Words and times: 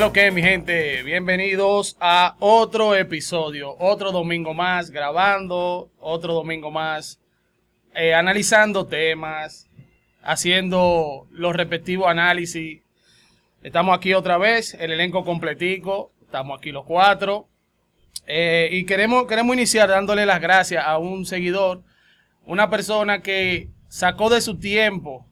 ¿Qué 0.00 0.04
es 0.04 0.08
lo 0.08 0.12
que 0.14 0.30
mi 0.30 0.40
gente? 0.40 1.02
Bienvenidos 1.02 1.98
a 2.00 2.34
otro 2.38 2.96
episodio, 2.96 3.76
otro 3.78 4.12
domingo 4.12 4.54
más 4.54 4.90
grabando, 4.90 5.90
otro 6.00 6.32
domingo 6.32 6.70
más 6.70 7.20
eh, 7.94 8.14
analizando 8.14 8.86
temas, 8.86 9.68
haciendo 10.22 11.28
los 11.30 11.54
respectivos 11.54 12.08
análisis. 12.08 12.80
Estamos 13.62 13.94
aquí 13.94 14.14
otra 14.14 14.38
vez, 14.38 14.72
el 14.72 14.92
elenco 14.92 15.22
completico, 15.22 16.12
estamos 16.22 16.58
aquí 16.58 16.72
los 16.72 16.86
cuatro. 16.86 17.50
Eh, 18.26 18.70
y 18.72 18.86
queremos, 18.86 19.26
queremos 19.26 19.54
iniciar 19.54 19.90
dándole 19.90 20.24
las 20.24 20.40
gracias 20.40 20.82
a 20.82 20.96
un 20.96 21.26
seguidor, 21.26 21.82
una 22.46 22.70
persona 22.70 23.20
que 23.20 23.68
sacó 23.88 24.30
de 24.30 24.40
su 24.40 24.58
tiempo 24.58 25.29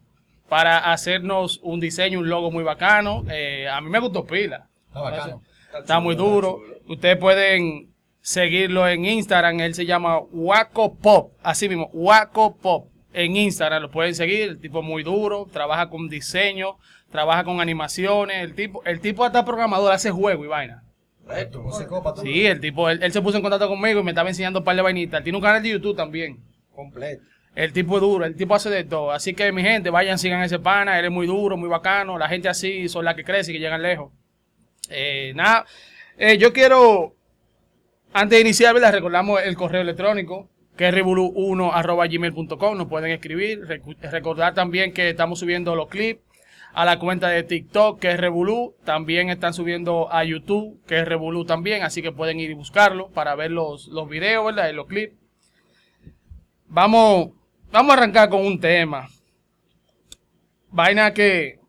para 0.48 0.92
hacernos 0.92 1.60
un 1.62 1.80
diseño, 1.80 2.20
un 2.20 2.28
logo 2.28 2.50
muy 2.50 2.64
bacano. 2.64 3.24
Eh, 3.30 3.68
a 3.68 3.80
mí 3.80 3.90
me 3.90 3.98
gustó 3.98 4.24
pila. 4.24 4.68
Está 4.88 5.00
bacano. 5.00 5.42
Está 5.78 6.00
muy 6.00 6.14
duro. 6.14 6.60
Ustedes 6.88 7.16
pueden 7.18 7.92
seguirlo 8.20 8.88
en 8.88 9.04
Instagram. 9.04 9.60
Él 9.60 9.74
se 9.74 9.86
llama 9.86 10.18
Waco 10.18 10.94
Pop. 10.94 11.32
Así 11.42 11.68
mismo, 11.68 11.90
Waco 11.92 12.56
Pop. 12.56 12.88
En 13.12 13.36
Instagram 13.36 13.82
lo 13.82 13.90
pueden 13.90 14.14
seguir. 14.14 14.48
El 14.48 14.60
tipo 14.60 14.80
es 14.80 14.84
muy 14.84 15.02
duro. 15.02 15.46
Trabaja 15.52 15.90
con 15.90 16.08
diseño. 16.08 16.76
Trabaja 17.10 17.44
con 17.44 17.60
animaciones. 17.60 18.42
El 18.42 18.54
tipo, 18.54 18.82
el 18.84 19.00
tipo 19.00 19.24
hasta 19.24 19.44
programador. 19.44 19.92
Hace 19.92 20.10
juego 20.10 20.44
y 20.44 20.48
vaina. 20.48 20.84
Psicópata. 21.76 22.22
Sí, 22.22 22.46
el 22.46 22.60
tipo, 22.60 22.88
él, 22.88 23.02
él 23.02 23.12
se 23.12 23.20
puso 23.20 23.36
en 23.36 23.42
contacto 23.42 23.68
conmigo 23.68 24.00
y 24.00 24.02
me 24.02 24.12
estaba 24.12 24.30
enseñando 24.30 24.60
un 24.60 24.64
par 24.64 24.76
de 24.76 24.82
vainitas. 24.82 25.18
Él 25.18 25.24
tiene 25.24 25.36
un 25.36 25.44
canal 25.44 25.62
de 25.62 25.70
YouTube 25.70 25.96
también. 25.96 26.38
completo. 26.74 27.22
El 27.58 27.72
tipo 27.72 27.96
es 27.96 28.00
duro, 28.00 28.24
el 28.24 28.36
tipo 28.36 28.54
hace 28.54 28.70
de 28.70 28.84
todo. 28.84 29.10
Así 29.10 29.34
que, 29.34 29.50
mi 29.50 29.62
gente, 29.62 29.90
vayan, 29.90 30.16
sigan 30.16 30.40
ese 30.42 30.60
pana. 30.60 30.96
Él 30.96 31.06
es 31.06 31.10
muy 31.10 31.26
duro, 31.26 31.56
muy 31.56 31.68
bacano. 31.68 32.16
La 32.16 32.28
gente 32.28 32.48
así 32.48 32.88
son 32.88 33.04
las 33.04 33.16
que 33.16 33.24
crece 33.24 33.50
y 33.50 33.54
que 33.54 33.58
llegan 33.58 33.82
lejos. 33.82 34.12
Eh, 34.90 35.32
nada, 35.34 35.66
eh, 36.18 36.38
yo 36.38 36.52
quiero, 36.52 37.16
antes 38.12 38.36
de 38.36 38.42
iniciar, 38.42 38.74
¿verdad? 38.74 38.92
recordamos 38.92 39.40
el 39.42 39.56
correo 39.56 39.80
electrónico, 39.80 40.48
que 40.76 40.86
es 40.86 40.94
revolu1.gmail.com. 40.94 42.78
Nos 42.78 42.86
pueden 42.86 43.10
escribir. 43.10 43.66
Recordar 44.02 44.54
también 44.54 44.92
que 44.92 45.10
estamos 45.10 45.40
subiendo 45.40 45.74
los 45.74 45.88
clips 45.88 46.22
a 46.74 46.84
la 46.84 47.00
cuenta 47.00 47.28
de 47.28 47.42
TikTok, 47.42 47.98
que 47.98 48.12
es 48.12 48.20
Revolu. 48.20 48.76
También 48.84 49.30
están 49.30 49.52
subiendo 49.52 50.12
a 50.12 50.22
YouTube, 50.22 50.80
que 50.86 51.00
es 51.00 51.08
Revolu 51.08 51.44
también. 51.44 51.82
Así 51.82 52.02
que 52.02 52.12
pueden 52.12 52.38
ir 52.38 52.50
y 52.52 52.54
buscarlo 52.54 53.08
para 53.08 53.34
ver 53.34 53.50
los, 53.50 53.88
los 53.88 54.08
videos, 54.08 54.46
¿verdad? 54.46 54.70
Y 54.70 54.74
los 54.74 54.86
clips. 54.86 55.16
Vamos, 56.68 57.30
vamos 57.72 57.90
a 57.90 57.98
arrancar 57.98 58.28
con 58.28 58.44
un 58.44 58.58
tema. 58.60 59.08
Vaina 60.70 61.14
que, 61.14 61.60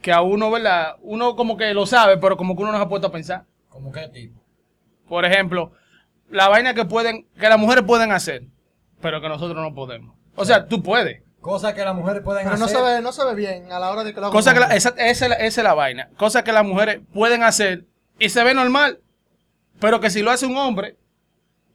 que 0.00 0.12
a 0.12 0.22
uno, 0.22 0.50
¿verdad? 0.50 0.96
Uno 1.02 1.34
como 1.36 1.56
que 1.56 1.74
lo 1.74 1.86
sabe, 1.86 2.16
pero 2.18 2.36
como 2.36 2.54
que 2.56 2.62
uno 2.62 2.72
no 2.72 2.78
se 2.78 2.84
ha 2.84 2.88
puesto 2.88 3.08
a 3.08 3.12
pensar. 3.12 3.44
¿Cómo 3.68 3.90
qué 3.92 4.08
tipo? 4.08 4.40
Por 5.08 5.24
ejemplo, 5.24 5.72
la 6.30 6.48
vaina 6.48 6.74
que 6.74 6.84
pueden, 6.84 7.26
que 7.38 7.48
las 7.48 7.58
mujeres 7.58 7.84
pueden 7.84 8.12
hacer, 8.12 8.44
pero 9.00 9.20
que 9.20 9.28
nosotros 9.28 9.60
no 9.60 9.74
podemos. 9.74 10.14
O 10.36 10.44
sea, 10.44 10.66
tú 10.66 10.82
puedes. 10.82 11.22
Cosas 11.40 11.72
que 11.74 11.82
las 11.84 11.94
mujeres 11.94 12.22
pueden 12.22 12.44
Pero 12.44 12.58
no 12.58 12.66
hacer. 12.66 12.76
se 12.76 12.82
ve, 12.82 13.00
no 13.00 13.12
se 13.12 13.24
ve 13.24 13.34
bien 13.34 13.72
a 13.72 13.78
la 13.78 13.90
hora 13.90 14.04
de 14.04 14.12
que 14.12 14.20
lo 14.20 14.26
hagan. 14.26 14.36
Cosa 14.36 14.52
que 14.54 14.60
la- 14.60 14.74
esa, 14.76 14.90
esa, 14.90 15.24
es 15.24 15.28
la- 15.30 15.36
esa 15.36 15.60
es 15.62 15.64
la 15.64 15.74
vaina. 15.74 16.10
Cosas 16.16 16.42
que 16.42 16.52
las 16.52 16.64
mujeres 16.64 17.00
pueden 17.14 17.42
hacer 17.42 17.86
y 18.18 18.28
se 18.28 18.44
ve 18.44 18.52
normal, 18.54 19.00
pero 19.80 20.00
que 20.00 20.10
si 20.10 20.20
lo 20.22 20.30
hace 20.30 20.44
un 20.46 20.56
hombre, 20.58 20.96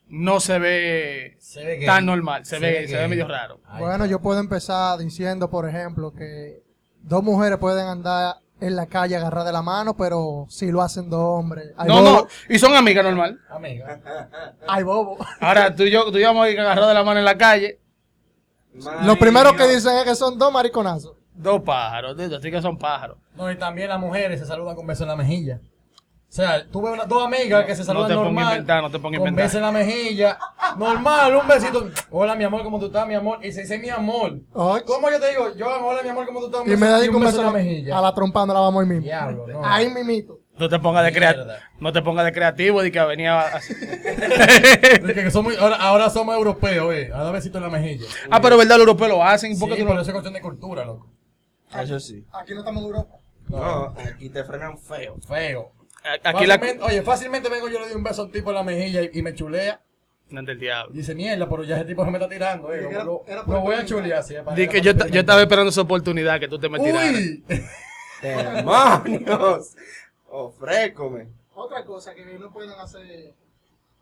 no 0.07 0.39
se 0.39 0.59
ve 0.59 1.35
Se 1.39 1.63
ve 1.65 1.77
gay. 1.77 1.85
tan 1.85 2.05
normal. 2.05 2.45
Se, 2.45 2.55
Se 2.57 2.59
ve, 2.59 2.71
ve 2.81 2.87
se 2.87 2.97
ve 2.97 3.07
medio 3.07 3.27
raro. 3.27 3.59
Ay, 3.65 3.81
Bueno, 3.83 4.05
yo 4.05 4.19
puedo 4.21 4.39
empezar 4.39 4.97
diciendo, 4.99 5.49
por 5.49 5.67
ejemplo, 5.67 6.13
que 6.13 6.63
dos 7.01 7.23
mujeres 7.23 7.57
pueden 7.59 7.87
andar 7.87 8.37
en 8.61 8.75
la 8.75 8.85
calle 8.85 9.15
agarradas 9.17 9.47
de 9.47 9.51
la 9.53 9.61
mano, 9.61 9.97
pero 9.97 10.45
si 10.49 10.71
lo 10.71 10.81
hacen 10.81 11.09
dos 11.09 11.19
hombres. 11.21 11.73
Hay 11.77 11.87
No, 11.89 11.95
bobo. 12.01 12.11
no, 12.11 12.27
y 12.49 12.57
son 12.57 12.73
amigas 12.75 13.03
normal. 13.03 13.39
Amiga. 13.49 13.99
Hay 14.67 14.83
bobo. 14.83 15.17
Ahora 15.41 15.75
tú 15.75 15.83
y 15.83 15.91
yo, 15.91 16.09
tú 16.11 16.17
y 16.17 16.21
yo 16.21 16.27
vamos 16.27 16.45
a 16.45 16.49
ir 16.49 16.59
agarrados 16.59 16.87
de 16.89 16.93
la 16.93 17.03
mano 17.03 17.19
en 17.19 17.25
la 17.25 17.37
calle, 17.37 17.79
Lo 19.03 19.17
primero 19.17 19.55
que 19.55 19.67
dicen 19.67 19.97
es 19.97 20.03
que 20.05 20.15
son 20.15 20.37
dos 20.37 20.51
mariconazos. 20.51 21.15
dos 21.33 21.61
pájaros, 21.63 22.15
dos 22.15 22.39
que 22.41 22.61
son 22.61 22.77
pájaros. 22.77 23.17
No, 23.35 23.51
y 23.51 23.57
también 23.57 23.89
las 23.89 23.99
mujeres 23.99 24.39
se 24.39 24.45
saludan 24.45 24.75
con 24.75 24.87
besos 24.87 25.01
en 25.01 25.09
la 25.09 25.15
mejilla. 25.17 25.59
O 26.35 26.37
sea, 26.37 26.67
tuve 26.69 26.91
unas 26.91 27.07
dos 27.07 27.23
amigas 27.25 27.63
que 27.63 27.73
se 27.73 27.79
No 27.83 27.85
saludan 27.85 28.09
te 28.09 28.15
pongas 28.15 28.27
a 28.27 28.33
normal. 28.33 28.51
inventar, 28.55 28.83
no 28.83 28.91
te 28.91 28.99
pongas 28.99 29.21
a 29.21 29.23
Con 29.23 29.35
besos 29.35 29.55
en 29.55 29.61
la 29.61 29.71
mejilla. 29.71 30.37
Normal, 30.77 31.33
un 31.37 31.47
besito. 31.47 31.89
Hola, 32.11 32.35
mi 32.35 32.43
amor, 32.43 32.61
¿cómo 32.61 32.77
tú 32.77 32.87
estás, 32.87 33.07
mi 33.07 33.13
amor? 33.13 33.39
Y 33.41 33.53
se 33.53 33.61
dice 33.61 33.77
mi 33.79 33.89
amor. 33.89 34.33
Ay. 34.53 34.81
¿Cómo 34.85 35.09
yo 35.09 35.17
te 35.17 35.29
digo? 35.29 35.55
Yo, 35.55 35.65
hola, 35.65 36.03
mi 36.03 36.09
amor, 36.09 36.25
¿cómo 36.25 36.41
tú 36.41 36.47
estás? 36.47 36.63
Y 36.67 36.71
me 36.71 36.75
beso- 36.75 36.97
dedico 36.99 37.15
un 37.15 37.23
beso 37.23 37.37
en 37.37 37.43
la 37.43 37.49
a 37.49 37.53
la, 37.53 37.57
mejilla. 37.57 37.97
a 37.97 38.01
la 38.01 38.13
trompa, 38.13 38.45
no 38.45 38.53
la 38.53 38.59
vamos 38.59 38.81
ahí 38.83 38.89
mismo. 38.89 39.03
Diablo, 39.05 39.47
no. 39.47 39.65
Ahí 39.65 39.89
mimito. 39.89 40.41
No 40.59 40.67
te 40.67 40.77
pongas 40.77 41.05
de 41.05 41.13
crea- 41.13 41.33
Mierda. 41.35 41.59
no 41.79 41.93
te 41.93 42.01
pongas 42.01 42.25
de 42.25 42.33
creativo 42.33 42.81
de 42.81 42.91
que 42.91 42.99
venía 43.05 43.39
así. 43.39 43.73
Es 43.73 45.13
que 45.13 45.31
somos, 45.31 45.57
ahora, 45.57 45.77
ahora 45.77 46.09
somos 46.09 46.35
europeos, 46.35 46.93
eh. 46.95 47.11
A 47.13 47.23
dar 47.23 47.31
besitos 47.31 47.59
en 47.59 47.63
la 47.63 47.69
mejilla. 47.79 48.07
ah, 48.29 48.41
pero 48.41 48.57
verdad, 48.57 48.75
los 48.75 48.87
europeos 48.87 49.09
lo 49.09 49.23
hacen. 49.23 49.53
¿y 49.53 49.55
Sí, 49.55 49.59
por 49.61 49.69
qué 49.69 49.75
tú 49.77 49.83
pero 49.83 49.95
no- 49.95 50.01
eso 50.01 50.09
es 50.09 50.13
cuestión 50.13 50.33
de 50.33 50.41
cultura, 50.41 50.83
loco. 50.83 51.07
Eso 51.81 51.97
sí. 51.97 52.25
Aquí 52.33 52.51
no 52.53 52.59
estamos 52.59 52.81
en 52.81 52.87
Europa. 52.89 53.15
No, 53.47 53.93
aquí 54.05 54.27
te 54.29 54.43
frenan 54.43 54.77
feo. 54.77 55.15
Feo. 55.25 55.71
Aquí 56.23 56.45
la... 56.45 56.55
Fácilmente- 56.59 56.83
Oye, 56.83 57.01
fácilmente 57.01 57.49
vengo 57.49 57.67
yo 57.69 57.79
le 57.79 57.87
doy 57.87 57.95
un 57.95 58.03
beso 58.03 58.21
a 58.21 58.25
un 58.25 58.31
tipo 58.31 58.49
en 58.51 58.55
la 58.55 58.63
mejilla 58.63 59.01
y, 59.01 59.09
y 59.13 59.21
me 59.21 59.33
chulea. 59.33 59.81
No, 60.29 60.41
del 60.43 60.59
diablo. 60.59 60.93
Y 60.93 60.97
dice, 60.97 61.13
mierda, 61.15 61.47
pero 61.47 61.63
ya 61.63 61.75
ese 61.77 61.85
tipo 61.85 62.03
se 62.03 62.11
me 62.11 62.17
está 62.17 62.27
tirando, 62.29 62.73
eh. 62.73 62.87
Era- 62.89 63.03
lo, 63.03 63.23
era 63.27 63.43
lo 63.45 63.59
voy 63.61 63.75
a 63.75 63.85
chulear, 63.85 64.23
sí. 64.23 64.33
para- 64.43 64.55
Di 64.55 64.63
era 64.63 64.71
que 64.71 64.81
yo, 64.81 64.91
yo 64.93 65.19
estaba 65.19 65.41
esperando 65.41 65.69
esa 65.69 65.81
oportunidad 65.81 66.39
que 66.39 66.47
tú 66.47 66.57
te 66.59 66.67
me 66.69 66.79
tiraras. 66.79 67.11
Uy. 67.13 67.43
¡Demonios! 68.21 69.75
Ofrécome. 70.29 71.27
Otra 71.53 71.85
cosa 71.85 72.13
que 72.13 72.25
no 72.25 72.51
pueden 72.51 72.71
hacer. 72.71 73.33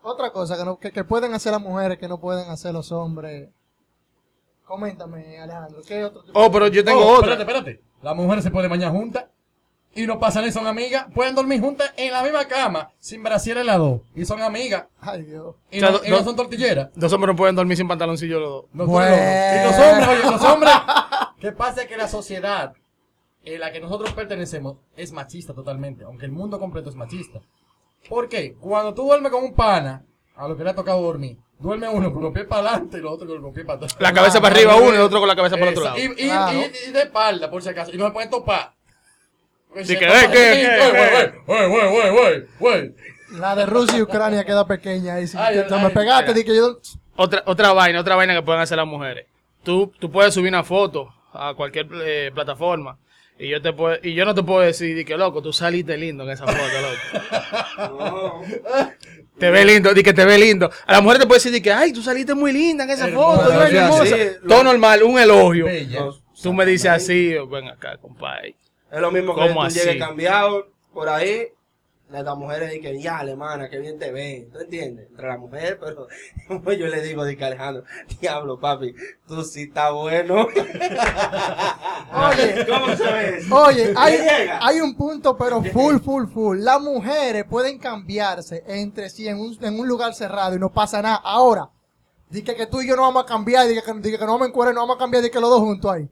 Otra 0.02 0.31
cosa 0.31 0.58
que, 0.58 0.66
no, 0.66 0.80
que, 0.80 0.91
que 0.91 1.03
pueden 1.03 1.34
hacer 1.34 1.52
las 1.52 1.62
mujeres 1.62 1.97
que 1.97 2.08
no 2.08 2.20
pueden 2.20 2.50
hacer 2.50 2.74
los 2.74 2.91
hombres. 2.91 3.50
Coméntame, 4.66 5.40
Alejandro. 5.40 5.81
¿Qué 5.88 6.03
otro 6.06 6.24
tipo 6.24 6.40
Oh, 6.40 6.52
pero 6.52 6.68
yo 6.68 6.84
tengo 6.84 7.02
Oh, 7.02 7.20
otra. 7.20 7.34
Espérate, 7.34 7.52
espérate. 7.72 7.84
Las 8.02 8.16
mujeres 8.16 8.44
se 8.44 8.52
pueden 8.52 8.70
bañar 8.70 8.91
juntas 8.91 9.25
y 9.95 10.05
no 10.07 10.19
pasan 10.19 10.45
y 10.45 10.51
son 10.51 10.65
amigas. 10.67 11.05
Pueden 11.13 11.35
dormir 11.35 11.61
juntas 11.61 11.91
en 11.97 12.11
la 12.11 12.23
misma 12.23 12.45
cama, 12.47 12.91
sin 12.99 13.21
brasier 13.23 13.63
las 13.65 13.77
dos. 13.77 14.01
Y 14.15 14.25
son 14.25 14.41
amigas. 14.41 14.85
Ay, 14.99 15.23
Dios. 15.23 15.55
Y, 15.71 15.77
O 15.77 15.79
sea, 15.81 15.91
no, 15.91 15.97
do- 15.99 16.05
y 16.05 16.09
no 16.09 16.17
do- 16.17 16.23
son 16.23 16.35
tortilleras. 16.35 16.89
Dos 16.95 17.13
hombres 17.13 17.33
no 17.33 17.37
pueden 17.37 17.55
dormir 17.55 17.77
sin 17.77 17.87
pantaloncillo 17.87 18.39
los 18.39 18.49
dos. 18.49 18.65
No, 18.73 18.85
Bueno. 18.87 19.15
Y 19.15 19.63
los 19.65 19.75
hombres, 19.79 20.07
oye, 20.09 20.31
los 20.31 20.41
hombres. 20.43 20.73
¿Qué 21.39 21.51
pasa? 21.51 21.81
Es 21.83 21.87
que 21.87 21.97
la 21.97 22.07
sociedad 22.07 22.73
en 23.43 23.59
la 23.59 23.71
que 23.71 23.79
nosotros 23.81 24.13
pertenecemos 24.13 24.77
es 24.95 25.11
machista 25.11 25.53
totalmente. 25.53 26.05
Aunque 26.05 26.25
el 26.25 26.31
mundo 26.31 26.59
completo 26.59 26.89
es 26.89 26.95
machista. 26.95 27.41
¿Por 28.09 28.29
qué? 28.29 28.55
Cuando 28.59 28.93
tú 28.93 29.03
duermes 29.03 29.31
con 29.31 29.43
un 29.43 29.53
pana, 29.53 30.03
a 30.35 30.47
lo 30.47 30.57
que 30.57 30.63
le 30.63 30.69
ha 30.71 30.75
tocado 30.75 31.01
dormir, 31.01 31.37
duerme 31.59 31.87
uno 31.87 32.11
con 32.13 32.23
los 32.23 32.33
pies 32.33 32.45
para 32.45 32.69
adelante 32.69 32.97
y 32.97 33.01
los 33.01 33.13
otros 33.13 33.29
con 33.29 33.41
los 33.41 33.53
pies 33.53 33.65
para 33.65 33.77
atrás. 33.77 33.95
La 33.99 34.11
cabeza 34.13 34.41
para 34.41 34.55
arriba 34.55 34.75
uno 34.75 34.91
y 34.93 34.95
el 34.95 35.01
otro 35.01 35.19
con 35.19 35.27
la 35.27 35.35
cabeza 35.35 35.55
para 35.55 35.71
el 35.71 35.77
otro 35.77 35.83
lado. 35.85 35.97
Y, 35.97 36.01
y- 36.25 36.89
y 36.89 36.91
de 36.91 37.01
espalda, 37.03 37.49
por 37.49 37.61
si 37.61 37.69
acaso. 37.69 37.91
Y 37.93 37.97
no 37.97 38.05
se 38.07 38.11
pueden 38.11 38.29
topar. 38.29 38.72
La 43.31 43.56
de 43.56 43.66
Rusia 43.66 43.97
y 43.97 44.01
Ucrania 44.03 44.44
queda 44.45 44.66
pequeña. 44.67 45.19
Y 45.19 45.28
si 45.28 45.38
Ay, 45.38 45.56
te, 45.57 45.63
te 45.63 45.73
ay, 45.73 45.84
me 45.84 45.89
pegaste, 45.89 46.31
ay. 46.31 46.34
di 46.35 46.44
que 46.44 46.56
yo. 46.56 46.79
Otra, 47.16 47.44
otra 47.45 47.73
vaina, 47.73 48.00
otra 48.00 48.16
vaina 48.16 48.34
que 48.35 48.41
pueden 48.44 48.61
hacer 48.61 48.78
las 48.78 48.88
mujeres. 48.88 49.25
Tú, 49.63 49.91
tú 50.00 50.11
puedes 50.11 50.34
subir 50.34 50.50
una 50.50 50.63
foto 50.63 51.09
a 51.31 51.53
cualquier 51.56 51.88
eh, 52.03 52.31
plataforma 52.34 52.97
y 53.40 53.49
yo 53.49 53.61
te 53.61 53.73
puedo, 53.73 53.97
y 54.03 54.14
yo 54.14 54.25
no 54.25 54.35
te 54.35 54.43
puedo 54.43 54.59
decir 54.59 54.96
di 54.96 55.03
que 55.05 55.17
loco, 55.17 55.41
tú 55.41 55.52
saliste 55.52 55.97
lindo 55.97 56.23
en 56.23 56.29
esa 56.31 56.46
foto, 56.46 56.59
loco. 57.78 58.43
Te 59.40 59.49
ve 59.49 59.66
lindo, 59.66 59.93
di 59.96 60.03
que 60.03 60.14
te 60.14 60.25
ve 60.25 60.37
lindo. 60.37 60.70
A 60.85 60.91
la 60.93 61.02
mujer 61.02 61.17
te 61.20 61.25
puede 61.25 61.37
decir 61.40 61.52
di 61.52 61.59
que 61.59 61.72
ay, 61.73 61.91
tú 61.91 62.03
saliste 62.03 62.35
muy 62.35 62.53
linda 62.53 62.84
en 62.84 62.91
esa 62.91 63.08
Hermosa, 63.08 63.46
foto, 63.90 64.05
sí, 64.05 64.16
Todo 64.47 64.59
lo- 64.59 64.72
normal, 64.72 65.02
un 65.03 65.17
elogio. 65.20 65.66
Tú 66.41 66.53
me 66.53 66.66
dices 66.66 66.91
así, 66.91 67.34
ven 67.49 67.67
acá, 67.67 67.97
compadre. 67.97 68.55
Es 68.93 69.01
lo 69.01 69.11
mismo 69.11 69.34
que 69.34 69.41
¿Cómo 69.41 69.61
tú 69.61 69.63
así? 69.63 69.79
llegues 69.79 69.97
cambiado 69.97 70.67
por 70.93 71.09
ahí. 71.09 71.47
Las 72.09 72.37
mujeres 72.37 72.69
dicen, 72.72 73.01
ya, 73.01 73.17
alemana, 73.17 73.67
que 73.72 73.79
bien 73.79 73.97
te 73.97 74.11
ven. 74.11 74.51
¿Tú 74.51 74.59
entiendes? 74.59 75.07
Entre 75.09 75.28
las 75.28 75.40
mujeres, 75.40 75.78
pero 75.79 76.07
yo 76.78 76.87
le 76.87 77.01
digo, 77.01 77.25
dice 77.25 77.43
Alejandro, 77.43 77.85
diablo, 78.22 78.59
papi, 78.59 78.93
tú 79.28 79.43
sí 79.43 79.63
estás 79.63 79.91
bueno. 79.93 80.45
Oye, 82.13 82.66
¿Cómo 82.69 82.95
se 82.95 83.03
ve 83.03 83.37
eso? 83.40 83.55
Oye, 83.55 83.93
hay, 83.97 84.17
¿Qué 84.17 84.23
llega? 84.23 84.59
hay 84.61 84.79
un 84.79 84.96
punto, 84.96 85.35
pero 85.35 85.63
full, 85.63 85.97
full, 85.97 86.28
full. 86.28 86.59
Las 86.59 86.79
mujeres 86.79 87.46
pueden 87.49 87.79
cambiarse 87.79 88.63
entre 88.67 89.09
sí 89.09 89.28
en 89.28 89.39
un, 89.39 89.57
en 89.59 89.79
un 89.79 89.87
lugar 89.87 90.13
cerrado 90.13 90.55
y 90.55 90.59
no 90.59 90.72
pasa 90.72 91.01
nada. 91.01 91.19
Ahora, 91.23 91.69
Dije 92.29 92.55
que 92.55 92.66
tú 92.66 92.81
y 92.81 92.87
yo 92.87 92.96
no 92.96 93.03
vamos 93.03 93.23
a 93.23 93.28
cambiar, 93.28 93.67
dije 93.67 93.84
que, 93.84 94.01
que 94.01 94.17
no 94.17 94.31
vamos 94.31 94.41
a 94.41 94.49
encuadrar, 94.49 94.73
no 94.73 94.81
vamos 94.81 94.96
a 94.96 94.99
cambiar, 94.99 95.22
dije 95.22 95.31
que 95.34 95.39
los 95.39 95.51
dos 95.51 95.59
juntos 95.59 95.91
ahí. 95.91 96.09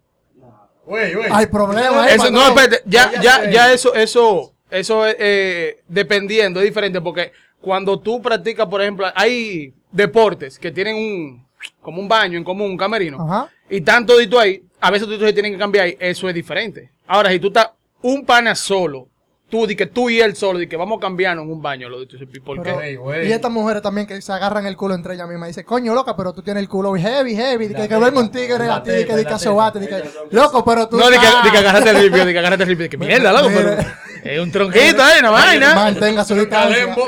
Hay 1.32 1.46
problema 1.48 2.04
ahí. 2.04 2.16
Eso, 2.16 2.32
no, 2.32 2.48
espérate, 2.48 2.82
ya, 2.86 3.12
Ya 3.22 3.50
ya, 3.50 3.74
eso, 3.74 3.94
eso, 3.94 4.54
eso 4.70 5.06
es, 5.06 5.16
eh, 5.20 5.82
dependiendo, 5.88 6.60
es 6.60 6.66
diferente, 6.66 7.02
porque 7.02 7.32
cuando 7.60 8.00
tú 8.00 8.22
practicas, 8.22 8.68
por 8.68 8.82
ejemplo, 8.82 9.08
hay 9.16 9.74
deportes 9.92 10.58
que 10.58 10.72
tienen 10.72 10.96
un, 10.96 11.46
como 11.82 12.02
un 12.02 12.08
baño 12.08 12.38
en 12.38 12.44
común, 12.44 12.72
un 12.72 12.78
camerino, 12.78 13.22
Ajá. 13.22 13.50
y 13.70 13.82
tanto 13.82 14.14
todito 14.14 14.40
ahí, 14.40 14.64
a 14.80 14.90
veces 14.92 15.08
toditos 15.08 15.28
se 15.28 15.34
tienen 15.34 15.54
que 15.54 15.60
cambiar 15.60 15.86
ahí, 15.86 15.98
eso 16.00 16.28
es 16.28 16.36
diferente. 16.36 16.90
Ahora, 17.08 17.30
si 17.30 17.40
tú 17.40 17.48
estás 17.48 17.70
un 18.02 18.26
pana 18.26 18.56
solo, 18.56 19.08
tú, 19.52 19.68
di 19.68 19.76
que 19.76 19.86
tú 19.86 20.10
y 20.10 20.20
él 20.22 20.36
solo, 20.36 20.58
di 20.58 20.66
que 20.68 20.78
vamos 20.78 20.98
a 20.98 21.02
cambiarnos 21.02 21.46
en 21.46 21.52
un 21.52 21.62
baño, 21.62 21.90
lo 21.90 22.00
dicho, 22.00 22.18
¿por 22.44 22.64
Pero- 22.64 22.80
qué? 22.80 22.88
Ey, 22.88 22.96
güey. 22.96 23.28
Y 23.28 23.32
estas 23.32 23.52
mujeres 23.52 23.84
también 23.84 24.08
que 24.08 24.20
se 24.22 24.32
agarran 24.32 24.66
el 24.66 24.76
culo 24.76 24.96
entre 24.96 25.14
ellas 25.14 25.28
mismas. 25.28 25.50
Dice, 25.50 25.64
coño, 25.66 25.94
loca, 25.94 26.16
pero 26.16 26.34
tú 26.34 26.42
tienes 26.42 26.62
el 26.64 26.70
culo 26.70 26.96
heavy, 26.96 27.36
heavy. 27.36 27.68
De 27.68 27.74
La 27.74 27.82
que, 27.84 27.90
que 27.90 27.96
duerme 27.96 28.20
un 28.20 28.32
tigre 28.32 28.68
a 28.70 28.82
ti, 28.82 28.90
de 28.90 28.98
que 28.98 29.04
di 29.04 29.10
la 29.10 29.16
que 29.18 29.24
teta. 29.26 29.38
sobate, 29.40 29.80
de 29.80 29.88
que, 29.88 29.96
Ellas 29.98 30.14
son- 30.14 30.28
loco, 30.32 30.66
pero 30.66 30.88
tú. 30.90 30.98
No, 30.98 31.10
di 31.12 31.18
que, 31.20 31.28
di 31.44 31.52
que 31.52 31.58
agarraste 31.60 31.90
el 31.92 31.98
ripio, 31.98 32.26
di 32.26 32.34
que 32.34 32.40
agarraste 32.40 32.64
el 32.64 32.70
ripio, 32.70 32.84
di 32.86 32.90
que 32.90 32.98
mierda, 32.98 33.32
loco, 33.34 33.50
pero 33.54 33.76
es 34.24 34.40
un 34.40 34.52
tronquito 34.52 35.04
ahí, 35.04 35.20
una 35.20 35.30
vaina. 35.32 35.76
Mantenga 35.76 36.24
su 36.24 36.34
distancia. 36.36 36.94
Calembo. 36.96 37.08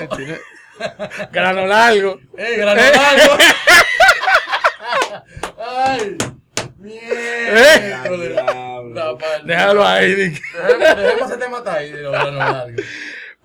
Grano 1.31 1.65
largo. 1.65 2.19
¡Ey, 2.37 2.57
granolado! 2.57 3.37
¡Ay! 5.85 6.17
¡Mierda! 6.83 8.03
Déjalo 9.45 9.85
ahí, 9.85 10.15
que- 10.15 10.41
Dejemos, 10.95 11.29
ese 11.31 11.37
tema 11.39 11.57
hasta 11.57 11.73
ahí 11.75 11.91
de. 11.91 12.83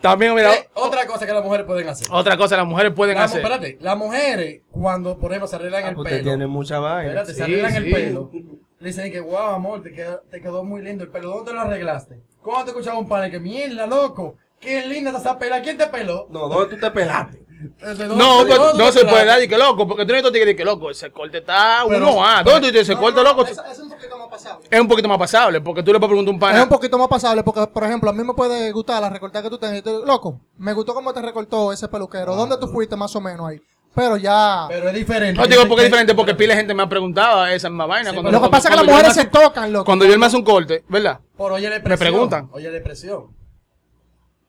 También, 0.01 0.35
mira, 0.35 0.55
Eh, 0.55 0.69
Otra 0.75 1.07
cosa 1.07 1.27
que 1.27 1.33
las 1.33 1.43
mujeres 1.43 1.67
pueden 1.67 1.89
hacer. 1.89 2.07
otra 2.13 2.37
cosa 2.37 2.57
las 2.57 2.67
mujeres 2.67 2.93
pueden 2.93 3.17
La 3.17 3.25
hacer. 3.25 3.41
espérate, 3.41 3.79
las 3.81 3.97
mujeres, 3.97 4.61
cuando, 4.71 5.19
por 5.19 5.33
ejemplo, 5.33 5.49
se 5.49 5.57
arreglan 5.57 5.85
Ah, 5.85 5.89
el 5.89 5.97
Usted 5.99 6.11
pelo. 6.11 6.23
tiene 6.25 6.47
mucha 6.47 6.79
vaina. 6.79 7.09
Espérate, 7.09 7.31
se 7.35 7.37
Sí, 7.37 7.43
arreglan 7.43 7.75
el 7.77 7.91
pelo. 7.93 8.31
Le 8.79 8.87
dicen 8.89 9.11
que, 9.11 9.19
wow, 9.21 9.37
amor, 9.55 9.83
te 9.83 9.93
quedó, 9.93 10.21
te 10.31 10.41
quedó 10.41 10.63
muy 10.63 10.83
lindo 10.83 11.03
el 11.03 11.11
pelo. 11.11 11.31
¿Dónde 11.31 11.53
lo 11.53 11.63
arreglaste? 11.63 12.21
¿Cuándo 12.43 12.65
te 12.67 12.71
escuchaba 12.71 12.97
un 12.99 13.09
padre 13.09 13.29
que, 13.33 13.41
mierda, 13.41 13.87
loco? 13.89 14.37
Qué 14.61 14.87
linda 14.87 15.11
está 15.11 15.21
esa 15.31 15.39
pela. 15.39 15.61
¿Quién 15.63 15.77
te 15.77 15.87
peló? 15.89 16.29
No, 16.31 16.49
¿dónde 16.49 16.77
tú 16.77 16.81
te 16.81 16.91
pelaste? 16.93 17.43
¿De 17.59 17.95
dónde- 17.95 18.15
No, 18.17 18.45
no 18.45 18.85
te 18.87 18.93
se 18.93 19.05
puede 19.05 19.25
dar 19.25 19.43
y 19.43 19.49
que 19.49 19.59
loco, 19.59 19.87
porque 19.89 20.05
tú 20.07 20.13
no 20.13 20.19
estás 20.19 20.33
que 20.33 20.65
loco, 20.65 20.91
ese 20.91 21.11
corte 21.11 21.39
está 21.39 21.85
uno 21.85 22.25
a 22.25 22.43
¿Dónde 22.45 22.61
tú 22.61 22.67
dices 22.67 22.83
ese 22.83 22.95
No, 22.95 23.01
corte, 23.01 23.17
no, 23.17 23.25
loco? 23.25 23.45
es 23.45 23.79
un 23.79 23.89
poquito 23.89 24.17
más 24.19 24.29
pasable. 24.29 24.67
Es 24.71 24.81
un 24.81 24.89
poquito 24.89 25.09
más 25.09 25.19
pasable, 25.19 25.61
porque 25.61 25.83
tú 25.83 25.93
le 25.93 25.99
puedes 25.99 26.11
preguntar 26.11 26.31
a 26.31 26.35
un 26.35 26.37
Es 26.37 26.41
pana. 26.41 26.63
un 26.63 26.69
poquito 26.69 26.99
más 26.99 27.09
pasable 27.09 27.43
porque, 27.43 27.67
por 27.67 27.85
ejemplo, 27.85 28.11
a 28.11 28.13
mí 28.13 28.23
me 28.23 28.35
puede 28.35 28.71
gustar 28.73 29.03
la 29.03 29.11
recortada 29.11 29.43
que 29.43 29.51
tú 29.51 29.59
tú, 29.83 30.05
Loco, 30.07 30.41
me 30.57 30.73
gustó 30.73 30.95
cómo 30.95 31.13
te 31.13 31.21
recortó 31.21 31.73
ese 31.73 31.89
peluquero. 31.89 32.37
¿Dónde 32.37 32.57
tú 32.59 32.69
fuiste 32.69 32.95
más 32.95 33.15
o 33.17 33.21
menos 33.21 33.49
ahí? 33.49 33.61
Pero 33.95 34.17
ya... 34.17 34.67
Pero 34.69 34.89
es 34.91 34.95
diferente. 34.95 35.41
No 35.41 35.47
digo 35.49 35.63
porque 35.67 35.75
es 35.83 35.87
Que- 35.87 35.87
diferente, 35.87 36.15
porque 36.15 36.35
pila 36.35 36.55
de 36.55 36.61
gente 36.61 36.75
me 36.75 36.85
ha 36.85 36.89
preguntado 36.89 37.45
esa 37.47 37.69
misma 37.69 37.87
vaina. 37.87 38.11
Sí, 38.11 38.15
cuando, 38.17 38.31
Lo 38.31 38.41
que 38.43 38.49
pasa 38.51 38.69
es 38.69 38.75
que 38.77 38.81
las 38.85 38.87
mujeres 38.93 39.15
se 39.15 39.25
tocan, 39.25 39.73
loco. 39.73 39.85
Cuando 39.87 40.05
yo 40.05 40.13
él 40.13 40.19
me 40.21 40.27
hace 40.27 40.37
un 40.37 40.45
corte, 40.45 40.85
¿verdad? 40.89 41.19
Por 41.37 41.51
oye 41.53 41.69
la 41.69 41.81
Me 41.81 41.99
preguntan. 41.99 42.49
Oye 42.53 42.71
la 42.71 42.81
presión. 42.85 43.37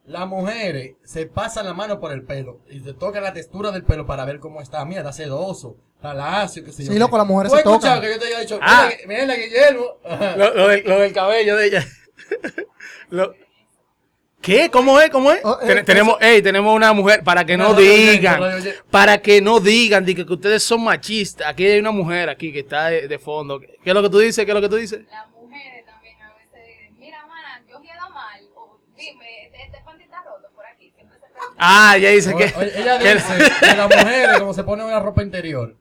Las 0.09 0.27
mujeres 0.27 0.95
se 1.03 1.27
pasan 1.27 1.65
la 1.67 1.73
mano 1.75 1.99
por 1.99 2.11
el 2.11 2.23
pelo 2.23 2.61
y 2.69 2.79
se 2.79 2.93
tocan 2.93 3.21
la 3.23 3.31
textura 3.31 3.71
del 3.71 3.83
pelo 3.83 4.05
para 4.07 4.25
ver 4.25 4.39
cómo 4.39 4.59
está. 4.59 4.83
Mira, 4.83 5.01
está 5.01 5.13
sedoso, 5.13 5.77
está 5.95 6.15
lacio, 6.15 6.63
qué 6.65 6.71
sé 6.71 6.83
yo. 6.83 6.91
Sí, 6.91 6.97
loco, 6.97 7.15
las 7.15 7.27
mujeres 7.27 7.51
¿Tú 7.51 7.55
has 7.57 7.61
se 7.61 7.69
tocan. 7.69 8.01
que 8.01 8.09
yo 8.11 8.19
te 8.19 8.25
haya 8.25 8.39
dicho, 8.39 8.59
Ah. 8.61 8.89
mira, 9.07 9.21
mira, 9.25 9.35
Guillermo. 9.35 9.85
Lo, 10.37 10.53
lo 10.55 10.67
del, 10.67 10.83
lo 10.83 10.99
del 10.99 11.13
cabello 11.13 11.55
de 11.55 11.65
ella. 11.67 11.87
Lo- 13.11 13.33
¿Qué? 14.41 14.69
¿Cómo 14.71 14.99
es? 15.01 15.09
¿Cómo 15.09 15.31
es? 15.33 15.41
Oh, 15.43 15.59
eh, 15.61 15.67
Ten- 15.75 15.85
tenemos, 15.85 16.15
ey, 16.21 16.41
tenemos 16.41 16.73
una 16.73 16.93
mujer, 16.93 17.23
para 17.23 17.45
que 17.45 17.57
no 17.57 17.73
digan, 17.73 18.41
para 18.89 19.21
que 19.21 19.41
no 19.41 19.59
digan 19.59 20.05
di 20.05 20.15
que, 20.15 20.25
que 20.25 20.33
ustedes 20.33 20.63
son 20.63 20.81
machistas. 20.83 21.45
Aquí 21.49 21.65
hay 21.65 21.77
una 21.79 21.91
mujer 21.91 22.29
aquí 22.29 22.51
que 22.53 22.59
está 22.59 22.87
de, 22.87 23.07
de 23.09 23.19
fondo. 23.19 23.59
¿Qué 23.59 23.69
es 23.83 23.93
lo 23.93 24.01
que 24.01 24.09
tú 24.09 24.17
dices? 24.19 24.45
¿Qué 24.45 24.51
es 24.51 24.55
lo 24.55 24.61
que 24.61 24.69
tú 24.69 24.77
dices? 24.77 25.01
Las 25.11 25.27
mujeres 25.27 25.38
Ah, 31.59 31.95
ella 31.97 32.09
dice 32.11 32.33
que... 32.35 32.45
Ella 32.45 32.97
dice 32.97 33.51
que 33.59 33.75
las 33.75 33.89
mujeres, 33.89 34.39
como 34.39 34.53
se 34.53 34.63
pone 34.63 34.83
una 34.83 34.99
ropa 34.99 35.21
interior, 35.21 35.75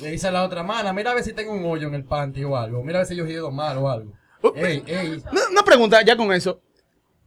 le 0.00 0.10
dice 0.10 0.28
a 0.28 0.30
la 0.30 0.44
otra, 0.44 0.62
mana, 0.62 0.92
mira 0.92 1.10
a 1.10 1.14
ver 1.14 1.24
si 1.24 1.32
tengo 1.32 1.52
un 1.52 1.64
hoyo 1.64 1.88
en 1.88 1.94
el 1.94 2.04
panty 2.04 2.44
o 2.44 2.56
algo. 2.56 2.82
Mira 2.82 2.98
a 2.98 3.02
ver 3.02 3.08
si 3.08 3.16
yo 3.16 3.26
he 3.26 3.32
ido 3.32 3.50
mal 3.50 3.76
o 3.78 3.90
algo. 3.90 4.12
Uh, 4.42 4.52
Ey, 4.54 4.84
ey. 4.86 5.22
No, 5.32 5.40
una 5.50 5.62
pregunta, 5.62 6.02
ya 6.02 6.16
con 6.16 6.32
eso. 6.32 6.60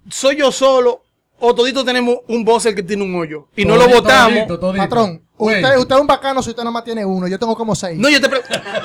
¿Soy 0.10 0.38
yo 0.38 0.52
solo 0.52 1.04
o 1.40 1.54
toditos 1.54 1.84
tenemos 1.86 2.18
un 2.28 2.44
buzzer 2.46 2.74
que 2.76 2.84
tiene 2.84 3.04
un 3.04 3.16
hoyo 3.16 3.48
y 3.56 3.66
no 3.66 3.76
lo 3.76 3.82
Todito, 3.82 4.02
botamos? 4.02 4.34
todito, 4.36 4.60
todito. 4.60 4.84
Patrón, 4.84 5.22
Usted, 5.40 5.78
usted 5.78 5.96
es 5.96 6.02
un 6.02 6.08
bacano 6.08 6.44
si 6.44 6.50
usted 6.50 6.64
nada 6.64 6.72
más 6.72 6.84
tiene 6.84 7.06
uno. 7.06 7.28
Yo 7.28 7.40
tengo 7.40 7.56
como 7.56 7.74
seis. 7.76 7.98
No, 7.98 8.10
yo 8.10 8.20
te, 8.20 8.30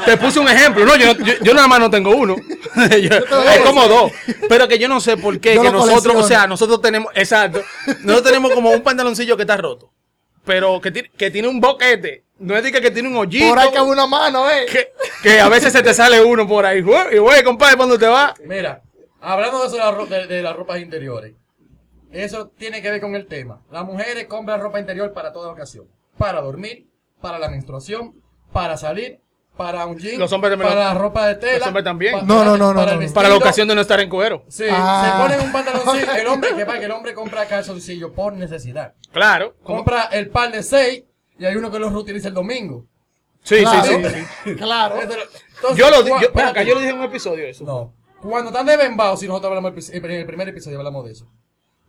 te 0.04 0.16
puse 0.16 0.38
un 0.38 0.48
ejemplo. 0.48 0.84
No, 0.84 0.94
yo, 0.96 1.12
yo, 1.16 1.34
yo 1.42 1.52
nada 1.54 1.66
más 1.66 1.80
no 1.80 1.90
tengo 1.90 2.10
uno. 2.14 2.36
Yo- 2.90 3.16
es 3.50 3.60
como 3.64 3.86
dos. 3.88 4.12
Pero 4.48 4.66
que 4.68 4.78
yo 4.78 4.88
no 4.88 5.00
sé 5.00 5.16
por 5.16 5.38
qué. 5.40 5.54
Yo 5.54 5.62
que 5.62 5.70
nosotros, 5.70 6.16
o 6.16 6.26
sea, 6.26 6.46
nosotros 6.46 6.80
tenemos, 6.80 7.12
exacto. 7.16 7.60
Nosotros 8.02 8.22
tenemos 8.24 8.52
como 8.52 8.70
un 8.70 8.82
pantaloncillo 8.82 9.36
que 9.36 9.42
está 9.42 9.56
roto. 9.56 9.90
Pero 10.44 10.80
que, 10.80 10.90
tiene- 10.90 11.10
que 11.16 11.30
tiene 11.30 11.48
un 11.48 11.60
boquete. 11.60 12.24
No 12.38 12.56
es 12.56 12.62
de 12.62 12.70
que, 12.72 12.80
que 12.80 12.90
tiene 12.90 13.08
un 13.08 13.16
hoyito. 13.16 13.48
Por 13.48 13.58
ahí 13.58 13.68
cabe 13.72 13.88
una 13.90 14.06
mano, 14.06 14.48
eh. 14.50 14.66
que, 14.70 14.92
que 15.22 15.40
a 15.40 15.48
veces 15.48 15.72
se 15.72 15.82
te 15.82 15.92
sale 15.94 16.22
uno 16.22 16.46
por 16.46 16.66
ahí. 16.66 16.78
Y 17.12 17.18
güey, 17.18 17.42
compadre, 17.44 17.76
¿cuándo 17.76 17.98
te 17.98 18.06
va? 18.06 18.34
Mira, 18.44 18.82
hablando 19.20 19.60
de 19.60 19.66
eso 19.66 19.76
de, 19.76 19.82
la 19.82 19.90
ro- 19.92 20.06
de- 20.06 20.26
de 20.26 20.42
las 20.42 20.54
ropas 20.54 20.80
interiores, 20.80 21.32
eso 22.12 22.48
tiene 22.56 22.82
que 22.82 22.90
ver 22.90 23.00
con 23.00 23.14
el 23.16 23.26
tema. 23.26 23.60
Las 23.72 23.84
mujeres 23.84 24.26
compran 24.26 24.60
ropa 24.60 24.78
interior 24.80 25.12
para 25.12 25.32
toda 25.32 25.50
ocasión. 25.50 25.86
Para 26.19 26.40
dormir, 26.40 26.87
para 27.20 27.38
la 27.38 27.49
menstruación, 27.49 28.14
para 28.52 28.76
salir, 28.76 29.20
para 29.56 29.87
un 29.87 29.99
jean, 29.99 30.19
Los 30.19 30.32
hombres 30.32 30.52
también 30.52 30.69
para 30.72 30.84
la 30.93 30.94
ropa 30.94 31.26
de 31.28 31.34
tela. 31.37 31.58
los 31.58 31.66
hombres 31.69 31.84
también. 31.84 32.12
pa- 32.12 32.22
No, 32.22 32.44
no, 32.44 32.56
no, 32.56 32.72
no, 32.75 32.81
para 32.81 32.96
no. 32.96 33.12
Para 33.12 33.28
la 33.28 33.37
ocasión 33.37 33.69
de 33.69 33.75
no 33.75 33.81
estar 33.81 34.00
en 34.00 34.08
cuero. 34.08 34.44
Sí, 34.49 34.64
Ah. 34.70 35.12
se 35.16 35.22
ponen 35.22 35.46
un 35.46 35.52
pantaloncillo. 35.52 36.12
El 36.12 36.26
hombre, 36.26 36.55
que 36.56 36.66
pasa 36.66 36.78
que 36.78 36.84
el 36.87 36.90
hombre 36.90 37.14
compra 37.14 37.46
calzoncillo 37.46 38.12
por 38.12 38.32
necesidad. 38.32 38.94
Claro. 39.12 39.55
Compra 39.62 40.05
el 40.12 40.28
par 40.28 40.50
de 40.52 40.62
seis 40.62 41.05
y 41.38 41.44
hay 41.44 41.56
uno 41.56 41.70
que 41.70 41.78
los 41.78 41.93
reutiliza 41.93 42.28
el 42.28 42.34
domingo. 42.34 42.87
Sí, 43.43 43.58
Claro. 43.61 43.84
sí, 43.84 43.94
sí, 44.05 44.25
sí. 44.44 44.55
Claro. 44.56 45.00
Entonces, 45.00 45.28
Yo 45.76 45.90
lo 45.90 46.02
di- 46.02 46.11
cua- 46.11 46.55
yo, 46.55 46.62
yo 46.62 46.75
lo 46.75 46.81
dije 46.81 46.90
en 46.93 46.99
un 46.99 47.05
episodio 47.05 47.46
eso. 47.46 47.64
No. 47.64 47.93
Cuando 48.20 48.50
están 48.50 48.64
de 48.66 48.76
Bembao, 48.76 49.16
si 49.16 49.28
nosotros 49.28 49.50
hablamos 49.50 49.90
en 49.90 50.05
el 50.11 50.26
primer 50.26 50.49
episodio 50.49 50.78
hablamos 50.78 51.05
de 51.05 51.12
eso. 51.12 51.26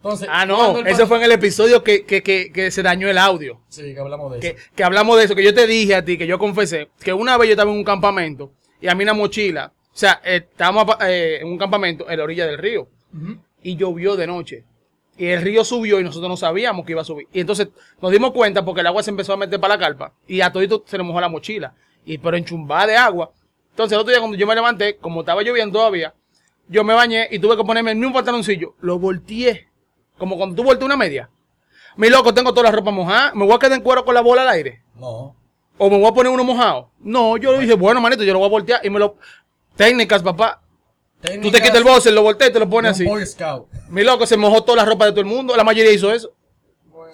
Entonces, 0.06 0.28
Ah, 0.32 0.46
no, 0.46 0.78
el 0.78 0.96
pan- 0.96 1.08
fue 1.08 1.18
en 1.18 1.24
el 1.24 1.32
episodio 1.32 1.84
que, 1.84 2.06
que, 2.06 2.22
que, 2.22 2.52
que 2.52 2.70
se 2.70 2.84
dañó 2.84 3.10
el 3.10 3.18
audio. 3.18 3.62
Sí, 3.70 3.92
que 3.94 4.00
hablamos 4.00 4.32
de 4.40 4.48
eso. 4.50 4.58
que 4.76 4.84
hablamos 4.84 5.18
de 5.18 5.24
eso, 5.26 5.36
que 5.36 5.44
yo 5.44 5.52
te 5.54 5.66
dije 5.66 5.96
a 5.96 6.06
ti, 6.06 6.16
que 6.18 6.28
yo 6.28 6.38
confesé, 6.38 6.90
que 7.04 7.12
una 7.12 7.38
vez 7.38 7.48
yo 7.48 7.54
estaba 7.54 7.72
en 7.72 7.78
un 7.78 7.84
campamento 7.84 8.52
y 8.80 8.88
a 8.88 8.94
mí 8.94 9.04
una 9.04 9.14
mochila, 9.16 9.72
o 9.92 9.98
sea, 9.98 10.22
eh, 10.24 10.46
estábamos 10.52 10.86
eh, 11.08 11.40
en 11.42 11.48
un 11.48 11.58
campamento 11.58 12.08
en 12.08 12.18
la 12.20 12.24
orilla 12.24 12.46
del 12.46 12.60
río 12.60 12.88
y 13.64 13.76
llovió 13.78 14.16
de 14.16 14.28
noche. 14.28 14.64
Y 15.18 15.26
el 15.28 15.42
río 15.42 15.64
subió 15.64 16.00
y 16.00 16.04
nosotros 16.04 16.30
no 16.30 16.38
sabíamos 16.38 16.86
que 16.86 16.92
iba 16.92 17.02
a 17.02 17.06
subir. 17.06 17.28
Y 17.34 17.40
entonces 17.40 17.70
nos 18.00 18.12
dimos 18.12 18.32
cuenta 18.32 18.64
porque 18.64 18.82
el 18.82 18.88
agua 18.88 19.02
se 19.02 19.10
empezó 19.10 19.34
a 19.34 19.38
meter 19.38 19.60
para 19.60 19.74
la 19.76 19.80
carpa 19.80 20.14
y 20.28 20.42
a 20.42 20.52
todito 20.52 20.84
se 20.86 20.98
nos 21.00 21.08
mojó 21.08 21.20
la 21.20 21.30
mochila. 21.30 21.74
Y 22.06 22.20
pero 22.20 22.38
enchumbada 22.38 22.86
de 22.86 22.96
agua. 22.98 23.32
Entonces 23.72 23.94
el 23.96 24.02
otro 24.02 24.12
día 24.12 24.20
cuando 24.20 24.38
yo 24.38 24.46
me 24.46 24.54
levanté, 24.54 24.98
como 24.98 25.22
estaba 25.22 25.42
lloviendo 25.42 25.80
todavía, 25.80 26.14
yo 26.68 26.84
me 26.84 26.94
bañé 26.94 27.28
y 27.32 27.40
tuve 27.40 27.56
que 27.58 27.64
ponerme 27.64 27.92
el 27.92 27.98
mismo 27.98 28.14
pantaloncillo. 28.14 28.76
Lo 28.82 29.00
volteé. 29.00 29.68
Como 30.18 30.38
cuando 30.38 30.56
tú 30.56 30.64
volteas 30.64 30.86
una 30.86 30.98
media. 30.98 31.30
Mi 31.98 32.10
loco, 32.10 32.34
tengo 32.34 32.54
toda 32.54 32.70
la 32.70 32.72
ropa 32.72 32.92
mojada. 32.92 33.34
¿Me 33.34 33.46
voy 33.46 33.56
a 33.56 33.60
quedar 33.60 33.74
en 33.74 33.82
cuero 33.82 34.04
con 34.04 34.14
la 34.14 34.22
bola 34.22 34.42
al 34.42 34.50
aire? 34.50 34.82
No. 34.96 35.36
¿O 35.78 35.90
me 35.90 35.98
voy 35.98 36.08
a 36.08 36.14
poner 36.14 36.32
uno 36.32 36.44
mojado? 36.44 36.90
No, 37.00 37.38
yo 37.38 37.54
le 37.54 37.60
dije, 37.60 37.74
bueno, 37.74 38.00
manito, 38.02 38.24
yo 38.24 38.34
lo 38.34 38.40
voy 38.40 38.48
a 38.48 38.52
voltear 38.52 38.86
y 38.86 38.90
me 38.90 39.00
lo... 39.00 39.18
Técnicas, 39.76 40.24
papá. 40.24 40.62
Tú 41.42 41.52
te 41.52 41.62
quitas 41.62 41.76
el 41.76 41.84
boxer, 41.84 42.14
lo 42.14 42.22
volteas 42.22 42.50
y 42.50 42.54
te 42.54 42.60
lo 42.60 42.70
pones 42.70 42.92
así. 42.92 43.06
Boy 43.06 43.26
Scout. 43.26 43.68
Mi 43.90 44.04
loco 44.04 44.26
se 44.26 44.38
mojó 44.38 44.64
toda 44.64 44.78
la 44.78 44.86
ropa 44.86 45.06
de 45.06 45.12
todo 45.12 45.22
el 45.22 45.28
mundo. 45.28 45.56
La 45.56 45.64
mayoría 45.64 45.92
hizo 45.92 46.14
eso. 46.14 46.32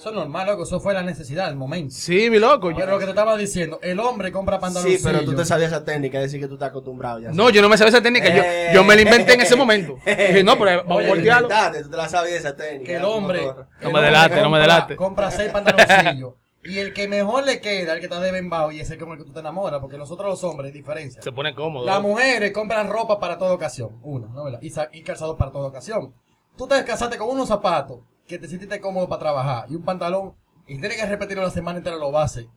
Eso 0.02 0.10
es 0.10 0.16
normal, 0.16 0.48
loco. 0.48 0.64
Eso 0.64 0.80
fue 0.80 0.96
la 0.96 1.04
necesidad, 1.04 1.48
el 1.48 1.56
momento. 1.56 1.94
Sí, 1.94 2.28
mi 2.32 2.40
loco. 2.40 2.72
yo- 2.72 2.78
Pero 2.78 2.94
lo 2.94 2.98
que 2.98 3.06
te 3.06 3.12
estaba 3.12 3.38
diciendo, 3.38 3.80
el 3.84 4.00
hombre 4.00 4.32
compra 4.32 4.58
Sí, 4.58 4.62
pantaloncillos. 4.62 5.04
pero 5.04 5.24
tú 5.24 5.36
te 5.36 5.46
sabías 5.46 5.72
esa 5.72 5.86
técnica, 5.86 6.18
es 6.18 6.24
decir 6.24 6.40
que 6.40 6.48
tú 6.48 6.56
estás 6.56 6.70
acostumbrado 6.70 7.20
ya. 7.20 7.30
No, 7.32 7.52
yo 7.52 7.62
no 7.62 7.70
me 7.70 7.78
sabía 7.78 7.90
esa 7.90 8.02
técnica. 8.02 8.30
Yo, 8.36 8.42
Eh. 8.44 8.72
yo 8.74 8.84
me 8.84 8.96
la 8.96 9.04
inventé 9.04 9.36
en 9.36 9.42
ese 9.42 9.56
momento. 9.56 9.98
Dije, 10.06 10.44
no, 10.44 10.58
pero 10.58 10.84
vamos 10.86 11.06
a 11.06 11.08
voltearlo. 11.08 11.50
Tú 11.84 11.90
te 11.92 11.98
la 11.98 12.10
sabías 12.10 12.40
esa 12.40 12.56
técnica. 12.56 12.86
que 12.86 12.96
el 12.96 13.02
como 13.04 13.14
hombre. 13.14 13.42
No 13.82 13.92
me 13.92 14.02
delate, 14.02 14.36
no 14.42 14.50
me 14.50 14.58
compra- 14.58 14.62
delate. 14.62 14.96
Compra 14.96 15.30
seis 15.32 15.52
pantaloncillos. 15.52 16.34
y 16.64 16.80
el 16.80 16.94
que 16.94 17.08
mejor 17.08 17.46
le 17.46 17.60
queda, 17.62 17.94
el 17.94 18.00
que 18.00 18.06
está 18.06 18.20
de 18.20 18.32
Bembao, 18.32 18.72
y 18.72 18.80
ese 18.80 18.94
es 18.96 19.00
con 19.00 19.12
el 19.12 19.18
que 19.20 19.24
tú 19.26 19.34
te 19.34 19.40
enamoras, 19.40 19.80
porque 19.82 19.98
nosotros 20.00 20.28
los 20.30 20.44
hombres, 20.44 20.68
hay 20.72 20.74
diferencia. 20.80 21.22
Se 21.22 21.32
pone 21.32 21.54
cómodo. 21.54 21.86
Las 21.86 22.02
mujeres 22.02 22.52
compran 22.52 22.90
ropa 22.90 23.20
para 23.20 23.38
toda 23.38 23.54
ocasión, 23.54 24.00
una, 24.02 24.28
¿no 24.28 24.44
verdad? 24.46 24.60
Y, 24.64 24.72
y 24.98 25.04
calzado 25.04 25.38
para 25.38 25.52
toda 25.52 25.68
ocasión. 25.68 26.14
Tú 26.58 26.68
te 26.68 26.84
casaste 26.86 27.18
con 27.18 27.30
unos 27.30 27.48
zapatos 27.48 28.00
que 28.28 28.38
te 28.40 28.48
sentiste 28.48 28.80
cómodo 28.80 29.08
para 29.10 29.20
trabajar 29.20 29.66
y 29.70 29.76
un 29.76 29.84
pantalón 29.84 30.36
y 30.68 30.80
tienes 30.80 30.98
que 30.98 31.06
repetirlo 31.06 31.44
la 31.44 31.50
semana 31.50 31.80
entera 31.80 31.98
lo 31.98 32.12
base. 32.12 32.50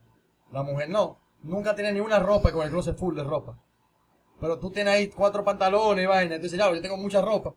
La 0.52 0.62
mujer 0.62 0.88
no, 0.88 1.18
nunca 1.42 1.74
tiene 1.74 1.92
ni 1.92 2.00
una 2.00 2.18
ropa 2.18 2.52
con 2.52 2.64
el 2.64 2.70
closet 2.70 2.96
full 2.96 3.16
de 3.16 3.24
ropa. 3.24 3.58
Pero 4.40 4.58
tú 4.58 4.70
tienes 4.70 4.94
ahí 4.94 5.08
cuatro 5.08 5.44
pantalones 5.44 6.04
y 6.04 6.06
vaina, 6.06 6.36
entonces 6.36 6.58
ya, 6.58 6.72
yo 6.72 6.80
tengo 6.80 6.96
mucha 6.96 7.20
ropa. 7.22 7.54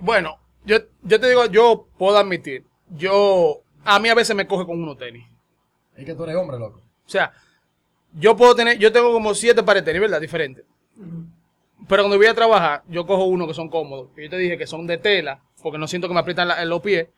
Bueno, 0.00 0.38
yo, 0.64 0.78
yo 1.02 1.20
te 1.20 1.28
digo, 1.28 1.46
yo 1.46 1.88
puedo 1.96 2.16
admitir. 2.18 2.66
Yo, 2.90 3.62
a 3.84 3.98
mí 3.98 4.08
a 4.08 4.14
veces 4.14 4.34
me 4.34 4.46
coge 4.46 4.66
con 4.66 4.82
unos 4.82 4.98
tenis. 4.98 5.26
Es 5.94 6.04
que 6.04 6.14
tú 6.14 6.24
eres 6.24 6.36
hombre, 6.36 6.58
loco. 6.58 6.78
O 6.78 7.08
sea, 7.08 7.32
yo 8.12 8.36
puedo 8.36 8.54
tener, 8.54 8.78
yo 8.78 8.92
tengo 8.92 9.12
como 9.12 9.34
siete 9.34 9.62
pares 9.62 9.82
de 9.82 9.86
tenis, 9.92 10.02
¿verdad? 10.02 10.20
Diferentes. 10.20 10.64
Pero 11.88 12.02
cuando 12.02 12.16
voy 12.16 12.26
a 12.26 12.34
trabajar, 12.34 12.82
yo 12.88 13.06
cojo 13.06 13.24
uno 13.24 13.46
que 13.46 13.54
son 13.54 13.68
cómodos. 13.68 14.10
que 14.14 14.24
Yo 14.24 14.30
te 14.30 14.36
dije 14.36 14.58
que 14.58 14.66
son 14.66 14.86
de 14.86 14.98
tela, 14.98 15.42
porque 15.62 15.78
no 15.78 15.86
siento 15.88 16.08
que 16.08 16.14
me 16.14 16.20
aprietan 16.20 16.48
la- 16.48 16.62
en 16.62 16.68
los 16.68 16.80
pies. 16.80 17.08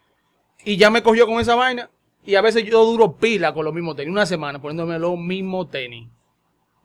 Y 0.64 0.76
ya 0.76 0.90
me 0.90 1.02
cogió 1.02 1.26
con 1.26 1.40
esa 1.40 1.54
vaina. 1.54 1.90
Y 2.24 2.34
a 2.34 2.42
veces 2.42 2.64
yo 2.64 2.84
duro 2.84 3.12
pila 3.16 3.54
con 3.54 3.64
los 3.64 3.72
mismos 3.72 3.96
tenis. 3.96 4.12
Una 4.12 4.26
semana 4.26 4.60
poniéndome 4.60 4.98
los 4.98 5.18
mismos 5.18 5.70
tenis. 5.70 6.08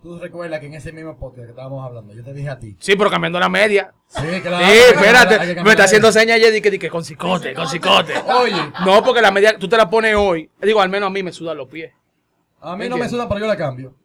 tú 0.01 0.19
recuerdas 0.19 0.59
que 0.59 0.67
en 0.67 0.75
ese 0.75 0.91
mismo 0.91 1.17
podcast 1.17 1.45
que 1.45 1.49
estábamos 1.49 1.83
hablando, 1.83 2.13
yo 2.13 2.23
te 2.23 2.31
dije 2.31 2.47
a 2.47 2.59
ti. 2.59 2.75
Sí, 2.79 2.95
pero 2.95 3.09
cambiando 3.09 3.39
la 3.39 3.49
media. 3.49 3.91
Sí, 4.07 4.21
Sí, 4.35 4.41
claro. 4.41 4.63
hay 4.63 4.73
que 4.73 4.89
espérate. 4.89 5.63
Me 5.63 5.71
está 5.71 5.85
haciendo 5.85 6.11
señas 6.11 6.35
ayer 6.35 6.61
que, 6.61 6.77
que 6.77 6.89
con 6.91 7.03
cicote, 7.03 7.55
con 7.55 7.67
cicote. 7.67 8.13
Oye, 8.39 8.55
No, 8.85 9.03
porque 9.03 9.19
la 9.21 9.31
media, 9.31 9.57
tú 9.57 9.67
te 9.67 9.75
la 9.75 9.89
pones 9.89 10.15
hoy. 10.15 10.47
Digo, 10.61 10.79
al 10.79 10.89
menos 10.89 11.07
a 11.07 11.09
mí 11.09 11.23
me 11.23 11.31
sudan 11.31 11.57
los 11.57 11.67
pies. 11.67 11.91
a 12.61 12.75
mí 12.77 12.87
no 12.87 12.97
me 12.97 13.09
sudan, 13.09 13.27
pero 13.27 13.39
yo 13.39 13.47
la 13.47 13.57
cambio. 13.57 13.95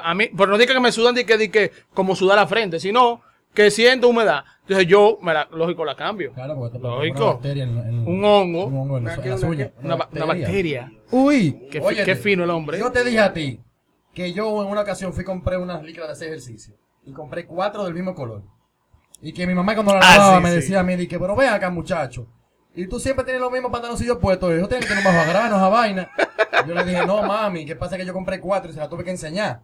A 0.00 0.14
mí, 0.14 0.30
pero 0.36 0.52
no 0.52 0.56
diga 0.58 0.74
que 0.74 0.80
me 0.80 0.92
sudan, 0.92 1.14
di 1.14 1.24
que, 1.24 1.36
di 1.36 1.48
que 1.48 1.72
como 1.92 2.14
sudar 2.14 2.36
la 2.36 2.46
frente, 2.46 2.78
sino 2.78 3.20
que 3.54 3.70
siento 3.70 4.08
humedad. 4.08 4.44
Entonces 4.62 4.86
yo, 4.86 5.18
me 5.22 5.34
la, 5.34 5.48
lógico, 5.52 5.84
la 5.84 5.94
cambio. 5.96 6.32
Claro, 6.32 6.54
porque 6.56 6.78
te 6.78 6.84
Lógico. 6.84 7.16
una 7.24 7.32
bacteria 7.34 7.64
en, 7.64 7.78
en- 7.78 8.06
Un 8.08 8.24
hongo. 8.24 8.66
Un 8.66 8.76
hongo 8.78 8.98
en, 8.98 9.04
los- 9.04 9.18
en 9.18 9.30
las 9.30 9.42
uñas. 9.42 9.70
Una, 9.82 9.94
una 10.10 10.24
bacteria. 10.24 10.92
Uy, 11.10 11.68
Qué, 11.70 11.80
fi- 11.80 11.86
óyete, 11.86 12.04
qué 12.04 12.16
fino 12.16 12.44
el 12.44 12.50
hombre. 12.50 12.78
Yo 12.78 12.90
te 12.92 13.04
dije 13.04 13.18
a 13.20 13.32
ti 13.32 13.60
que 14.14 14.32
yo 14.32 14.62
en 14.62 14.68
una 14.70 14.82
ocasión 14.82 15.12
fui 15.12 15.22
y 15.22 15.26
compré 15.26 15.56
unas 15.56 15.82
licras 15.82 16.06
de 16.08 16.12
ese 16.14 16.26
ejercicio. 16.26 16.74
Y 17.04 17.12
compré 17.12 17.46
cuatro 17.46 17.84
del 17.84 17.94
mismo 17.94 18.14
color. 18.14 18.42
Y 19.20 19.32
que 19.32 19.46
mi 19.46 19.54
mamá 19.54 19.74
cuando 19.74 19.94
la 19.94 20.00
Ah, 20.02 20.16
lavaba 20.16 20.36
sí, 20.38 20.42
me 20.44 20.48
sí. 20.50 20.54
decía 20.56 20.80
a 20.80 20.82
mí, 20.82 20.96
di 20.96 21.06
que, 21.08 21.18
pero 21.18 21.34
ven 21.36 21.48
acá 21.48 21.68
muchacho. 21.70 22.26
Y 22.74 22.86
tú 22.86 22.98
siempre 22.98 23.24
tienes 23.24 23.42
los 23.42 23.50
mismos 23.52 23.70
pantaloncillos 23.72 24.18
puestos. 24.18 24.50
Yo 24.58 24.66
tengo 24.68 24.80
que 24.82 24.88
tener 24.88 25.06
a 25.06 25.24
granos 25.24 25.58
a 25.60 25.68
vaina. 25.68 26.10
Yo 26.66 26.74
le 26.74 26.84
dije, 26.84 27.04
no 27.06 27.22
mami, 27.22 27.66
¿qué 27.66 27.76
pasa 27.76 27.96
que 27.96 28.06
yo 28.06 28.12
compré 28.12 28.40
cuatro 28.40 28.70
y 28.70 28.74
se 28.74 28.80
la 28.80 28.88
tuve 28.88 29.04
que 29.04 29.10
enseñar? 29.10 29.60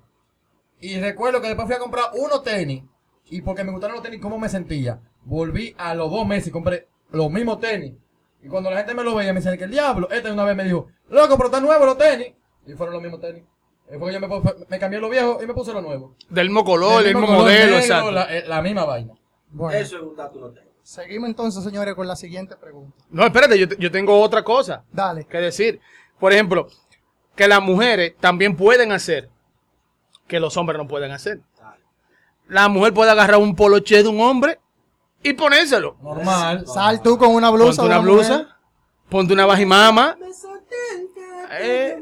Y 0.80 0.99
recuerdo 1.00 1.40
que 1.40 1.47
después 1.49 1.66
fui 1.66 1.75
a 1.76 1.78
comprar 1.78 2.07
uno 2.14 2.40
tenis. 2.42 2.83
Y 3.31 3.43
porque 3.43 3.65
me 3.65 3.73
gustaron 3.73 3.97
los 3.97 4.03
tenis, 4.03 4.21
cómo 4.21 4.39
me 4.39 4.49
sentía. 4.49 5.01
Volví 5.25 5.75
a 5.79 5.95
los 5.95 6.11
dos 6.11 6.27
meses 6.27 6.49
y 6.49 6.51
compré 6.51 6.89
los 7.11 7.31
mismos 7.31 7.61
tenis. 7.61 7.95
Y 8.43 8.49
cuando 8.49 8.71
la 8.71 8.79
gente 8.79 8.95
me 8.95 9.03
lo 9.03 9.15
veía, 9.15 9.33
me 9.33 9.41
decía 9.41 9.57
que 9.57 9.65
el 9.65 9.71
diablo. 9.71 10.09
Este 10.11 10.31
una 10.31 10.45
vez 10.45 10.57
me 10.57 10.65
dijo, 10.65 10.89
loco, 11.09 11.37
pero 11.37 11.49
están 11.49 11.63
nuevos 11.65 11.87
los 11.87 11.99
tenis. 11.99 12.35
Y 12.67 12.73
fueron 12.73 12.95
los 12.95 13.03
mismos 13.03 13.21
tenis. 13.21 13.43
Y 13.93 13.99
fue 13.99 14.13
que 14.13 14.21
yo 14.21 14.67
me, 14.69 14.79
cambié 14.79 15.01
los 15.01 15.11
viejos 15.11 15.43
y 15.43 15.47
me 15.47 15.55
puse 15.55 15.73
los 15.73 15.83
nuevos. 15.83 16.13
Del 16.29 16.49
mismo 16.49 16.65
color, 16.65 17.07
el 17.07 17.15
mismo, 17.15 17.27
color 17.27 17.43
modelo, 17.43 17.65
negro, 17.65 17.79
exacto. 17.79 18.11
La, 18.11 18.37
eh, 18.37 18.45
la 18.47 18.61
misma 18.61 18.85
vaina. 18.85 19.15
Bueno, 19.51 19.79
Eso 19.79 19.97
es 19.97 20.03
un 20.03 20.15
dato 20.15 20.39
no 20.39 20.51
tengo. 20.51 20.69
seguimos 20.83 21.31
entonces, 21.31 21.65
señores, 21.65 21.95
con 21.95 22.07
la 22.07 22.15
siguiente 22.15 22.55
pregunta. 22.57 22.95
No, 23.11 23.25
espérate, 23.25 23.59
yo, 23.59 23.67
yo 23.79 23.91
tengo 23.91 24.21
otra 24.21 24.45
cosa 24.45 24.85
Dale. 24.93 25.25
que 25.25 25.39
decir. 25.39 25.81
Por 26.19 26.33
ejemplo, 26.33 26.69
que 27.35 27.49
las 27.49 27.63
mujeres 27.63 28.15
también 28.21 28.57
pueden 28.57 28.93
hacer 28.93 29.31
que 30.27 30.39
los 30.39 30.57
hombres 30.57 30.79
no 30.79 30.87
pueden 30.87 31.11
hacer. 31.11 31.41
La 32.49 32.69
mujer 32.69 32.93
puede 32.95 33.11
agarrar 33.11 33.38
un 33.38 33.55
poloche 33.55 34.02
de 34.02 34.09
un 34.09 34.21
hombre 34.21 34.59
y 35.23 35.33
ponérselo. 35.35 35.97
Normal. 36.02 36.64
Sal 36.67 37.02
tú 37.02 37.19
con 37.19 37.31
una 37.35 37.50
blusa. 37.50 37.83
Ponte 37.83 37.87
una 37.95 37.99
blusa, 37.99 38.33
mujer. 38.38 38.47
ponte 39.09 39.33
una 39.35 39.47
bajimama, 39.47 40.17
eh, 41.61 41.99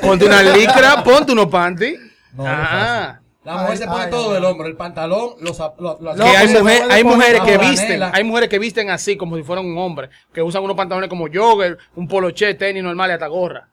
ponte 0.00 0.24
una 0.26 0.42
licra, 0.42 1.02
ponte 1.02 1.32
unos. 1.32 1.48
No, 1.50 2.44
es 2.44 2.48
ah. 2.48 3.20
La 3.44 3.52
mujer 3.58 3.70
Ay, 3.72 3.76
se 3.76 3.86
pone 3.86 4.04
ay, 4.04 4.10
todo 4.10 4.28
ay. 4.28 4.34
del 4.36 4.44
hombro, 4.46 4.66
el 4.66 4.74
pantalón, 4.76 5.34
los, 5.40 5.58
los, 5.78 6.00
los- 6.00 6.16
que 6.16 6.22
hay, 6.22 6.48
mujer- 6.48 6.82
hay 6.90 7.04
mujeres 7.04 7.42
que 7.42 7.58
visten, 7.58 8.02
hay 8.02 8.24
mujeres 8.24 8.48
que 8.48 8.58
visten 8.58 8.88
así 8.88 9.18
como 9.18 9.36
si 9.36 9.42
fueran 9.42 9.66
un 9.66 9.76
hombre, 9.76 10.08
que 10.32 10.40
usan 10.40 10.62
unos 10.64 10.74
pantalones 10.76 11.10
como 11.10 11.26
jogger, 11.32 11.76
un 11.94 12.08
poloche, 12.08 12.54
tenis 12.54 12.82
normal 12.82 13.10
y 13.10 13.12
hasta 13.12 13.26
gorra. 13.26 13.68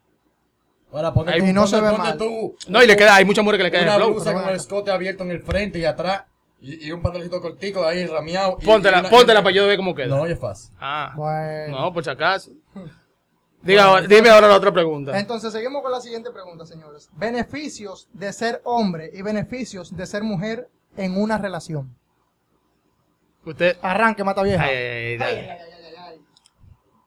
Ahora 0.91 1.13
ponte 1.13 1.31
tú, 1.39 1.45
no 1.47 1.61
ponte- 1.61 1.67
se 1.75 1.81
ve 1.81 1.89
ponte 1.89 2.07
mal. 2.09 2.17
tú 2.17 2.55
No, 2.67 2.83
y 2.83 2.87
le 2.87 2.95
queda, 2.97 3.15
hay 3.15 3.25
muchas 3.25 3.43
mujeres 3.43 3.59
que 3.59 3.63
le 3.63 3.71
quedan 3.71 3.83
una 3.85 3.95
el 3.95 4.01
flow. 4.01 4.13
blusa 4.13 4.33
con 4.33 4.49
el 4.49 4.55
escote 4.55 4.91
abierto 4.91 5.23
en 5.23 5.31
el 5.31 5.41
frente 5.41 5.79
y 5.79 5.85
atrás 5.85 6.23
y, 6.59 6.87
y 6.87 6.91
un 6.91 7.01
pantaloncito 7.01 7.41
cortico 7.41 7.85
ahí 7.85 8.05
rameado. 8.05 8.57
y- 8.61 8.65
Póntela, 8.65 8.97
y 8.97 8.99
una- 9.01 9.09
póntela 9.09 9.39
y- 9.39 9.43
para 9.43 9.55
yo 9.55 9.67
ver 9.67 9.77
cómo 9.77 9.95
queda. 9.95 10.07
No, 10.07 10.21
oye, 10.21 10.33
es 10.33 10.39
fácil. 10.39 10.73
Ah, 10.79 11.13
Bueno. 11.15 11.79
no, 11.81 11.93
por 11.93 12.03
si 12.03 12.09
acaso. 12.09 12.51
Diga, 13.63 14.01
dime 14.01 14.29
ahora 14.29 14.47
la 14.47 14.55
otra 14.55 14.71
pregunta. 14.71 15.17
Entonces 15.19 15.53
seguimos 15.53 15.83
con 15.83 15.91
la 15.91 16.01
siguiente 16.01 16.31
pregunta, 16.31 16.65
señores. 16.65 17.09
Beneficios 17.13 18.07
de 18.11 18.33
ser 18.33 18.59
hombre 18.63 19.11
y 19.13 19.21
beneficios 19.21 19.95
de 19.95 20.05
ser 20.07 20.23
mujer 20.23 20.67
en 20.97 21.15
una 21.15 21.37
relación. 21.37 21.95
Usted. 23.45 23.77
Arranque, 23.83 24.23
mata 24.23 24.41
vieja. 24.43 24.63
Ay, 24.63 24.75
ay, 24.75 24.83
ay, 25.11 25.17
dale. 25.17 25.57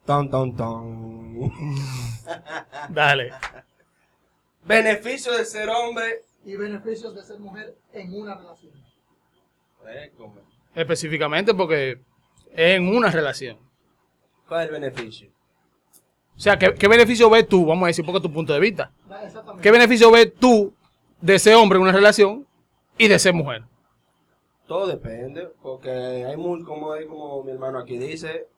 Ton, 0.06 0.30
ton, 0.30 0.54
ton. 0.56 1.52
Dale. 2.90 3.30
Beneficio 4.64 5.32
de 5.32 5.44
ser 5.44 5.68
hombre. 5.68 6.22
Y 6.44 6.56
beneficios 6.56 7.14
de 7.14 7.22
ser 7.22 7.38
mujer 7.38 7.74
en 7.92 8.14
una 8.14 8.34
relación. 8.34 8.72
Específicamente 10.74 11.54
porque 11.54 11.92
es 12.52 12.76
en 12.76 12.88
una 12.88 13.10
relación. 13.10 13.58
¿Cuál 14.46 14.62
es 14.62 14.66
el 14.66 14.80
beneficio? 14.80 15.30
O 16.36 16.40
sea, 16.40 16.58
¿qué, 16.58 16.74
qué 16.74 16.88
beneficio 16.88 17.30
ves 17.30 17.48
tú? 17.48 17.64
Vamos 17.64 17.84
a 17.84 17.86
decir, 17.88 18.04
porque 18.04 18.20
tu 18.20 18.32
punto 18.32 18.52
de 18.52 18.60
vista. 18.60 18.90
Exactamente. 19.22 19.62
¿Qué 19.62 19.70
beneficio 19.70 20.10
ves 20.10 20.34
tú 20.34 20.74
de 21.20 21.38
ser 21.38 21.54
hombre 21.54 21.78
en 21.78 21.82
una 21.84 21.92
relación 21.92 22.46
y 22.98 23.08
de 23.08 23.18
ser 23.18 23.32
mujer? 23.32 23.62
Todo 24.66 24.86
depende, 24.86 25.50
porque 25.62 25.90
hay 25.90 26.36
muy, 26.36 26.62
como, 26.64 26.92
hay 26.92 27.06
como 27.06 27.42
mi 27.44 27.52
hermano 27.52 27.78
aquí 27.78 27.98
dice, 27.98 28.48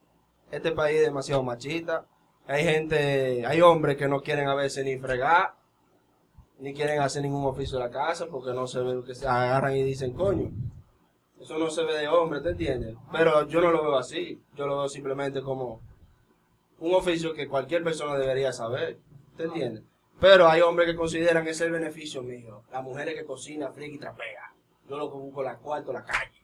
este 0.51 0.71
país 0.71 0.97
es 0.97 1.05
demasiado 1.05 1.43
machista. 1.43 2.05
Hay 2.47 2.63
gente, 2.63 3.45
hay 3.45 3.61
hombres 3.61 3.97
que 3.97 4.07
no 4.07 4.21
quieren 4.21 4.47
a 4.47 4.55
veces 4.55 4.85
ni 4.85 4.97
fregar, 4.97 5.53
ni 6.59 6.73
quieren 6.73 7.01
hacer 7.01 7.21
ningún 7.21 7.45
oficio 7.45 7.77
de 7.77 7.85
la 7.85 7.91
casa, 7.91 8.27
porque 8.27 8.53
no 8.53 8.67
se 8.67 8.79
ve 8.81 8.93
lo 8.93 9.03
que 9.03 9.15
se 9.15 9.27
agarran 9.27 9.75
y 9.75 9.83
dicen, 9.83 10.13
coño, 10.13 10.51
eso 11.39 11.57
no 11.57 11.69
se 11.69 11.83
ve 11.83 11.97
de 11.97 12.07
hombre, 12.07 12.41
¿te 12.41 12.49
entiendes? 12.49 12.95
Pero 13.11 13.47
yo 13.47 13.61
no 13.61 13.71
lo 13.71 13.83
veo 13.83 13.97
así, 13.97 14.41
yo 14.55 14.65
lo 14.65 14.77
veo 14.77 14.89
simplemente 14.89 15.41
como 15.41 15.81
un 16.79 16.93
oficio 16.93 17.33
que 17.33 17.47
cualquier 17.47 17.83
persona 17.83 18.17
debería 18.17 18.51
saber, 18.51 18.97
¿te 19.35 19.43
entiendes? 19.43 19.83
Pero 20.19 20.47
hay 20.47 20.61
hombres 20.61 20.89
que 20.89 20.95
consideran 20.95 21.43
que 21.43 21.51
es 21.51 21.61
el 21.61 21.71
beneficio 21.71 22.23
mío. 22.23 22.63
Las 22.71 22.83
mujeres 22.83 23.13
que 23.13 23.23
cocinan, 23.23 23.73
friega 23.73 23.95
y 23.95 23.99
trapea. 23.99 24.53
Yo 24.89 24.97
lo 24.97 25.11
que 25.11 25.17
busco 25.17 25.43
la 25.43 25.57
cuarto, 25.57 25.93
la 25.93 26.03
calle. 26.03 26.41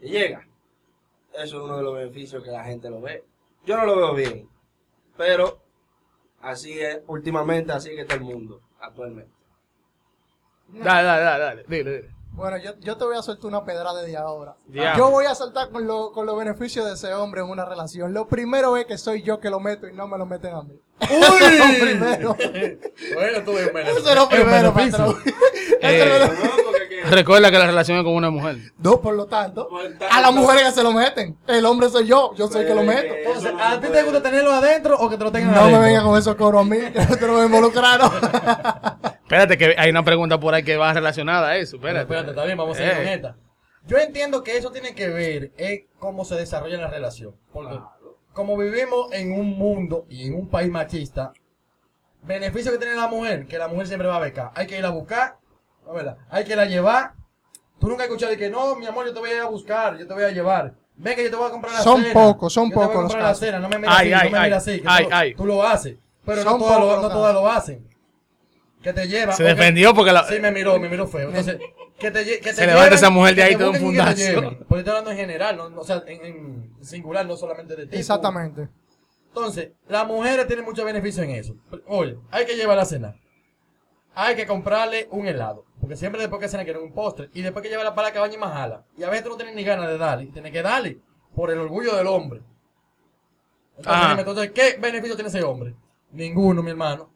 Y 0.00 0.10
llega. 0.10 0.46
Eso 1.32 1.56
es 1.56 1.62
uno 1.62 1.78
de 1.78 1.82
los 1.82 1.94
beneficios 1.94 2.44
que 2.44 2.50
la 2.50 2.64
gente 2.64 2.90
lo 2.90 3.00
ve. 3.00 3.24
Yo 3.64 3.76
no 3.76 3.86
lo 3.86 3.96
veo 3.96 4.14
bien. 4.14 4.48
Pero 5.16 5.62
así 6.40 6.78
es, 6.78 7.00
últimamente 7.06 7.72
así 7.72 7.90
que 7.90 8.02
está 8.02 8.14
el 8.14 8.20
mundo, 8.20 8.60
actualmente. 8.86 9.30
Dale, 10.68 11.02
dale, 11.06 11.22
dale, 11.24 11.44
dale. 11.44 11.64
Dile, 11.68 11.90
dile. 11.96 12.14
Bueno, 12.32 12.56
yo, 12.56 12.72
yo 12.80 12.96
te 12.96 13.04
voy 13.04 13.16
a 13.16 13.22
soltar 13.22 13.46
una 13.46 13.64
pedrada 13.64 14.02
de 14.02 14.16
ahora. 14.16 14.56
Diablo. 14.66 14.98
Yo 14.98 15.10
voy 15.12 15.24
a 15.26 15.36
saltar 15.36 15.70
con, 15.70 15.86
lo- 15.86 16.10
con 16.10 16.26
los 16.26 16.36
beneficios 16.36 16.84
de 16.84 16.96
ser 16.96 17.12
hombre 17.12 17.42
en 17.42 17.48
una 17.48 17.64
relación. 17.64 18.12
Lo 18.12 18.26
primero 18.26 18.76
es 18.76 18.86
que 18.86 18.98
soy 18.98 19.22
yo 19.22 19.38
que 19.38 19.50
lo 19.50 19.60
meto 19.60 19.86
y 19.86 19.92
no 19.92 20.08
me 20.08 20.18
lo 20.18 20.26
meten 20.26 20.52
a 20.52 20.62
mí. 20.62 20.76
Lo 21.00 21.80
primero. 21.80 22.36
Bueno, 23.14 23.44
tú 23.44 23.52
ves. 23.52 23.70
Eso 23.86 24.08
es 24.10 24.16
lo 24.16 24.28
primero, 24.28 24.74
patrón. 24.74 25.16
Eh, 25.80 26.18
Eso 26.24 26.24
es 26.24 26.63
No, 27.04 27.10
Recuerda 27.10 27.50
que 27.50 27.58
la 27.58 27.66
relación 27.66 27.98
es 27.98 28.04
con 28.04 28.14
una 28.14 28.30
mujer. 28.30 28.56
No, 28.78 29.00
por 29.00 29.14
lo 29.14 29.26
tanto, 29.26 29.68
Por 29.68 29.82
tanto. 29.82 30.06
a 30.10 30.20
las 30.20 30.32
mujeres 30.32 30.64
que 30.64 30.70
se 30.72 30.82
lo 30.82 30.92
meten. 30.92 31.36
El 31.46 31.64
hombre 31.66 31.88
soy 31.88 32.06
yo, 32.06 32.34
yo 32.36 32.46
soy 32.48 32.62
el 32.62 32.66
que 32.68 32.74
lo 32.74 32.84
Pues, 32.84 32.96
meto. 32.96 33.14
eh, 33.14 33.22
Entonces, 33.26 33.52
no 33.52 33.62
¿a 33.64 33.80
ti 33.80 33.88
te 33.88 34.02
gusta 34.02 34.22
tenerlo 34.22 34.52
adentro 34.52 34.96
o 34.98 35.08
que 35.10 35.16
te 35.18 35.24
lo 35.24 35.32
tengan 35.32 35.52
No 35.52 35.60
adentro? 35.60 35.80
me 35.80 35.86
vengan 35.86 36.04
con 36.04 36.18
esos 36.18 36.34
coros 36.36 36.60
a 36.60 36.64
mí, 36.64 36.76
que 36.92 37.00
no 37.06 37.16
te 37.16 37.26
lo 37.26 37.32
voy 37.34 37.42
a 37.42 37.46
involucrar. 37.46 38.00
¿no? 38.00 38.06
Espérate, 39.24 39.56
que 39.58 39.74
hay 39.78 39.90
una 39.90 40.04
pregunta 40.04 40.38
por 40.38 40.54
ahí 40.54 40.62
que 40.62 40.76
va 40.76 40.92
relacionada 40.92 41.48
a 41.50 41.56
eso. 41.56 41.76
Espérate. 41.76 42.00
espérate, 42.02 42.30
está 42.30 42.44
bien, 42.44 42.58
vamos 42.58 42.76
a 42.76 42.78
seguir 42.78 42.92
Eh. 42.92 42.96
con 42.96 43.08
esta. 43.08 43.36
Yo 43.86 43.98
entiendo 43.98 44.42
que 44.42 44.56
eso 44.56 44.70
tiene 44.70 44.94
que 44.94 45.08
ver 45.08 45.52
es 45.56 45.82
cómo 45.98 46.24
se 46.24 46.36
desarrolla 46.36 46.78
la 46.78 46.88
relación. 46.88 47.34
Porque 47.52 47.78
como 48.32 48.56
vivimos 48.56 49.12
en 49.12 49.32
un 49.32 49.58
mundo 49.58 50.06
y 50.08 50.26
en 50.26 50.34
un 50.34 50.48
país 50.48 50.70
machista, 50.70 51.32
beneficio 52.22 52.72
que 52.72 52.78
tiene 52.78 52.94
la 52.96 53.08
mujer, 53.08 53.46
que 53.46 53.58
la 53.58 53.68
mujer 53.68 53.86
siempre 53.86 54.08
va 54.08 54.16
a 54.16 54.20
becar. 54.20 54.50
Hay 54.54 54.66
que 54.66 54.78
ir 54.78 54.84
a 54.86 54.90
buscar, 54.90 55.36
¿no 55.43 55.43
verdad? 55.92 56.16
Hay 56.30 56.44
que 56.44 56.52
ir 56.52 56.58
a 56.58 56.64
llevar. 56.64 57.12
Tú 57.78 57.88
nunca 57.88 58.04
has 58.04 58.08
escuchado 58.08 58.30
de 58.32 58.38
que 58.38 58.48
no, 58.48 58.76
mi 58.76 58.86
amor, 58.86 59.04
yo 59.06 59.12
te 59.12 59.20
voy 59.20 59.30
a 59.30 59.34
ir 59.34 59.40
a 59.40 59.46
buscar, 59.48 59.98
yo 59.98 60.06
te 60.06 60.14
voy 60.14 60.22
a 60.22 60.30
llevar. 60.30 60.74
Ven 60.96 61.16
que 61.16 61.24
yo 61.24 61.30
te 61.30 61.36
voy 61.36 61.48
a 61.48 61.50
comprar 61.50 61.74
la 61.74 61.80
Son 61.82 62.00
cena. 62.02 62.14
pocos, 62.14 62.52
son 62.52 62.70
voy 62.70 62.84
a 62.84 62.86
pocos 62.86 63.02
los 63.04 63.12
la 63.14 63.18
casos. 63.18 63.38
cena, 63.40 63.58
no 63.58 63.68
me 63.68 63.78
mires 63.78 63.90
Ay, 63.94 64.12
así, 64.12 64.22
ay, 64.22 64.30
no 64.30 64.32
me 64.32 64.38
ay, 64.38 64.44
mires 64.50 64.56
así. 64.56 64.80
que 64.80 64.86
ay, 64.88 65.04
tú, 65.04 65.10
ay. 65.12 65.34
tú 65.34 65.46
lo 65.46 65.62
haces. 65.66 65.96
Pero 66.24 66.44
no 66.44 66.50
Son 66.50 66.58
todas, 66.60 66.78
pocos 66.78 66.96
lo, 66.96 67.02
no 67.02 67.08
todas 67.08 67.34
lo 67.34 67.48
hacen. 67.50 67.88
Que 68.82 68.92
te 68.92 69.08
lleva. 69.08 69.32
Se 69.32 69.42
defendió 69.42 69.92
porque 69.94 70.12
la- 70.12 70.24
Sí, 70.24 70.38
me 70.40 70.50
miró, 70.52 70.78
me 70.78 70.88
miró 70.88 71.06
feo. 71.06 71.28
Entonces, 71.28 71.58
que 71.98 72.10
te, 72.10 72.24
que 72.24 72.36
te 72.38 72.52
Se 72.54 72.60
levanta 72.66 72.84
lleven, 72.84 72.98
esa 72.98 73.10
mujer 73.10 73.34
de 73.34 73.42
ahí 73.42 73.56
todo 73.56 73.70
un 73.72 73.94
lleven. 74.14 74.58
Porque 74.68 74.78
estoy 74.80 74.90
hablando 74.90 75.10
en 75.10 75.16
general, 75.16 75.56
no, 75.56 75.68
no, 75.70 75.80
o 75.80 75.84
sea, 75.84 76.02
en, 76.06 76.24
en 76.24 76.84
singular, 76.84 77.26
no 77.26 77.36
solamente 77.36 77.74
de 77.76 77.86
ti. 77.86 77.96
Exactamente. 77.96 78.68
Entonces, 79.28 79.70
las 79.88 80.06
mujeres 80.06 80.46
tienen 80.46 80.64
mucho 80.64 80.84
beneficio 80.84 81.22
en 81.22 81.30
eso. 81.30 81.54
Oye, 81.86 82.16
hay 82.30 82.46
que 82.46 82.54
llevarla 82.56 82.82
a 82.82 82.86
cenar. 82.86 83.16
Hay 84.14 84.36
que 84.36 84.46
comprarle 84.46 85.08
un 85.10 85.26
helado. 85.26 85.64
Porque 85.84 85.96
siempre 85.96 86.18
después 86.22 86.40
que 86.40 86.48
cena 86.48 86.64
quieren 86.64 86.82
un 86.82 86.92
postre. 86.92 87.28
Y 87.34 87.42
después 87.42 87.62
que 87.62 87.68
llevarla 87.68 87.94
para 87.94 88.08
la 88.08 88.14
cabaña 88.14 88.32
y 88.34 88.38
más 88.38 88.54
jala. 88.54 88.84
Y 88.96 89.02
a 89.02 89.10
veces 89.10 89.22
tú 89.24 89.28
no 89.30 89.36
tienes 89.36 89.54
ni 89.54 89.64
ganas 89.64 89.86
de 89.86 89.98
darle. 89.98 90.26
Tienes 90.26 90.50
que 90.50 90.62
darle. 90.62 90.98
Por 91.34 91.50
el 91.50 91.58
orgullo 91.58 91.94
del 91.94 92.06
hombre. 92.06 92.40
Entonces, 93.76 94.02
Ah. 94.02 94.16
entonces, 94.18 94.50
¿qué 94.52 94.78
beneficio 94.80 95.14
tiene 95.14 95.28
ese 95.28 95.42
hombre? 95.42 95.74
Ninguno, 96.12 96.62
mi 96.62 96.70
hermano. 96.70 97.10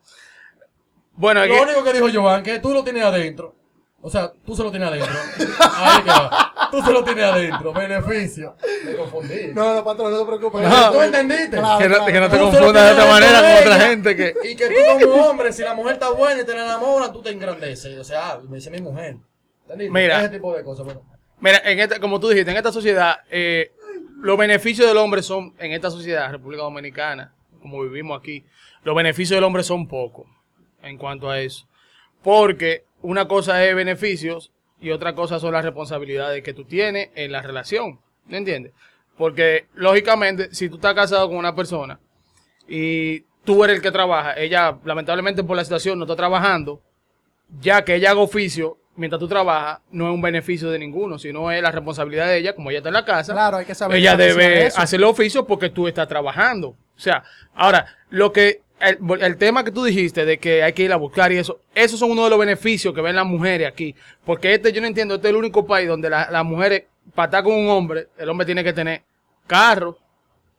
Bueno, 1.14 1.40
Lo 1.46 1.54
que- 1.54 1.60
único 1.62 1.82
que 1.82 1.92
dijo 1.94 2.08
Joan, 2.12 2.42
que 2.42 2.58
tú 2.58 2.75
lo 2.75 2.84
tienes 2.84 3.04
adentro. 3.04 3.54
O 4.02 4.10
sea, 4.10 4.30
tú 4.44 4.54
se 4.54 4.62
lo 4.62 4.70
tienes 4.70 4.88
adentro. 4.88 5.12
Ahí 5.76 6.02
que 6.02 6.10
va. 6.10 6.52
Tú 6.70 6.82
se 6.82 6.92
lo 6.92 7.04
tienes 7.04 7.25
adentro. 7.25 7.72
Beneficio. 7.72 8.56
Me 8.84 8.94
confundí. 8.94 9.48
No, 9.54 9.75
no, 9.75 9.84
patrón, 9.84 10.12
no 10.12 10.20
te 10.20 10.26
preocupes. 10.26 10.68
No. 10.68 10.92
¿Tú 10.92 11.02
entendiste? 11.02 11.56
Claro. 11.56 11.78
que 11.78 11.88
no, 11.88 12.06
que 12.06 12.20
no 12.20 12.28
te 12.28 12.38
confundas 12.38 12.87
de 12.87 12.92
otra 12.92 13.06
manera 13.12 13.40
con 13.40 13.66
otra 13.66 13.80
gente 13.87 14.16
que... 14.16 14.34
Y 14.44 14.56
que 14.56 14.68
tú 14.68 15.06
como 15.06 15.26
hombre, 15.28 15.52
si 15.52 15.62
la 15.62 15.75
mujer 15.75 15.94
está 15.94 16.10
buena 16.10 16.42
y 16.42 16.44
te 16.44 16.54
la 16.54 16.64
enamoran, 16.64 17.12
tú 17.12 17.22
te 17.22 17.30
engrandeces. 17.30 17.98
O 17.98 18.04
sea, 18.04 18.38
me 18.48 18.56
dice 18.56 18.70
mi 18.70 18.80
mujer. 18.80 19.16
¿Entendiste? 19.62 19.92
Mira. 19.92 20.20
Ese 20.20 20.30
tipo 20.30 20.56
de 20.56 20.64
cosas. 20.64 20.84
Bueno, 20.84 21.02
Mira, 21.40 21.62
en 21.64 21.78
esta, 21.78 22.00
como 22.00 22.18
tú 22.18 22.28
dijiste, 22.28 22.50
en 22.50 22.56
esta 22.56 22.72
sociedad, 22.72 23.18
eh, 23.30 23.72
los 24.20 24.37
beneficios 24.37 24.88
del 24.88 24.96
hombre 24.96 25.22
son, 25.22 25.54
en 25.58 25.72
esta 25.72 25.90
sociedad, 25.90 26.30
República 26.30 26.62
Dominicana, 26.62 27.32
como 27.60 27.82
vivimos 27.82 28.18
aquí, 28.18 28.44
los 28.82 28.96
beneficios 28.96 29.37
del 29.37 29.44
hombre 29.44 29.62
son 29.62 29.87
pocos 29.87 30.26
en 30.82 30.98
cuanto 30.98 31.30
a 31.30 31.40
eso. 31.40 31.66
Porque 32.22 32.84
una 33.02 33.28
cosa 33.28 33.64
es 33.64 33.75
beneficios 33.75 34.52
y 34.80 34.90
otra 34.90 35.14
cosa 35.14 35.38
son 35.38 35.52
las 35.52 35.64
responsabilidades 35.64 36.42
que 36.42 36.54
tú 36.54 36.64
tienes 36.64 37.11
en 37.14 37.32
la 37.32 37.42
relación. 37.42 37.99
¿Me 38.26 38.38
entiendes? 38.38 38.73
Porque, 39.16 39.66
lógicamente, 39.75 40.54
si 40.54 40.68
tú 40.68 40.76
estás 40.76 40.94
casado 40.94 41.28
con 41.28 41.37
una 41.37 41.54
persona 41.54 41.99
y 42.68 43.20
tú 43.44 43.64
eres 43.64 43.76
el 43.76 43.82
que 43.82 43.90
trabaja, 43.90 44.38
ella, 44.38 44.78
lamentablemente 44.85 45.42
por 45.42 45.56
la 45.56 45.64
situación, 45.64 45.99
no 45.99 46.04
está 46.04 46.14
trabajando, 46.14 46.80
ya 47.61 47.85
que 47.85 47.97
ella 47.97 48.12
haga 48.12 48.20
oficio 48.20 48.78
mientras 48.99 49.20
tú 49.20 49.28
trabajas, 49.28 49.80
no 49.90 50.08
es 50.08 50.14
un 50.14 50.20
beneficio 50.20 50.70
de 50.70 50.78
ninguno, 50.78 51.18
sino 51.18 51.50
es 51.50 51.62
la 51.62 51.70
responsabilidad 51.70 52.26
de 52.26 52.38
ella, 52.38 52.54
como 52.54 52.70
ella 52.70 52.78
está 52.78 52.90
en 52.90 52.94
la 52.94 53.04
casa. 53.04 53.32
Claro, 53.32 53.56
hay 53.58 53.64
que 53.64 53.75
saber 53.75 53.97
Ella 53.97 54.16
debe 54.16 54.66
hacer 54.66 54.99
el 54.99 55.04
oficio 55.04 55.47
porque 55.47 55.70
tú 55.70 55.87
estás 55.88 56.08
trabajando. 56.08 56.70
O 56.70 57.00
sea, 57.00 57.23
ahora, 57.54 57.87
lo 58.11 58.32
que 58.32 58.62
el, 58.80 58.99
el 59.23 59.37
tema 59.37 59.64
que 59.64 59.70
tú 59.70 59.85
dijiste 59.85 60.25
de 60.25 60.38
que 60.38 60.62
hay 60.62 60.73
que 60.73 60.82
ir 60.85 60.92
a 60.92 60.97
buscar 60.97 61.32
y 61.32 61.37
eso, 61.38 61.61
esos 61.75 61.99
son 61.99 62.11
uno 62.11 62.25
de 62.25 62.30
los 62.30 62.38
beneficios 62.38 62.94
que 62.94 63.00
ven 63.00 63.16
las 63.16 63.26
mujeres 63.26 63.66
aquí. 63.68 63.94
Porque 64.25 64.54
este, 64.54 64.73
yo 64.73 64.80
no 64.80 64.87
entiendo, 64.87 65.14
este 65.16 65.28
es 65.28 65.30
el 65.30 65.37
único 65.37 65.66
país 65.66 65.88
donde 65.88 66.08
la- 66.11 66.30
las 66.30 66.44
mujeres, 66.44 66.85
para 67.14 67.26
estar 67.26 67.42
con 67.44 67.54
un 67.54 67.68
hombre, 67.68 68.08
el 68.18 68.28
hombre 68.28 68.44
tiene 68.47 68.62
que 68.62 68.73
tener 68.73 69.02
carro, 69.47 69.97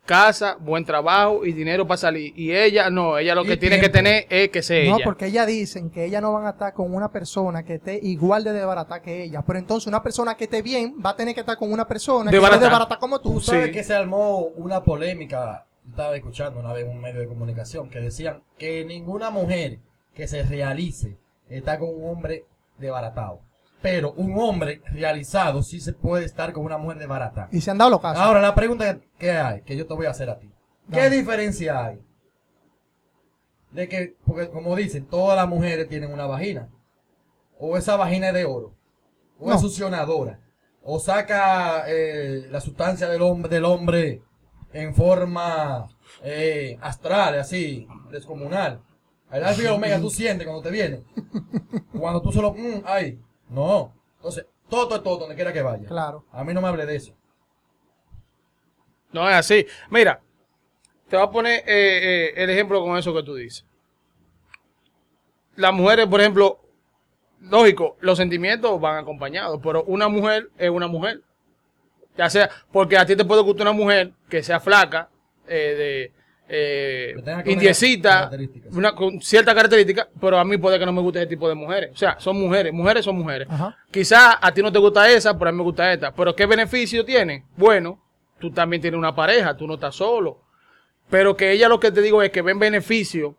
casa, 0.06 0.58
buen 0.60 0.84
trabajo 0.84 1.46
y 1.46 1.54
dinero 1.54 1.86
para 1.86 1.98
salir. 1.98 2.34
Y 2.36 2.52
ella, 2.52 2.90
no, 2.90 3.18
ella 3.20 3.36
lo 3.36 3.44
que 3.46 3.58
tiene 3.58 3.80
que 3.80 3.90
tener 3.90 4.26
es 4.30 4.50
que 4.50 4.64
sea 4.64 4.84
No, 4.90 4.96
ella. 4.96 5.06
porque 5.06 5.28
ellas 5.28 5.46
dicen 5.46 5.92
que 5.92 6.06
ellas 6.06 6.20
no 6.22 6.34
van 6.34 6.48
a 6.48 6.52
estar 6.52 6.74
con 6.74 6.92
una 6.96 7.12
persona 7.12 7.64
que 7.64 7.76
esté 7.76 8.00
igual 8.02 8.44
de 8.44 8.54
desbaratada 8.54 9.04
que 9.04 9.22
ella. 9.24 9.44
Pero 9.46 9.60
entonces 9.60 9.86
una 9.86 10.02
persona 10.02 10.36
que 10.36 10.46
esté 10.46 10.64
bien 10.64 10.96
va 11.06 11.12
a 11.12 11.16
tener 11.16 11.36
que 11.36 11.42
estar 11.42 11.58
con 11.58 11.72
una 11.72 11.88
persona 11.88 12.32
que 12.32 12.38
esté 12.38 12.38
Desbaratada. 12.38 12.66
desbaratada 12.70 13.00
como 13.00 13.22
tú. 13.22 13.34
Tú 13.34 13.42
sabes 13.42 13.68
Sí. 13.68 13.72
que 13.72 13.84
se 13.84 13.94
armó 13.94 14.40
una 14.56 14.82
polémica, 14.84 15.68
estaba 15.90 16.16
escuchando 16.16 16.60
una 16.60 16.74
vez 16.74 16.88
un 16.88 17.00
medio 17.02 17.20
de 17.20 17.28
comunicación, 17.28 17.90
que 17.90 18.00
decían 18.00 18.44
que 18.58 18.86
ninguna 18.86 19.30
mujer 19.30 19.80
que 20.14 20.28
se 20.28 20.44
realice 20.44 21.18
está 21.48 21.78
con 21.80 21.90
un 21.90 22.10
hombre 22.10 22.46
desbaratado. 22.78 23.42
Pero 23.82 24.12
un 24.14 24.38
hombre 24.38 24.82
realizado 24.92 25.64
sí 25.64 25.80
se 25.80 25.94
puede 25.94 26.26
estar 26.26 26.52
con 26.52 26.66
una 26.66 26.78
mujer 26.78 26.98
desbaratada. 26.98 27.48
Y 27.52 27.62
se 27.62 27.72
han 27.72 27.78
dado 27.78 27.92
los 27.92 28.02
casos. 28.02 28.22
Ahora, 28.22 28.42
la 28.42 28.54
pregunta 28.54 29.00
que 29.18 29.32
hay, 29.32 29.62
que 29.62 29.78
yo 29.78 29.88
te 29.88 29.94
voy 29.94 30.06
a 30.06 30.10
hacer 30.12 30.30
a 30.30 30.38
ti. 30.38 30.52
¿Qué 30.92 31.10
diferencia 31.10 31.86
hay? 31.86 32.02
De 33.72 33.88
que, 33.88 34.16
porque 34.26 34.50
como 34.50 34.76
dicen, 34.76 35.06
todas 35.06 35.38
las 35.38 35.48
mujeres 35.48 35.88
tienen 35.88 36.12
una 36.12 36.26
vagina. 36.26 36.70
O 37.58 37.78
esa 37.78 37.96
vagina 37.96 38.30
es 38.30 38.34
de 38.34 38.46
oro. 38.46 38.74
O 39.40 39.48
No. 39.50 39.56
es 39.56 39.62
succionadora. 39.62 40.40
O 40.84 41.00
saca 41.00 41.84
eh, 41.88 42.48
la 42.50 42.60
sustancia 42.62 43.08
del 43.08 43.22
hombre, 43.22 43.50
del 43.50 43.66
hombre 43.66 44.24
en 44.74 44.94
forma 44.94 45.88
eh, 46.24 46.78
astral, 46.82 47.40
así, 47.40 47.88
descomunal. 48.12 48.82
El 49.32 49.44
alfa 49.44 49.62
y 49.62 49.66
el 49.66 49.72
omega 49.72 50.00
tú 50.00 50.10
sientes 50.10 50.46
cuando 50.46 50.64
te 50.64 50.72
viene. 50.72 51.04
Cuando 51.98 52.22
tú 52.22 52.32
solo, 52.32 52.54
mm, 52.54 52.84
ay, 52.86 53.20
no. 53.50 53.94
Entonces, 54.16 54.46
todo 54.70 54.96
es 54.96 55.04
todo 55.04 55.18
donde 55.18 55.36
quiera 55.36 55.54
que 55.54 55.62
vaya. 55.62 55.88
Claro. 55.88 56.26
A 56.32 56.44
mí 56.44 56.54
no 56.54 56.62
me 56.62 56.68
hable 56.68 56.86
de 56.86 56.96
eso. 56.96 57.14
No 59.12 59.28
es 59.30 59.36
así. 59.36 59.66
Mira, 59.90 60.22
te 61.08 61.18
voy 61.18 61.26
a 61.26 61.32
poner 61.32 61.60
eh, 61.60 61.64
eh, 61.68 62.34
el 62.36 62.50
ejemplo 62.50 62.82
con 62.82 62.98
eso 62.98 63.14
que 63.14 63.24
tú 63.24 63.36
dices. 63.36 63.66
Las 65.56 65.74
mujeres, 65.74 66.08
por 66.08 66.22
ejemplo, 66.22 66.60
lógico, 67.42 67.98
los 68.00 68.18
sentimientos 68.18 68.80
van 68.80 68.98
acompañados, 68.98 69.60
pero 69.62 69.84
una 69.86 70.08
mujer 70.08 70.50
es 70.58 70.70
una 70.70 70.88
mujer. 70.88 71.22
Ya 72.20 72.30
sea, 72.30 72.50
porque 72.70 72.98
a 72.98 73.06
ti 73.06 73.16
te 73.16 73.24
puede 73.24 73.42
gustar 73.42 73.66
una 73.66 73.72
mujer 73.72 74.12
que 74.28 74.44
sea 74.44 74.60
flaca, 74.60 75.08
eh, 75.48 76.12
de 76.12 76.12
eh, 76.50 77.16
indiecita, 77.46 78.30
una, 78.72 78.94
con 78.94 79.22
cierta 79.22 79.56
característica, 79.56 80.10
pero 80.20 80.38
a 80.38 80.44
mí 80.44 80.58
puede 80.58 80.78
que 80.78 80.86
no 80.86 80.92
me 80.92 81.00
guste 81.00 81.20
ese 81.20 81.30
tipo 81.30 81.48
de 81.48 81.56
mujeres. 81.56 81.92
O 81.94 81.96
sea, 81.96 82.20
son 82.20 82.38
mujeres, 82.38 82.74
mujeres 82.74 83.06
son 83.06 83.18
mujeres. 83.18 83.48
Quizás 83.90 84.36
a 84.42 84.52
ti 84.52 84.62
no 84.62 84.70
te 84.70 84.80
gusta 84.80 85.10
esa, 85.10 85.40
pero 85.40 85.48
a 85.48 85.54
mí 85.54 85.60
me 85.60 85.64
gusta 85.64 85.94
esta. 85.94 86.12
Pero 86.14 86.36
¿qué 86.36 86.46
beneficio 86.46 87.06
tiene? 87.06 87.46
Bueno, 87.56 88.04
tú 88.38 88.52
también 88.52 88.82
tienes 88.82 88.98
una 88.98 89.16
pareja, 89.16 89.56
tú 89.56 89.66
no 89.66 89.76
estás 89.76 89.96
solo. 89.96 90.42
Pero 91.10 91.38
que 91.38 91.54
ella 91.54 91.70
lo 91.70 91.80
que 91.80 91.90
te 91.90 92.02
digo 92.02 92.22
es 92.22 92.32
que 92.32 92.42
ven 92.42 92.60
beneficio 92.60 93.38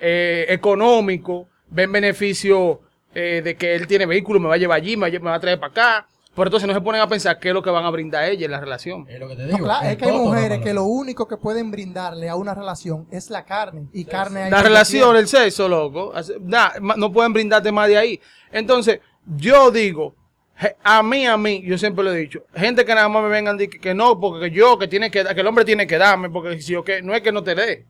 eh, 0.00 0.46
económico, 0.48 1.46
ven 1.68 1.92
beneficio 1.92 2.80
eh, 3.14 3.42
de 3.44 3.54
que 3.54 3.76
él 3.76 3.86
tiene 3.86 4.06
vehículo, 4.06 4.40
me 4.40 4.48
va 4.48 4.54
a 4.54 4.58
llevar 4.58 4.78
allí, 4.78 4.96
me 4.96 5.08
va 5.08 5.34
a 5.34 5.40
traer 5.40 5.60
para 5.60 5.70
acá. 5.70 6.08
Pero 6.34 6.46
entonces 6.46 6.66
no 6.66 6.72
se 6.72 6.80
ponen 6.80 7.00
a 7.02 7.06
pensar 7.08 7.38
qué 7.38 7.48
es 7.48 7.54
lo 7.54 7.62
que 7.62 7.68
van 7.68 7.84
a 7.84 7.90
brindar 7.90 8.22
a 8.24 8.28
ella 8.28 8.46
en 8.46 8.52
la 8.52 8.60
relación. 8.60 9.06
Es 9.08 9.20
lo 9.20 9.28
que 9.28 9.36
te 9.36 9.42
No, 9.42 9.48
digo. 9.48 9.64
claro, 9.66 9.86
es 9.86 9.96
que 9.98 10.04
hay 10.06 10.12
mujeres 10.18 10.60
que 10.60 10.72
lo 10.72 10.84
único 10.84 11.28
que 11.28 11.36
pueden 11.36 11.70
brindarle 11.70 12.28
a 12.30 12.36
una 12.36 12.54
relación 12.54 13.06
es 13.10 13.28
la 13.28 13.44
carne. 13.44 13.86
Y 13.92 14.06
carne 14.06 14.44
hay 14.44 14.50
La 14.50 14.62
relación, 14.62 15.14
el 15.16 15.28
sexo, 15.28 15.68
loco. 15.68 16.12
ma- 16.80 16.94
no 16.96 17.12
pueden 17.12 17.34
brindarte 17.34 17.70
más 17.70 17.86
de 17.88 17.98
ahí. 17.98 18.20
Entonces, 18.50 19.00
yo 19.36 19.70
digo, 19.70 20.14
a 20.82 21.02
mí, 21.02 21.26
a 21.26 21.36
mí, 21.36 21.62
yo 21.66 21.76
siempre 21.76 22.02
lo 22.02 22.12
he 22.14 22.18
dicho, 22.18 22.44
gente 22.54 22.84
que 22.86 22.94
nada 22.94 23.08
más 23.10 23.22
me 23.22 23.28
vengan 23.28 23.58
que, 23.58 23.68
que 23.68 23.92
no, 23.94 24.18
porque 24.18 24.50
yo, 24.50 24.78
que 24.78 24.88
tiene 24.88 25.10
que, 25.10 25.22
que 25.24 25.40
el 25.40 25.46
hombre 25.46 25.64
tiene 25.66 25.86
que 25.86 25.98
darme, 25.98 26.30
porque 26.30 26.60
si 26.62 26.72
yo 26.72 26.82
que, 26.82 27.02
no 27.02 27.14
es 27.14 27.20
que 27.20 27.32
no 27.32 27.42
te 27.42 27.54
dé, 27.54 27.84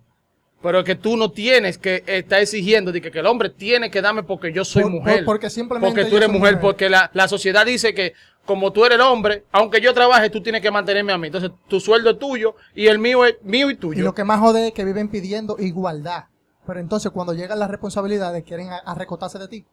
pero 0.62 0.78
es 0.78 0.84
que 0.84 0.94
tú 0.94 1.16
no 1.16 1.30
tienes 1.32 1.76
que 1.76 2.04
estar 2.06 2.40
exigiendo 2.40 2.92
de 2.92 3.00
que, 3.00 3.10
que 3.10 3.18
el 3.18 3.26
hombre 3.26 3.50
tiene 3.50 3.90
que 3.90 4.00
darme 4.00 4.22
porque 4.22 4.52
yo 4.52 4.64
soy 4.64 4.84
Por- 4.84 4.92
mujer. 4.92 5.16
por- 5.18 5.24
porque 5.24 5.50
simplemente 5.50 5.92
Porque 5.94 6.08
tú 6.10 6.16
eres 6.16 6.28
mujer, 6.28 6.54
mujer. 6.54 6.60
porque 6.60 6.88
la, 6.88 7.10
la 7.14 7.26
sociedad 7.28 7.66
dice 7.66 7.92
que 7.94 8.14
como 8.44 8.72
tú 8.72 8.84
eres 8.84 8.96
el 8.96 9.02
hombre, 9.02 9.44
aunque 9.52 9.80
yo 9.80 9.94
trabaje, 9.94 10.28
tú 10.30 10.42
tienes 10.42 10.60
que 10.62 10.70
mantenerme 10.70 11.12
a 11.12 11.18
mí. 11.18 11.28
Entonces, 11.28 11.50
tu 11.68 11.78
sueldo 11.80 12.10
es 12.10 12.18
tuyo 12.18 12.54
y 12.74 12.86
el 12.88 12.98
mío 12.98 13.24
es 13.24 13.36
mío 13.42 13.70
y 13.70 13.74
Y 13.74 13.76
tuyo. 13.76 14.04
lo 14.04 14.14
que 14.14 14.24
más 14.24 14.40
jode 14.40 14.68
es 14.68 14.72
que 14.72 14.84
viven 14.84 15.08
pidiendo 15.08 15.56
igualdad. 15.58 16.24
Pero 16.66 16.78
entonces 16.80 17.10
cuando 17.12 17.32
llegan 17.34 17.58
las 17.58 17.70
responsabilidades 17.70 18.44
quieren 18.44 18.70
a, 18.70 18.78
a 18.78 18.94
recotarse 18.94 19.38
de 19.38 19.48
ti. 19.48 19.64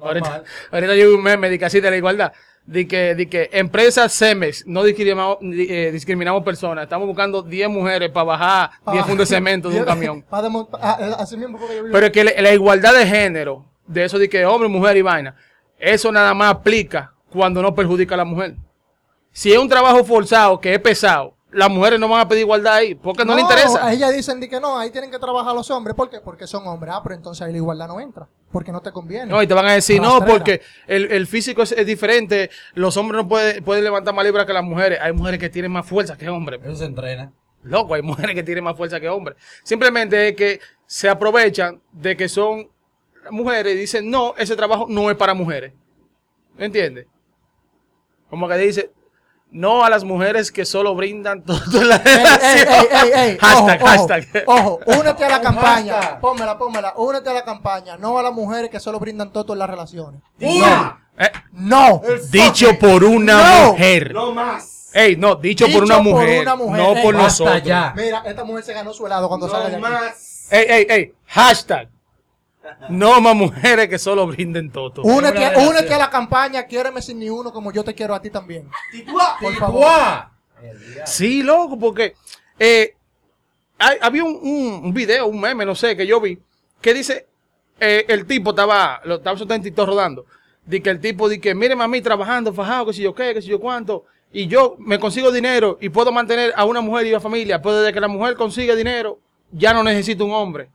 Ahorita, 0.00 0.42
ahorita 0.72 0.94
yo 0.96 1.08
vi 1.08 1.14
un 1.14 1.22
meme 1.22 1.50
de 1.50 1.64
así 1.64 1.80
de 1.80 1.90
la 1.90 1.96
igualdad. 1.96 2.32
De 2.64 2.86
que, 2.86 3.14
de 3.14 3.28
que 3.30 3.48
empresas 3.52 4.12
CEMEX 4.12 4.66
no 4.66 4.82
discriminamos, 4.84 5.38
di- 5.40 5.66
eh, 5.70 5.90
discriminamos 5.90 6.42
personas. 6.44 6.84
Estamos 6.84 7.06
buscando 7.08 7.42
10 7.42 7.68
mujeres 7.70 8.10
para 8.10 8.24
bajar 8.24 8.70
10 8.92 9.06
fundos 9.06 9.28
de 9.28 9.34
cemento 9.36 9.70
de 9.70 9.78
un 9.80 9.84
camión. 9.86 10.24
Ah, 10.30 10.98
eh, 11.00 11.46
Pero 11.92 12.06
es 12.06 12.12
que 12.12 12.24
la, 12.24 12.32
la 12.42 12.52
igualdad 12.52 12.94
de 12.94 13.06
género, 13.06 13.64
de 13.86 14.04
eso 14.04 14.18
de 14.18 14.28
que 14.28 14.44
hombre, 14.44 14.68
mujer 14.68 14.96
y 14.96 15.02
vaina, 15.02 15.34
eso 15.78 16.12
nada 16.12 16.34
más 16.34 16.50
aplica 16.50 17.14
cuando 17.32 17.62
no 17.62 17.74
perjudica 17.74 18.14
a 18.14 18.18
la 18.18 18.24
mujer. 18.24 18.56
Si 19.32 19.52
es 19.52 19.58
un 19.58 19.68
trabajo 19.68 20.04
forzado, 20.04 20.60
que 20.60 20.74
es 20.74 20.80
pesado, 20.80 21.34
las 21.50 21.70
mujeres 21.70 21.98
no 21.98 22.08
van 22.08 22.20
a 22.20 22.28
pedir 22.28 22.42
igualdad 22.42 22.74
ahí, 22.74 22.94
porque 22.94 23.24
no, 23.24 23.34
le 23.34 23.40
interesa. 23.40 23.86
A 23.86 23.92
ella 23.92 24.10
dicen 24.10 24.40
que 24.40 24.60
no, 24.60 24.78
ahí 24.78 24.90
tienen 24.90 25.10
que 25.10 25.18
trabajar 25.18 25.54
los 25.54 25.70
hombres. 25.70 25.94
¿Por 25.94 26.10
qué? 26.10 26.20
Porque 26.20 26.46
son 26.46 26.66
hombres. 26.66 26.92
Ah, 26.94 27.00
pero 27.02 27.14
entonces 27.14 27.42
ahí 27.42 27.52
la 27.52 27.58
igualdad 27.58 27.88
no 27.88 28.00
entra. 28.00 28.28
Porque 28.52 28.72
no 28.72 28.80
te 28.80 28.92
conviene. 28.92 29.26
No, 29.26 29.42
y 29.42 29.46
te 29.46 29.54
van 29.54 29.66
a 29.66 29.72
decir, 29.72 30.00
no, 30.00 30.18
Rastrera. 30.18 30.38
porque 30.38 30.60
el, 30.86 31.10
el 31.10 31.26
físico 31.26 31.62
es, 31.62 31.72
es 31.72 31.86
diferente, 31.86 32.50
los 32.74 32.96
hombres 32.96 33.22
no 33.22 33.28
pueden, 33.28 33.64
pueden 33.64 33.84
levantar 33.84 34.14
más 34.14 34.24
libras 34.24 34.46
que 34.46 34.52
las 34.52 34.64
mujeres. 34.64 34.98
Hay 35.00 35.12
mujeres 35.12 35.40
que 35.40 35.48
tienen 35.48 35.72
más 35.72 35.86
fuerza 35.86 36.16
que 36.16 36.28
hombres. 36.28 36.60
Eso 36.64 36.76
se 36.76 36.84
entrena. 36.84 37.32
Loco, 37.62 37.94
hay 37.94 38.02
mujeres 38.02 38.34
que 38.34 38.42
tienen 38.42 38.64
más 38.64 38.76
fuerza 38.76 39.00
que 39.00 39.08
hombres. 39.08 39.36
Simplemente 39.62 40.28
es 40.28 40.36
que 40.36 40.60
se 40.86 41.08
aprovechan 41.08 41.80
de 41.92 42.16
que 42.16 42.28
son 42.28 42.68
mujeres 43.30 43.74
y 43.74 43.78
dicen, 43.78 44.10
no, 44.10 44.34
ese 44.36 44.56
trabajo 44.56 44.86
no 44.88 45.10
es 45.10 45.16
para 45.16 45.34
mujeres. 45.34 45.72
¿Me 46.56 46.66
entiendes? 46.66 47.06
Como 48.30 48.48
que 48.48 48.56
dice, 48.56 48.92
no 49.50 49.84
a 49.84 49.90
las 49.90 50.04
mujeres 50.04 50.52
que 50.52 50.64
solo 50.64 50.94
brindan 50.94 51.42
todo 51.46 51.80
en 51.80 51.88
la 51.88 51.96
Ey. 51.96 53.38
Hashtag, 53.40 53.82
ojo, 53.82 53.86
hashtag. 53.86 54.44
Ojo, 54.46 54.80
ojo, 54.86 55.00
únete 55.00 55.24
a 55.24 55.28
la 55.28 55.40
campaña. 55.42 56.20
Pónmela, 56.20 56.58
pónmela. 56.58 56.92
Únete 56.96 57.30
a 57.30 57.32
la 57.34 57.44
campaña. 57.44 57.96
No 57.96 58.18
a 58.18 58.22
las 58.22 58.32
mujeres 58.32 58.70
que 58.70 58.80
solo 58.80 58.98
brindan 58.98 59.32
todo 59.32 59.52
en 59.54 59.58
las 59.60 59.70
relaciones. 59.70 60.20
¡Una! 60.40 61.08
Eh, 61.18 61.30
No. 61.52 62.02
dicho 62.30 62.78
por 62.78 63.02
una 63.04 63.60
No. 63.62 63.72
mujer. 63.72 64.12
No 64.12 64.32
más. 64.32 64.90
Ey, 64.94 65.16
no, 65.16 65.34
dicho, 65.34 65.66
por, 65.66 65.82
Dicho 65.82 65.84
una 65.84 65.96
por 65.96 66.04
mujer, 66.04 66.40
una 66.42 66.56
mujer. 66.56 66.82
no 66.82 67.02
por 67.02 67.14
nosotros. 67.14 67.62
ya. 67.62 67.92
Mira, 67.96 68.22
esta 68.24 68.42
mujer 68.44 68.64
se 68.64 68.72
ganó 68.72 68.92
su 68.94 69.04
helado 69.06 69.28
cuando 69.28 69.48
salga 69.48 69.68
de 69.68 69.78
No 69.78 69.86
aquí. 69.86 69.94
más. 69.94 70.48
Ey, 70.50 70.66
ey, 70.68 70.86
ey, 70.88 71.12
hashtag. 71.26 71.88
No 72.90 73.20
más 73.20 73.34
mujeres 73.34 73.88
que 73.88 73.98
solo 73.98 74.26
brinden 74.26 74.70
toto. 74.70 75.02
Únete, 75.02 75.38
únete 75.68 75.94
a 75.94 75.98
la 75.98 76.10
campaña, 76.10 76.64
quiéreme 76.66 77.00
sin 77.00 77.18
ni 77.18 77.30
uno 77.30 77.52
como 77.52 77.72
yo 77.72 77.82
te 77.84 77.94
quiero 77.94 78.14
a 78.14 78.20
ti 78.20 78.30
también. 78.30 78.68
Por 79.40 79.54
favor. 79.56 79.80
¡Guau! 79.80 80.22
Sí, 81.06 81.42
loco, 81.42 81.78
porque 81.78 82.14
eh, 82.58 82.94
hay- 83.78 83.98
había 84.00 84.24
un, 84.24 84.38
un- 84.42 84.80
un 84.86 84.92
video, 84.94 85.26
un 85.26 85.40
meme, 85.40 85.64
no 85.64 85.74
sé, 85.74 85.96
que 85.96 86.06
yo 86.06 86.20
vi, 86.20 86.38
que 86.80 86.92
dice, 86.94 87.26
eh, 87.80 88.04
el 88.08 88.26
tipo 88.26 88.50
estaba, 88.50 89.00
lo 89.04 89.16
estaba 89.16 89.38
en 89.54 89.62
TikTok 89.62 89.86
rodando, 89.88 90.26
de 90.66 90.82
que 90.82 90.90
el 90.90 91.00
tipo 91.00 91.28
dice 91.28 91.40
que, 91.40 91.54
mire 91.54 91.76
mami, 91.76 92.00
trabajando, 92.02 92.52
fajado, 92.52 92.86
que 92.86 92.92
si 92.92 93.02
yo 93.02 93.14
qué, 93.14 93.32
que 93.34 93.40
si 93.42 93.48
yo 93.48 93.60
cuánto, 93.60 94.04
y 94.32 94.46
yo 94.48 94.74
me 94.78 94.98
consigo 94.98 95.30
dinero 95.32 95.78
y 95.80 95.88
puedo 95.88 96.10
mantener 96.12 96.52
a 96.56 96.64
una 96.64 96.80
mujer 96.80 97.06
y 97.06 97.10
una 97.10 97.20
familia, 97.20 97.62
pero 97.62 97.76
desde 97.80 97.92
que 97.94 98.00
la 98.00 98.08
mujer 98.08 98.34
consigue 98.34 98.74
dinero, 98.76 99.18
ya 99.52 99.72
no 99.72 99.82
necesito 99.84 100.24
un 100.24 100.32
hombre. 100.32 100.68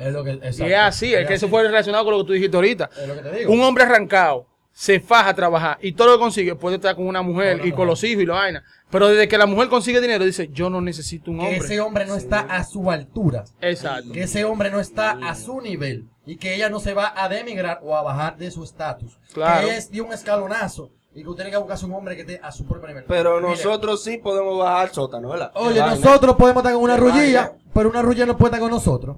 Es 0.00 0.12
lo 0.12 0.24
que, 0.24 0.40
Y 0.42 0.62
es 0.72 0.78
así, 0.78 1.14
es 1.14 1.26
que 1.26 1.34
eso 1.34 1.48
fue 1.48 1.62
relacionado 1.62 2.04
con 2.04 2.14
lo 2.14 2.20
que 2.20 2.26
tú 2.26 2.32
dijiste 2.32 2.56
ahorita. 2.56 2.90
Es 3.00 3.06
lo 3.06 3.14
que 3.14 3.20
te 3.20 3.36
digo. 3.36 3.52
Un 3.52 3.60
hombre 3.60 3.84
arrancado, 3.84 4.46
se 4.72 4.98
faja 4.98 5.28
a 5.30 5.34
trabajar 5.34 5.78
y 5.82 5.92
todo 5.92 6.08
lo 6.08 6.14
que 6.14 6.20
consigue 6.20 6.54
puede 6.54 6.76
estar 6.76 6.96
con 6.96 7.06
una 7.06 7.20
mujer 7.22 7.60
y 7.66 7.72
con 7.72 7.86
los 7.86 8.02
hijos 8.02 8.22
y 8.22 8.26
la 8.26 8.34
vaina. 8.34 8.64
Pero 8.90 9.08
desde 9.08 9.28
que 9.28 9.36
la 9.36 9.46
mujer 9.46 9.68
consigue 9.68 10.00
dinero, 10.00 10.24
dice, 10.24 10.48
yo 10.48 10.70
no 10.70 10.80
necesito 10.80 11.30
un 11.30 11.38
Que 11.38 11.44
hombre. 11.44 11.58
ese 11.58 11.80
hombre 11.80 12.06
no 12.06 12.16
está 12.16 12.40
a 12.40 12.64
su 12.64 12.90
altura. 12.90 13.44
Exacto. 13.60 14.12
Que 14.12 14.22
ese 14.22 14.44
hombre 14.44 14.70
no 14.70 14.80
está 14.80 15.10
a 15.22 15.34
su 15.34 15.60
nivel. 15.60 16.08
Y 16.26 16.36
que 16.36 16.54
ella 16.54 16.70
no 16.70 16.80
se 16.80 16.94
va 16.94 17.12
a 17.14 17.28
demigrar 17.28 17.80
o 17.82 17.94
a 17.96 18.02
bajar 18.02 18.36
de 18.36 18.50
su 18.50 18.64
estatus. 18.64 19.18
Claro. 19.34 19.66
Que 19.68 19.76
es 19.76 19.90
de 19.90 20.00
un 20.00 20.12
escalonazo. 20.12 20.90
Y 21.14 21.22
que 21.22 21.28
usted 21.28 21.42
tiene 21.42 21.50
que 21.50 21.56
buscarse 21.58 21.86
un 21.86 21.92
hombre 21.92 22.14
que 22.14 22.22
esté 22.22 22.40
a 22.42 22.52
su 22.52 22.64
propio 22.66 22.88
nivel. 22.88 23.04
Pero 23.06 23.36
Mire, 23.40 23.48
nosotros 23.50 24.02
sí 24.02 24.18
podemos 24.18 24.58
bajar 24.58 24.88
al 24.88 24.94
sótano, 24.94 25.28
¿verdad? 25.28 25.50
Oye, 25.54 25.80
nosotros 25.80 26.36
podemos 26.36 26.62
estar 26.62 26.72
con 26.72 26.82
una 26.84 26.96
rullilla, 26.96 27.52
pero 27.74 27.90
una 27.90 28.00
rullilla 28.00 28.26
no 28.26 28.36
puede 28.36 28.50
estar 28.50 28.60
con 28.60 28.70
nosotros. 28.70 29.16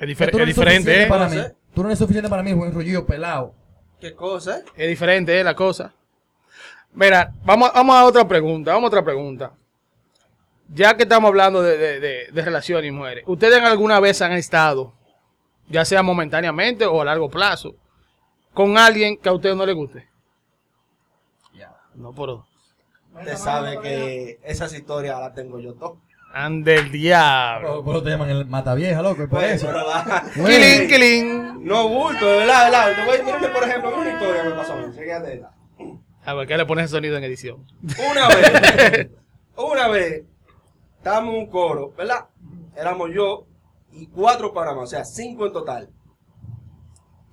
Es, 0.00 0.08
difer- 0.08 0.30
tú 0.30 0.38
no 0.38 0.42
es 0.44 0.48
diferente, 0.48 1.02
¿eh? 1.02 1.06
para 1.06 1.28
mí. 1.28 1.36
Tú 1.74 1.82
no 1.82 1.88
eres 1.88 1.98
suficiente 1.98 2.28
para 2.28 2.42
mí, 2.42 2.52
un 2.52 2.72
rullillo 2.72 3.06
pelado. 3.06 3.54
¿Qué 4.00 4.14
cosa? 4.14 4.62
Es 4.76 4.88
diferente, 4.88 5.38
¿eh? 5.38 5.44
La 5.44 5.54
cosa. 5.54 5.92
Mira, 6.92 7.32
vamos, 7.44 7.70
vamos 7.74 7.94
a 7.96 8.04
otra 8.06 8.26
pregunta, 8.26 8.72
vamos 8.72 8.88
a 8.88 8.88
otra 8.88 9.04
pregunta. 9.04 9.52
Ya 10.72 10.96
que 10.96 11.02
estamos 11.04 11.28
hablando 11.28 11.62
de, 11.62 11.76
de- 11.76 12.00
de- 12.00 12.26
de 12.32 12.42
relaciones 12.42 12.88
y 12.88 12.90
mujeres, 12.90 13.24
¿ustedes 13.26 13.60
alguna 13.62 14.00
vez 14.00 14.20
han 14.22 14.32
estado, 14.32 14.92
ya 15.68 15.84
sea 15.84 16.02
momentáneamente 16.02 16.86
o 16.86 17.00
a 17.00 17.04
largo 17.04 17.28
plazo, 17.28 17.74
con 18.54 18.78
alguien 18.78 19.16
que 19.18 19.28
a 19.28 19.32
ustedes 19.32 19.54
no 19.56 19.66
les 19.66 19.74
guste? 19.74 20.08
No, 21.94 22.12
pero... 22.14 22.46
Usted 23.14 23.36
sabe 23.36 23.80
que 23.80 24.38
esas 24.44 24.72
historias 24.72 25.18
las 25.18 25.34
tengo 25.34 25.58
yo 25.58 25.74
todas. 25.74 25.98
Ande 26.32 26.76
el 26.76 26.92
diablo. 26.92 27.82
Eso 27.90 28.02
te 28.02 28.10
llaman 28.10 28.30
el 28.30 28.46
mata 28.46 28.74
vieja, 28.74 29.02
loco, 29.02 29.28
por 29.28 29.42
eso. 29.42 29.68
Killing, 30.34 30.88
killing. 30.88 31.64
No 31.64 31.88
bulto, 31.88 32.24
de 32.26 32.36
verdad, 32.38 32.64
de 32.66 32.70
verdad. 32.70 32.94
Te 32.96 33.04
voy 33.04 33.18
a 33.18 33.22
mírame, 33.24 33.48
por 33.48 33.62
ejemplo, 33.64 33.96
una 33.98 34.10
historia 34.12 34.42
que 34.42 34.48
me 34.48 34.54
pasó 34.54 34.72
a 34.74 34.76
mí. 34.76 34.84
Esta. 34.96 35.52
A 36.24 36.34
ver, 36.34 36.46
¿qué 36.46 36.56
le 36.56 36.66
pones 36.66 36.84
ese 36.84 36.94
sonido 36.96 37.16
en 37.16 37.24
edición? 37.24 37.66
Una 37.82 38.28
vez, 38.28 39.08
una 39.56 39.88
vez, 39.88 40.24
estábamos 40.98 41.34
en 41.34 41.40
un 41.40 41.46
coro, 41.48 41.92
¿verdad? 41.96 42.26
Éramos 42.76 43.10
yo 43.12 43.46
y 43.92 44.06
cuatro 44.06 44.52
paramas, 44.52 44.84
o 44.84 44.86
sea, 44.86 45.04
cinco 45.04 45.46
en 45.46 45.52
total. 45.52 45.90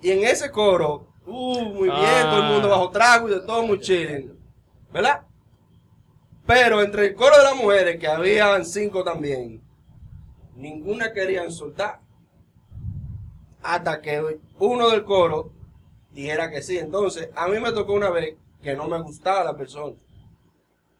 Y 0.02 0.12
en 0.12 0.24
ese 0.24 0.50
coro, 0.52 1.10
uh, 1.26 1.62
muy 1.66 1.90
bien, 1.90 1.94
Ah. 2.02 2.28
todo 2.32 2.44
el 2.44 2.52
mundo 2.54 2.70
bajo 2.70 2.90
trago 2.90 3.28
y 3.30 3.34
de 3.34 3.42
todo 3.42 3.64
muy 3.68 3.80
chilling, 3.80 4.34
¿verdad? 4.92 5.22
Pero 6.48 6.82
entre 6.82 7.08
el 7.08 7.16
coro 7.16 7.38
de 7.38 7.44
las 7.44 7.56
mujeres, 7.56 8.00
que 8.00 8.08
habían 8.08 8.66
cinco 8.66 9.04
también, 9.04 9.62
ninguna 10.56 11.12
quería 11.12 11.44
insultar. 11.46 12.00
Hasta 13.62 14.02
que 14.02 14.40
uno 14.60 14.90
del 14.90 15.04
coro 15.04 15.52
dijera 16.12 16.50
que 16.50 16.62
sí. 16.62 16.78
Entonces, 16.78 17.30
a 17.36 17.48
mí 17.48 17.60
me 17.60 17.74
tocó 17.74 17.94
una 17.94 18.10
vez 18.10 18.36
que 18.64 18.76
no 18.76 18.88
me 18.88 19.02
gustaba 19.02 19.44
la 19.44 19.58
persona. 19.58 19.96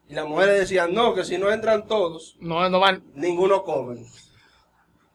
Y 0.08 0.14
las 0.14 0.26
mujeres 0.26 0.60
decían, 0.60 0.92
no, 0.94 1.14
que 1.14 1.24
si 1.24 1.38
no 1.38 1.50
entran 1.50 1.86
todos, 1.86 2.36
No, 2.40 2.68
no 2.68 2.78
van. 2.80 3.02
ninguno 3.14 3.62
come. 3.64 4.04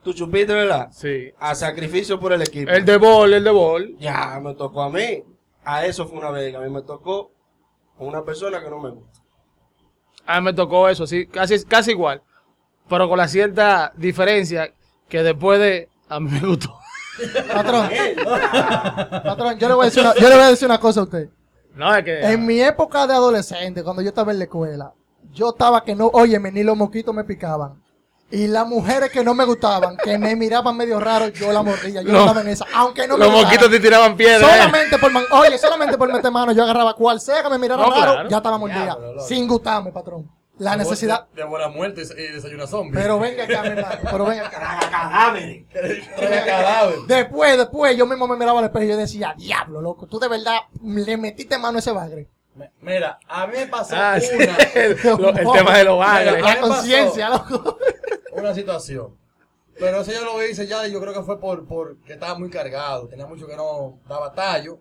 Tú 0.04 0.14
chupiste, 0.14 0.54
¿verdad? 0.54 0.90
Sí. 0.92 1.32
A 1.40 1.56
sacrificio 1.56 2.20
por 2.20 2.34
el 2.34 2.42
equipo. 2.42 2.70
El 2.72 2.86
de 2.86 2.98
bol, 2.98 3.34
el 3.34 3.44
de 3.44 3.52
bol. 3.52 3.96
Ya, 4.00 4.40
me 4.44 4.54
tocó 4.56 4.82
a 4.82 4.90
mí. 4.90 5.24
A 5.64 5.86
eso 5.86 6.08
fue 6.08 6.18
una 6.18 6.30
vez 6.32 6.52
que 6.52 6.58
a 6.58 6.60
mí 6.60 6.70
me 6.70 6.82
tocó 6.82 7.32
con 7.98 8.08
una 8.08 8.24
persona 8.24 8.62
que 8.62 8.70
no 8.70 8.80
me 8.80 8.90
gusta. 8.90 9.23
A 10.26 10.40
mí 10.40 10.46
me 10.46 10.54
tocó 10.54 10.88
eso, 10.90 11.06
sí, 11.06 11.28
casi, 11.28 11.64
casi 11.66 11.92
igual. 11.92 12.22
Pero 12.90 13.10
con 13.10 13.18
la 13.18 13.28
cierta 13.28 13.92
diferencia 13.96 14.74
que 15.10 15.24
después 15.24 15.60
de. 15.60 15.90
A 16.10 16.20
mí 16.20 16.32
me 16.32 16.48
gustó. 16.48 16.78
Patrón, 17.54 17.90
patrón, 19.24 19.60
yo 19.60 19.68
le, 19.68 19.76
voy 19.76 19.84
a 19.84 19.86
decir 19.86 20.02
una, 20.02 20.16
yo 20.16 20.30
le 20.30 20.36
voy 20.36 20.44
a 20.44 20.50
decir 20.50 20.66
una 20.68 20.80
cosa 20.80 21.02
a 21.02 21.04
usted. 21.04 21.30
No, 21.76 21.96
es 21.96 22.04
que. 22.04 22.22
En 22.22 22.46
mi 22.46 22.60
época 22.60 23.06
de 23.06 23.14
adolescente, 23.14 23.84
cuando 23.84 24.02
yo 24.02 24.10
estaba 24.10 24.32
en 24.32 24.40
la 24.40 24.46
escuela, 24.46 24.94
yo 25.32 25.50
estaba 25.50 25.84
que 25.84 25.96
no, 25.96 26.08
óyeme, 26.08 26.52
ni 26.52 26.64
los 26.64 26.78
mosquitos 26.78 27.14
me 27.14 27.24
picaban. 27.24 27.83
Y 28.34 28.48
las 28.48 28.66
mujeres 28.68 29.12
que 29.12 29.24
no 29.24 29.36
me 29.36 29.46
gustaban, 29.46 29.96
que 29.98 30.18
me 30.18 30.36
miraban 30.36 30.76
medio 30.76 31.00
raro, 31.00 31.28
yo 31.28 31.52
la 31.52 31.62
mordía. 31.62 32.02
Yo 32.02 32.18
estaba 32.20 32.42
en 32.42 32.48
esa. 32.48 32.66
Aunque 32.74 33.08
no 33.08 33.16
me 33.18 33.26
los 33.26 33.28
gustaran. 33.28 33.44
mosquitos 33.52 33.70
te 33.72 33.80
tiraban 33.80 34.18
piedras. 34.18 34.42
¿eh? 34.50 34.56
Solamente 34.58 34.98
por 34.98 35.12
man- 35.12 35.26
oye, 35.32 35.58
solamente 35.60 35.98
por 35.98 36.12
meter 36.12 36.32
mano, 36.32 36.52
yo 36.52 36.64
agarraba 36.64 36.96
cual 36.96 37.22
sea 37.22 37.44
que 37.44 37.50
me 37.50 37.60
mirara 37.60 37.84
No, 37.84 37.92
raro, 37.92 38.12
claro. 38.14 38.30
ya 38.30 38.38
estaba 38.38 38.58
mordida. 38.58 38.84
Diablo, 38.86 39.14
loco. 39.14 39.28
sin 39.28 39.48
gustarme, 39.48 39.92
patrón. 39.92 40.30
La 40.58 40.76
necesidad. 40.76 41.28
De, 41.36 41.44
buena 41.44 41.68
muerte 41.68 42.02
y 42.04 42.32
desayuna 42.34 42.68
zombie. 42.68 43.00
Pero 43.00 43.20
venga 43.20 43.44
acá, 43.44 43.62
mi 43.64 43.70
hermano. 43.70 43.96
Pero 44.12 44.26
venga 44.26 44.48
acá. 44.48 44.80
Cadáveres. 44.90 45.66
Trae 46.16 46.46
cadáver. 46.46 46.96
Después, 47.08 47.58
después, 47.58 47.98
yo 47.98 48.06
mismo 48.06 48.28
me 48.28 48.36
miraba 48.38 48.60
al 48.60 48.66
espejo 48.66 48.86
y 48.86 48.90
yo 48.90 48.98
decía, 48.98 49.34
diablo, 49.38 49.82
loco, 49.82 50.06
tú 50.08 50.20
de 50.20 50.28
verdad 50.28 50.58
le 50.84 51.18
metiste 51.18 51.58
mano 51.58 51.78
a 51.78 51.80
ese 51.80 51.92
bagre. 51.92 52.28
Me- 52.56 52.72
Mira, 52.82 53.18
a 53.28 53.48
mí 53.48 53.54
me 53.58 53.66
pasó 53.66 53.96
Ah, 53.98 54.20
sí. 54.20 54.28
una, 54.36 54.58
el, 54.76 54.98
lo- 55.20 55.30
el 55.30 55.52
tema 55.54 55.76
de 55.78 55.84
los 55.86 55.98
bagres. 55.98 56.36
Mira, 56.36 56.54
La 56.54 56.62
conciencia, 56.62 57.30
loco. 57.30 57.78
Una 58.44 58.54
situación. 58.56 59.18
Pero 59.80 60.02
eso 60.02 60.12
yo 60.12 60.24
lo 60.24 60.46
hice 60.46 60.68
ya 60.68 60.88
y 60.88 60.92
yo 60.92 61.02
creo 61.02 61.14
que 61.14 61.24
fue 61.24 61.40
por, 61.40 61.66
por 61.66 61.98
que 62.04 62.14
estaba 62.14 62.38
muy 62.38 62.50
cargado. 62.50 63.08
Tenía 63.08 63.26
mucho 63.26 63.48
que 63.48 63.56
no 63.56 64.00
daba 64.08 64.32
tallo. 64.34 64.78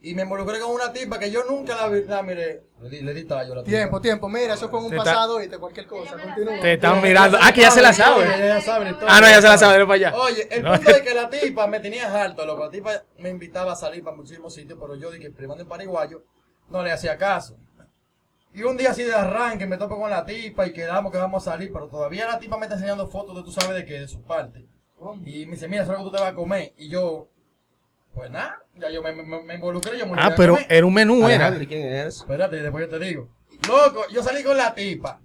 Y 0.00 0.14
me 0.14 0.22
involucré 0.22 0.60
con 0.60 0.70
una 0.70 0.92
tipa 0.92 1.18
que 1.18 1.28
yo 1.30 1.42
nunca 1.44 1.74
la 1.74 1.88
vi. 1.88 2.04
La 2.04 2.22
miré. 2.22 2.62
Le 2.80 2.88
di, 2.88 3.00
le 3.02 3.12
di 3.12 3.24
tallo 3.24 3.52
a 3.52 3.56
la 3.56 3.62
tipa. 3.64 3.76
Tiempo, 3.76 4.00
tiempo. 4.00 4.28
Mira, 4.28 4.54
eso 4.54 4.68
fue 4.70 4.78
un 4.78 4.90
Te 4.90 4.96
está- 4.96 5.10
pasado 5.12 5.42
y 5.42 5.48
de 5.48 5.58
cualquier 5.58 5.86
cosa. 5.88 6.16
Continúa. 6.16 6.60
Te 6.60 6.74
están 6.74 7.02
mirando. 7.02 7.36
Ah, 7.40 7.52
que 7.52 7.62
ya 7.62 7.70
se 7.72 7.82
la 7.82 7.88
Oye, 7.88 7.96
sabe. 7.98 8.24
ya. 8.24 8.62
Ah, 9.08 9.20
no, 9.20 9.26
ya 9.26 9.42
se 9.42 9.48
la 9.48 9.58
sabe, 9.58 9.80
para 9.84 9.94
allá. 9.94 10.14
Oye, 10.16 10.48
el 10.52 10.62
No. 10.62 10.72
punto 10.74 10.90
es 10.90 11.02
que 11.02 11.14
la 11.14 11.28
tipa 11.28 11.66
me 11.66 11.80
tenía 11.80 12.22
harto, 12.22 12.46
loco. 12.46 12.64
La 12.64 12.70
tipa 12.70 12.92
me 13.18 13.28
invitaba 13.28 13.72
a 13.72 13.76
salir 13.76 14.04
para 14.04 14.16
muchísimos 14.16 14.54
sitios, 14.54 14.78
pero 14.80 14.94
yo 14.94 15.10
dije, 15.10 15.30
primando 15.32 15.64
en 15.64 15.68
Paraguayo, 15.68 16.22
no 16.70 16.82
le 16.82 16.92
hacía 16.92 17.18
caso. 17.18 17.56
Y 18.58 18.62
un 18.64 18.76
día 18.76 18.90
así 18.90 19.04
de 19.04 19.14
arranque 19.14 19.66
me 19.66 19.76
topo 19.76 19.98
con 19.98 20.10
la 20.10 20.24
tipa 20.24 20.66
y 20.66 20.72
quedamos 20.72 21.12
que 21.12 21.18
vamos 21.18 21.46
a 21.46 21.52
salir, 21.52 21.72
pero 21.72 21.86
todavía 21.88 22.26
la 22.26 22.38
tipa 22.38 22.56
me 22.56 22.64
está 22.64 22.74
enseñando 22.74 23.06
fotos 23.06 23.36
de 23.36 23.42
tú 23.44 23.52
sabes 23.52 23.76
de 23.76 23.84
qué, 23.84 24.00
de 24.00 24.08
su 24.08 24.20
parte. 24.22 24.66
Y 25.24 25.46
me 25.46 25.52
dice, 25.52 25.68
mira, 25.68 25.84
eso 25.84 25.92
es 25.92 25.98
lo 25.98 26.04
que 26.04 26.10
tú 26.10 26.16
te 26.16 26.22
vas 26.22 26.32
a 26.32 26.34
comer. 26.34 26.72
Y 26.76 26.88
yo, 26.88 27.28
pues 28.14 28.30
nada, 28.30 28.60
ya 28.74 28.90
yo 28.90 29.00
me, 29.02 29.12
me, 29.12 29.42
me 29.42 29.54
involucré, 29.54 29.96
yo 29.96 30.06
me 30.06 30.14
Ah, 30.16 30.32
pero 30.36 30.54
comer. 30.54 30.66
era 30.68 30.84
un 30.86 30.92
menú, 30.94 31.18
era. 31.18 31.26
Alejandro, 31.46 31.62
¿y 31.62 31.66
quién 31.68 31.92
es? 31.92 32.16
Espérate, 32.16 32.56
después 32.60 32.88
yo 32.90 32.98
te 32.98 33.04
digo. 33.04 33.28
Loco, 33.68 34.02
yo 34.10 34.22
salí 34.24 34.42
con 34.42 34.56
la 34.56 34.74
tipa. 34.74 35.20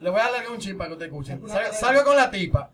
Le 0.00 0.10
voy 0.10 0.20
a 0.20 0.30
darle 0.30 0.50
un 0.50 0.58
chip 0.58 0.76
para 0.76 0.88
que 0.88 0.92
usted 0.92 1.06
escuche. 1.06 1.38
Sal- 1.48 1.72
salgo 1.72 2.04
con 2.04 2.16
la 2.16 2.30
tipa. 2.30 2.70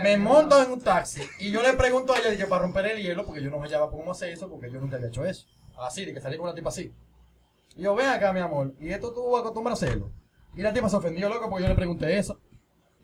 Me 0.00 0.16
monto 0.16 0.62
en 0.62 0.70
un 0.70 0.80
taxi 0.80 1.22
y 1.40 1.50
yo 1.50 1.60
le 1.60 1.72
pregunto 1.72 2.12
a 2.14 2.18
ella 2.18 2.30
dije, 2.30 2.46
para 2.46 2.62
romper 2.62 2.86
el 2.86 3.02
hielo, 3.02 3.26
porque 3.26 3.42
yo 3.42 3.50
no 3.50 3.58
me 3.58 3.66
hallaba 3.66 3.90
cómo 3.90 4.12
hacer 4.12 4.28
eso, 4.30 4.48
porque 4.48 4.70
yo 4.70 4.78
nunca 4.80 4.94
había 4.94 5.08
hecho 5.08 5.24
eso. 5.24 5.44
Así, 5.80 6.04
de 6.04 6.14
que 6.14 6.20
salí 6.20 6.36
con 6.36 6.44
una 6.46 6.54
tipa 6.54 6.68
así. 6.68 6.92
Y 7.76 7.82
yo, 7.82 7.94
ven 7.94 8.08
acá, 8.08 8.32
mi 8.32 8.40
amor, 8.40 8.74
y 8.80 8.90
esto 8.90 9.12
tú 9.12 9.36
acostumbras 9.36 9.82
a 9.82 9.86
hacerlo. 9.86 10.10
Y 10.54 10.62
la 10.62 10.72
tipa 10.72 10.88
se 10.88 10.96
ofendió, 10.96 11.28
loco, 11.28 11.48
porque 11.48 11.62
yo 11.62 11.68
le 11.68 11.74
pregunté 11.74 12.18
eso. 12.18 12.38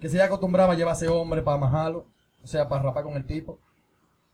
Que 0.00 0.09
si 0.09 0.16
ella 0.16 0.26
acostumbraba 0.26 0.74
a 0.74 0.76
llevarse 0.76 1.09
hombre 1.09 1.42
para 1.42 1.57
majarlo, 1.57 2.07
o 2.42 2.46
sea, 2.46 2.68
para 2.68 2.83
rapar 2.83 3.04
con 3.04 3.14
el 3.14 3.26
tipo. 3.26 3.59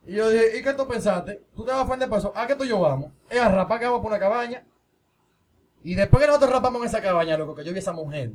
Y 0.07 0.15
yo 0.15 0.29
dije, 0.29 0.59
¿y 0.59 0.63
qué 0.63 0.75
tú 0.75 0.87
pensaste? 0.87 1.43
¿Tú 1.55 1.65
te 1.65 1.71
vas 1.71 1.81
a 1.81 1.85
ofender 1.85 2.09
por 2.09 2.19
eso? 2.19 2.33
¿A 2.35 2.47
qué 2.47 2.55
tú 2.55 2.65
y 2.65 2.69
yo 2.69 2.81
vamos? 2.81 3.13
Es 3.31 3.41
a 3.41 3.49
rapar 3.49 3.79
que 3.79 3.87
vamos 3.87 4.01
por 4.01 4.11
una 4.11 4.21
cabaña. 4.21 4.67
Y 5.83 5.95
después 5.95 6.21
que 6.21 6.27
nosotros 6.27 6.51
rapamos 6.51 6.83
en 6.83 6.89
esa 6.89 7.01
cabaña, 7.01 7.37
loco, 7.37 7.55
que 7.55 7.65
yo 7.65 7.73
vi 7.73 7.79
a 7.79 7.81
esa 7.81 7.93
mujer. 7.93 8.33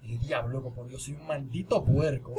Dije, 0.00 0.18
diablo, 0.18 0.58
loco, 0.58 0.72
por 0.72 0.86
Dios, 0.86 1.02
soy 1.02 1.14
un 1.14 1.26
maldito 1.26 1.84
puerco. 1.84 2.34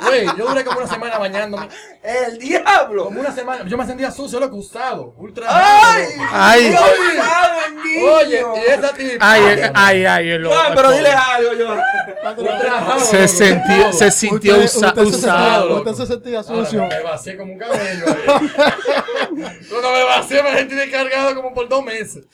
Güey, 0.00 0.26
yo 0.36 0.48
duré 0.48 0.64
como 0.64 0.78
una 0.78 0.86
semana 0.86 1.18
bañándome. 1.18 1.68
¡El 2.02 2.38
diablo! 2.38 3.06
Como 3.06 3.20
una 3.20 3.32
semana. 3.32 3.64
Yo 3.66 3.76
me 3.76 3.86
sentía 3.86 4.10
sucio, 4.10 4.38
loco, 4.38 4.56
usado. 4.56 5.14
Ultra. 5.16 5.46
¡Ay! 5.48 6.04
Ay. 6.30 6.68
¡Dios 6.68 6.82
mío, 7.84 8.14
Oye, 8.14 8.42
y 8.56 8.70
esa 8.70 8.92
tipa. 8.94 9.16
Ay, 9.32 9.42
eh, 9.42 9.72
ay, 9.74 10.04
ay, 10.04 10.30
el 10.30 10.42
No, 10.42 10.50
pero 10.74 10.92
dile 10.92 11.10
algo, 11.10 11.52
yo. 11.54 11.76
Se 13.00 13.28
sintió, 13.28 13.92
se 13.92 14.10
sintió 14.10 14.58
usado. 14.58 15.76
Usted 15.78 15.94
se 15.94 16.06
sentía 16.06 16.40
Ahora, 16.40 16.64
sucio. 16.64 16.86
Me 16.86 17.02
vacié 17.02 17.36
como 17.36 17.52
un 17.52 17.58
cabello. 17.58 18.04
ahí. 18.06 18.48
Cuando 19.70 19.92
me 19.92 20.04
vacié 20.04 20.42
me 20.42 20.56
sentí 20.56 20.74
descargado 20.74 21.34
como 21.34 21.52
por 21.54 21.68
dos 21.68 21.84
meses. 21.84 22.24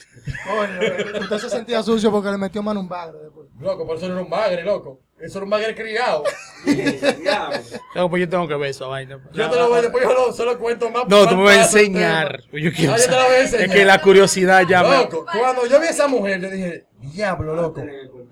Coño, 0.47 1.21
usted 1.21 1.39
se 1.39 1.51
sentía 1.51 1.83
sucio 1.83 2.11
porque 2.11 2.31
le 2.31 2.39
metió 2.39 2.63
mano 2.63 2.81
a 2.81 2.83
un 2.83 2.89
bagre 2.89 3.19
después. 3.19 3.47
Loco, 3.61 3.87
por 3.87 3.97
eso 3.97 4.07
no 4.09 4.15
era 4.15 4.23
un 4.23 4.31
bagre, 4.31 4.63
loco. 4.63 5.01
Eso 5.25 5.39
era 5.39 5.45
un 5.45 5.51
bagre 5.51 5.75
criado. 5.75 6.25
Diablo. 6.65 7.59
No, 7.95 8.11
pues 8.11 8.21
yo 8.21 8.29
tengo 8.29 8.47
que 8.49 8.55
ver 8.57 8.71
esa 8.71 8.87
vaina. 8.87 9.21
Yo 9.33 9.51
te 9.51 9.57
lo 9.57 9.69
voy, 9.69 9.81
después 9.83 10.05
yo 10.05 10.13
lo, 10.13 10.33
se 10.33 10.45
lo 10.45 10.59
cuento 10.59 10.91
más. 10.91 11.07
No, 11.09 11.29
tú 11.29 11.37
me 11.37 11.45
vas 11.45 11.57
a 11.57 11.63
enseñar. 11.81 12.43
tema. 12.51 12.63
Yo 12.63 12.73
quiero 12.73 12.93
Ah, 12.95 12.97
yo 12.99 13.05
te 13.05 13.11
la 13.11 13.17
saber. 13.17 13.27
voy 13.27 13.35
a 13.37 13.39
Es 13.45 13.53
enseñar. 13.55 13.77
que 13.77 13.85
la 13.85 14.01
curiosidad 14.03 14.63
ya 14.69 14.83
me... 14.83 14.97
Loco, 14.99 15.27
cuando 15.33 15.67
yo 15.67 15.81
vi 15.81 15.87
a 15.87 15.91
esa 15.91 16.09
mujer, 16.09 16.41
yo 16.41 16.51
dije, 16.51 16.87
diablo, 17.01 17.55
loco. 17.55 17.83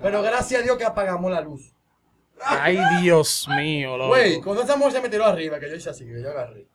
Pero 0.01 0.23
gracias 0.23 0.61
a 0.61 0.65
Dios 0.65 0.77
que 0.77 0.85
apagamos 0.85 1.31
la 1.31 1.41
luz. 1.41 1.73
Ay, 2.45 2.79
Dios 3.01 3.47
mío, 3.57 3.97
loco. 3.97 4.09
Güey, 4.09 4.41
cuando 4.41 4.63
esa 4.63 4.77
mujer 4.77 4.93
se 4.95 5.01
me 5.01 5.09
tiró 5.09 5.25
arriba, 5.25 5.61
que 5.61 5.69
yo 5.71 5.77
hice 5.77 5.91
así, 5.91 6.05
que 6.05 6.21
yo 6.21 6.31
agarré. 6.31 6.67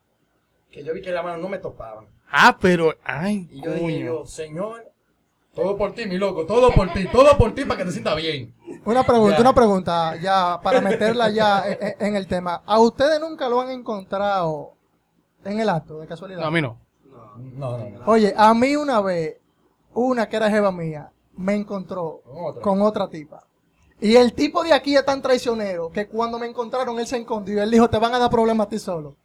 Que 0.72 0.84
yo 0.84 0.94
vi 0.94 1.02
que 1.02 1.12
las 1.12 1.24
manos 1.24 1.42
no 1.42 1.50
me 1.50 1.58
topaban. 1.60 2.08
Ah, 2.30 2.58
pero... 2.60 2.96
Ay, 3.04 3.48
Y 3.52 3.62
yo 3.64 3.72
dije, 3.72 4.00
yo, 4.00 4.26
señor, 4.26 4.86
todo 5.58 5.76
por 5.76 5.94
ti, 5.94 6.06
mi 6.06 6.18
loco, 6.18 6.46
todo 6.46 6.72
por 6.72 6.94
ti, 6.94 7.08
todo 7.12 7.36
por 7.38 7.54
ti 7.56 7.66
para 7.66 7.80
que 7.80 7.86
te 7.86 7.92
sientas 7.92 8.16
bien. 8.16 8.54
Una 8.86 9.04
pregunta, 9.04 9.36
Ya. 9.38 9.42
una 9.42 9.54
pregunta, 9.56 10.16
ya, 10.22 10.60
para 10.62 10.82
meterla 10.82 11.30
ya 11.30 11.64
en, 11.68 11.78
en- 11.82 11.96
en 12.08 12.16
el 12.16 12.28
tema. 12.28 12.62
¿A 12.66 12.80
ustedes 12.80 13.20
nunca 13.20 13.50
lo 13.50 13.60
han 13.62 13.72
encontrado 13.72 14.74
en 15.44 15.60
el 15.60 15.68
acto, 15.68 16.00
de 16.00 16.08
casualidad? 16.08 16.42
No, 16.42 16.48
a 16.48 16.52
mí 16.52 16.62
no. 16.62 16.80
No, 17.56 17.78
no, 17.78 17.90
no. 17.90 18.06
Oye, 18.06 18.34
a 18.38 18.54
mí 18.54 18.76
una 18.76 19.02
vez, 19.02 19.38
una 19.94 20.30
que 20.30 20.36
era 20.38 20.50
jeva 20.50 20.72
mía, 20.72 21.12
me 21.36 21.56
encontró 21.56 22.22
Con 22.24 22.46
otra. 22.46 22.62
con 22.62 22.82
otra 22.82 23.08
tipa. 23.10 23.44
Y 24.00 24.16
el 24.16 24.34
tipo 24.34 24.64
de 24.64 24.74
aquí 24.74 24.96
es 24.96 25.04
tan 25.06 25.22
traicionero 25.24 25.90
que 25.92 26.08
cuando 26.08 26.38
me 26.38 26.46
encontraron 26.48 27.00
él 27.00 27.08
se 27.08 27.18
escondió 27.18 27.64
él 27.64 27.72
dijo, 27.72 27.90
te 27.90 27.98
van 27.98 28.14
a 28.14 28.20
dar 28.20 28.30
problemas 28.30 28.68
a 28.68 28.70
ti 28.70 28.78
solo. 28.80 29.16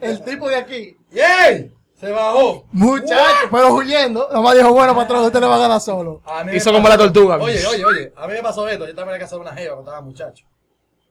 El 0.00 0.22
tipo 0.22 0.48
de 0.48 0.56
aquí, 0.56 0.96
¡Yey! 1.10 1.72
Se 1.96 2.10
bajó. 2.10 2.66
muchacho, 2.72 3.48
pero 3.50 3.74
huyendo, 3.74 4.28
nomás 4.30 4.54
dijo, 4.54 4.70
bueno, 4.72 4.94
patrón, 4.94 5.24
usted 5.24 5.40
le 5.40 5.46
va 5.46 5.64
a 5.64 5.68
dar 5.68 5.80
solo. 5.80 6.20
A 6.26 6.44
mí 6.44 6.50
me 6.50 6.56
Hizo 6.58 6.66
pasó- 6.70 6.76
como 6.76 6.88
la 6.88 6.98
tortuga. 6.98 7.36
Oye, 7.36 7.66
oye, 7.66 7.84
oye. 7.84 8.12
A 8.16 8.26
mí 8.26 8.34
me 8.34 8.42
pasó 8.42 8.68
esto. 8.68 8.84
Yo 8.84 8.90
estaba 8.90 9.08
en 9.10 9.14
la 9.14 9.18
casa 9.18 9.36
de 9.36 9.40
una 9.42 9.52
jeva 9.54 9.74
cuando 9.76 9.90
estaba 9.90 10.04
muchacho. 10.04 10.44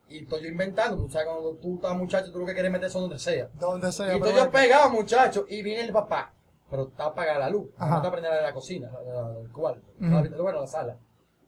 Y 0.08 0.20
estoy 0.20 0.44
yo 0.44 0.48
inventando. 0.50 0.98
Tú 1.04 1.10
sabes, 1.10 1.28
cuando 1.28 1.54
tú 1.56 1.76
estás 1.76 1.96
muchacho, 1.96 2.32
tú 2.32 2.38
lo 2.40 2.46
que 2.46 2.54
quieres 2.54 2.72
meter 2.72 2.88
eso 2.88 3.00
donde 3.02 3.18
sea. 3.18 3.50
Donde 3.60 3.92
sea. 3.92 4.06
Y 4.06 4.20
pero 4.20 4.26
estoy 4.26 4.32
yo 4.34 4.38
bueno. 4.38 4.52
pegado, 4.52 4.90
muchacho. 4.92 5.46
Y 5.50 5.64
viene 5.64 5.82
el 5.86 5.92
papá. 5.92 6.32
Pero 6.70 6.84
está 6.90 7.06
apagada 7.06 7.40
la 7.40 7.50
luz. 7.50 7.68
Ajá. 7.78 7.90
No 7.90 7.98
está 7.98 8.12
prendida 8.12 8.32
la 8.32 8.38
de 8.38 8.44
la 8.44 8.54
cocina, 8.54 8.92
la, 8.92 9.02
la- 9.14 9.30
la- 9.30 9.40
el 9.40 9.52
cuarto. 9.52 9.82
La 10.00 10.22
Bueno, 10.42 10.62
la 10.62 10.68
sala. 10.68 10.98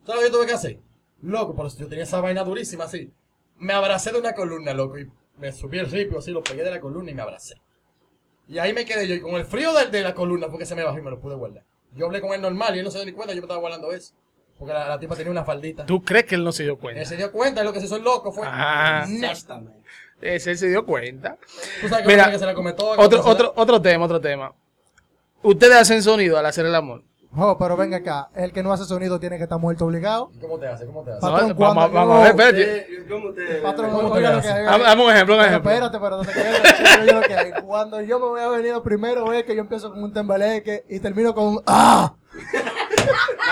¿Sabes 0.03 0.15
lo 0.15 0.27
que 0.27 0.31
yo 0.31 0.37
tuve 0.37 0.47
que 0.47 0.53
hacer? 0.53 0.79
Loco, 1.21 1.53
por 1.55 1.67
eso 1.67 1.77
yo 1.77 1.87
tenía 1.87 2.05
esa 2.05 2.21
vaina 2.21 2.43
durísima 2.43 2.85
así. 2.85 3.11
Me 3.57 3.73
abracé 3.73 4.11
de 4.11 4.19
una 4.19 4.33
columna, 4.33 4.73
loco. 4.73 4.97
Y 4.97 5.11
me 5.37 5.51
subí 5.51 5.77
el 5.77 5.91
ripio 5.91 6.17
así, 6.19 6.31
lo 6.31 6.43
pegué 6.43 6.63
de 6.63 6.71
la 6.71 6.79
columna 6.79 7.11
y 7.11 7.13
me 7.15 7.21
abracé. 7.21 7.55
Y 8.47 8.59
ahí 8.59 8.73
me 8.73 8.85
quedé 8.85 9.07
yo. 9.07 9.15
Y 9.15 9.21
con 9.21 9.35
el 9.35 9.45
frío 9.45 9.73
de, 9.73 9.87
de 9.87 10.01
la 10.01 10.13
columna 10.13 10.47
fue 10.49 10.59
que 10.59 10.65
se 10.65 10.75
me 10.75 10.83
bajó 10.83 10.97
y 10.97 11.01
me 11.01 11.11
lo 11.11 11.19
pude 11.19 11.35
guardar. 11.35 11.63
Yo 11.95 12.05
hablé 12.05 12.21
con 12.21 12.33
él 12.33 12.41
normal 12.41 12.75
y 12.75 12.79
él 12.79 12.85
no 12.85 12.91
se 12.91 12.97
dio 12.99 13.05
ni 13.05 13.11
cuenta. 13.11 13.33
Yo 13.33 13.41
me 13.41 13.45
estaba 13.45 13.59
guardando 13.59 13.91
eso. 13.91 14.13
Porque 14.57 14.73
la, 14.73 14.87
la 14.87 14.99
tipa 14.99 15.15
tenía 15.15 15.31
una 15.31 15.43
faldita. 15.43 15.85
¿Tú 15.85 16.03
crees 16.03 16.25
que 16.25 16.35
él 16.35 16.43
no 16.43 16.51
se 16.51 16.63
dio 16.63 16.73
Él 16.73 16.79
cuenta? 16.79 17.05
se 17.05 17.15
dio 17.15 17.31
cuenta, 17.31 17.61
y 17.61 17.63
lo 17.63 17.73
que 17.73 17.79
se 17.79 17.85
hizo 17.85 17.97
el 17.97 18.03
loco 18.03 18.31
fue. 18.31 18.43
Ah, 18.47 19.05
Exactamente. 19.07 19.79
ese 20.21 20.51
él 20.51 20.57
se 20.57 20.67
dio 20.69 20.83
cuenta. 20.85 21.37
Tú 21.81 21.87
sabes 21.87 22.05
que, 22.05 22.11
Mira, 22.11 22.31
que 22.31 22.39
se 22.39 22.45
la 22.45 22.55
comentó. 22.55 22.89
Otro, 22.89 23.23
otro, 23.23 23.53
otro 23.55 23.81
tema, 23.81 24.05
otro 24.05 24.19
tema. 24.19 24.53
Ustedes 25.43 25.75
hacen 25.75 26.01
sonido 26.01 26.37
al 26.37 26.45
hacer 26.47 26.65
el 26.65 26.73
amor. 26.73 27.03
Oh, 27.39 27.55
pero 27.57 27.77
venga 27.77 27.97
acá, 27.97 28.29
el 28.33 28.51
que 28.51 28.63
no 28.63 28.73
hace 28.73 28.85
sonido 28.85 29.19
tiene 29.19 29.37
que 29.37 29.43
estar 29.43 29.59
muerto 29.59 29.85
obligado. 29.85 30.31
¿Cómo 30.41 30.57
te 30.57 30.67
hace? 30.67 30.87
¿Cómo 30.87 31.03
te 31.03 31.11
hace? 31.11 31.21
Pa- 31.21 31.31
Patrón, 31.31 31.49
No, 31.49 31.55
vamos, 31.55 31.91
vamos 31.93 32.25
a 32.27 32.33
ver. 32.33 32.55
Eh, 32.57 33.05
¿Cómo 33.07 33.29
usted? 33.29 33.61
Patrón, 33.61 33.91
¿Cómo 33.91 34.11
te 34.15 34.25
hace? 34.25 34.47
que 34.47 34.53
hay. 34.53 34.65
Dame 34.81 35.05
un 35.05 35.11
ejemplo, 35.11 35.35
un 35.35 35.41
ejemplo. 35.41 35.71
espérate, 35.71 35.99
pero 35.99 36.17
donde 36.17 36.33
quede 36.33 36.49
el 36.57 36.63
chico, 36.63 37.05
yo 37.05 37.13
lo 37.13 37.21
que 37.27 37.35
hay. 37.35 37.51
Cuando 37.63 38.01
yo 38.01 38.19
me 38.19 38.25
voy 38.25 38.41
a 38.41 38.47
venir, 38.49 38.73
primero 38.83 39.31
es 39.33 39.43
que 39.43 39.55
yo 39.55 39.61
empiezo 39.61 39.91
con 39.91 40.03
un 40.03 40.11
tembaleque 40.13 40.83
y 40.89 40.99
termino 40.99 41.35
con 41.35 41.45
un 41.47 41.61
¡Ah! 41.67 42.13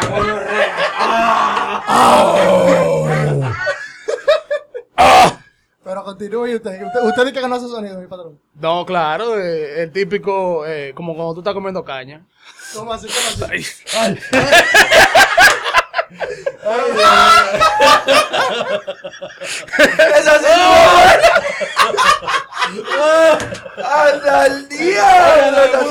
La 0.02 0.10
gonorrea. 0.18 1.76
Pero 5.86 6.04
continúe 6.04 6.56
usted. 6.56 6.84
Usted, 6.84 7.02
usted 7.04 7.26
dice 7.28 7.42
que 7.42 7.48
no 7.48 7.56
hace 7.56 7.68
sonido, 7.68 8.02
mi 8.02 8.08
patrón. 8.08 8.40
No, 8.56 8.84
claro, 8.88 9.40
eh, 9.40 9.84
el 9.84 9.92
típico, 9.92 10.66
eh, 10.66 10.94
como 10.96 11.14
cuando 11.16 11.36
tú 11.36 11.42
estás 11.42 11.54
comiendo 11.54 11.86
caña. 11.86 12.26
¿Cómo 12.74 12.92
así? 12.92 13.08
¿Cómo 13.08 13.46
así? 13.46 13.66
Ay, 13.96 14.18
¡Esa 14.18 14.18
Esa 20.18 20.36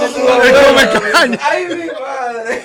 estuvo 0.06 0.26
comer 0.26 0.72
buena. 0.72 1.12
caña. 1.12 1.38
¡Ay, 1.42 1.66
mi 1.66 1.86
madre! 1.86 2.64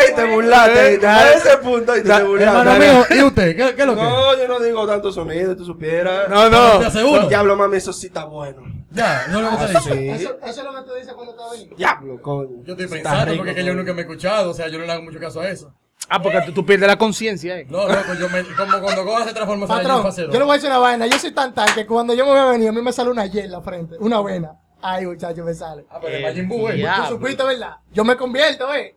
¡Ey, 0.00 0.14
te 0.14 0.24
burlaste! 0.24 1.06
A 1.06 1.32
ese 1.32 1.56
punto, 1.58 1.92
ahí 1.92 2.02
te 2.02 2.08
Da- 2.08 2.16
Hermano 2.18 2.28
burlaste. 2.30 2.78
mío, 2.80 3.06
¿y 3.10 3.22
usted? 3.22 3.56
¿Qué, 3.56 3.74
qué 3.74 3.82
es 3.82 3.86
lo 3.86 3.94
que? 3.94 4.02
No, 4.02 4.36
yo 4.38 4.48
no 4.48 4.60
digo 4.60 4.86
tanto 4.86 5.12
sonido, 5.12 5.56
tú 5.56 5.64
supieras. 5.64 6.28
No, 6.28 6.48
no. 6.48 6.78
¿Te 6.90 7.04
uno? 7.04 7.28
Diablo, 7.28 7.56
mami, 7.56 7.76
eso 7.76 7.92
sí 7.92 8.06
está 8.06 8.24
bueno. 8.24 8.62
Ya, 8.90 9.26
no 9.28 9.40
lo 9.42 9.50
que 9.50 9.56
te 9.56 9.62
Ah, 9.64 9.66
dice. 9.68 9.80
sí. 9.92 10.08
Eso, 10.10 10.36
eso 10.44 10.60
es 10.60 10.64
lo 10.64 10.72
que 10.74 10.82
tú 10.88 10.94
dices 10.94 11.12
cuando 11.14 11.34
te 11.34 11.42
a 11.42 11.50
venir. 11.50 11.76
Diablo, 11.76 12.22
coño. 12.22 12.62
Yo 12.64 12.72
estoy 12.74 12.86
pensando 12.86 13.24
rico, 13.26 13.36
porque 13.38 13.50
es 13.50 13.56
que 13.56 13.64
yo 13.64 13.74
nunca 13.74 13.92
me 13.92 13.98
he 14.02 14.04
escuchado, 14.04 14.50
o 14.50 14.54
sea, 14.54 14.68
yo 14.68 14.78
no 14.78 14.84
le 14.86 14.92
hago 14.92 15.02
mucho 15.02 15.18
caso 15.18 15.40
a 15.40 15.48
eso. 15.48 15.74
Ah, 16.08 16.20
porque 16.22 16.40
tú, 16.42 16.52
tú 16.52 16.66
pierdes 16.66 16.86
la 16.86 16.96
conciencia, 16.98 17.58
eh. 17.58 17.66
No, 17.68 17.88
loco, 17.88 18.14
yo 18.20 18.28
me, 18.28 18.44
como 18.54 18.78
cuando 18.80 19.04
Gohan 19.04 19.24
se 19.26 19.32
transforma 19.32 19.66
Patrón, 19.66 20.10
yo 20.14 20.26
le 20.32 20.38
voy 20.44 20.50
a 20.50 20.54
decir 20.54 20.68
una 20.68 20.78
vaina. 20.78 21.06
Yo 21.06 21.18
soy 21.18 21.32
tan 21.32 21.54
tal 21.54 21.74
que 21.74 21.86
cuando 21.86 22.12
yo 22.14 22.24
me 22.26 22.30
voy 22.32 22.40
a 22.40 22.44
venir, 22.46 22.68
a 22.68 22.72
mí 22.72 22.82
me 22.82 22.92
sale 22.92 23.10
una 23.10 23.24
Y 23.26 23.38
en 23.38 23.50
la 23.50 23.60
frente. 23.62 23.96
Una 23.98 24.20
vena. 24.20 24.52
Ay, 24.82 25.06
muchacho, 25.06 25.42
me 25.44 25.54
sale. 25.54 25.86
Ah, 25.90 25.98
pero 26.02 26.16
el 26.16 26.22
Majin 26.22 26.46
Buu, 26.48 26.68
eh. 26.68 26.78
ya. 26.78 27.06
¿Tú 27.08 27.14
supiste, 27.14 27.42
verdad? 27.42 27.76
Yo 27.92 28.04
me 28.04 28.16
convierto, 28.16 28.72
eh. 28.74 28.94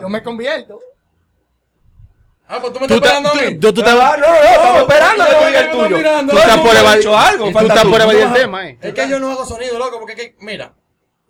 Yo 0.00 0.08
me 0.08 0.22
convierto. 0.22 0.80
Ah, 2.48 2.58
pues 2.60 2.72
tú 2.72 2.80
me 2.80 2.86
Tú 2.88 2.94
estás 2.94 3.12
esperando 3.12 3.28
a 3.28 3.32
tú, 3.32 3.38
mí. 3.38 3.58
tú- 3.58 3.72
tú 3.72 3.80
No, 3.82 3.88
estás, 3.88 4.18
no, 4.18 4.26
no, 4.26 4.34
estamos 4.34 4.80
esperando 4.82 5.24
yo 5.24 5.38
que 5.52 5.58
el 5.60 5.70
tuyo. 5.70 5.96
mirando. 5.96 6.32
tú 6.32 6.38
estás 6.38 6.56
Yo 6.56 6.62
por 6.62 6.76
evadir, 6.76 7.04
tú 7.04 7.58
estás 7.58 7.82
tú. 7.82 7.90
por 7.90 8.00
evadir 8.02 8.20
el 8.20 8.32
tema, 8.34 8.68
eh. 8.68 8.78
Es 8.82 8.94
que 8.94 9.08
yo 9.08 9.18
no 9.18 9.30
hago 9.30 9.44
sonido, 9.46 9.78
loco, 9.78 9.98
porque 9.98 10.12
es 10.12 10.18
que, 10.18 10.36
mira, 10.40 10.72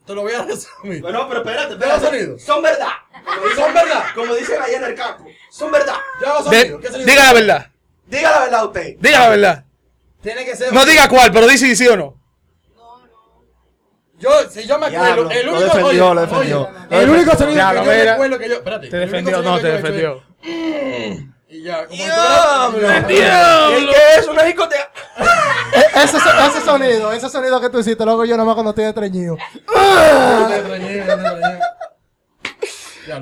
te 0.06 0.14
lo 0.14 0.22
voy 0.22 0.32
a 0.34 0.42
resumir. 0.44 1.00
Bueno, 1.02 1.26
pero 1.28 1.40
espérate, 1.40 1.76
¿Te 1.76 1.84
hago 1.84 1.94
espérate. 1.96 2.18
sonido? 2.24 2.38
Son 2.38 2.62
verdad. 2.62 2.88
Como 3.24 3.46
dicen- 3.46 3.56
Son 3.64 3.74
verdad. 3.74 4.04
Como 4.14 4.34
dicen 4.34 4.62
allá 4.62 4.76
en 4.76 4.84
el 4.84 4.94
campo. 4.94 5.24
Son 5.50 5.70
verdad. 5.72 5.96
Yo 6.20 6.28
hago 6.28 6.50
De- 6.50 6.56
sonido. 6.60 6.80
¿Qué 6.80 6.86
sonido? 6.88 7.06
diga 7.06 7.24
la 7.24 7.32
verdad. 7.32 7.66
Diga 8.06 8.30
la 8.30 8.38
verdad 8.40 8.64
usted. 8.66 8.96
Diga 8.98 9.20
la 9.20 9.28
verdad. 9.30 9.64
Tiene 10.22 10.44
que 10.44 10.56
ser. 10.56 10.72
No 10.72 10.84
diga 10.84 11.08
cuál, 11.08 11.32
pero 11.32 11.46
dice 11.46 11.66
si 11.66 11.76
sí 11.76 11.88
o 11.88 11.96
no. 11.96 12.20
Yo, 14.18 14.30
si 14.50 14.66
yo 14.66 14.78
me 14.78 14.86
acuerdo, 14.86 15.04
Diablo, 15.28 15.30
el 15.30 15.46
lo 15.46 15.52
único, 15.52 15.64
defendió, 15.66 15.86
oye, 16.06 16.14
lo 16.14 16.20
defendió. 16.22 16.60
oye, 16.62 16.72
Lo 16.90 17.00
el 17.00 17.10
único 17.10 17.30
defendió. 17.32 17.34
sonido 17.34 17.54
Diablo, 17.54 17.80
que 17.82 17.86
yo 17.86 17.92
mira. 17.94 18.12
recuerdo 18.12 18.38
que 18.38 18.48
yo, 18.48 18.54
espérate, 18.54 18.88
Te 18.88 18.96
defendió, 18.96 19.42
no, 19.42 19.60
te 19.60 19.68
he 19.68 19.72
defendió. 19.72 20.22
Y 21.48 21.62
ya, 21.62 21.86
como 21.86 21.96
Diablo. 21.96 23.78
¿Y 23.80 23.86
qué 23.86 24.14
es 24.18 24.26
una 24.28 24.42
discoteca? 24.44 24.90
Ese, 25.72 26.16
ese 26.18 26.60
sonido, 26.64 27.12
ese 27.12 27.28
sonido 27.28 27.60
que 27.60 27.70
tú 27.70 27.78
hiciste, 27.78 28.04
luego 28.04 28.24
yo 28.24 28.36
nomás 28.36 28.54
cuando 28.54 28.70
estoy 28.70 28.84
estreñido. 28.84 29.36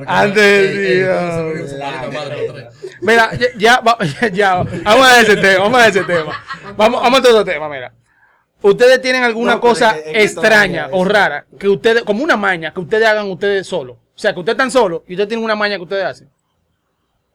Antes. 0.06 0.76
Mira, 3.00 3.30
ya, 3.34 3.48
ya, 3.56 3.82
ya, 4.32 4.54
vamos 4.84 5.06
a 5.06 5.20
ese 5.20 5.36
tema, 5.36 5.58
vamos 5.64 5.80
a 5.80 5.88
ese 5.88 6.04
tema. 6.04 6.32
Vamos, 6.76 7.02
vamos 7.02 7.18
a 7.24 7.28
otro 7.28 7.44
tema, 7.44 7.68
mira. 7.68 7.92
Ustedes 8.62 9.00
tienen 9.02 9.24
alguna 9.24 9.54
No, 9.54 9.60
cosa 9.60 9.90
es 9.96 10.04
que- 10.04 10.10
es 10.22 10.30
extraña 10.32 10.88
o 10.92 11.04
rara 11.04 11.46
que 11.58 11.68
ustedes, 11.68 12.04
como 12.04 12.22
una 12.22 12.36
maña 12.36 12.72
que 12.72 12.78
ustedes 12.80 13.06
hagan 13.08 13.28
ustedes 13.28 13.66
solos. 13.66 13.96
O 14.14 14.18
sea, 14.18 14.32
que 14.32 14.38
ustedes 14.38 14.54
están 14.54 14.70
solos 14.70 15.02
y 15.08 15.14
ustedes 15.14 15.28
tienen 15.28 15.44
una 15.44 15.56
maña 15.56 15.76
que 15.76 15.82
ustedes 15.82 16.04
hacen. 16.04 16.30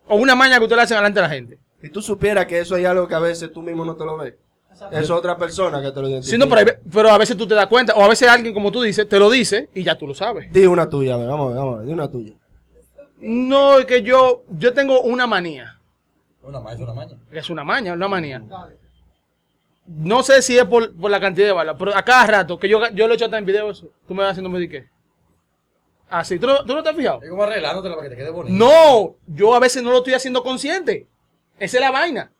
O 0.08 0.16
una 0.16 0.36
maña 0.36 0.58
que 0.58 0.64
ustedes 0.64 0.78
le 0.78 0.84
hacen 0.84 0.98
delante 0.98 1.20
de 1.20 1.28
la 1.28 1.34
gente. 1.34 1.58
Si 1.82 1.90
tú 1.90 2.02
supieras 2.02 2.46
que 2.46 2.60
eso 2.60 2.76
hay 2.76 2.86
algo 2.86 3.10
que 3.10 3.16
a 3.16 3.20
veces 3.20 3.52
tú 3.52 3.62
mismo 3.62 3.84
no 3.84 3.96
te 3.98 4.06
lo 4.06 4.16
ves. 4.18 4.36
Es 4.92 5.10
otra 5.10 5.38
persona 5.38 5.82
que 5.82 5.92
te 5.92 6.02
lo 6.02 6.10
identifica. 6.10 6.32
Sí, 6.32 6.38
no, 6.38 6.48
pero, 6.54 6.72
pero 6.92 7.10
a 7.10 7.18
veces 7.18 7.36
tú 7.36 7.48
te 7.48 7.56
das 7.56 7.68
cuenta, 7.68 7.94
o 7.96 8.04
a 8.04 8.08
veces 8.08 8.28
alguien, 8.28 8.54
como 8.54 8.72
tú 8.72 8.82
dices, 8.82 9.08
te 9.08 9.20
lo 9.20 9.30
dice 9.30 9.70
y 9.74 9.84
ya 9.84 9.98
tú 9.98 10.08
lo 10.08 10.14
sabes. 10.14 10.52
Di 10.52 10.66
una 10.66 10.90
tuya, 10.90 11.16
a 11.16 11.18
ver, 11.18 11.28
vamos 11.28 11.46
a 11.46 11.50
ver, 11.50 11.58
vamos 11.58 11.76
a 11.76 11.78
ver, 11.80 11.88
di 11.88 11.94
una 11.94 12.12
tuya. 12.12 12.34
No, 13.20 13.80
es 13.80 13.86
que 13.86 14.04
yo, 14.04 14.44
yo 14.50 14.74
tengo 14.74 15.02
una 15.02 15.26
manía. 15.26 15.80
Una 16.44 16.60
maña, 16.60 16.84
una 16.84 16.94
maña. 16.94 17.18
Es 17.32 17.50
una 17.50 17.64
maña, 17.64 17.94
una 17.94 18.08
manía. 18.08 18.44
No 19.88 20.22
sé 20.22 20.42
si 20.42 20.58
es 20.58 20.66
por, 20.66 20.96
por 20.96 21.10
la 21.10 21.20
cantidad 21.20 21.48
de 21.48 21.54
balas, 21.54 21.76
pero 21.80 21.96
a 21.96 22.04
cada 22.04 22.28
rato, 22.28 22.60
que 22.60 22.70
yo, 22.70 22.88
yo 22.90 23.08
lo 23.08 23.14
he 23.14 23.16
hecho 23.16 23.26
hasta 23.26 23.38
en 23.38 23.46
video, 23.46 23.72
eso, 23.72 23.88
tú 24.08 24.14
me 24.14 24.22
vas 24.22 24.32
haciendo 24.32 24.50
me 24.50 24.60
di 24.60 24.70
qué. 24.70 24.88
Así, 26.10 26.40
¿tú 26.40 26.48
no, 26.48 26.64
¿tú 26.64 26.74
no 26.74 26.84
te 26.84 26.90
has 26.90 26.96
fijado? 26.96 27.22
Es 27.22 27.30
como 27.30 27.42
para 27.42 27.56
que 27.56 28.10
te 28.10 28.16
quede 28.16 28.30
bonito. 28.30 28.56
No, 28.56 29.16
yo 29.28 29.54
a 29.56 29.60
veces 29.60 29.84
no 29.84 29.92
lo 29.92 29.98
estoy 29.98 30.14
haciendo 30.14 30.44
consciente. 30.44 31.08
Esa 31.60 31.78
es 31.78 31.82
la 31.82 31.92
vaina. 31.92 32.32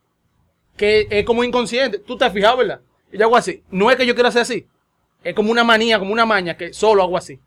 Que 0.78 1.08
es 1.10 1.26
como 1.26 1.44
inconsciente. 1.44 2.00
Tú 2.00 2.18
te 2.18 2.26
has 2.26 2.32
fijado, 2.34 2.58
¿verdad? 2.58 2.80
Y 3.12 3.18
yo 3.18 3.26
hago 3.26 3.36
así. 3.36 3.64
No 3.70 3.90
es 3.92 3.98
que 3.98 4.06
yo 4.06 4.14
quiera 4.14 4.30
hacer 4.30 4.44
así. 4.44 4.68
Es 5.24 5.34
como 5.36 5.52
una 5.52 5.64
manía, 5.64 6.00
como 6.00 6.14
una 6.14 6.26
maña 6.26 6.56
que 6.56 6.72
solo 6.74 7.02
hago 7.04 7.18
así. 7.18 7.40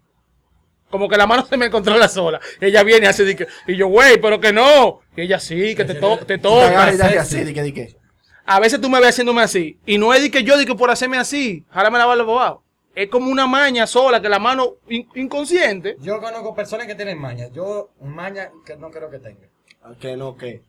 Como 0.91 1.09
que 1.09 1.17
la 1.17 1.27
mano 1.27 1.47
se 1.49 1.57
me 1.57 1.71
controla 1.71 2.09
sola. 2.09 2.41
Ella 2.61 2.83
viene 2.83 3.07
y 3.07 3.09
hace 3.09 3.25
di 3.25 3.37
que- 3.37 3.47
y 3.67 3.77
yo, 3.77 3.87
güey, 3.89 4.21
pero 4.21 4.41
que 4.41 4.53
no. 4.53 5.01
Y 5.17 5.23
ella 5.23 5.39
sí, 5.39 5.75
que 5.77 5.85
te, 5.85 5.95
to- 5.95 6.19
te 6.19 6.39
toca. 6.39 6.93
y 6.93 6.97
te 6.97 7.03
haces 7.05 7.19
así, 7.19 7.45
di 7.45 7.55
que, 7.55 7.63
di 7.63 7.73
que. 7.73 7.97
A 8.45 8.59
veces 8.59 8.81
tú 8.81 8.91
me 8.91 8.99
ves 8.99 9.11
haciéndome 9.11 9.43
así. 9.43 9.79
Y 9.87 9.97
no 9.99 10.13
es 10.13 10.23
de 10.23 10.31
que 10.31 10.43
yo 10.43 10.59
di 10.59 10.67
que 10.67 10.75
por 10.75 10.91
hacerme 10.91 11.17
así, 11.19 11.65
jálame 11.71 11.99
la 11.99 12.07
barba 12.07 12.25
bobado. 12.25 12.65
Es 12.97 13.09
como 13.09 13.31
una 13.31 13.47
maña 13.47 13.87
sola 13.87 14.21
que 14.21 14.29
la 14.29 14.41
mano 14.41 14.75
in- 14.89 15.09
inconsciente. 15.15 15.97
Yo 16.01 16.21
conozco 16.21 16.53
personas 16.57 16.89
que 16.89 16.97
tienen 16.97 17.19
maña. 17.21 17.47
Yo, 17.53 17.91
maña 18.01 18.51
que 18.67 18.75
no 18.77 18.91
creo 18.91 19.09
que 19.11 19.21
tenga. 19.21 19.47
Ah, 19.83 19.93
Que 20.01 20.17
no, 20.17 20.37
que. 20.37 20.63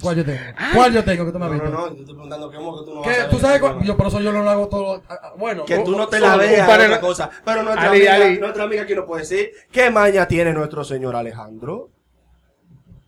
¿Cuál 0.00 0.16
yo 0.16 0.24
tengo? 0.24 0.40
¿Cuál 0.74 0.92
yo 0.92 1.04
tengo 1.04 1.26
que 1.26 1.32
tú 1.32 1.38
me 1.40 1.46
has 1.46 1.50
No, 1.50 1.54
visto? 1.60 1.70
no, 1.70 1.78
no, 1.78 1.86
yo 1.88 1.94
te 1.94 2.00
estoy 2.00 2.14
preguntando 2.14 2.52
cómo 2.52 2.78
que 2.78 2.84
tú 2.84 2.94
no 2.94 3.00
vas 3.00 3.16
¿Qué? 3.16 3.20
a 3.22 3.28
¿Tú 3.28 3.38
sabes 3.40 3.60
cuál? 3.60 3.82
Yo 3.82 3.96
por 3.96 4.06
eso 4.06 4.20
yo 4.20 4.32
no 4.32 4.42
lo 4.42 4.50
hago 4.50 4.68
todo. 4.68 5.02
ah, 5.08 5.18
ah, 5.22 5.32
Bueno, 5.36 5.64
Que 5.64 5.78
tú 5.78 5.96
no 5.96 6.06
te 6.08 6.20
la 6.20 6.36
veas, 6.36 6.68
es 6.68 6.74
otra 6.74 7.00
cosa. 7.00 7.30
Pero 7.44 7.62
nuestra, 7.64 7.90
Ali, 7.90 8.06
amiga, 8.06 8.26
Ali. 8.26 8.38
nuestra 8.38 8.62
amiga 8.64 8.82
aquí 8.82 8.94
nos 8.94 9.06
puede 9.06 9.22
decir 9.22 9.50
qué 9.72 9.90
maña 9.90 10.28
tiene 10.28 10.52
nuestro 10.52 10.84
señor 10.84 11.16
Alejandro. 11.16 11.88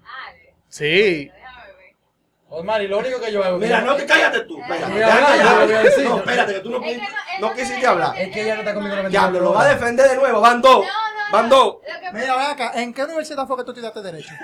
Ale, 0.02 0.54
Sí. 0.68 1.30
déjame 1.32 1.66
ver. 1.78 1.94
Osmar, 2.48 2.82
y 2.82 2.88
lo 2.88 2.98
único 2.98 3.20
que 3.20 3.32
yo 3.32 3.44
hago. 3.44 3.58
Mira, 3.58 3.80
no, 3.82 3.96
que 3.96 4.06
cállate 4.06 4.40
tú. 4.40 4.60
Espérate, 4.60 4.92
Mira, 4.92 5.08
ya, 5.08 5.16
habla, 5.16 5.66
ya. 5.66 6.02
No, 6.08 6.16
espérate, 6.18 6.54
que 6.54 6.60
tú 6.60 6.70
no, 6.70 6.76
Es 6.84 6.98
que 6.98 7.02
no- 7.40 7.54
quisiste 7.54 7.86
hablar. 7.86 8.18
Es 8.18 8.32
que 8.32 8.42
ella 8.42 8.54
no 8.54 8.60
está 8.62 8.74
conmigo 8.74 8.96
la 8.96 9.08
Diablo, 9.08 9.40
lo 9.40 9.52
va 9.54 9.62
a 9.62 9.68
defender 9.68 10.08
de 10.10 10.16
nuevo. 10.16 10.40
Van 10.40 10.60
dos. 10.60 10.78
No, 10.78 10.82
no, 10.82 11.32
Van 11.32 11.48
dos. 11.48 11.76
Lo 11.76 12.00
que 12.00 12.18
Mira, 12.18 12.36
ven 12.36 12.46
acá, 12.50 12.72
¿en 12.74 12.92
qué 12.92 13.04
universidad 13.04 13.46
fue 13.46 13.56
que 13.58 13.62
tú 13.62 13.70
estudiaste 13.70 14.02
Derecho? 14.02 14.34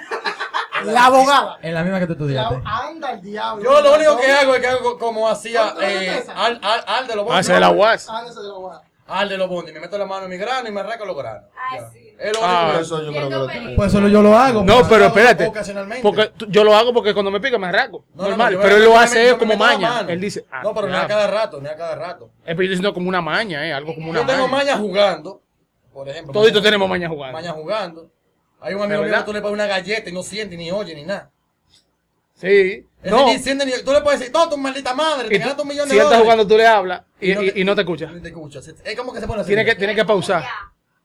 La 0.84 1.06
abogada. 1.06 1.58
En 1.62 1.74
la 1.74 1.82
misma 1.82 1.98
que 2.00 2.06
tú 2.06 2.12
estudiaste. 2.12 2.60
La- 2.62 2.78
anda 2.88 3.12
el 3.12 3.20
diablo. 3.22 3.64
Yo 3.64 3.80
lo 3.80 3.94
único 3.94 4.16
que 4.18 4.30
hago 4.32 4.54
es 4.54 4.60
que 4.60 4.66
hago 4.66 4.98
como 4.98 5.28
hacía 5.28 5.62
¿Cuánto 5.62 5.80
es 5.82 6.28
eh? 6.28 6.32
Al, 6.34 6.60
Al, 6.62 6.84
Al 6.86 7.06
de 7.06 7.16
los 7.16 7.26
Ah, 7.30 7.58
la 7.60 7.70
UAS. 7.70 8.08
Anda 8.08 8.30
ese 8.30 8.40
de 8.40 8.48
la 8.48 8.54
abogada. 8.54 8.82
al 9.08 9.28
de 9.28 9.38
los 9.38 9.48
bondis, 9.48 9.72
me 9.72 9.80
meto 9.80 9.96
la 9.98 10.04
mano 10.06 10.24
en 10.24 10.30
mi 10.30 10.36
grano 10.36 10.68
y 10.68 10.72
me 10.72 10.80
arranco 10.80 11.04
los 11.06 11.16
granos. 11.16 11.44
Ay, 11.70 11.78
Ya. 11.80 11.90
sí. 11.90 12.02
Es 12.18 12.32
lo 12.32 12.38
Ah. 12.44 12.64
único 12.70 12.80
eso 12.80 13.02
yo 13.04 13.10
creo 13.12 13.28
que 13.28 13.34
lo 13.36 13.46
tienen. 13.46 13.76
Pues 13.76 13.92
eso 13.94 14.08
yo 14.08 14.22
lo 14.22 14.36
hago. 14.36 14.64
No, 14.64 14.74
porque 14.76 14.88
pero 14.88 15.00
lo 15.00 15.06
espérate. 15.08 15.46
Ocasionalmente. 15.46 16.02
Porque 16.02 16.32
yo 16.48 16.64
lo 16.64 16.74
hago 16.74 16.92
porque 16.94 17.12
cuando 17.12 17.30
me 17.30 17.38
pica 17.40 17.58
me 17.58 17.66
arranco. 17.66 18.04
No, 18.14 18.22
no, 18.24 18.28
normal. 18.30 18.54
no, 18.54 18.60
pero 18.62 18.76
él 18.76 18.84
lo 18.84 18.98
hace 18.98 19.32
me 19.32 19.38
como 19.38 19.56
maña. 19.56 20.00
Él 20.08 20.20
dice. 20.20 20.46
ah, 20.50 20.62
No, 20.62 20.74
pero 20.74 20.88
no 20.88 20.96
a 20.98 21.06
cada 21.06 21.26
rato, 21.26 21.60
no 21.60 21.68
a 21.70 21.74
cada 21.76 21.94
rato. 21.94 22.30
Es 22.44 22.54
pero 22.56 22.62
yo 22.62 22.70
diciendo 22.70 22.94
como 22.94 23.08
una 23.08 23.20
maña, 23.20 23.66
eh. 23.66 23.72
Algo 23.72 23.94
como 23.94 24.10
una 24.10 24.20
Yo 24.20 24.26
tengo 24.26 24.48
maña. 24.48 24.64
maña 24.72 24.78
jugando, 24.78 25.42
por 25.92 26.08
ejemplo. 26.08 26.32
Toditos 26.32 26.54
maña- 26.54 26.64
tenemos 26.64 26.88
maña 26.88 27.08
jugando. 27.08 27.32
Maña 27.38 27.52
jugando. 27.52 28.10
Hay 28.66 28.74
un 28.74 28.80
¿De 28.80 28.84
amigo 28.86 29.02
mío 29.04 29.14
que 29.18 29.24
tú 29.24 29.32
le 29.32 29.40
pones 29.40 29.54
una 29.54 29.66
galleta 29.66 30.10
y 30.10 30.12
no 30.12 30.22
siente, 30.22 30.56
ni 30.56 30.70
oye, 30.72 30.94
ni 30.94 31.04
nada. 31.04 31.30
Sí. 32.34 32.84
Ese 33.02 33.10
No. 33.10 33.26
ni 33.26 33.38
siente, 33.38 33.64
ni, 33.64 33.72
tú 33.84 33.92
le 33.92 34.00
puedes 34.02 34.18
decir, 34.20 34.34
no, 34.34 34.48
tu 34.48 34.56
maldita 34.58 34.92
madre, 34.94 35.28
te 35.28 35.36
Y 35.36 35.38
ganaste 35.38 35.62
un 35.62 35.68
millón 35.68 35.88
de 35.88 35.94
si 35.94 36.00
dólares. 36.00 36.22
jugando, 36.22 36.46
tú 36.46 36.56
le 36.56 36.66
hablas 36.66 37.02
y, 37.20 37.32
no 37.34 37.42
y- 37.42 37.50
te- 37.52 37.60
y 37.60 37.64
no 37.64 37.74
te 37.74 37.80
escucha. 37.82 38.06
Ni 38.12 38.20
te 38.20 38.28
escucha. 38.28 38.60
Es 38.84 38.96
como 38.96 39.12
que 39.12 39.20
se 39.20 39.26
pone 39.26 39.40
así. 39.42 39.48
Tiene 39.48 39.64
que, 39.64 39.74
tiene 39.76 39.94
que 39.94 40.04
pausar. 40.04 40.44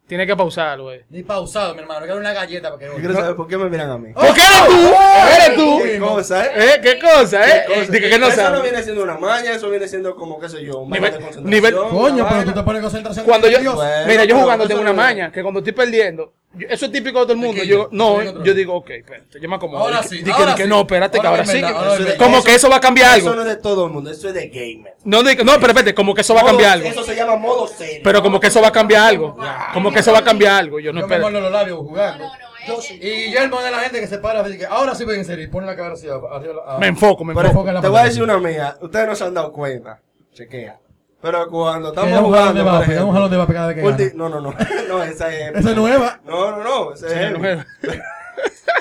Tiene 0.08 0.28
que 0.28 0.36
pausarlo, 0.36 0.86
güey. 0.86 1.04
Ni 1.10 1.24
pausado, 1.24 1.74
mi 1.74 1.82
hermano. 1.82 2.02
Quiero 2.02 2.19
una 2.19 2.34
galleta 2.34 2.67
para 2.69 2.80
que 2.80 2.86
Yo 2.88 2.95
quiero 2.95 3.13
saber 3.13 3.36
por 3.38 3.47
qué 3.47 3.58
me 3.58 3.69
miran 3.69 3.91
a 3.91 3.97
mí. 3.97 4.12
¿Por 4.12 4.34
qué 4.34 4.41
eres 4.41 4.67
tú? 4.67 4.93
¿Eres 5.36 5.56
tú? 5.56 5.80
¿Qué 5.84 6.00
cosa, 6.00 6.45
eh? 6.47 6.52
¿Eh? 6.56 6.80
¿Qué 6.82 7.00
cosa, 7.00 7.47
eh? 7.47 7.63
¿Qué 7.65 7.74
cosa? 7.76 7.91
Dije 7.93 8.10
que 8.10 8.19
no 8.19 8.28
eso 8.28 8.50
no 8.50 8.62
viene 8.62 8.84
siendo 8.84 9.04
una 9.04 9.17
maña, 9.17 9.52
eso 9.54 9.69
viene 9.69 9.88
siendo 9.88 10.13
como, 10.17 10.38
qué 10.38 10.50
sé 10.50 10.65
yo, 10.65 10.80
un 10.80 10.89
Nivel- 10.91 11.13
de 11.13 11.19
concentración. 11.21 11.45
nivel- 11.50 11.76
Coño, 11.91 12.28
pero 12.30 12.43
tú 12.43 12.52
te 12.52 12.63
pones 12.63 12.82
concentración. 12.82 13.26
Cuando 13.26 13.47
yo, 13.47 13.60
mira, 14.06 14.26
yo 14.26 14.38
jugando 14.38 14.67
tengo 14.67 14.82
una 14.82 14.89
no- 14.91 14.97
maña, 14.97 15.32
que 15.32 15.41
cuando 15.43 15.60
estoy 15.62 15.71
perdiendo, 15.74 16.34
eso 16.70 16.86
es 16.86 16.92
típico 16.92 17.20
de 17.20 17.26
todo 17.26 17.34
el 17.34 17.40
mundo. 17.40 17.64
Yo, 17.64 17.88
no, 17.92 18.44
yo 18.44 18.54
digo, 18.54 18.74
ok, 18.76 18.90
espérate, 18.90 19.40
yo 19.40 19.48
me 19.50 19.56
acomodo. 19.56 19.80
Ahora 19.84 20.04
sí, 20.04 20.24
que- 20.24 20.32
que 20.58 20.68
no, 20.68 20.82
espérate, 20.82 21.20
que 21.20 21.28
Ahora 21.28 21.46
sí. 21.46 21.54
verdad, 21.62 21.72
ahora 21.76 21.88
es 21.88 21.94
Eso 21.96 22.04
verdad. 22.04 22.18
Como 22.26 22.38
eso- 22.38 22.46
que 22.46 22.56
eso 22.56 22.70
va 22.70 22.76
a 22.76 22.82
cambiar 22.82 23.18
Eso 23.18 23.30
algo. 23.30 23.36
no 23.44 23.50
es 23.50 23.56
de 23.56 23.62
todo 23.62 23.86
el 23.88 23.94
mundo, 23.94 24.12
eso 24.12 24.28
es 24.28 24.34
de 24.34 24.48
gamer. 24.50 24.96
No, 25.06 25.24
que- 25.24 25.44
no, 25.44 25.54
pero 25.56 25.68
espérate, 25.68 25.94
como 25.94 26.14
que 26.14 26.22
eso 26.22 26.34
va 26.36 26.42
a 26.42 26.46
cambiar 26.46 26.72
algo. 26.72 26.88
Eso 26.90 27.04
se 27.04 27.16
llama 27.16 27.36
modo 27.38 27.68
serio. 27.68 28.02
Pero 28.04 28.22
como 28.22 28.40
que 28.40 28.48
eso 28.48 28.62
va 28.62 28.68
a 28.68 28.72
cambiar 28.72 29.04
algo. 29.10 29.38
Como 29.74 29.92
que 29.92 30.00
eso 30.00 30.12
va 30.12 30.20
a 30.20 30.24
cambiar 30.24 30.54
algo. 30.60 30.80
Yo 30.80 30.92
no 30.92 31.02
Yo 31.02 31.08
me 31.08 31.16
espero. 31.16 31.22
muerdo 31.30 31.42
los 31.42 31.52
labios 31.52 31.78
No, 31.78 31.84
jugando. 31.90 32.24
no, 32.26 32.30
no. 32.30 32.52
Yo 32.68 32.78
es- 32.80 32.86
sí. 32.86 33.00
es- 33.02 33.04
Y 33.06 33.26
Guillermo 33.26 33.58
es 33.60 33.66
de 33.66 33.72
la 33.72 33.80
gente 33.80 34.00
que 34.02 34.08
se 34.08 34.18
para 34.20 34.44
dice, 34.44 34.66
ahora 34.68 34.94
sí 34.94 35.04
voy 35.06 35.16
en 35.16 35.26
serio 35.26 35.46
y 35.46 35.48
pone 35.48 35.66
la 35.66 35.76
cabeza 35.76 35.94
así 35.94 36.08
arriba. 36.10 36.78
Me 36.80 36.88
enfoco, 36.88 37.24
me 37.24 37.34
enfoco. 37.34 37.82
te 37.82 37.88
voy 37.88 38.00
a 38.00 38.04
decir 38.04 38.22
una 38.22 38.38
mía, 38.38 38.76
ustedes 38.82 39.08
no 39.08 39.16
se 39.16 39.24
han 39.24 39.34
dado 39.34 39.52
cuenta, 39.52 40.00
chequea. 40.34 40.78
Pero 41.22 41.48
cuando 41.50 41.90
estamos 41.90 42.20
jugando, 42.20 42.66
jalón 43.14 43.30
de 43.32 43.38
vape 43.38 43.54
cada 43.54 43.68
vez 43.68 43.76
que 43.78 43.84
ulti- 43.84 43.98
gana. 44.12 44.14
no, 44.16 44.30
no, 44.30 44.42
no, 44.42 44.56
no, 44.88 45.04
esa 45.04 45.34
es... 45.34 45.56
Esa 45.56 45.70
es 45.70 45.76
nueva. 45.76 46.20
No, 46.26 46.52
no, 46.58 46.64
no, 46.64 46.94
esa 46.94 47.08
es... 47.08 47.38
Es- 47.84 48.00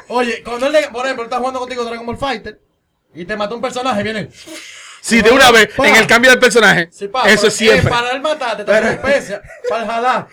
Oye, 0.09 0.43
cuando 0.43 0.67
él, 0.67 0.73
le- 0.73 0.89
por 0.89 1.05
ejemplo, 1.05 1.25
está 1.25 1.39
jugando 1.39 1.61
contigo 1.61 1.85
Dragon 1.85 2.07
Ball 2.07 2.17
Fighter 2.17 2.59
y 3.15 3.25
te 3.25 3.37
mató 3.37 3.55
un 3.55 3.61
personaje, 3.61 4.03
viene. 4.03 4.29
Sí, 5.01 5.23
de 5.23 5.31
una 5.31 5.51
vez, 5.51 5.69
Pa. 5.77 5.89
en 5.89 5.97
el 5.97 6.07
cambio 6.07 6.31
del 6.31 6.41
personaje. 6.41 6.89
Sí, 6.93 7.09
pa, 7.09 7.29
Eso 7.29 7.43
pero, 7.43 7.51
siempre. 7.51 7.89
eh, 7.89 7.91
para 7.91 8.11
él 8.13 8.21
matarte, 8.21 8.65
te 8.65 8.71
da 8.73 8.91
especia, 8.93 9.43
para 9.69 9.83
el 9.85 9.89
jalar. 9.91 10.27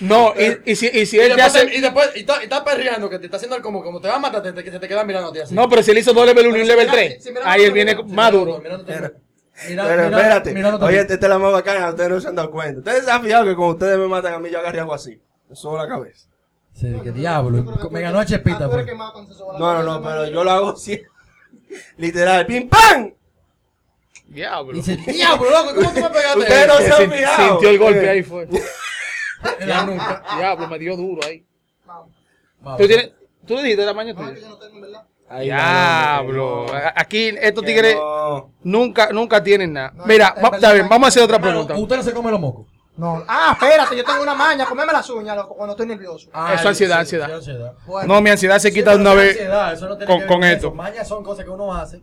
No, 0.00 0.32
y, 0.38 0.70
y 0.72 0.76
si, 0.76 0.86
y 0.88 1.04
si 1.04 1.16
Y 1.18 1.20
él 1.20 1.36
ya 1.36 1.44
después, 1.50 1.66
te- 1.66 1.76
y 1.76 1.80
después, 1.80 2.10
y 2.16 2.20
está, 2.20 2.40
y 2.40 2.44
está 2.44 2.64
perreando, 2.64 3.10
que 3.10 3.18
te 3.18 3.26
está 3.26 3.36
haciendo 3.36 3.56
el 3.56 3.62
como, 3.62 3.82
como 3.82 4.00
te 4.00 4.08
va 4.08 4.14
a 4.14 4.18
matar, 4.18 4.42
te, 4.42 4.52
te- 4.52 4.70
se 4.70 4.78
te 4.78 4.88
queda 4.88 5.04
mirando 5.04 5.28
a 5.28 5.32
ti 5.32 5.40
así. 5.40 5.54
No, 5.54 5.68
pero 5.68 5.82
si 5.82 5.90
él 5.90 5.98
hizo 5.98 6.12
dos 6.14 6.24
level 6.24 6.46
1 6.46 6.56
y 6.56 6.60
un 6.62 6.66
level 6.68 6.86
3, 6.90 7.28
ahí 7.44 7.64
él 7.64 7.72
viene 7.72 7.94
más 8.06 8.32
duro. 8.32 8.62
Mira- 9.68 9.84
Pero 9.86 10.04
mira- 10.04 10.16
espérate, 10.40 10.84
oye, 10.84 11.00
esta 11.00 11.14
es 11.14 11.20
la 11.20 11.38
más 11.38 11.52
bacana, 11.52 11.90
ustedes 11.90 12.10
no 12.10 12.20
se 12.20 12.28
han 12.28 12.34
dado 12.34 12.50
cuenta. 12.50 12.78
Ustedes 12.78 13.04
se 13.04 13.10
han 13.10 13.22
fijado 13.22 13.44
que 13.44 13.54
cuando 13.56 13.74
ustedes 13.74 13.98
me 13.98 14.06
matan 14.08 14.34
a 14.34 14.38
mí, 14.38 14.50
yo 14.50 14.58
agarré 14.58 14.80
algo 14.80 14.94
así. 14.94 15.20
Me 15.48 15.56
subo 15.56 15.76
la 15.76 15.88
cabeza. 15.88 16.28
Sí, 16.72 16.94
qué 17.02 17.12
diablo. 17.12 17.64
Me 17.90 18.00
ganó 18.00 18.20
a 18.20 18.24
pues. 18.24 18.86
que 19.26 19.34
se 19.34 19.40
la 19.44 19.58
No, 19.58 19.74
no, 19.74 19.82
no, 19.82 20.02
pero 20.02 20.26
yo 20.28 20.44
lo 20.44 20.50
hago 20.50 20.68
así. 20.70 21.02
Literal, 21.98 22.46
pim 22.46 22.68
pam. 22.68 23.12
Diablo. 24.28 24.72
Dice, 24.72 24.96
diablo, 25.06 25.50
loco, 25.50 25.74
¿cómo 25.74 25.92
tú 25.92 26.00
me 26.00 26.10
pegaste? 26.10 26.38
Ustedes 26.38 26.66
no 26.68 26.78
Se 26.78 26.92
han 27.02 27.10
fijado. 27.10 27.48
sintió 27.50 27.68
el 27.70 27.78
golpe 27.78 28.04
Eh, 28.04 28.10
ahí 28.10 28.22
fue. 28.22 28.48
En 29.60 29.68
la 29.68 29.84
nuca. 29.86 30.22
Diablo, 30.36 30.68
me 30.68 30.78
dio 30.78 30.96
duro 30.96 31.20
ahí. 31.26 31.44
Vamos. 31.84 32.10
¿Tú, 32.78 32.86
tienes, 32.86 33.10
¿Tú 33.46 33.56
le 33.56 33.62
dijiste 33.62 33.82
el 33.82 33.88
tamaño 33.88 34.14
No, 34.14 34.20
tuyo? 34.28 34.40
yo 34.40 34.48
no 34.50 34.58
tengo, 34.58 34.76
en 34.76 34.82
verdad. 34.82 35.02
Ahí 35.30 35.44
Diablo. 35.46 36.66
Aquí 36.94 37.28
estos 37.40 37.64
tigres 37.64 37.94
no. 37.96 38.50
nunca, 38.62 39.10
nunca 39.12 39.42
tienen 39.42 39.72
nada. 39.72 39.92
No, 39.94 40.04
Mira, 40.06 40.34
va- 40.42 40.56
está 40.56 40.72
bien, 40.72 40.88
vamos 40.88 41.06
a 41.06 41.08
hacer 41.08 41.22
otra 41.22 41.36
Hermano, 41.36 41.52
pregunta. 41.66 41.74
usted 41.82 41.96
no 41.96 42.02
se 42.02 42.12
come 42.12 42.30
los 42.30 42.40
mocos. 42.40 42.66
No. 42.96 43.24
Ah, 43.26 43.56
espérate, 43.58 43.96
yo 43.96 44.04
tengo 44.04 44.22
una 44.22 44.34
maña, 44.34 44.66
comerme 44.66 44.92
las 44.92 45.08
uñas, 45.08 45.34
loco, 45.34 45.54
cuando 45.56 45.72
estoy 45.72 45.86
nervioso. 45.86 46.28
Ah, 46.34 46.52
Eso, 46.54 46.68
ansiedad, 46.68 46.96
sí, 46.96 47.00
ansiedad. 47.16 47.26
sí, 47.28 47.32
ansiedad. 47.32 47.72
Bueno, 47.86 48.14
No, 48.14 48.20
mi 48.20 48.28
ansiedad 48.30 48.58
se 48.58 48.68
Sí, 48.68 48.74
quita 48.74 48.90
de 48.90 48.96
una 49.00 49.10
es 49.12 49.16
vez. 49.16 49.30
ansiedad, 49.30 49.72
eso 49.72 49.88
no 49.88 49.96
tiene 49.96 50.06
con- 50.06 50.16
que 50.18 50.24
ver 50.26 50.28
con 50.34 50.44
esto. 50.44 50.74
Mañas 50.74 51.08
son 51.08 51.24
cosas 51.24 51.44
que 51.46 51.50
uno 51.50 51.72
hace. 51.74 52.02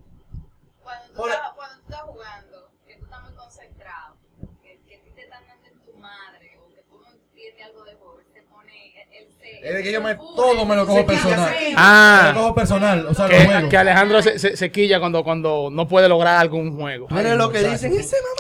Cuando 0.81 1.05
tú, 1.13 1.21
Hola. 1.21 1.33
estás, 1.35 1.51
cuando 1.55 1.75
tú 1.75 1.81
estás 1.83 2.01
jugando, 2.01 2.69
que 2.87 2.95
tú 2.95 3.03
estás 3.05 3.21
muy 3.23 3.33
concentrado, 3.35 4.15
que, 4.63 4.79
que 4.87 4.95
a 4.95 4.99
ti 5.03 5.11
te 5.13 5.21
están 5.23 5.43
dando 5.47 5.67
en 5.67 5.79
tu 5.85 5.97
madre, 5.99 6.57
o 6.65 6.73
que 6.73 6.81
tú 6.89 6.99
no 6.99 7.11
entiendes 7.11 7.65
algo 7.67 7.83
de 7.83 7.93
juego, 7.93 8.17
te 8.33 8.41
pone 8.43 8.93
el 9.19 9.27
se. 9.37 9.57
Es 9.67 9.73
de 9.75 9.84
que 9.84 9.91
yo 9.91 10.01
me, 10.01 10.12
se 10.12 10.17
todo 10.36 10.65
me 10.65 10.75
lo 10.75 10.86
cojo 10.86 10.99
se 10.99 11.03
personal. 11.03 11.56
Ah. 11.75 12.21
Me 12.27 12.34
lo 12.34 12.39
cojo 12.41 12.56
personal, 12.56 13.06
o 13.08 13.13
sea, 13.13 13.25
lo 13.25 13.32
Que, 13.32 13.45
juego. 13.45 13.69
que 13.69 13.77
Alejandro 13.77 14.21
se, 14.21 14.39
se, 14.39 14.56
se 14.58 14.71
quilla 14.71 14.99
cuando, 14.99 15.23
cuando 15.23 15.69
no 15.71 15.88
puede 15.88 16.08
lograr 16.08 16.38
algún 16.38 16.77
juego. 16.77 17.08
Eres 17.17 17.36
lo 17.36 17.49
que 17.51 17.60
dicen, 17.60 17.93
ese 17.93 18.15
mamá. 18.17 18.34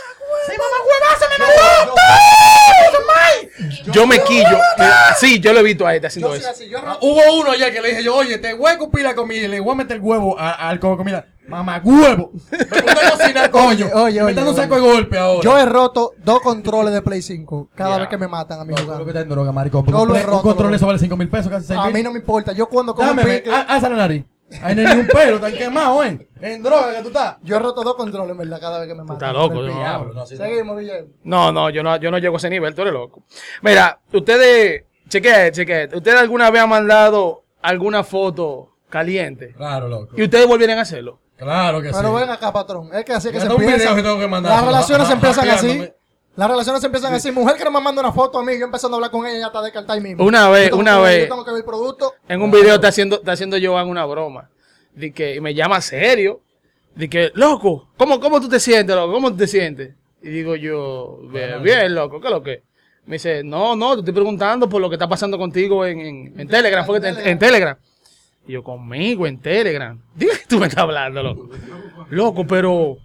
Yo 3.91 4.05
me 4.05 4.21
quillo. 4.23 4.59
Mira, 4.77 5.15
Sí, 5.19 5.39
yo 5.39 5.53
lo 5.53 5.59
he 5.61 5.63
visto 5.63 5.87
a 5.87 5.95
este 5.95 6.07
haciendo 6.07 6.29
yo 6.29 6.35
eso. 6.35 6.49
así, 6.49 6.69
yo 6.69 6.79
Ah, 6.85 6.97
Hubo 7.01 7.21
uno 7.41 7.51
ayer 7.51 7.73
que 7.73 7.81
le 7.81 7.89
dije 7.89 8.03
yo, 8.03 8.15
oye, 8.15 8.37
te 8.37 8.53
voy 8.53 8.69
a 8.69 8.73
escupir 8.73 9.03
la 9.03 9.15
comida 9.15 9.45
y 9.45 9.47
le 9.47 9.59
voy 9.59 9.71
a 9.73 9.75
meter 9.75 9.97
el 9.97 10.01
huevo 10.03 10.37
a- 10.39 10.69
al 10.69 10.79
como 10.79 10.97
comida. 10.97 11.25
Mamá, 11.47 11.81
huevo. 11.83 12.31
Me 12.51 12.91
a 12.91 13.11
cocinar, 13.11 13.51
coño. 13.51 13.87
oye, 13.93 14.21
Me 14.23 14.31
están 14.31 14.43
oye, 14.45 14.51
un 14.51 14.55
saco 14.57 14.75
de 14.75 14.81
oye. 14.81 14.91
golpe 14.93 15.17
ahora. 15.17 15.41
Yo 15.43 15.57
he 15.57 15.65
roto 15.65 16.13
dos 16.23 16.41
controles 16.41 16.93
de 16.93 17.01
Play 17.01 17.21
5 17.21 17.69
cada 17.73 17.91
Ya. 17.91 17.97
vez 17.99 18.07
que 18.09 18.17
me 18.17 18.27
matan 18.27 18.59
a 18.59 18.65
mi 18.65 18.73
No, 18.73 18.97
lo 18.97 19.05
que 19.05 19.17
en 19.17 19.29
droga, 19.29 19.51
marico. 19.51 19.83
Yo 19.85 20.05
lo 20.05 20.13
he 20.15 20.19
play- 20.19 20.23
un 20.25 20.29
roto, 20.29 20.41
control 20.43 20.73
eso 20.73 20.85
vale 20.85 20.99
5 20.99 21.15
mil 21.15 21.29
pesos, 21.29 21.49
casi 21.49 21.67
6 21.67 21.79
A 21.81 21.89
mí 21.89 22.03
no 22.03 22.11
me 22.11 22.19
importa. 22.19 22.51
Yo 22.51 22.67
cuando 22.67 22.93
como 22.93 23.15
pique, 23.15 23.43
ah, 23.51 23.65
alza 23.69 23.89
la 23.89 23.95
nariz. 23.95 24.25
Ahí 24.61 24.75
no 24.75 24.81
hay 24.87 24.95
ni 24.95 25.01
un 25.01 25.07
pelo, 25.07 25.39
tan 25.41 25.51
quemado, 25.53 26.03
¿eh? 26.05 26.29
En 26.41 26.63
droga 26.63 26.95
que 26.95 27.01
tú 27.01 27.07
estás. 27.09 27.35
yo 27.43 27.57
he 27.57 27.59
roto 27.59 27.83
dos 27.83 27.95
controles, 27.95 28.31
en 28.31 28.37
verdad, 28.37 28.59
cada 28.61 28.79
vez 28.79 28.87
que 28.87 28.93
me 28.95 29.01
matan. 29.03 29.15
estás 29.15 29.33
loco, 29.33 29.55
yo 29.55 29.67
no. 29.73 29.75
diablo. 29.79 30.13
no, 30.13 30.25
sí, 30.25 30.35
no. 30.37 30.45
Seguimos, 30.45 30.79
Guillermo. 30.79 31.09
No, 31.23 31.51
no, 31.51 31.69
yo 31.69 31.83
no, 31.83 31.97
yo 31.97 32.11
no 32.11 32.17
llego 32.17 32.35
a 32.35 32.37
ese 32.37 32.49
nivel, 32.49 32.73
tú 32.73 32.81
eres 32.83 32.93
loco. 32.93 33.23
Mira, 33.61 33.99
ustedes, 34.13 34.83
chequea, 35.09 35.51
chequea, 35.51 35.89
ustedes 35.93 36.19
alguna 36.19 36.49
vez 36.49 36.61
han 36.61 36.69
mandado 36.69 37.43
alguna 37.61 38.03
foto 38.05 38.69
caliente 38.89 39.53
Claro, 39.57 39.89
loco. 39.89 40.13
y 40.15 40.23
ustedes 40.23 40.47
volvieron 40.47 40.77
a 40.77 40.81
hacerlo. 40.83 41.19
Claro 41.37 41.81
que 41.81 41.89
sí. 41.89 41.93
Pero 41.97 42.13
ven 42.13 42.29
acá, 42.29 42.51
patrón. 42.51 42.89
Es 42.93 43.05
que 43.05 43.13
así 43.13 43.27
es 43.27 43.33
que 43.33 43.39
se 43.39 43.45
Manda 43.47 43.55
un 43.55 43.61
video 43.61 43.73
empieza. 43.75 43.95
que 43.95 44.03
tengo 44.03 44.19
que 44.19 44.27
mandar. 44.27 44.51
Las 44.53 44.65
relaciones 44.65 45.07
se 45.07 45.13
empiezan 45.13 45.49
así. 45.49 45.89
Las 46.35 46.49
relaciones 46.49 46.81
se 46.81 46.85
empiezan 46.87 47.13
así. 47.13 47.31
Mujer 47.31 47.55
que 47.57 47.63
no 47.63 47.71
me 47.71 47.79
manda 47.81 48.01
una 48.01 48.11
foto 48.11 48.39
a 48.39 48.43
mí, 48.43 48.57
yo 48.59 48.65
empezando 48.65 48.95
a 48.95 48.97
hablar 48.97 49.11
con 49.11 49.25
ella 49.25 49.39
y 49.39 49.41
hasta 49.41 49.61
descartar 49.61 49.95
ahí 49.97 50.01
mismo. 50.03 50.23
Una 50.23 50.49
vez, 50.49 50.71
una 50.71 50.99
vez. 50.99 51.23
Yo 51.23 51.29
tengo 51.29 51.45
que 51.45 51.51
ver 51.51 51.59
el 51.59 51.65
producto. 51.65 52.13
En 52.27 52.41
un 52.41 52.51
video 52.51 52.75
está 52.75 52.89
haciendo, 52.89 53.17
está 53.17 53.31
haciendo 53.33 53.57
Joan 53.61 53.87
una 53.87 54.05
broma. 54.05 54.49
De 54.93 55.11
que, 55.13 55.35
y 55.35 55.41
me 55.41 55.53
llama 55.53 55.79
serio. 55.81 56.41
De 56.95 57.07
que, 57.09 57.31
loco, 57.35 57.87
¿cómo, 57.97 58.19
¿cómo 58.19 58.41
tú 58.41 58.49
te 58.49 58.59
sientes, 58.59 58.95
loco? 58.95 59.13
¿Cómo 59.13 59.29
tú 59.31 59.37
te 59.37 59.47
sientes? 59.47 59.93
Y 60.23 60.29
digo 60.29 60.55
yo, 60.55 61.19
bien, 61.31 61.61
bien, 61.61 61.93
loco, 61.93 62.19
¿qué 62.19 62.27
es 62.27 62.33
lo 62.33 62.41
que? 62.41 62.63
Me 63.05 63.13
dice, 63.17 63.43
no, 63.43 63.75
no, 63.75 63.93
te 63.93 63.99
estoy 63.99 64.13
preguntando 64.15 64.67
por 64.67 64.81
lo 64.81 64.89
que 64.89 64.95
está 64.95 65.07
pasando 65.07 65.37
contigo 65.37 65.85
en, 65.85 65.99
en, 66.01 66.39
en 66.39 66.47
Telegram. 66.47 66.83
Fue 66.85 66.99
que 66.99 67.11
te- 67.13 67.21
en, 67.21 67.27
en 67.27 67.39
Telegram. 67.39 67.77
Yo, 68.47 68.63
conmigo, 68.63 69.27
en 69.27 69.39
Telegram. 69.39 69.99
Dime 70.15 70.33
que 70.33 70.45
tú 70.47 70.59
me 70.59 70.67
estás 70.67 70.83
hablando, 70.83 71.21
loco. 71.21 71.49
Loco, 72.09 72.47
pero 72.47 72.97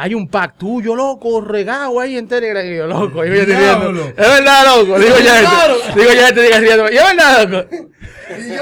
hay 0.00 0.14
un 0.14 0.28
pack 0.28 0.56
tuyo, 0.58 0.94
loco, 0.94 1.40
regado 1.40 1.98
ahí 2.00 2.16
en 2.16 2.28
Telegram. 2.28 2.64
Y 2.64 2.76
yo, 2.76 2.86
loco, 2.86 3.24
y 3.24 3.28
yo 3.28 3.34
estoy 3.34 3.54
riendo. 3.56 4.00
Es 4.06 4.14
verdad, 4.16 4.64
loco. 4.76 4.98
Digo 4.98 5.16
ya 5.24 5.40
esto. 5.42 5.94
Digo 5.98 6.12
ya 6.12 6.28
esto, 6.28 6.40
diga 6.40 6.58
riendo. 6.60 6.90
Y 6.90 6.96
es 6.96 7.04
verdad, 7.04 7.48
loco. 7.48 7.76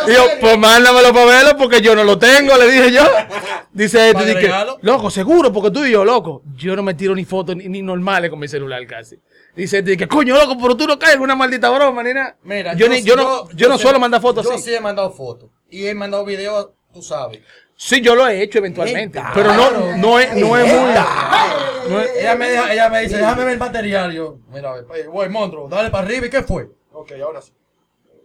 Y 0.08 0.12
yo, 0.14 0.22
pues 0.40 0.56
mándamelo 0.58 1.12
para 1.12 1.26
verlo 1.26 1.56
porque 1.58 1.80
yo 1.80 1.94
no 1.94 2.04
lo 2.04 2.18
tengo, 2.18 2.56
le 2.56 2.70
dije 2.70 2.92
yo. 2.92 3.02
Dice 3.72 3.98
este, 3.98 4.12
¿Para 4.14 4.24
dice, 4.26 4.38
agregarlo? 4.38 4.78
loco, 4.80 5.10
seguro, 5.10 5.52
porque 5.52 5.70
tú 5.70 5.84
y 5.84 5.90
yo, 5.90 6.04
loco. 6.04 6.42
Yo 6.56 6.74
no 6.74 6.82
me 6.82 6.94
tiro 6.94 7.14
ni 7.14 7.24
fotos 7.24 7.54
ni, 7.56 7.68
ni 7.68 7.82
normales 7.82 8.30
con 8.30 8.38
mi 8.38 8.48
celular 8.48 8.86
casi. 8.86 9.16
Dice 9.54 9.78
este, 9.78 9.96
que 9.96 10.06
coño, 10.08 10.36
loco, 10.36 10.56
pero 10.60 10.76
tú 10.76 10.86
no 10.86 10.98
caes 10.98 11.16
en 11.16 11.20
una 11.20 11.34
maldita 11.34 11.68
broma, 11.68 12.02
ni 12.02 12.14
nada. 12.14 12.36
Mira, 12.44 12.74
yo, 12.74 12.88
ni- 12.88 13.02
yo 13.02 13.16
no, 13.16 13.50
yo 13.50 13.68
no 13.68 13.76
suelo 13.76 13.98
mandar 13.98 14.22
fotos 14.22 14.44
Yo 14.44 14.52
así. 14.54 14.62
sí 14.62 14.74
he 14.74 14.80
mandado 14.80 15.10
fotos. 15.10 15.50
Y 15.68 15.86
he 15.86 15.94
mandado 15.94 16.24
videos, 16.24 16.70
tú 16.94 17.02
sabes. 17.02 17.40
Sí, 17.76 18.00
yo 18.00 18.14
lo 18.14 18.26
he 18.26 18.42
hecho 18.42 18.58
eventualmente. 18.58 19.20
Pero 19.34 19.52
no, 19.52 19.96
no 19.96 20.18
es, 20.18 20.34
no 20.34 20.56
es 20.56 20.72
muy. 20.72 20.92
no 21.90 22.00
es- 22.00 22.16
Ella 22.16 22.34
me, 22.34 22.48
deja- 22.48 22.72
ella 22.72 22.88
me 22.88 23.02
dice, 23.02 23.18
déjame 23.18 23.44
ver 23.44 23.52
el 23.54 23.58
material. 23.58 24.12
Yo, 24.12 24.38
mira, 24.50 24.74
eh, 24.94 25.06
güey, 25.06 25.28
monstruo, 25.28 25.68
dale 25.68 25.90
para 25.90 26.04
arriba. 26.04 26.26
¿Y 26.26 26.30
qué 26.30 26.42
fue? 26.42 26.70
Ok, 26.92 27.12
ahora 27.22 27.42
sí. 27.42 27.52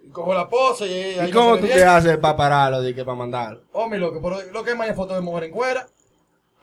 Y 0.03 0.09
cojo 0.09 0.33
la 0.33 0.49
pose 0.49 0.87
y 0.87 1.19
ahí 1.19 1.29
¿Y 1.29 1.31
cómo 1.31 1.57
tú 1.57 1.67
te 1.67 1.83
haces 1.83 2.17
para 2.17 2.35
pararlo 2.35 2.87
y 2.87 2.95
que 2.95 3.03
para 3.05 3.15
mandarlo? 3.17 3.61
Oh, 3.73 3.87
mi 3.87 3.97
loco, 3.97 4.19
pero 4.21 4.41
lo 4.51 4.63
que 4.63 4.71
es 4.71 4.77
más 4.77 4.93
fotos 4.95 5.15
de 5.15 5.21
mujer 5.21 5.43
en 5.45 5.51
cuera. 5.51 5.85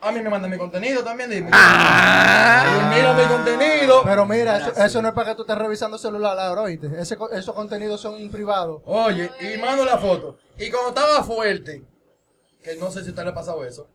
A 0.01 0.11
mí 0.13 0.21
me 0.21 0.29
mandan 0.29 0.49
mi 0.49 0.57
contenido 0.57 1.03
también. 1.03 1.29
Dime. 1.29 1.49
Ah. 1.51 2.63
Y 2.91 2.95
mira 2.95 3.13
mi 3.13 3.23
contenido. 3.23 4.01
Pero 4.03 4.25
mira, 4.25 4.57
eso, 4.57 4.71
eso 4.83 5.01
no 5.01 5.09
es 5.09 5.13
para 5.13 5.29
que 5.31 5.35
tú 5.35 5.41
estés 5.41 5.57
revisando 5.57 5.97
el 5.97 6.01
celular 6.01 6.39
ahora, 6.39 6.61
¿oíste? 6.63 6.87
Ese, 6.99 7.17
esos 7.33 7.53
contenidos 7.53 7.99
son 7.99 8.29
privados. 8.29 8.81
Oye, 8.85 9.29
y 9.41 9.57
mando 9.57 9.83
la 9.85 9.97
foto. 9.97 10.37
Y 10.57 10.69
cuando 10.71 10.89
estaba 10.89 11.21
fuerte, 11.23 11.83
que 12.63 12.75
no 12.75 12.91
sé 12.91 13.01
si 13.01 13.07
a 13.07 13.09
usted 13.11 13.23
le 13.23 13.29
ha 13.29 13.33
pasado 13.33 13.63
eso. 13.65 13.87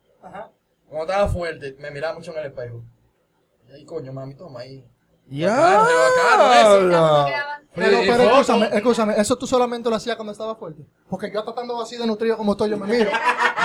Cuando 0.89 1.11
estaba 1.13 1.29
fuerte, 1.29 1.77
me 1.81 1.91
miraba 1.91 2.15
mucho 2.15 2.33
en 2.33 2.39
el 2.39 2.47
espejo. 2.47 2.83
Y 3.69 3.73
ahí, 3.73 3.85
coño, 3.85 4.13
mami, 4.13 4.35
toma 4.35 4.61
ahí. 4.61 4.85
Ya. 5.29 5.85
Pero, 7.75 7.99
pero 8.07 8.23
escúchame, 8.25 8.69
escúchame, 8.73 9.15
eso 9.21 9.37
tú 9.37 9.47
solamente 9.47 9.89
lo 9.91 9.97
hacías 9.97 10.17
cuando 10.17 10.33
estaba 10.33 10.55
fuerte. 10.55 10.85
Porque 11.09 11.31
yo 11.33 11.43
tratando 11.43 11.81
así 11.81 11.97
de 11.97 12.07
nutrido 12.07 12.37
como 12.37 12.53
estoy, 12.53 12.71
yo 12.71 12.77
me 12.79 12.87
miro. 12.87 13.11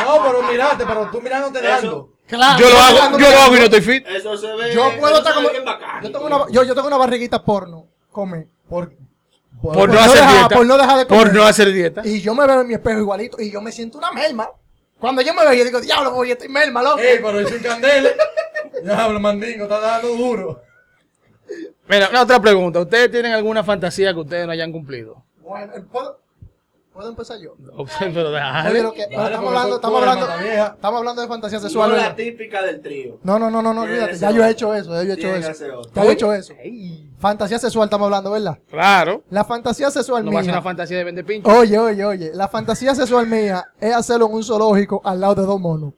No, 0.05 0.23
pero 0.23 0.41
mirate, 0.43 0.85
pero 0.85 1.09
tú 1.11 1.21
mirándote 1.21 1.61
dando. 1.61 2.13
Claro, 2.25 2.57
Yo 2.59 2.69
lo 2.69 2.77
hago, 2.79 3.17
yo 3.19 3.29
lo 3.29 3.37
hago 3.37 3.55
y 3.55 3.59
no 3.59 3.65
estoy 3.65 3.81
fit. 3.81 4.07
Eso 4.07 4.37
se 4.37 4.47
ve. 4.55 4.73
Yo 4.73 4.97
puedo 4.97 5.17
estar 5.17 5.33
como. 5.33 5.49
Yo 5.51 6.11
tengo 6.11 6.25
una, 6.25 6.45
yo, 6.49 6.63
yo 6.63 6.73
tengo 6.73 6.87
una 6.87 6.95
barriguita 6.97 7.43
porno. 7.43 7.85
Come. 8.09 8.47
Por, 8.69 8.93
Por 9.61 9.89
no 9.89 9.95
no 9.95 9.99
hacer 9.99 10.15
dejar- 10.21 10.37
dieta. 10.39 10.55
por 10.55 10.65
no 10.65 10.77
dejar 10.77 10.97
de 10.99 11.05
comer. 11.07 11.23
Por 11.25 11.33
no 11.35 11.43
hacer 11.43 11.71
dieta. 11.73 12.01
Y 12.05 12.21
yo 12.21 12.33
me 12.33 12.47
veo 12.47 12.61
en 12.61 12.67
mi 12.67 12.75
espejo 12.75 12.99
igualito 12.99 13.41
y 13.41 13.51
yo 13.51 13.61
me 13.61 13.73
siento 13.73 13.97
una 13.97 14.11
melma. 14.13 14.49
Cuando 14.99 15.21
yo 15.21 15.33
me 15.33 15.43
veo, 15.43 15.53
yo 15.53 15.63
digo, 15.63 15.79
diablo, 15.79 16.15
oye, 16.15 16.33
estoy 16.33 16.49
melma, 16.49 16.83
loco. 16.83 16.99
Ey, 16.99 17.19
pero 17.21 17.41
hice 17.41 17.55
un 17.55 17.63
candele. 17.63 18.15
Diablo, 18.83 19.19
mandingo, 19.19 19.63
está 19.63 19.79
dando 19.79 20.09
duro. 20.09 20.61
Mira, 21.87 22.09
una 22.09 22.21
otra 22.21 22.39
pregunta. 22.39 22.79
¿Ustedes 22.79 23.09
tienen 23.09 23.31
alguna 23.33 23.63
fantasía 23.63 24.13
que 24.13 24.19
ustedes 24.19 24.45
no 24.45 24.51
hayan 24.51 24.71
cumplido? 24.71 25.23
Bueno, 25.41 25.73
¿puedo, 25.91 26.18
¿puedo 26.99 27.11
empezar 27.11 27.39
yo? 27.39 27.53
Pero 27.57 27.77
Oye, 27.77 28.31
déjale. 28.33 28.83
lo 28.83 28.91
que- 28.93 29.05
pero 29.07 29.21
Dale, 29.21 29.35
estamos 29.35 29.47
hablando, 29.55 29.75
estamos 29.75 30.01
hablando, 30.01 30.25
estamos 30.75 30.97
hablando 30.99 31.21
de 31.21 31.27
fantasía 31.29 31.57
No 31.59 31.63
sexual. 31.63 31.89
la 31.91 31.95
¿verdad? 31.95 32.15
típica 32.17 32.61
del 32.61 32.81
trío. 32.81 33.19
No, 33.23 33.39
no, 33.39 33.49
no, 33.49 33.61
no, 33.61 33.73
no, 33.73 33.81
olvídate. 33.83 34.17
Ya 34.17 34.31
yo 34.31 34.43
he 34.43 34.49
hecho 34.49 34.75
eso, 34.75 34.93
ya 34.93 35.03
yo 35.03 35.11
he 35.11 35.15
hecho 35.15 35.33
eso. 35.33 35.81
Ya 35.95 36.03
yo 36.03 36.09
he 36.09 36.13
hecho 36.13 36.33
eso. 36.33 36.53
Fantasía 37.17 37.57
sexual 37.57 37.85
estamos 37.85 38.05
hablando, 38.07 38.31
¿verdad? 38.31 38.59
Claro. 38.69 39.23
La 39.29 39.45
fantasía 39.45 39.89
sexual 39.91 40.25
No 40.25 40.31
va 40.33 40.39
a 40.39 40.43
ser 40.43 40.51
mía. 40.51 40.59
una 40.59 40.61
fantasía 40.61 40.97
de 40.97 41.03
vender 41.05 41.25
pincho. 41.25 41.49
Oye, 41.49 41.79
oye, 41.79 42.03
oye. 42.03 42.31
La 42.33 42.49
fantasía 42.49 42.93
sexual 42.93 43.27
mía 43.27 43.63
es 43.79 43.95
hacerlo 43.95 44.25
en 44.27 44.33
un 44.33 44.43
zoológico 44.43 45.01
al 45.05 45.21
lado 45.21 45.35
de 45.35 45.43
dos 45.43 45.59
monos. 45.59 45.93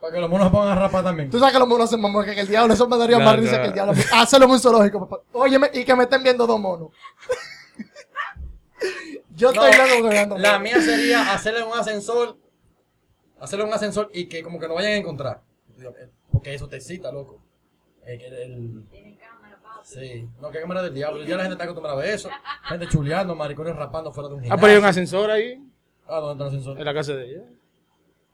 Para 0.00 0.14
que 0.14 0.20
los 0.20 0.30
monos 0.30 0.46
se 0.46 0.50
pongan 0.52 0.68
a 0.68 0.74
rapar 0.80 1.04
también. 1.04 1.28
Tú 1.28 1.38
sabes 1.38 1.52
que 1.52 1.58
los 1.58 1.68
monos 1.68 1.90
se 1.90 1.98
mamón, 1.98 2.24
que 2.24 2.40
el 2.40 2.48
diablo, 2.48 2.72
eso 2.72 2.88
me 2.88 2.96
daría 2.96 3.18
No, 3.18 3.26
más 3.26 3.36
risa 3.38 3.56
no. 3.56 3.60
que 3.62 3.68
el 3.68 3.74
diablo. 3.74 3.92
Hacerlo 4.14 4.46
en 4.46 4.52
un 4.52 4.60
zoológico, 4.60 5.06
papá. 5.06 5.22
Óyeme, 5.34 5.68
y 5.74 5.84
que 5.84 5.94
me 5.94 6.04
estén 6.04 6.22
viendo 6.22 6.46
dos 6.46 6.58
monos. 6.58 6.88
Yo 9.34 9.52
No, 9.52 9.66
estoy 9.66 9.88
loco 9.88 10.08
jugando. 10.08 10.38
La 10.38 10.58
mía 10.58 10.80
sería 10.80 11.32
hacerle 11.32 11.62
un 11.64 11.76
ascensor. 11.78 12.38
Hacerle 13.40 13.64
un 13.64 13.72
ascensor 13.72 14.10
y 14.14 14.26
que 14.26 14.42
como 14.42 14.58
que 14.58 14.68
no 14.68 14.74
vayan 14.74 14.92
a 14.92 14.96
encontrar. 14.96 15.42
Porque 16.32 16.54
eso 16.54 16.68
te 16.68 16.76
excita, 16.76 17.10
loco. 17.12 17.40
Eh, 18.06 18.18
el- 18.26 18.84
Tienen 18.90 19.16
cámara, 19.16 19.58
papi. 19.62 19.80
Sí, 19.88 20.28
no, 20.40 20.50
que 20.50 20.60
cámara 20.60 20.82
del 20.82 20.94
diablo. 20.94 21.24
Ya 21.24 21.36
la 21.36 21.42
gente 21.42 21.54
está 21.54 21.64
acostumbrada 21.64 21.98
a 21.98 22.02
ver 22.02 22.14
eso. 22.14 22.28
Gente 22.68 22.88
chuleando, 22.88 23.34
maricones 23.34 23.74
rapando 23.76 24.12
fuera 24.12 24.28
de 24.28 24.34
un 24.34 24.40
Ah, 24.40 24.44
gimnasio. 24.44 24.60
pero 24.60 24.72
hay 24.72 24.78
un 24.78 24.84
ascensor 24.84 25.30
ahí, 25.30 25.62
Ah, 26.06 26.20
¿dónde 26.20 26.32
está 26.32 26.44
el 26.44 26.48
ascensor? 26.48 26.78
en 26.78 26.84
la 26.84 26.94
casa 26.94 27.12
de 27.14 27.24
ella. 27.30 27.42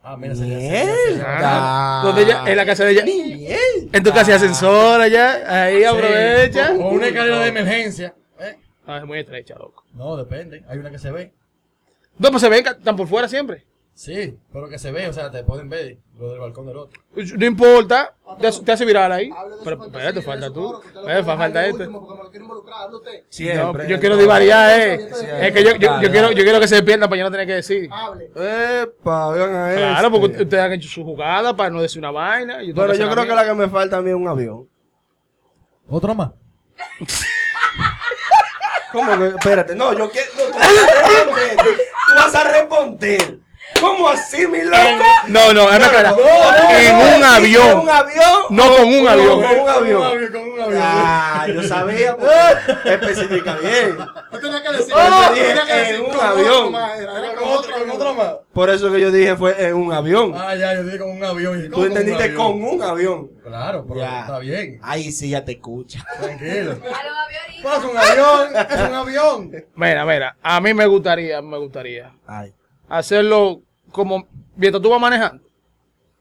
Ah, 0.02 0.16
mira, 0.16 0.34
sería- 0.34 0.94
Ah, 1.24 2.02
donde 2.04 2.22
ella, 2.22 2.44
en 2.46 2.56
la 2.56 2.66
casa 2.66 2.84
de 2.84 2.92
ella. 2.92 3.04
En 3.92 4.02
tu 4.02 4.10
casa 4.10 4.30
hay 4.30 4.36
ascensor 4.36 5.00
allá, 5.00 5.64
ahí 5.64 5.84
aprovecha. 5.84 6.68
Sí, 6.74 6.78
o 6.80 6.88
una 6.88 7.06
escalera 7.08 7.38
de 7.40 7.48
emergencia. 7.48 8.14
Ah, 8.86 8.98
es 8.98 9.04
muy 9.04 9.18
estrecha, 9.18 9.54
loco. 9.56 9.84
No, 9.94 10.16
depende. 10.16 10.64
Hay 10.68 10.78
una 10.78 10.90
que 10.90 10.98
se 10.98 11.10
ve. 11.10 11.32
No, 12.18 12.30
pues 12.30 12.40
se 12.42 12.48
ven, 12.48 12.64
que 12.64 12.70
están 12.70 12.96
por 12.96 13.06
fuera 13.06 13.28
siempre. 13.28 13.66
Sí, 13.92 14.38
pero 14.52 14.68
que 14.68 14.78
se 14.78 14.90
ve, 14.92 15.08
o 15.08 15.12
sea, 15.12 15.30
te 15.30 15.42
pueden 15.44 15.68
ver 15.68 15.98
lo 16.18 16.30
del 16.30 16.38
balcón 16.40 16.64
del 16.66 16.76
otro. 16.78 17.02
No 17.36 17.44
importa, 17.46 18.14
te, 18.40 18.46
hace- 18.46 18.62
te 18.62 18.72
hace 18.72 18.84
viral 18.86 19.12
ahí. 19.12 19.30
Hable 19.36 19.50
de 19.52 19.58
su 19.58 19.64
Pero 19.64 19.84
espérate, 19.84 20.22
falta 20.22 20.50
tú. 20.50 20.80
lo 20.94 21.08
Eh, 21.10 21.22
falta 21.22 21.66
este. 21.66 21.82
último, 21.82 22.00
porque 22.06 22.16
me 22.18 22.24
lo 22.24 22.30
quiero 22.30 22.44
involucrar, 22.46 22.82
hable 22.84 22.96
usted. 22.96 23.18
No, 23.20 23.26
Siempre. 23.28 23.88
yo 23.88 24.00
quiero 24.00 24.16
divariar, 24.16 24.80
eh. 24.80 24.98
Siempre. 25.12 25.46
Es 25.48 25.52
que 25.52 25.64
yo, 25.64 25.70
yo, 25.76 26.00
yo 26.02 26.10
quiero, 26.10 26.30
yo 26.32 26.42
quiero 26.44 26.60
que 26.60 26.68
se 26.68 26.76
despierta 26.76 27.08
para 27.08 27.18
yo 27.18 27.24
no 27.24 27.30
tener 27.30 27.46
que 27.46 27.54
decir. 27.54 27.90
Hable. 27.92 28.30
Epa, 28.34 29.32
vean 29.32 29.54
a 29.54 29.74
Claro, 29.76 30.06
este. 30.08 30.20
porque 30.20 30.42
ustedes 30.44 30.62
han 30.64 30.72
hecho 30.72 30.88
su 30.88 31.04
jugada 31.04 31.54
para 31.54 31.68
no 31.68 31.82
decir 31.82 31.98
una 31.98 32.10
vaina. 32.10 32.62
y 32.62 32.68
tengo 32.68 32.80
Pero 32.82 32.94
yo 32.94 33.10
creo 33.10 33.24
que 33.26 33.34
la 33.34 33.44
que 33.44 33.54
me 33.54 33.68
falta 33.68 33.98
a 33.98 34.02
mí 34.02 34.08
es 34.10 34.16
un 34.16 34.28
avión. 34.28 34.66
¿Otro 35.88 36.14
más? 36.14 36.30
¿Cómo 38.92 39.18
que? 39.18 39.26
Espérate, 39.28 39.74
no, 39.74 39.92
yo 39.92 40.10
quiero. 40.10 40.28
No, 40.36 40.44
tú 40.46 40.58
vas 40.58 40.64
a 40.64 40.74
responder. 41.14 41.56
Tú 41.56 42.14
vas 42.16 42.34
a 42.34 42.44
responder. 42.44 43.38
¿Cómo 43.80 44.08
así, 44.08 44.46
mi 44.48 44.62
loco? 44.62 44.76
No, 45.28 45.52
no, 45.52 45.72
es 45.72 45.78
no, 45.78 45.86
En 45.86 46.98
no, 46.98 47.04
un 47.04 47.14
¿En 47.14 47.24
avión. 47.24 47.78
un 47.80 47.88
avión? 47.88 48.40
No 48.50 48.76
con 48.76 48.88
un 48.88 49.08
avión. 49.08 49.42
Con 49.42 49.60
un 49.60 49.68
avión. 49.68 50.32
con 50.32 50.42
un 50.50 50.60
avión. 50.60 50.82
Ah, 50.84 51.46
yo 51.46 51.62
sabía 51.62 52.16
porque 52.16 52.94
especifica 52.94 53.54
bien. 53.56 53.96
Tú 54.32 54.40
tenías 54.40 54.62
que 54.62 54.72
decir. 54.76 54.94
Oh, 54.94 55.28
tú 55.28 55.34
tenías 55.34 55.64
que 55.66 55.72
en 55.72 55.78
decir 55.86 56.00
un 56.00 56.06
con 56.06 56.16
otro 56.16 56.28
avión. 56.28 56.72
más, 56.72 56.98
era, 56.98 57.18
era 57.20 57.34
Con 57.36 57.48
otro, 57.48 57.78
con 57.78 57.90
otro 57.90 58.14
más. 58.14 58.32
Por 58.52 58.70
eso 58.70 58.90
que 58.92 59.00
yo 59.00 59.10
dije 59.12 59.36
fue 59.36 59.64
en 59.68 59.74
un 59.74 59.92
avión. 59.92 60.34
Ah, 60.36 60.54
ya, 60.56 60.74
yo 60.74 60.82
dije 60.82 60.98
con 60.98 61.10
un 61.10 61.24
avión. 61.24 61.64
Tú 61.68 61.70
¿cómo 61.74 61.86
entendiste 61.86 62.24
avión? 62.24 62.36
con 62.36 62.62
un 62.64 62.82
avión. 62.82 63.30
Claro, 63.44 63.84
pero 63.88 64.00
Ya. 64.00 64.20
está 64.22 64.38
bien. 64.40 64.80
Ahí 64.82 65.12
sí 65.12 65.30
ya 65.30 65.44
te 65.44 65.52
escucha. 65.52 66.04
Tranquilo. 66.20 66.76
Pues 67.62 67.84
un 67.84 67.96
avión, 67.96 68.48
es 68.70 68.80
un 68.88 68.94
avión. 68.94 69.52
Mira, 69.74 70.04
mira, 70.06 70.36
a 70.42 70.60
mí 70.60 70.74
me 70.74 70.86
gustaría, 70.86 71.40
me 71.42 71.58
gustaría 71.58 72.12
Ay. 72.26 72.52
hacerlo 72.88 73.60
como 73.92 74.26
mientras 74.56 74.82
tú 74.82 74.90
vas 74.90 75.00
manejando. 75.00 75.42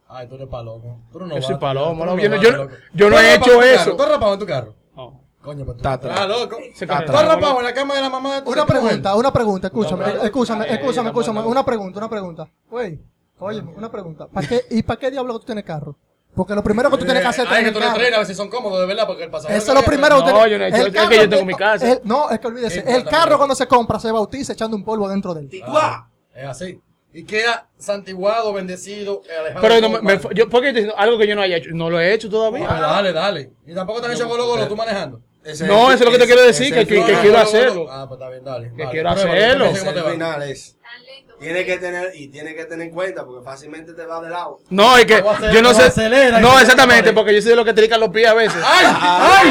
Ay, 0.07 0.27
tú 0.27 0.35
eres 0.35 0.47
palomo. 0.47 1.07
Tú 1.11 1.19
eres 1.19 1.35
Yo 1.35 1.41
soy 1.43 1.55
palomo, 1.57 2.03
tú 2.03 2.09
no, 2.09 2.17
yo 2.17 2.29
no- 2.29 2.41
yo 2.41 2.51
no- 2.51 2.69
yo 2.93 3.09
no 3.09 3.15
¿Tú 3.15 3.21
he 3.21 3.35
hecho 3.35 3.61
eso. 3.61 3.77
carro? 3.85 3.95
¿Tú 3.95 4.03
has 4.03 4.09
rapado 4.09 4.33
en 4.33 4.39
tu 4.39 4.45
carro? 4.45 4.75
No. 4.95 5.21
Coño, 5.41 5.65
pues 5.65 5.77
tú. 5.77 5.87
Está. 5.87 6.23
Ah, 6.23 6.25
loco. 6.27 6.57
Se 6.73 6.85
¿Tú 6.87 6.93
has 6.93 7.03
carga. 7.05 7.35
rapado 7.35 7.59
en 7.59 7.65
la 7.65 7.73
cama 7.73 7.95
de 7.95 8.01
la 8.01 8.09
mamá 8.09 8.35
de 8.35 8.41
tu 8.41 8.51
Una 8.51 8.65
pregunta, 8.65 9.15
una 9.15 9.31
pregunta, 9.31 9.67
escúchame, 9.67 10.01
No, 10.13 10.23
escúchame, 10.23 10.65
escúchame, 10.73 11.09
escúchame, 11.09 11.39
una 11.41 11.63
pregunta, 11.63 11.99
una 11.99 12.09
pregunta. 12.09 12.47
Güey, 12.69 12.99
oye, 13.39 13.61
una 13.61 13.89
pregunta. 13.91 14.27
¿Para 14.27 14.47
qué, 14.47 14.61
¿Y 14.71 14.81
para 14.83 14.99
qué 14.99 15.11
diablo 15.11 15.39
tú 15.39 15.45
tienes 15.45 15.63
carro? 15.63 15.95
Porque 16.39 16.55
lo 16.55 16.63
primero 16.63 16.89
que 16.89 16.97
tú 16.97 17.03
tienes 17.03 17.21
que 17.21 17.27
hacer 17.27 17.45
es 17.47 17.51
Ay, 17.51 17.65
que 17.65 17.71
tú 17.73 17.79
carro. 17.79 17.95
trenes 17.95 18.13
a 18.13 18.17
ver 18.19 18.27
si 18.27 18.33
son 18.33 18.47
cómodos, 18.47 18.79
de 18.79 18.85
verdad, 18.85 19.05
porque 19.05 19.25
el 19.25 19.29
pasajero... 19.29 19.57
Eso 19.57 19.71
es 19.71 19.75
lo 19.75 19.81
que- 19.81 19.87
primero 19.87 20.23
que 20.23 20.31
No, 20.31 20.47
yo 20.47 20.57
no 20.57 20.63
he 20.63 20.67
hecho 20.69 20.75
el 20.77 20.81
eso, 20.81 20.87
es 20.87 20.93
que 20.93 20.99
carro 20.99 21.13
yo 21.15 21.29
tengo 21.29 21.45
mi 21.45 21.53
casa. 21.53 21.91
el- 21.91 21.99
no, 22.05 22.29
es 22.29 22.39
que 22.39 22.47
olvídese. 22.47 22.75
El 22.75 22.79
exactamente. 22.79 23.11
carro 23.11 23.37
cuando 23.37 23.55
se 23.55 23.67
compra 23.67 23.99
se 23.99 24.09
bautiza 24.09 24.53
echando 24.53 24.77
un 24.77 24.85
polvo 24.85 25.09
dentro 25.09 25.33
de 25.33 25.41
él. 25.41 25.49
¡Tigua! 25.49 26.09
Es 26.33 26.45
así. 26.45 26.79
Y 27.11 27.25
queda 27.25 27.67
santiguado, 27.77 28.53
bendecido, 28.53 29.21
eh, 29.29 29.33
alejado 29.37 29.61
Pero 29.63 29.75
de 29.75 29.81
no, 29.81 29.87
todo 29.89 29.97
me, 30.01 30.13
mal. 30.15 30.21
me- 30.29 30.33
yo, 30.35 30.49
¿por 30.49 30.61
qué 30.61 30.67
estoy 30.69 30.83
diciendo 30.83 30.93
algo 30.97 31.17
que 31.17 31.27
yo 31.27 31.35
no 31.35 31.41
haya 31.41 31.57
hecho? 31.57 31.71
No 31.73 31.89
lo 31.89 31.99
he 31.99 32.13
hecho 32.13 32.29
todavía. 32.29 32.67
Ah, 32.69 32.79
dale, 32.79 33.11
dale. 33.11 33.51
Y 33.67 33.73
tampoco 33.75 33.99
te 33.99 34.05
han 34.07 34.13
hecho 34.13 34.29
golo 34.29 34.47
golo 34.47 34.65
tú 34.65 34.77
manejando. 34.77 35.19
Ese 35.43 35.67
No, 35.67 35.85
eso 35.91 35.95
es 35.95 36.05
lo 36.05 36.11
que 36.11 36.19
te 36.19 36.25
quiero 36.25 36.41
decir, 36.43 36.73
ese 36.73 36.85
que- 36.87 37.03
quiero 37.21 37.37
hacerlo. 37.37 37.87
Ah, 37.91 38.05
pues 38.07 38.17
está 38.17 38.29
bien, 38.29 38.45
dale. 38.45 38.71
Que 38.77 38.87
quiero 38.91 39.09
pruébalo, 39.11 39.65
hacerlo. 39.65 40.43
Ese. 40.43 40.75
Tiene 41.39 41.65
que 41.65 41.77
tener, 41.77 42.11
y 42.15 42.27
tiene 42.27 42.53
que 42.53 42.65
tener 42.65 42.87
en 42.87 42.93
cuenta, 42.93 43.25
porque 43.25 43.43
fácilmente 43.45 43.93
te 43.93 44.05
va 44.05 44.21
de 44.21 44.29
lado. 44.29 44.59
No, 44.69 44.97
es 44.97 45.05
que 45.05 45.19
Lo 45.21 45.31
acelera, 45.31 45.53
yo 45.53 45.61
no 45.61 45.69
lo 45.69 45.75
sé. 45.75 45.83
acelera 45.83 46.39
No, 46.41 46.59
exactamente, 46.59 47.13
porque 47.13 47.33
yo 47.33 47.41
soy 47.41 47.51
de 47.51 47.55
los 47.55 47.65
que 47.65 47.73
trican 47.73 47.99
los 47.99 48.09
pies 48.09 48.27
a 48.27 48.33
veces. 48.33 48.61
¡Ay! 48.65 48.85
¡Ay! 48.99 49.49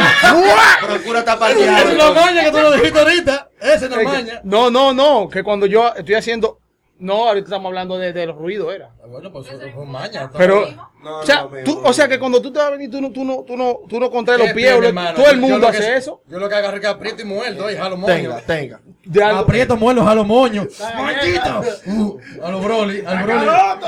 Procura 0.86 1.20
Esa 1.20 1.24
tapar 1.24 1.50
es 1.52 1.94
una 1.94 2.10
maña 2.12 2.44
que 2.44 2.50
tú 2.50 2.58
lo 2.58 2.72
dijiste 2.72 2.98
ahorita. 2.98 3.48
Esa 3.60 3.86
es 3.86 3.88
que- 3.88 4.04
maña. 4.04 4.40
No, 4.44 4.70
no, 4.70 4.92
no, 4.92 5.28
que 5.30 5.42
cuando 5.42 5.66
yo 5.66 5.92
estoy 5.96 6.14
haciendo. 6.14 6.58
No, 7.00 7.28
ahorita 7.28 7.44
estamos 7.46 7.66
hablando 7.70 7.96
de, 7.96 8.12
de 8.12 8.26
los 8.26 8.36
ruidos, 8.36 8.74
era. 8.74 8.90
Ah, 9.00 9.06
Bueno, 9.06 9.30
pues 9.32 9.46
eso 9.52 9.60
fue 9.72 9.86
maña. 9.86 10.30
Pero- 10.36 10.66
No, 11.00 11.20
O 11.20 11.24
sea, 11.24 11.42
no, 11.44 11.50
tú, 11.64 11.80
o 11.84 11.92
sea 11.92 12.08
que 12.08 12.18
cuando 12.18 12.42
tú 12.42 12.52
te 12.52 12.58
vas 12.58 12.68
a 12.68 12.70
venir, 12.72 12.90
tú 12.90 13.00
no, 13.00 13.12
tú 13.12 13.24
no, 13.24 13.44
tú 13.46 13.56
no, 13.56 13.78
tú 13.88 14.00
no 14.00 14.10
contraes 14.10 14.40
los 14.40 14.52
pies, 14.52 14.72
lo- 14.80 15.14
todo 15.14 15.30
el 15.30 15.38
mundo 15.38 15.68
hace 15.68 15.96
eso. 15.96 16.22
Yo 16.26 16.38
lo 16.40 16.48
que 16.48 16.54
agarro 16.56 16.74
es 16.76 16.80
que 16.80 16.88
aprieto 16.88 17.22
y 17.22 17.24
muerdo 17.24 17.70
y 17.70 17.76
jalo 17.76 17.96
moño. 17.96 18.12
Tenga, 18.14 18.40
tenga. 18.40 18.80
De 19.04 19.22
algo- 19.22 19.40
Aprieto, 19.42 19.76
muerdo, 19.76 20.04
jalo 20.04 20.24
moño. 20.24 20.66
¡Maldito! 20.96 21.62
Uh, 21.86 22.18
a 22.42 22.50
los 22.50 22.64
Broly, 22.64 23.04
al 23.06 23.22
Broly. 23.24 23.46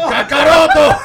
¡Cacaroto! 0.08 0.96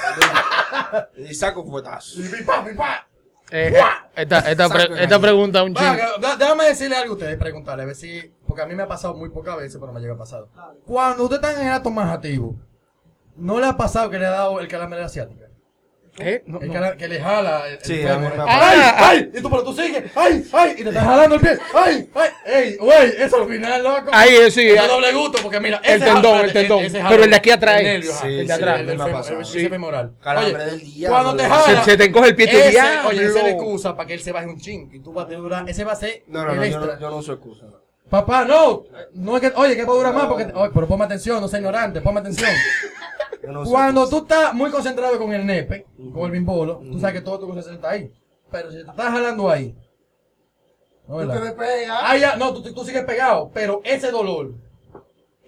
Y 1.17 1.33
saco 1.33 1.61
un 1.61 1.71
fuetazo. 1.71 2.19
Y 2.21 2.23
pipa, 2.29 2.63
pipa. 2.63 3.07
Eh, 3.11 3.14
eh, 3.51 3.73
esta, 4.15 4.39
esta, 4.39 4.69
pre- 4.69 5.03
esta 5.03 5.19
pregunta 5.19 5.63
un 5.63 5.73
da- 6.19 6.35
déjame 6.35 6.65
decirle 6.65 6.95
algo 6.95 7.13
a 7.13 7.17
ustedes, 7.17 7.37
preguntarle, 7.37 7.83
a 7.83 7.85
ver 7.85 7.95
si. 7.95 8.31
Porque 8.47 8.61
a 8.61 8.65
mí 8.65 8.75
me 8.75 8.83
ha 8.83 8.87
pasado 8.87 9.13
muy 9.13 9.29
pocas 9.29 9.57
veces, 9.57 9.77
pero 9.79 9.91
me 9.93 9.99
llega 9.99 10.15
pasado. 10.17 10.49
Cuando 10.85 11.23
usted 11.23 11.35
está 11.37 11.53
en 11.59 11.67
el 11.67 11.73
acto 11.73 11.89
más 11.91 12.11
activo, 12.13 12.55
¿no 13.35 13.59
le 13.59 13.67
ha 13.67 13.75
pasado 13.77 14.09
que 14.09 14.17
le 14.19 14.25
ha 14.25 14.31
dado 14.31 14.59
el 14.59 14.67
calambre 14.67 15.03
asiática? 15.03 15.44
¿Eh? 16.17 16.43
No, 16.45 16.61
El 16.61 16.71
no. 16.71 16.95
que 16.97 17.07
le 17.09 17.19
jala. 17.19 17.67
El, 17.67 17.73
el 17.73 17.79
Sí, 17.83 17.95
fémur. 17.97 18.09
a 18.13 18.17
mí 18.17 18.27
me 18.37 18.41
ha 18.43 18.45
¡Ay! 18.47 18.79
¡Ay! 18.97 19.31
Y 19.37 19.41
tú, 19.41 19.49
pero 19.49 19.63
tú 19.65 19.73
sigues. 19.73 20.03
¡Ay! 20.15 20.45
¡Ay! 20.53 20.71
Y 20.77 20.83
te 20.83 20.89
estás 20.89 21.03
jalando 21.03 21.35
el 21.35 21.41
pie. 21.41 21.57
¡Ay! 21.73 22.09
¡Ay! 22.15 22.29
¡Ey! 22.45 22.77
¡Güey! 22.77 23.13
Eso 23.19 23.41
al 23.41 23.49
final, 23.49 23.83
loco. 23.83 24.09
Ahí, 24.13 24.29
eh, 24.33 24.49
sí. 24.49 24.65
Eso 24.69 24.81
ah, 24.83 24.87
doble 24.87 25.11
gusto, 25.11 25.39
porque 25.43 25.59
mira. 25.59 25.81
El 25.83 25.95
ese 25.95 26.05
tendón, 26.05 26.23
jala- 26.35 26.43
el 26.45 26.53
tendón. 26.53 26.85
ese 26.85 27.03
Pero 27.09 27.23
el 27.25 27.29
de 27.29 27.35
aquí 27.35 27.51
atrás. 27.51 27.79
El 27.79 27.83
nervio. 27.85 28.13
Sí, 28.13 28.27
el 28.39 28.47
de 28.47 28.53
atrás. 28.53 28.85
del 28.87 28.97
pasado. 28.97 29.29
el 29.29 29.37
bíceps 29.39 29.69
femoral. 29.69 30.11
Calambre 30.23 30.55
Oye, 30.63 30.65
del 30.71 30.79
diablo. 30.81 31.17
Cuando 31.21 31.43
te 31.43 31.49
jala. 31.49 31.83
se, 31.83 31.91
se 31.91 31.97
te 31.97 32.03
encoge 32.05 32.27
el 32.29 32.35
pie 32.37 32.45
ese, 32.45 32.69
diablo. 32.69 33.09
Oye, 33.09 33.25
esa 33.25 33.37
es 33.39 33.43
la 33.43 33.49
excusa 33.49 33.95
para 33.97 34.07
que 34.07 34.13
él 34.13 34.19
se 34.21 34.31
baje 34.31 34.47
un 34.47 34.57
chin. 34.59 34.89
Y 34.93 34.99
tú 34.99 35.11
vas 35.11 35.25
a 35.29 35.33
durar. 35.35 35.69
Ese 35.69 35.83
va 35.83 35.91
a 35.91 35.95
ser. 35.97 36.23
No, 36.27 36.45
no, 36.45 36.51
el 36.51 36.57
no, 36.59 36.65
yo 36.65 36.77
extra. 36.77 36.93
no, 36.95 37.01
yo 37.01 37.09
no 37.09 37.15
uso 37.17 37.33
excusa. 37.33 37.65
Papá, 38.09 38.45
no. 38.45 38.83
No 39.15 39.35
es 39.35 39.41
que. 39.41 39.51
Oye, 39.57 39.75
que 39.75 39.83
va 39.83 39.91
a 39.91 39.95
durar 39.97 40.13
más 40.13 40.27
porque. 40.27 40.45
Oye, 40.53 40.71
pero 40.73 40.87
ponme 40.87 41.03
atención, 41.03 41.41
no 41.41 41.49
sea 41.49 41.59
ignorante, 41.59 41.99
ponme 41.99 42.21
atención. 42.21 42.49
Yo 43.45 43.51
no 43.51 43.63
Cuando 43.63 44.07
tú 44.09 44.17
estás 44.17 44.53
muy 44.53 44.71
concentrado 44.71 45.17
con 45.17 45.33
el 45.33 45.45
nepe, 45.45 45.85
con 46.13 46.25
el 46.25 46.31
bimbolo, 46.31 46.81
tú 46.91 46.99
sabes 46.99 47.15
que 47.15 47.21
todo 47.21 47.39
tu 47.39 47.45
concentración 47.47 47.75
está 47.75 47.89
ahí. 47.91 48.11
Pero 48.51 48.69
si 48.71 48.77
te 48.77 48.89
estás 48.89 49.11
jalando 49.11 49.49
ahí. 49.49 49.75
¿no, 51.07 51.19
Tú 51.21 51.27
te 51.29 51.39
despegas. 51.39 51.99
Ah, 52.01 52.17
ya, 52.17 52.35
no, 52.35 52.53
tú, 52.53 52.73
tú 52.73 52.83
sigues 52.83 53.03
pegado, 53.05 53.51
pero 53.53 53.81
ese 53.83 54.11
dolor 54.11 54.53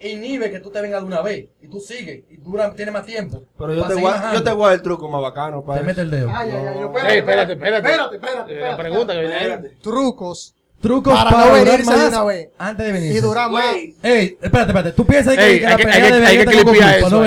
inhibe 0.00 0.50
que 0.50 0.60
tú 0.60 0.70
te 0.70 0.80
vengas 0.80 1.00
de 1.00 1.06
una 1.06 1.22
vez. 1.22 1.48
Y 1.60 1.68
tú 1.68 1.80
sigues. 1.80 2.24
Y 2.30 2.36
dura, 2.36 2.72
tienes 2.74 2.92
más 2.92 3.04
tiempo. 3.06 3.42
Pero 3.58 3.74
yo 3.74 3.86
te, 3.86 3.94
voy 3.94 4.12
yo 4.32 4.42
te 4.44 4.52
voy 4.52 4.64
a 4.64 4.66
dar 4.68 4.74
el 4.76 4.82
truco 4.82 5.08
más 5.08 5.22
bacano, 5.22 5.60
Te 5.60 5.66
para 5.66 5.82
mete 5.82 6.02
el 6.02 6.10
dedo. 6.10 6.28
Ay, 6.32 6.50
ay, 6.50 6.66
ay, 6.66 6.80
No. 6.80 6.86
espérate, 6.86 7.18
espérate, 7.18 7.52
espérate. 7.52 7.76
Espérate, 7.76 8.14
espérate, 8.16 8.52
espérate. 8.52 8.70
La 8.70 8.76
pregunta 8.76 9.12
que 9.14 9.20
viene 9.20 9.34
ahí. 9.34 9.50
Espérate. 9.50 9.76
Trucos 9.82 10.54
Trucos 10.80 11.12
Para 11.12 11.30
para, 11.30 11.46
no 11.46 11.54
de 11.56 11.78
más 11.78 12.08
una 12.08 12.24
vez. 12.24 12.48
Antes 12.56 12.86
de 12.86 12.92
venir. 12.92 13.16
y 13.16 13.20
durar 13.20 13.50
más. 13.50 13.72
Güey, 13.72 13.96
Ey, 14.02 14.38
espérate, 14.40 14.70
espérate. 14.70 14.92
Tú 14.92 15.04
piensas 15.04 15.34
que, 15.36 15.44
Ey, 15.44 15.58
que 15.58 15.66
hay 15.66 15.70
la 15.70 15.70
hay 15.70 15.76
pelea 15.84 15.98
de 16.20 16.26
hay 16.26 16.36
venir 16.38 16.48
que 16.48 16.60
eso. 16.98 17.10
no 17.10 17.20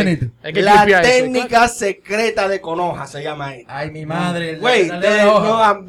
la 0.62 1.02
eso. 1.02 1.02
técnica 1.02 1.68
secreta 1.68 2.48
de 2.48 2.62
Conoja 2.62 3.08
se 3.08 3.22
llama 3.22 3.48
ahí. 3.48 3.66
Ay, 3.68 3.92
mi 3.92 4.06
madre. 4.06 4.58
Güey, 4.58 4.88
no. 4.88 5.86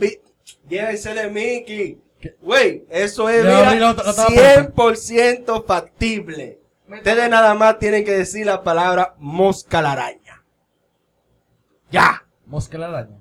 Llévense 0.69 1.15
de 1.15 1.29
Mickey. 1.31 1.99
Güey, 2.41 2.85
eso 2.91 3.29
es 3.29 3.45
Le 3.45 3.51
mira, 3.55 3.69
abrí 3.69 3.81
la 3.81 3.91
otra- 3.91 4.05
la 4.07 4.11
otra 4.13 4.27
100% 4.29 5.65
factible. 5.67 6.59
Ustedes 6.89 7.29
nada 7.31 7.55
más 7.55 7.79
tienen 7.79 8.05
que 8.05 8.13
decir 8.13 8.45
la 8.47 8.63
palabra 8.63 9.15
mosca 9.19 9.81
la 9.83 9.93
araña. 9.93 10.43
Ya. 11.91 12.25
Mosca 12.47 12.77
la 12.79 12.89
araña. 12.89 13.19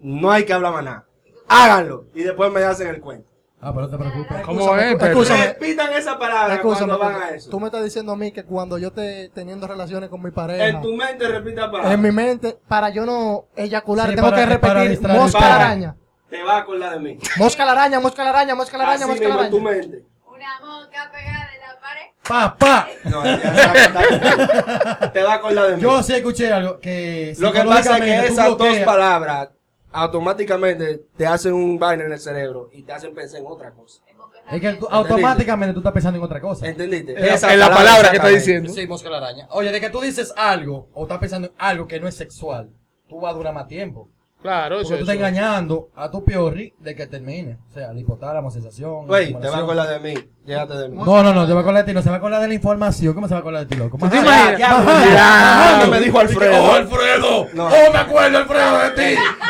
No 0.00 0.30
hay 0.30 0.44
que 0.44 0.52
hablar 0.52 0.72
más 0.72 0.84
nada. 0.84 1.06
Háganlo. 1.48 2.06
Y 2.14 2.22
después 2.22 2.50
me 2.52 2.62
hacen 2.62 2.88
el 2.88 3.00
cuento. 3.00 3.28
Ah, 3.64 3.72
pero 3.74 3.86
no 3.86 3.88
te 3.90 3.96
preocupes. 3.96 4.42
¿Cómo 4.42 4.76
es? 4.76 5.02
Escúchame. 5.02 5.46
Repitan 5.46 5.92
esa 5.94 6.18
palabra 6.18 6.54
Escúchame, 6.56 6.86
cuando 6.86 6.98
van 6.98 7.22
a 7.22 7.30
eso. 7.30 7.48
tú 7.50 7.58
me 7.60 7.66
estás 7.66 7.82
diciendo 7.82 8.12
a 8.12 8.16
mí 8.16 8.30
que 8.30 8.44
cuando 8.44 8.76
yo 8.76 8.88
esté 8.88 9.30
teniendo 9.34 9.66
relaciones 9.66 10.10
con 10.10 10.22
mi 10.22 10.30
pareja, 10.30 10.66
En 10.66 10.82
tu 10.82 10.92
mente 10.94 11.26
repita 11.26 11.62
la 11.62 11.70
palabra. 11.70 11.92
en 11.94 12.00
mi 12.02 12.12
mente, 12.12 12.58
para 12.68 12.90
yo 12.90 13.06
no 13.06 13.46
eyacular, 13.56 14.10
Sí, 14.10 14.16
tengo 14.16 14.30
para- 14.30 14.42
que 14.42 14.52
repetir 14.52 15.08
mosca 15.08 15.40
la 15.40 15.54
araña. 15.56 15.96
Te 16.28 16.42
vas 16.42 16.54
a 16.54 16.58
acordar 16.58 16.92
de 16.94 17.00
mí. 17.00 17.18
Mosca 17.38 17.64
la 17.64 17.72
araña, 17.72 18.00
mosca 18.00 18.22
la 18.24 18.30
araña, 18.30 18.54
mosca 18.54 18.76
la 18.76 18.84
araña, 18.84 19.04
Así 19.04 19.10
mosca 19.10 19.28
la 19.28 19.34
mismo 19.36 19.44
en 19.44 19.50
tu 19.62 19.68
araña. 19.68 19.80
mente. 19.82 20.04
Una 20.26 20.60
mosca 20.60 21.10
pegada 21.12 21.48
en 21.54 21.60
la 21.60 21.80
pared. 21.80 22.06
Papá. 22.28 22.88
No, 23.04 23.24
ya 23.24 23.38
se 23.38 23.46
va 23.48 23.72
a 23.72 24.00
acordar. 24.02 25.12
Te 25.12 25.22
vas 25.22 25.30
a 25.32 25.34
acordar 25.34 25.66
de 25.70 25.76
mí. 25.76 25.82
Yo 25.82 26.02
sí 26.02 26.12
escuché 26.14 26.52
algo 26.52 26.80
que. 26.80 27.34
Lo 27.38 27.52
que 27.52 27.62
pasa 27.64 27.98
es 27.98 28.04
que 28.04 28.26
esas 28.26 28.58
dos 28.58 28.76
palabras 28.84 29.48
automáticamente 29.94 31.04
te 31.16 31.26
hacen 31.26 31.52
un 31.54 31.78
vaina 31.78 32.04
en 32.04 32.12
el 32.12 32.18
cerebro 32.18 32.68
y 32.72 32.82
te 32.82 32.92
hacen 32.92 33.14
pensar 33.14 33.40
en 33.40 33.46
otra 33.46 33.70
cosa. 33.72 34.02
Es 34.50 34.60
que 34.60 34.74
tú- 34.74 34.86
automáticamente 34.90 35.72
tú 35.72 35.80
estás 35.80 35.92
pensando 35.92 36.18
en 36.18 36.24
otra 36.24 36.40
cosa. 36.40 36.66
¿Entendiste? 36.66 37.14
En 37.14 37.20
la- 37.26 37.34
Esa 37.34 37.52
en 37.54 37.60
la 37.60 37.70
palabra 37.70 38.10
que 38.10 38.16
está 38.16 38.28
diciendo. 38.28 38.70
Sí, 38.72 38.86
mosca 38.86 39.08
la 39.08 39.16
araña. 39.18 39.46
Oye, 39.50 39.72
de 39.72 39.80
que 39.80 39.88
tú 39.88 40.00
dices 40.00 40.34
algo 40.36 40.88
o 40.92 41.04
estás 41.04 41.18
pensando 41.18 41.48
en 41.48 41.54
algo 41.58 41.86
que 41.86 41.98
no 41.98 42.06
es 42.08 42.14
sexual, 42.16 42.68
tú 43.08 43.20
vas 43.20 43.32
a 43.32 43.36
durar 43.38 43.54
más 43.54 43.66
tiempo. 43.68 44.08
Claro, 44.42 44.74
eso 44.78 44.90
Porque 44.90 45.04
tú 45.04 45.10
es. 45.10 45.16
estás 45.16 45.16
engañando 45.16 45.88
a 45.96 46.10
tu 46.10 46.22
piorri 46.22 46.74
de 46.78 46.94
que 46.94 47.06
termine. 47.06 47.56
O 47.70 47.72
sea, 47.72 47.92
el 47.92 47.98
hipotálamo, 47.98 48.50
sensación. 48.50 49.06
Güey, 49.06 49.28
te 49.28 49.32
vas 49.32 49.44
a 49.44 49.48
estimulación. 49.48 49.62
acordar 49.62 50.02
de 50.02 50.14
mí. 50.14 50.30
Llégate 50.44 50.74
de 50.74 50.88
mí. 50.90 50.96
No, 51.02 51.22
no, 51.22 51.32
no, 51.32 51.46
te 51.46 51.52
va 51.54 51.60
a 51.60 51.62
acordar 51.62 51.82
de 51.86 51.90
ti, 51.90 51.94
no 51.94 52.02
se 52.02 52.10
va 52.10 52.16
a 52.16 52.18
acordar 52.18 52.42
de 52.42 52.48
la 52.48 52.52
información. 52.54 53.14
¿Cómo 53.14 53.26
se 53.26 53.32
va 53.32 53.38
a 53.38 53.40
acordar 53.40 53.66
de 53.66 53.74
ti, 53.74 53.76
loco? 53.82 53.96
¿Tú 53.96 54.06
te 54.10 54.18
imaginas? 54.18 55.88
me 55.88 56.00
dijo 56.00 56.18
Alfredo. 56.20 56.62
Oh, 56.62 56.72
Alfredo. 56.74 57.46
No. 57.54 57.68
Oh, 57.68 57.90
me 57.90 57.98
acuerdo, 57.98 58.36
Alfredo, 58.36 58.78
de 58.80 58.90
ti. 58.90 59.18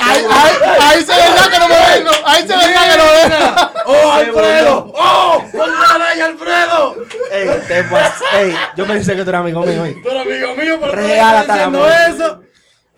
Ahí, 0.00 0.24
ahí, 0.30 0.52
ahí 0.80 1.02
se 1.02 1.12
verdad 1.12 1.50
que 1.50 1.58
no 1.58 1.68
me 1.68 1.74
vengo. 1.98 2.10
Ahí 2.24 2.42
se 2.42 2.48
verdad 2.56 2.90
que 2.90 2.98
no 2.98 3.04
me 3.04 3.28
vengo. 3.36 3.70
Oh, 3.86 4.12
Alfredo. 4.12 4.92
Oh, 4.94 5.44
con 5.52 5.70
la 5.80 5.94
araña, 5.94 6.24
Alfredo. 6.26 6.96
Ey, 7.30 7.48
te 7.68 7.84
pas- 7.84 8.22
ey, 8.38 8.54
yo 8.76 8.86
pensé 8.86 9.14
que 9.16 9.22
tú 9.24 9.30
eras 9.30 9.40
amigo 9.42 9.62
mío. 9.62 9.84
Tú 10.02 10.08
eres 10.08 10.22
amigo 10.22 10.54
mío, 10.56 10.78
pero 10.80 10.96
le 10.96 11.02
Real 11.08 11.40
estás 11.40 11.56
diciendo 11.56 11.78
muerte. 11.78 12.10
eso. 12.10 12.42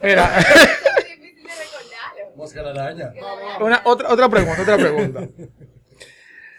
Mira, 0.03 0.38
es 0.38 0.47
difícil 1.20 1.45
de 1.45 1.51
recordarlo. 1.51 2.36
Mosca 2.36 2.62
la 2.62 2.70
araña. 2.70 3.12
una, 3.61 3.80
otra, 3.84 4.09
otra 4.09 4.28
pregunta, 4.28 4.62
otra 4.62 4.76
pregunta. 4.76 5.20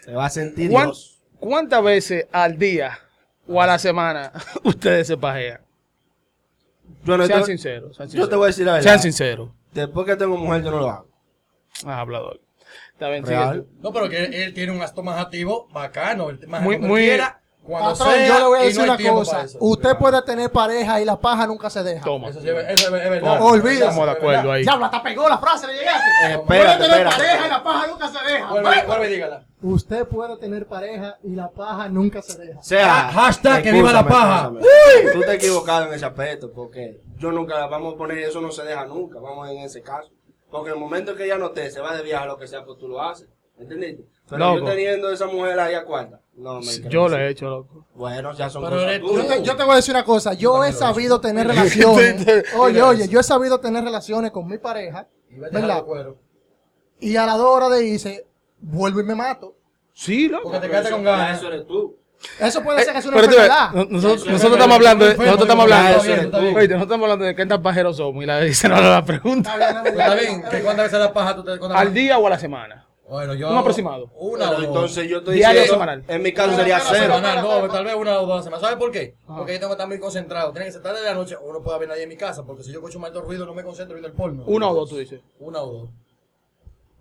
Se 0.04 0.12
va 0.12 0.26
a 0.26 0.30
sentir 0.30 0.70
¿Cuán- 0.70 0.86
Dios. 0.86 1.08
¿Cuántas 1.38 1.82
veces 1.82 2.26
al 2.30 2.56
día 2.58 2.98
o 3.48 3.60
a 3.60 3.66
la 3.66 3.78
semana 3.78 4.30
ustedes 4.62 5.06
se 5.08 5.16
pajean? 5.16 5.60
Yo, 7.04 7.16
no 7.18 7.26
Sean 7.26 7.40
te- 7.40 7.46
sinceros. 7.46 7.96
Sean 7.96 8.08
yo 8.10 8.28
te 8.28 8.36
voy 8.36 8.44
a 8.44 8.46
decir 8.48 8.64
la 8.66 8.72
verdad. 8.74 8.84
Sean 8.88 9.00
sinceros. 9.00 9.50
Después 9.72 10.06
que 10.06 10.16
tengo 10.16 10.36
mujer, 10.36 10.62
yo 10.62 10.70
no 10.70 10.78
lo 10.80 10.90
hago. 10.90 11.08
Ah, 11.84 12.00
hablador. 12.00 12.40
Está 12.92 13.08
bien, 13.08 13.24
Real. 13.26 13.66
No, 13.80 13.92
pero 13.92 14.08
que 14.08 14.24
él 14.44 14.54
tiene 14.54 14.72
un 14.72 14.80
acto 14.82 15.02
más 15.02 15.20
activo, 15.20 15.68
bacano. 15.72 16.30
Él 16.30 16.38
más 16.46 16.62
Muy- 16.62 16.78
muy- 16.78 17.02
quiera, 17.02 17.41
cuando 17.64 17.90
Patrón, 17.90 18.08
sea, 18.14 18.26
yo 18.26 18.38
le 18.38 18.44
voy 18.46 18.58
a 18.58 18.62
decir 18.62 18.86
no 18.86 18.94
una 18.94 19.10
cosa. 19.12 19.46
Usted 19.60 19.96
puede 19.96 20.22
tener 20.22 20.50
pareja 20.50 21.00
y 21.00 21.04
la 21.04 21.16
paja 21.20 21.46
nunca 21.46 21.70
se 21.70 21.82
deja. 21.84 22.04
Toma. 22.04 22.28
Eso 22.28 22.40
sí 22.40 22.48
es, 22.48 22.54
eso 22.80 22.96
es- 22.96 23.04
es 23.04 23.10
verdad. 23.10 23.40
Olvídese. 23.40 23.84
Estamos 23.84 24.06
de 24.06 24.12
acuerdo 24.12 24.52
ahí. 24.52 24.62
Diablo, 24.62 24.84
hasta 24.86 25.02
pegó 25.02 25.28
la 25.28 25.38
frase, 25.38 25.66
le 25.68 25.74
llegaste. 25.74 26.08
Eh, 26.30 26.38
puede 26.46 26.60
tener 26.60 26.82
espérate. 26.82 27.16
pareja 27.16 27.46
y 27.46 27.50
la 27.50 27.62
paja 27.62 27.86
nunca 27.86 28.08
se 28.08 28.32
deja. 28.32 28.50
Vuelve, 28.50 28.82
vuelve 28.86 29.06
y 29.06 29.12
dígala. 29.12 29.44
Usted 29.62 30.06
puede 30.08 30.36
tener 30.38 30.66
pareja 30.66 31.18
y 31.22 31.36
la 31.36 31.48
paja 31.50 31.88
nunca 31.88 32.20
se 32.20 32.36
deja. 32.38 32.58
O 32.58 32.62
sea, 32.64 33.08
Ha- 33.08 33.12
hashtag 33.12 33.62
que 33.62 33.70
viva 33.72 33.92
la 33.92 34.06
paja. 34.06 34.50
escúchame. 34.58 35.12
Tú 35.12 35.20
te 35.20 35.26
has 35.30 35.34
equivocado 35.36 35.86
en 35.86 35.94
ese 35.94 36.04
aspecto, 36.04 36.50
porque 36.52 37.00
yo 37.16 37.30
nunca 37.30 37.64
vamos 37.66 37.94
a 37.94 37.96
poner 37.96 38.18
eso, 38.18 38.40
no 38.40 38.50
se 38.50 38.64
deja 38.64 38.84
nunca, 38.86 39.20
vamos 39.20 39.48
en 39.50 39.58
ese 39.58 39.82
caso. 39.82 40.10
Porque 40.50 40.70
en 40.70 40.74
el 40.74 40.80
momento 40.80 41.14
que 41.14 41.26
ella 41.26 41.38
no 41.38 41.52
te, 41.52 41.70
se 41.70 41.80
va 41.80 41.94
de 41.96 42.02
viaje, 42.02 42.26
lo 42.26 42.36
que 42.36 42.48
sea, 42.48 42.64
pues 42.64 42.76
tú 42.78 42.88
lo 42.88 43.00
haces. 43.00 43.28
¿Entendiste? 43.56 44.04
Pero 44.28 44.38
Loco. 44.54 44.58
yo 44.58 44.64
teniendo 44.72 45.10
esa 45.12 45.26
mujer 45.26 45.60
ahí 45.60 45.74
a 45.74 45.84
cuarta. 45.84 46.18
No, 46.34 46.60
me 46.60 46.88
Yo 46.88 47.08
lo 47.08 47.18
he 47.18 47.28
hecho, 47.28 47.46
loco. 47.48 47.86
Bueno, 47.94 48.32
ya 48.32 48.48
son 48.48 48.64
Pero 48.64 48.76
cosas 48.76 49.00
tú. 49.00 49.16
Yo 49.16 49.26
te, 49.26 49.42
yo 49.42 49.56
te 49.56 49.64
voy 49.64 49.72
a 49.72 49.76
decir 49.76 49.94
una 49.94 50.04
cosa. 50.04 50.32
Yo 50.32 50.64
he 50.64 50.72
sabido 50.72 51.20
tener 51.20 51.46
relaciones. 51.48 52.26
Oye, 52.56 52.80
oye, 52.82 53.08
yo 53.08 53.20
he 53.20 53.22
sabido 53.22 53.60
tener 53.60 53.84
relaciones 53.84 54.30
con 54.30 54.46
mi 54.46 54.58
pareja. 54.58 55.06
Y 55.30 55.36
¿Verdad? 55.38 55.84
Y 57.00 57.16
a 57.16 57.26
la 57.26 57.36
dos 57.36 57.48
horas 57.48 57.70
de 57.70 57.86
irse, 57.86 58.26
vuelvo 58.60 59.00
y 59.00 59.04
me 59.04 59.14
mato. 59.14 59.56
Sí, 59.92 60.28
loco. 60.28 60.44
Porque 60.44 60.60
te 60.60 60.68
quedaste 60.68 60.88
eso- 60.88 60.96
con 60.96 61.04
ganas. 61.04 61.38
Eso 61.38 61.48
eres 61.48 61.66
tú. 61.66 61.96
Eso 62.38 62.62
puede 62.62 62.84
ser 62.84 62.92
que 62.92 62.98
es 63.00 63.06
una 63.06 63.18
enfermedad. 63.18 63.70
no- 63.72 63.84
nosotros, 63.86 64.26
nosotros 64.26 64.52
estamos 64.52 64.76
hablando 64.76 65.04
de, 65.04 65.16
nosotros 65.16 65.40
estamos 65.42 65.62
hablando. 65.64 65.98
Oye, 65.98 66.08
nosotros 66.68 66.82
estamos 66.82 67.02
hablando 67.02 67.24
de 67.24 67.34
qué 67.34 67.46
tan 67.46 67.62
pajeros 67.62 67.96
somos 67.96 68.22
y 68.22 68.26
la 68.26 68.40
dice 68.40 68.68
no 68.68 68.80
la 68.80 69.04
pregunta. 69.04 69.52
Está 69.52 69.66
bien, 69.82 69.82
Pues 69.82 69.92
Está 69.94 70.14
bien, 70.14 70.42
¿que 70.48 70.60
¿cuántas 70.62 70.84
veces 70.86 70.98
la 71.00 71.12
paja 71.12 71.34
tú 71.36 71.44
te 71.44 71.58
¿Al 71.74 71.92
día 71.92 72.18
o 72.18 72.26
a 72.26 72.30
la 72.30 72.38
semana? 72.38 72.86
Bueno, 73.12 73.34
yo 73.34 73.50
Un 73.50 73.56
aproximado. 73.58 74.10
Una 74.16 74.46
o 74.46 74.56
Pero 74.56 74.56
dos. 74.56 74.64
entonces 74.68 75.06
yo 75.10 75.18
estoy 75.18 75.34
Diario 75.36 75.60
o 75.60 75.64
diciendo, 75.64 75.84
semanal. 75.84 76.04
en 76.08 76.22
mi 76.22 76.32
caso 76.32 76.56
sería 76.56 76.76
Una 76.76 76.84
cero. 76.90 77.14
semanal, 77.14 77.42
no, 77.42 77.68
tal 77.68 77.84
vez 77.84 77.94
una 77.94 78.18
o 78.18 78.22
dos 78.26 78.32
a 78.32 78.36
la 78.36 78.42
semana. 78.42 78.62
¿Sabes 78.62 78.76
por 78.78 78.90
qué? 78.90 79.14
Porque 79.26 79.52
yo 79.52 79.58
tengo 79.58 79.68
que 79.68 79.74
estar 79.74 79.86
muy 79.88 80.00
concentrado. 80.00 80.50
Tiene 80.52 80.64
que 80.66 80.72
ser 80.72 80.82
tarde 80.82 81.00
de 81.00 81.06
la 81.06 81.14
noche 81.14 81.36
o 81.36 81.52
no 81.52 81.62
puede 81.62 81.76
haber 81.76 81.88
nadie 81.90 82.04
en 82.04 82.08
mi 82.08 82.16
casa. 82.16 82.42
Porque 82.44 82.62
si 82.62 82.70
yo 82.72 82.78
escucho 82.78 82.96
un 82.96 83.02
mal 83.02 83.12
ruido, 83.14 83.44
no 83.44 83.52
me 83.52 83.62
concentro 83.62 83.94
viendo 83.94 84.08
el 84.08 84.14
porno. 84.14 84.44
Uno 84.46 84.70
o 84.70 84.74
dos, 84.74 84.88
tú 84.88 84.96
dices. 84.96 85.20
Una 85.40 85.60
o 85.60 85.72
dos. 85.72 85.88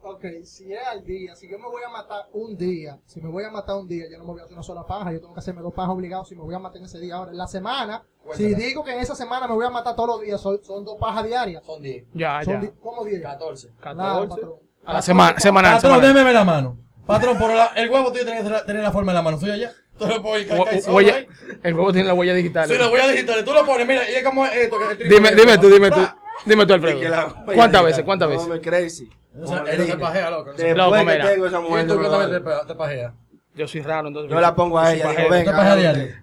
Ok, 0.04 0.26
si 0.44 0.74
es 0.74 0.80
al 0.86 1.06
día, 1.06 1.34
si 1.36 1.48
yo 1.48 1.58
me 1.60 1.68
voy 1.70 1.84
a 1.84 1.90
matar 1.90 2.28
un 2.34 2.58
día, 2.58 3.00
si 3.06 3.22
me 3.22 3.30
voy 3.30 3.44
a 3.44 3.52
matar 3.52 3.76
un 3.78 3.88
día, 3.88 4.06
yo 4.12 4.18
no 4.18 4.24
me 4.26 4.32
voy 4.32 4.42
a 4.42 4.44
hacer 4.44 4.54
una 4.56 4.64
sola 4.64 4.84
paja, 4.86 5.14
yo 5.14 5.22
tengo 5.22 5.34
que 5.34 5.40
hacerme 5.40 5.62
dos 5.62 5.74
pajas 5.76 5.94
obligados 5.94 6.28
si 6.28 6.36
me 6.36 6.42
voy 6.42 6.56
a 6.56 6.60
matar 6.60 6.80
en 6.80 6.86
ese 6.86 7.00
día. 7.00 7.16
Ahora, 7.16 7.32
en 7.32 7.38
la 7.38 7.46
semana, 7.48 8.04
si 8.34 8.54
digo 8.56 8.84
que 8.84 8.92
en 8.94 9.00
esa 9.00 9.16
semana 9.16 9.48
me 9.48 9.54
voy 9.54 9.66
a 9.66 9.70
matar 9.70 9.96
todos 9.96 10.10
los 10.10 10.22
días, 10.22 10.42
son, 10.42 10.60
son 10.64 10.84
dos 10.84 10.98
pajas 11.00 11.24
diarias. 11.26 11.64
Son 11.64 11.82
10. 11.82 12.04
Ya, 12.16 12.42
Son 12.44 12.56
ya. 12.56 12.60
di- 12.62 12.72
¿Cómo 12.82 13.06
10? 13.06 13.22
14. 13.22 13.70
Claro, 13.80 13.98
14. 14.28 14.28
patrón. 14.28 14.71
A 14.86 14.94
la 14.94 15.02
semana, 15.02 15.40
semanal, 15.40 15.76
Patrón, 15.76 15.92
semanal. 15.94 16.14
démeme 16.14 16.34
la 16.34 16.44
mano. 16.44 16.78
Patrón, 17.06 17.38
por 17.38 17.52
la- 17.54 17.72
el 17.76 17.90
huevo 17.90 18.12
tuyo 18.12 18.26
tiene 18.26 18.42
que 18.44 18.50
tener 18.66 18.84
la 18.84 18.92
forma 18.92 19.12
de 19.12 19.16
la 19.18 19.22
mano 19.22 19.40
suya 19.40 19.56
ya. 19.56 19.72
Tú 19.98 20.08
lo 20.08 20.22
huella- 20.22 21.16
ahí. 21.16 21.28
el 21.62 21.74
huevo 21.76 21.92
tiene 21.94 22.08
la 22.08 22.14
huella 22.14 22.34
digital. 22.34 22.68
Sí, 22.68 22.76
lo 22.78 22.90
voy 22.90 23.00
a 23.02 23.08
digital. 23.10 23.44
Tú 23.46 23.54
lo 23.54 23.66
pones, 23.66 23.86
mira, 23.88 24.10
y 24.10 24.16
es 24.16 24.24
como 24.24 24.46
esto. 24.46 24.78
Que 24.80 24.84
el 24.92 24.98
triple 24.98 25.16
Dime, 25.16 25.36
dime 25.36 25.58
tú, 25.60 25.70
dime 25.70 25.92
tú. 25.92 26.00
Ah. 26.00 26.18
Dime 26.46 26.66
tú, 26.66 26.70
la- 26.70 26.76
Alfredo. 26.76 27.36
¿Cuántas 27.54 27.84
veces? 27.84 28.04
¿Cuántas 28.04 28.30
no, 28.30 28.34
veces? 28.36 28.48
me 28.50 28.60
crazy. 28.62 29.10
O 29.40 29.46
sea, 29.48 29.58
Como 29.60 29.64
le 29.68 29.72
él 29.76 29.80
no 29.80 29.86
se 29.86 29.98
pajea, 29.98 30.30
loco. 30.30 30.52
no 30.52 30.58
se- 30.58 30.64
Después 30.64 30.78
Loco, 30.78 30.98
que 30.98 31.06
mira. 31.06 31.30
tengo 31.32 31.46
esa 31.46 31.60
mujer, 31.60 31.86
¿Y 31.86 31.88
tú 31.88 31.94
yo 31.94 32.00
no 32.02 32.04
te 32.04 32.10
soy 33.68 33.82
raro, 33.82 34.08
entonces. 34.08 34.32
Yo 34.32 34.40
la 34.42 34.56
pongo 34.56 34.80
a 34.80 34.94
ella, 34.94 35.04
soy 35.04 35.16
digo, 35.18 35.30
venga. 35.30 35.52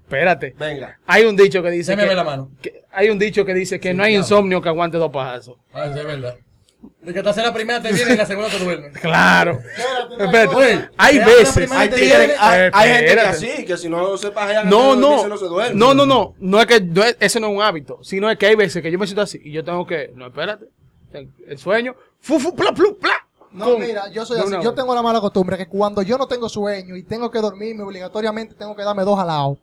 Espérate. 0.03 0.55
Venga. 0.59 0.99
Hay 1.07 1.25
un 1.25 1.37
dicho 1.37 1.63
que 1.63 1.71
dice 1.71 1.93
Démeme 1.93 2.09
que, 2.11 2.15
la 2.17 2.25
mano. 2.25 2.51
que- 2.61 2.85
hay 2.91 3.11
un 3.11 3.19
dicho 3.19 3.45
que 3.45 3.55
dice 3.55 3.79
que 3.79 3.95
no 3.95 4.03
hay 4.03 4.13
claro. 4.13 4.23
insomnio 4.25 4.61
que 4.63 4.69
aguante 4.71 4.97
dos 4.99 5.11
pajazos. 5.13 5.57
Ah, 5.73 5.89
sí, 5.93 5.99
es 6.01 6.05
verdad. 6.07 6.35
De 7.01 7.15
que 7.15 7.23
te 7.23 7.29
hace 7.29 7.43
la 7.43 7.55
primera 7.55 7.81
te 7.81 7.93
viene 7.93 8.15
y 8.15 8.17
la 8.17 8.27
segunda 8.27 8.51
te 8.51 8.59
duerme. 8.59 8.91
Claro. 9.01 9.61
Espérate, 9.61 10.25
Espérate. 10.25 10.55
Oye, 10.57 10.89
Hay 10.99 11.19
veces. 11.21 11.71
Hay, 11.71 11.89
te 11.89 11.97
tigres- 11.97 12.19
viene- 12.19 12.35
hay, 12.39 12.71
hay 12.73 12.91
gente 12.91 13.15
que 13.15 13.21
así, 13.21 13.65
que 13.65 13.77
si 13.77 13.89
no 13.89 14.17
se 14.19 14.31
pajean 14.33 14.69
No, 14.69 14.97
no. 14.97 15.09
dormirse, 15.09 15.29
no 15.29 15.37
se 15.39 15.45
duerme. 15.47 15.75
No, 15.79 15.95
no, 15.95 16.05
no. 16.07 16.35
No 16.39 16.61
es 16.61 16.67
que 16.67 16.81
no 16.81 17.05
es- 17.05 17.17
ese 17.21 17.39
no 17.41 17.47
es 17.49 17.55
un 17.55 17.63
hábito, 17.63 17.99
sino 18.03 18.29
es 18.31 18.37
que 18.37 18.47
hay 18.47 18.57
veces 18.57 18.83
que 18.83 18.91
yo 18.91 18.99
me 18.99 19.07
siento 19.07 19.23
así 19.23 19.41
y 19.43 19.53
yo 19.53 19.65
tengo 19.65 19.87
que, 19.87 20.13
no, 20.17 20.27
espérate. 20.27 20.67
El 21.13 21.57
sueño, 21.59 21.95
fu, 22.21 22.39
fu, 22.39 22.55
pla, 22.55 22.73
plu, 22.73 22.99
pla. 22.99 23.13
No, 23.53 23.65
Con- 23.73 23.81
mira, 23.81 24.11
yo 24.11 24.27
soy 24.27 24.41
así. 24.41 24.57
Yo 24.63 24.75
tengo 24.75 24.95
la 24.95 25.01
mala 25.01 25.21
costumbre 25.21 25.57
que 25.57 25.67
cuando 25.67 26.03
yo 26.03 26.19
no 26.19 26.27
tengo 26.27 26.49
sueño 26.49 26.97
y 26.97 27.03
tengo 27.05 27.31
que 27.31 27.39
dormirme 27.39 27.83
obligatoriamente, 27.85 28.55
tengo 28.55 28.75
que 28.77 28.83
darme 28.83 29.05
dos 29.05 29.19
al 29.19 29.29
lado. 29.29 29.57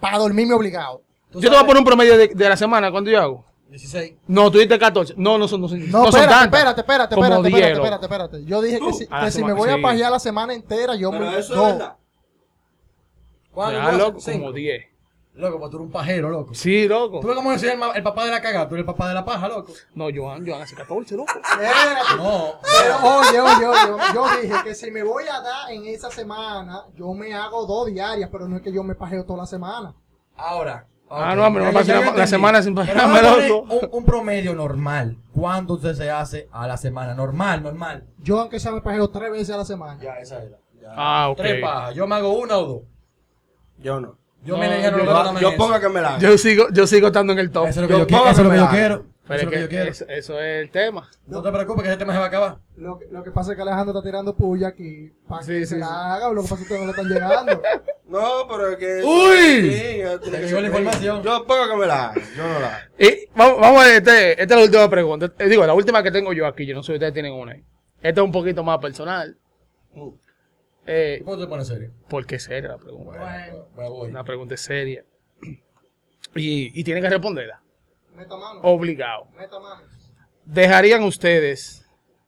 Para 0.00 0.18
dormirme 0.18 0.54
obligado. 0.54 1.02
Tú 1.30 1.40
Yo 1.40 1.50
te 1.50 1.54
voy 1.56 1.62
a 1.62 1.66
poner 1.66 1.78
un 1.80 1.84
promedio 1.84 2.16
de, 2.16 2.28
de 2.28 2.48
la 2.48 2.56
semana, 2.56 2.90
¿cuánto 2.90 3.10
yo 3.10 3.20
hago? 3.20 3.44
16. 3.70 4.14
No, 4.26 4.50
tú 4.50 4.58
dices 4.58 4.78
14. 4.78 5.14
No, 5.16 5.36
no 5.38 5.46
son, 5.48 5.60
no 5.60 5.68
son, 5.68 5.78
No, 5.90 6.04
no 6.04 6.12
son 6.12 6.20
espérate, 6.20 6.28
tantas. 6.28 6.44
espérate, 6.58 6.80
espérate, 6.80 7.14
Como 7.14 7.26
espérate, 7.26 7.48
10, 7.48 7.60
espérate, 7.60 8.04
espérate, 8.04 8.04
espérate. 8.36 8.44
Yo 8.50 8.62
dije 8.62 8.80
que 8.80 8.92
si, 8.94 9.06
a 9.10 9.18
la 9.20 9.24
que 9.26 9.30
si 9.30 9.38
me 9.42 9.48
semana, 9.48 9.54
voy 9.60 9.68
a 9.70 9.76
sí. 9.76 9.82
pajear 9.82 10.10
la 10.12 10.18
semana 10.20 10.54
entera, 10.54 10.94
yo 10.94 11.10
Pero 11.10 11.24
me... 11.30 11.38
eso 11.38 11.54
no. 11.54 11.68
es 11.68 11.72
verdad. 11.78 11.96
Tú 13.54 13.62
haces? 13.62 13.98
loco, 13.98 14.20
Cinco. 14.20 14.38
como 14.38 14.52
10. 14.52 14.84
Loco, 15.34 15.58
pues 15.60 15.70
tú 15.70 15.76
eres 15.76 15.86
un 15.86 15.92
pajero, 15.92 16.30
loco. 16.30 16.52
Sí, 16.54 16.82
¿Tú 16.88 16.94
loco. 16.94 17.20
ves 17.22 17.36
cómo 17.36 17.52
el, 17.52 17.78
ma- 17.78 17.92
el 17.92 18.02
papá 18.02 18.24
de 18.24 18.30
la 18.32 18.40
cagada? 18.40 18.68
Tú 18.68 18.74
eres 18.74 18.82
el 18.82 18.86
papá 18.86 19.08
de 19.08 19.14
la 19.14 19.24
paja, 19.24 19.46
loco. 19.48 19.72
No, 19.94 20.06
Joan, 20.12 20.44
Joan 20.44 20.62
hace 20.62 20.74
14, 20.74 21.14
loco. 21.16 21.32
Espérate. 21.38 22.16
No. 22.16 22.54
Pero 22.62 22.96
oye, 23.18 23.40
oye, 23.40 23.66
oye, 23.66 24.02
yo 24.14 24.26
dije 24.42 24.54
que 24.64 24.74
si 24.74 24.90
me 24.90 25.04
voy 25.04 25.24
a 25.30 25.40
dar 25.40 25.70
en 25.70 25.86
esa 25.86 26.10
semana, 26.10 26.84
yo 26.96 27.12
me 27.14 27.32
hago 27.34 27.66
dos 27.66 27.86
diarias, 27.86 28.28
pero 28.32 28.48
no 28.48 28.56
es 28.56 28.62
que 28.62 28.72
yo 28.72 28.82
me 28.82 28.96
pajeo 28.96 29.24
toda 29.24 29.40
la 29.40 29.46
semana. 29.46 29.94
Ahora. 30.36 30.86
Ah, 31.10 31.34
no, 31.34 31.44
hombre, 31.46 31.64
no 31.64 31.70
ya- 31.70 31.78
pasa 31.78 31.86
ya 31.86 32.00
la- 32.12 32.16
yo 32.16 32.26
semana 32.26 32.62
sin 32.62 32.74
loco. 32.74 33.60
Un, 33.74 33.88
un 33.92 34.04
promedio 34.04 34.54
normal. 34.54 35.16
¿Cuánto 35.32 35.74
usted 35.74 35.94
se 35.94 36.10
hace 36.10 36.48
a 36.52 36.66
la 36.66 36.76
semana? 36.76 37.14
Normal, 37.14 37.62
normal. 37.62 38.04
Yo 38.18 38.40
aunque 38.40 38.60
sea 38.60 38.72
me 38.72 38.80
pajeo 38.80 39.08
tres 39.08 39.30
veces 39.30 39.50
a 39.50 39.58
la 39.58 39.64
semana. 39.64 39.98
Ya, 40.02 40.14
esa 40.14 40.42
era. 40.42 40.58
Ya. 40.80 40.88
Ah, 40.96 41.28
ok. 41.30 41.36
Tres 41.38 41.62
pajas. 41.62 41.94
Yo 41.94 42.06
me 42.06 42.14
hago 42.16 42.32
una 42.38 42.58
o 42.58 42.66
dos. 42.66 42.82
Yo 43.78 44.00
no. 44.00 44.16
Yo 44.44 44.54
No, 44.54 44.60
me 44.60 44.82
yo- 44.82 44.90
no, 44.92 44.98
no, 45.04 45.32
no, 45.32 45.40
Yo 45.40 45.48
eso. 45.48 45.56
pongo 45.56 45.80
que 45.80 45.88
me 45.88 46.00
la 46.00 46.08
haga. 46.10 46.18
Yo 46.18 46.38
sigo, 46.38 46.66
yo 46.72 46.86
sigo 46.86 47.08
estando 47.08 47.32
en 47.32 47.38
el 47.40 47.50
top. 47.50 47.66
Eso 47.68 47.80
es 47.80 47.82
lo 47.82 47.88
que 47.88 47.92
Yo 47.94 47.98
yo, 48.00 48.06
quiero. 48.06 48.22
pongo 48.22 48.30
Eso 48.32 48.40
es 48.40 48.44
lo 48.46 48.50
que 48.50 48.56
que 48.56 48.60
me 48.60 48.66
yo 48.66 48.72
la 48.72 48.78
quiero. 48.78 49.04
Pero 49.28 49.34
Eso 49.34 49.34
es 49.34 49.42
es 49.42 49.44
lo 49.44 49.50
que 49.50 49.56
que 49.56 49.62
yo 49.62 49.68
quiero. 49.68 49.90
eso, 49.90 50.04
eso 50.08 50.40
es 50.40 50.62
el 50.64 50.70
tema. 50.70 51.10
No 51.26 51.42
te 51.42 51.52
preocupes 51.52 51.82
que 51.82 51.88
ese 51.90 51.98
tema 51.98 52.12
se 52.14 52.18
va 52.18 52.24
a 52.24 52.28
acabar. 52.28 52.58
Lo, 52.76 52.98
que- 52.98 53.06
lo 53.10 53.22
que 53.22 53.30
pasa 53.30 53.50
es 53.52 53.56
que 53.56 53.62
Alejandro 53.62 53.96
está 53.98 54.08
tirando 54.08 54.34
puya 54.34 54.68
aquí 54.68 55.12
para 55.28 55.42
Sí, 55.42 55.52
que 55.52 55.58
sí, 55.60 55.66
se 55.66 55.74
sí. 55.74 55.80
la 55.80 56.14
haga, 56.14 56.32
lo 56.32 56.42
que 56.42 56.48
pasa 56.48 56.62
es 56.62 56.68
que 56.68 56.74
ustedes 56.74 56.80
no 56.80 56.86
le 56.86 56.90
están 56.92 57.08
llegando. 57.08 57.62
No, 58.08 58.48
pero 58.48 58.70
es 58.70 58.76
que. 58.78 59.02
¡Uy! 59.04 59.70
Sí, 59.70 60.30
que 60.30 60.38
llegó 60.46 60.60
la 60.62 60.68
información. 60.68 61.22
Yo 61.22 61.44
pongo 61.46 61.68
que 61.68 61.76
me 61.76 61.86
la. 61.86 62.14
Yo 62.34 62.42
no 62.42 62.58
la 62.58 62.76
hago. 62.76 62.86
Y 62.98 63.28
vamos, 63.36 63.60
vamos 63.60 63.82
a 63.82 63.84
ver, 63.84 63.96
este, 63.96 64.30
esta 64.32 64.54
es 64.54 64.58
la 64.60 64.64
última 64.64 64.88
pregunta. 64.88 65.30
Eh, 65.38 65.46
digo, 65.46 65.66
la 65.66 65.74
última 65.74 66.02
que 66.02 66.10
tengo 66.10 66.32
yo 66.32 66.46
aquí. 66.46 66.64
Yo 66.64 66.74
no 66.74 66.82
sé 66.82 66.86
si 66.86 66.94
ustedes 66.94 67.12
tienen 67.12 67.34
una 67.34 67.52
ahí. 67.52 67.62
Esta 68.00 68.22
es 68.22 68.24
un 68.24 68.32
poquito 68.32 68.64
más 68.64 68.78
personal. 68.78 69.36
Mm. 69.92 70.08
Eh, 70.86 71.20
¿Cómo 71.22 71.36
te 71.38 71.46
pones 71.46 71.66
serio? 71.68 71.90
¿Por 72.08 72.24
qué 72.24 72.38
seria 72.38 72.70
la 72.70 72.78
pregunta? 72.78 73.10
Bueno, 73.18 73.66
bueno, 73.74 73.90
voy. 73.90 74.08
Una 74.08 74.24
pregunta 74.24 74.54
es 74.54 74.60
seria. 74.62 75.04
Y, 76.34 76.80
y 76.80 76.84
tienen 76.84 77.02
que 77.02 77.10
responderla. 77.10 77.60
Meta 78.18 78.36
mano, 78.36 78.60
Obligado. 78.62 79.26
meta 79.38 79.58
mano. 79.60 79.82
¿Dejarían 80.44 81.02
ustedes 81.04 81.86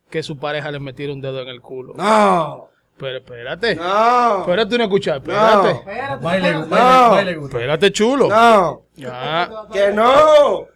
que 0.09 0.23
su 0.23 0.39
pareja 0.39 0.71
les 0.71 0.81
metiera 0.81 1.13
un 1.13 1.21
dedo 1.21 1.41
en 1.43 1.49
el 1.49 1.61
culo? 1.61 1.95
No. 1.97 2.69
Pero 2.97 3.19
espérate. 3.19 3.75
No. 3.77 4.41
Espérate 4.41 4.75
una 4.75 4.85
escuchar. 4.85 5.17
Espérate. 5.17 5.71
Espérate, 5.71 6.23
Baile, 6.25 6.53
baile, 6.53 6.67
No. 6.69 7.11
baile. 7.11 7.33
Espérate, 7.33 7.93
chulo. 7.93 8.29
No. 8.29 8.83
Ya. 8.95 9.51
Que 9.73 9.91
no. 9.93 10.67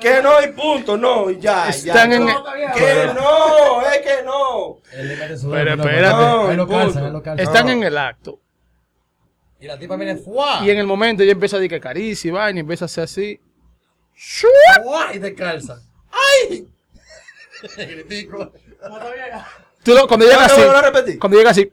Que 0.00 0.22
no 0.22 0.42
y 0.42 0.48
punto. 0.52 0.96
No, 0.96 1.28
y 1.30 1.38
ya. 1.38 1.68
Están 1.68 2.10
ya. 2.10 2.16
en. 2.16 2.26
No. 2.26 2.44
Que 2.74 3.10
no. 3.14 3.82
Es 3.82 3.98
que 3.98 4.22
no. 4.24 4.78
Pero 4.90 5.76
no, 5.76 5.82
espérate. 5.84 6.56
no, 6.56 6.66
calza, 6.68 7.06
él 7.06 7.12
lo 7.12 7.22
calza. 7.22 7.42
Están 7.42 7.66
No. 7.66 7.72
en 7.72 7.82
el 7.84 7.98
acto. 7.98 8.40
Y 9.60 9.66
la 9.66 9.76
tipa 9.76 9.96
viene 9.96 10.16
¡fua! 10.16 10.60
Y 10.62 10.70
en 10.70 10.78
el 10.78 10.86
momento 10.86 11.22
ella 11.24 11.32
empieza 11.32 11.56
a 11.56 11.58
decir 11.58 11.70
que 11.70 11.80
caricia 11.80 12.28
y 12.28 12.30
vaina 12.30 12.58
y 12.58 12.60
empieza 12.60 12.84
a 12.84 12.86
hacer 12.86 13.04
así. 13.04 13.40
¡Fua! 14.82 15.14
Y 15.14 15.20
te 15.20 15.34
calza. 15.34 15.80
¡Ay! 16.10 16.66
Gritico. 17.76 18.52
Tú 19.82 19.94
lo- 19.94 20.06
cuando 20.06 20.26
llega 20.26 20.46
¿Ya 20.46 20.92
te 20.92 20.98
así. 21.00 21.18
Cuando 21.18 21.38
llega 21.38 21.50
así. 21.50 21.72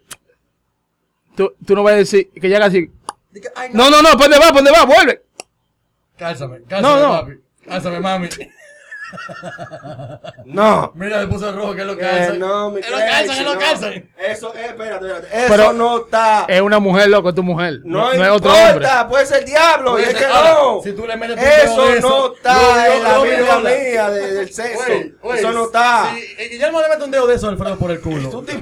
Tú, 1.36 1.54
tú 1.66 1.76
no 1.76 1.84
vas 1.84 1.94
a 1.94 1.98
decir 1.98 2.30
que 2.32 2.48
llega 2.48 2.66
así. 2.66 2.90
Ay, 3.56 3.70
no. 3.74 3.90
No, 3.90 4.02
no, 4.02 4.02
no, 4.02 4.12
¿pa' 4.18 4.24
¿dónde 4.28 4.40
va? 4.40 4.48
¿Pa' 4.48 4.54
¿Dónde 4.54 4.72
va? 4.72 4.86
Vuelve. 4.86 5.22
Cálzame, 6.18 6.62
cálzame, 6.64 6.82
No, 6.82 7.00
no. 7.02 7.20
papi. 7.20 7.34
Cálzame, 7.66 8.00
mami. 8.00 8.30
No. 10.46 10.92
Mira, 10.96 11.22
le 11.22 11.28
puso 11.28 11.50
el 11.50 11.56
rojo 11.56 11.74
que 11.76 11.82
él 11.82 11.88
lo 11.88 11.96
Que 11.96 12.02
calza. 12.02 12.34
no, 12.34 12.70
mi 12.72 12.80
Él 12.82 12.86
lo 12.92 12.98
calza, 12.98 13.38
él 13.40 13.46
lo 13.46 13.54
no. 13.54 13.60
calza. 13.60 13.90
Eso, 14.18 14.54
eh, 14.56 14.66
espérate, 14.68 15.06
espérate. 15.08 15.28
Eso 15.28 15.48
Pero- 15.50 15.74
no 15.74 15.98
está. 16.06 16.46
Es 16.48 16.62
una 16.62 16.80
mujer, 16.80 17.10
loco, 17.10 17.30
es 17.30 17.36
tu 17.36 17.44
mujer. 17.44 17.80
no, 17.84 18.14
No, 18.14 18.24
es 18.24 18.30
otro 18.32 18.52
importa, 18.56 19.02
hombre. 19.02 19.10
puede 19.10 19.26
ser 19.26 19.46
diablo. 19.46 19.92
Puede 19.94 20.06
y 20.06 20.10
es 20.10 20.16
que 20.16 20.26
ahora, 20.26 20.54
no. 20.54 20.82
si 20.84 20.92
tú 20.94 21.06
le 21.08 21.18
metes 21.18 21.36
dedo 21.36 21.74
eso 21.74 21.88
de 21.88 22.00
no 22.02 22.34
está 22.34 22.96
en 22.96 23.04
la 23.04 23.18
Biblia 23.20 23.60
mía 23.60 24.10
de- 24.10 24.34
del 24.34 24.54
sexo. 24.54 24.84
Oye, 24.88 25.16
oye, 25.22 25.40
eso 25.40 25.52
no 25.52 25.66
está. 25.66 26.12
Si 26.14 26.20
eh, 26.44 26.50
Guillermo 26.52 26.82
le 26.82 26.90
mete 26.90 27.04
un 27.04 27.12
dedo 27.12 27.28
de 27.28 27.36
eso, 27.36 27.48
Alfredo, 27.50 27.78
por 27.78 27.92
el 27.92 28.00
culo. 28.02 28.30
Tú 28.30 28.44
te- 28.44 28.54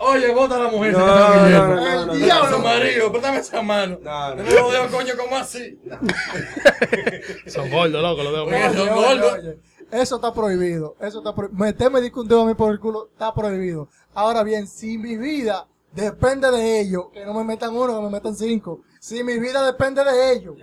Oye, 0.00 0.32
bota 0.32 0.56
a 0.56 0.58
la 0.60 0.68
mujer. 0.70 0.92
No, 0.92 1.06
no, 1.06 1.16
no, 1.16 1.48
no, 1.48 1.74
no, 1.76 1.86
El 2.02 2.06
no, 2.06 2.14
diablo, 2.14 2.58
no. 2.58 2.64
marido, 2.64 3.10
préstame 3.10 3.38
esa 3.38 3.62
mano. 3.62 3.98
No, 4.02 4.34
no. 4.36 4.42
No 4.44 4.50
lo 4.50 4.68
veo, 4.68 4.88
coño, 4.90 5.14
como 5.16 5.36
así. 5.36 5.78
Son 7.46 7.70
gordos, 7.70 8.02
loco, 8.02 8.22
lo 8.22 8.32
veo. 8.32 8.44
Oye, 8.44 8.70
son 8.78 8.88
Oye, 8.88 8.90
gordos. 8.90 9.32
oye, 9.34 9.58
Eso 9.90 10.16
está 10.16 10.32
prohibido. 10.32 10.96
Eso 11.00 11.18
está 11.18 11.34
prohibido. 11.34 11.58
Meterme 11.64 12.00
disco 12.00 12.20
un 12.20 12.28
dedo 12.28 12.42
a 12.42 12.46
mí 12.46 12.54
por 12.54 12.70
el 12.72 12.78
culo 12.80 13.08
está 13.12 13.34
prohibido. 13.34 13.88
Ahora 14.14 14.42
bien, 14.42 14.66
si 14.66 14.98
mi 14.98 15.16
vida 15.16 15.66
depende 15.92 16.50
de 16.50 16.80
ellos, 16.80 17.06
que 17.12 17.24
no 17.24 17.34
me 17.34 17.44
metan 17.44 17.74
uno, 17.76 17.96
que 17.96 18.02
me 18.04 18.10
metan 18.10 18.34
cinco. 18.36 18.80
Si 19.00 19.22
mi 19.24 19.38
vida 19.38 19.64
depende 19.64 20.04
de 20.04 20.32
ellos. 20.32 20.54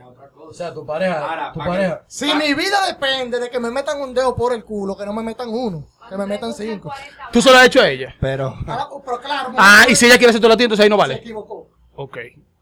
O 0.47 0.53
sea, 0.53 0.73
tu 0.73 0.85
pareja, 0.85 1.19
Ahora, 1.27 1.51
tu 1.53 1.59
que- 1.59 1.65
pareja. 1.67 2.03
Si 2.07 2.33
mi 2.35 2.53
vida 2.53 2.77
depende 2.87 3.39
de 3.39 3.49
que 3.49 3.59
me 3.59 3.71
metan 3.71 3.99
un 3.99 4.13
dedo 4.13 4.35
por 4.35 4.53
el 4.53 4.63
culo, 4.63 4.95
que 4.95 5.05
no 5.05 5.11
me 5.13 5.23
metan 5.23 5.49
uno, 5.49 5.85
que 6.09 6.17
me 6.17 6.25
metan 6.25 6.53
cinco. 6.53 6.91
Tú 7.31 7.41
se 7.41 7.51
lo 7.51 7.57
has 7.57 7.65
hecho 7.67 7.81
a 7.81 7.89
ella. 7.89 8.15
Pero. 8.19 8.55
Ahora, 8.67 8.87
pero 9.05 9.19
claro, 9.21 9.53
Ah, 9.57 9.85
y 9.89 9.95
si 9.95 10.05
ella 10.05 10.17
quiere 10.17 10.29
hacer 10.29 10.41
todo 10.41 10.53
a 10.53 10.57
ti, 10.57 10.63
entonces 10.63 10.83
ahí 10.83 10.89
no 10.89 10.95
se 10.95 11.01
vale. 11.01 11.13
equivocó. 11.15 11.69
Ok. 11.95 12.17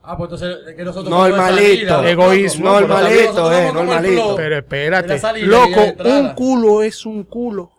Ah, 0.06 0.18
pues 0.18 0.32
entonces 0.32 0.58
es 0.68 0.76
que 0.76 0.84
nosotros 0.84 1.10
Normalito. 1.10 2.04
Egoísmo. 2.04 2.80
Normalito, 2.80 3.54
eh, 3.54 3.72
normalito. 3.74 4.36
Pero 4.36 4.58
espérate. 4.58 5.20
La 5.20 5.34
Loco, 5.38 5.82
un 6.06 6.34
culo 6.34 6.84
es 6.84 7.06
un 7.06 7.24
culo. 7.24 7.72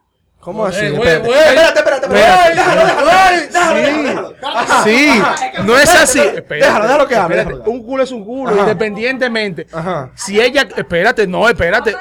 ¿Cómo 0.45 0.67
así? 0.67 0.85
Espérate, 0.85 1.31
espérate, 1.31 1.79
espérate. 1.81 2.09
Déjalo, 2.09 2.55
déjalo, 2.55 3.07
déjalo, 3.07 3.51
déjalo, 3.51 4.03
déjalo. 4.03 4.35
Ajá, 4.43 4.85
Sí, 4.85 5.09
ajá. 5.23 5.63
no 5.63 5.79
es 5.79 5.95
así. 5.95 6.21
Déjalo, 6.49 6.85
déjalo 6.85 7.09
que 7.09 7.17
hable. 7.17 7.45
Un 7.67 7.83
culo 7.83 8.03
es 8.03 8.13
un 8.13 8.25
culo, 8.25 8.51
Ajá. 8.53 8.61
independientemente. 8.61 9.67
Ajá. 9.73 10.13
Si 10.15 10.39
ella, 10.41 10.69
espérate, 10.77 11.27
no, 11.27 11.49
espérate. 11.49 11.95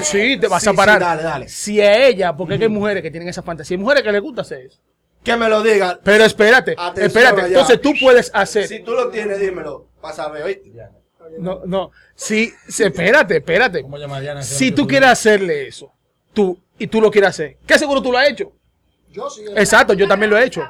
Sí, 0.00 0.38
te 0.40 0.48
vas 0.48 0.62
Sí, 0.62 0.68
a 0.68 0.72
sí, 0.72 0.76
parar. 0.76 0.98
dale, 1.00 1.22
dale. 1.22 1.48
Si 1.48 1.80
a 1.80 2.06
ella, 2.06 2.34
porque 2.34 2.54
hay 2.54 2.68
mujeres 2.68 3.02
que 3.02 3.10
tienen 3.10 3.28
esa 3.28 3.42
fantasía, 3.42 3.76
hay 3.76 3.82
mujeres 3.82 4.02
que 4.02 4.12
les 4.12 4.22
gusta 4.22 4.40
hacer 4.42 4.60
eso. 4.66 4.78
Que 5.22 5.36
me 5.36 5.48
lo 5.50 5.62
diga. 5.62 6.00
Pero 6.02 6.24
espérate, 6.24 6.72
Atención 6.78 7.06
espérate. 7.06 7.40
allá. 7.42 7.48
Entonces 7.48 7.80
tú 7.82 7.92
puedes 8.00 8.30
hacer. 8.32 8.66
Si 8.66 8.80
tú 8.80 8.92
lo 8.92 9.10
tienes, 9.10 9.38
dímelo. 9.38 9.88
Para 10.00 10.14
saber, 10.14 10.42
¿oíste? 10.44 10.72
No, 11.38 11.60
no. 11.66 11.90
Si, 12.14 12.50
si- 12.66 12.84
espérate, 12.84 13.36
espérate. 13.36 13.82
¿Cómo 13.82 13.98
llama 13.98 14.18
Diana? 14.20 14.42
Si 14.42 14.72
tú 14.72 14.86
quieres 14.86 15.10
hacerle 15.10 15.68
eso, 15.68 15.92
tú, 16.32 16.58
y 16.80 16.86
tú 16.88 17.00
lo 17.00 17.10
quieres 17.10 17.30
hacer, 17.30 17.58
¿qué 17.66 17.78
seguro 17.78 18.02
tú 18.02 18.10
lo 18.10 18.18
has 18.18 18.28
hecho? 18.28 18.52
Yo 19.10 19.28
sí. 19.30 19.44
Exacto, 19.56 19.92
yo 19.92 20.08
también 20.08 20.30
lo 20.30 20.38
he 20.38 20.44
hecho. 20.44 20.62
El. 20.62 20.68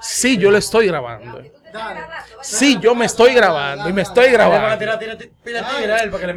Sí, 0.00 0.36
yo 0.38 0.50
lo 0.50 0.58
estoy 0.58 0.86
grabando. 0.86 1.42
Sí, 2.42 2.78
yo 2.80 2.94
me 2.94 3.06
estoy 3.06 3.34
grabando 3.34 3.88
y 3.88 3.92
me 3.92 4.02
estoy 4.02 4.30
grabando. 4.30 4.78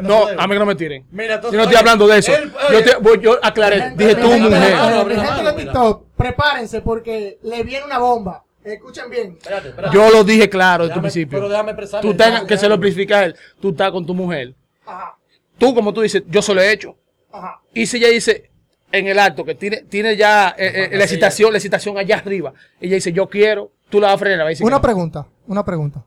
No, 0.02 0.28
a 0.28 0.48
mí 0.48 0.54
que 0.54 0.60
no 0.60 0.66
me 0.66 0.76
tiren. 0.76 1.06
Yo 1.12 1.52
no 1.52 1.64
estoy 1.64 1.76
hablando 1.76 2.08
de 2.08 2.18
eso. 2.20 2.32
Yo, 2.72 2.84
te, 2.84 2.96
voy- 2.96 3.20
yo 3.22 3.38
aclaré, 3.42 3.92
dije 3.96 4.16
tú, 4.16 4.28
mujer. 4.32 4.76
gente 4.78 5.44
de. 5.44 5.54
TikTok, 5.64 6.06
prepárense 6.16 6.82
porque 6.82 7.38
le 7.44 7.64
viene 7.64 7.86
una 7.86 8.00
bomba. 8.00 8.44
Escuchen 8.64 9.10
bien. 9.10 9.38
Espérate, 9.40 9.70
espérate. 9.70 9.96
Yo 9.96 10.10
lo 10.10 10.24
dije 10.24 10.50
claro 10.50 10.84
desde 10.86 10.96
Déjame- 10.96 11.02
principio. 11.02 11.38
Pero 11.38 11.50
déjame. 11.50 11.74
Tú 12.02 12.48
que 12.48 12.58
se 12.58 12.68
lo 12.68 12.76
explica 12.76 13.20
a 13.20 13.26
él. 13.26 13.36
Tú 13.62 13.70
estás 13.70 13.92
con 13.92 14.06
tu 14.06 14.14
mujer. 14.14 14.56
Ajá, 14.86 15.16
Tú, 15.58 15.74
como 15.74 15.94
tú 15.94 16.02
dices, 16.02 16.24
yo 16.28 16.42
se 16.42 16.54
lo 16.54 16.62
he 16.62 16.72
hecho. 16.72 16.96
Ajá. 17.38 17.62
Y 17.74 17.86
si 17.86 17.98
ella 17.98 18.10
dice 18.10 18.50
en 18.92 19.08
el 19.08 19.20
acto 19.20 19.44
que 19.44 19.56
tiene, 19.56 19.78
tiene 19.84 20.16
ya 20.16 20.56
eh, 20.58 20.90
eh, 20.92 20.98
la 20.98 21.04
excitación, 21.04 21.52
la 21.52 21.58
excitación 21.58 21.98
allá 21.98 22.18
arriba, 22.18 22.54
ella 22.80 22.96
dice 22.96 23.12
yo 23.12 23.28
quiero, 23.28 23.72
tú 23.90 24.00
la 24.00 24.08
vas 24.08 24.16
a 24.16 24.20
frenar. 24.20 24.40
va 24.42 24.46
a 24.46 24.50
decir 24.50 24.64
que 24.64 24.68
Una 24.68 24.78
no. 24.78 24.82
pregunta, 24.82 25.28
una 25.48 25.64
pregunta. 25.66 26.04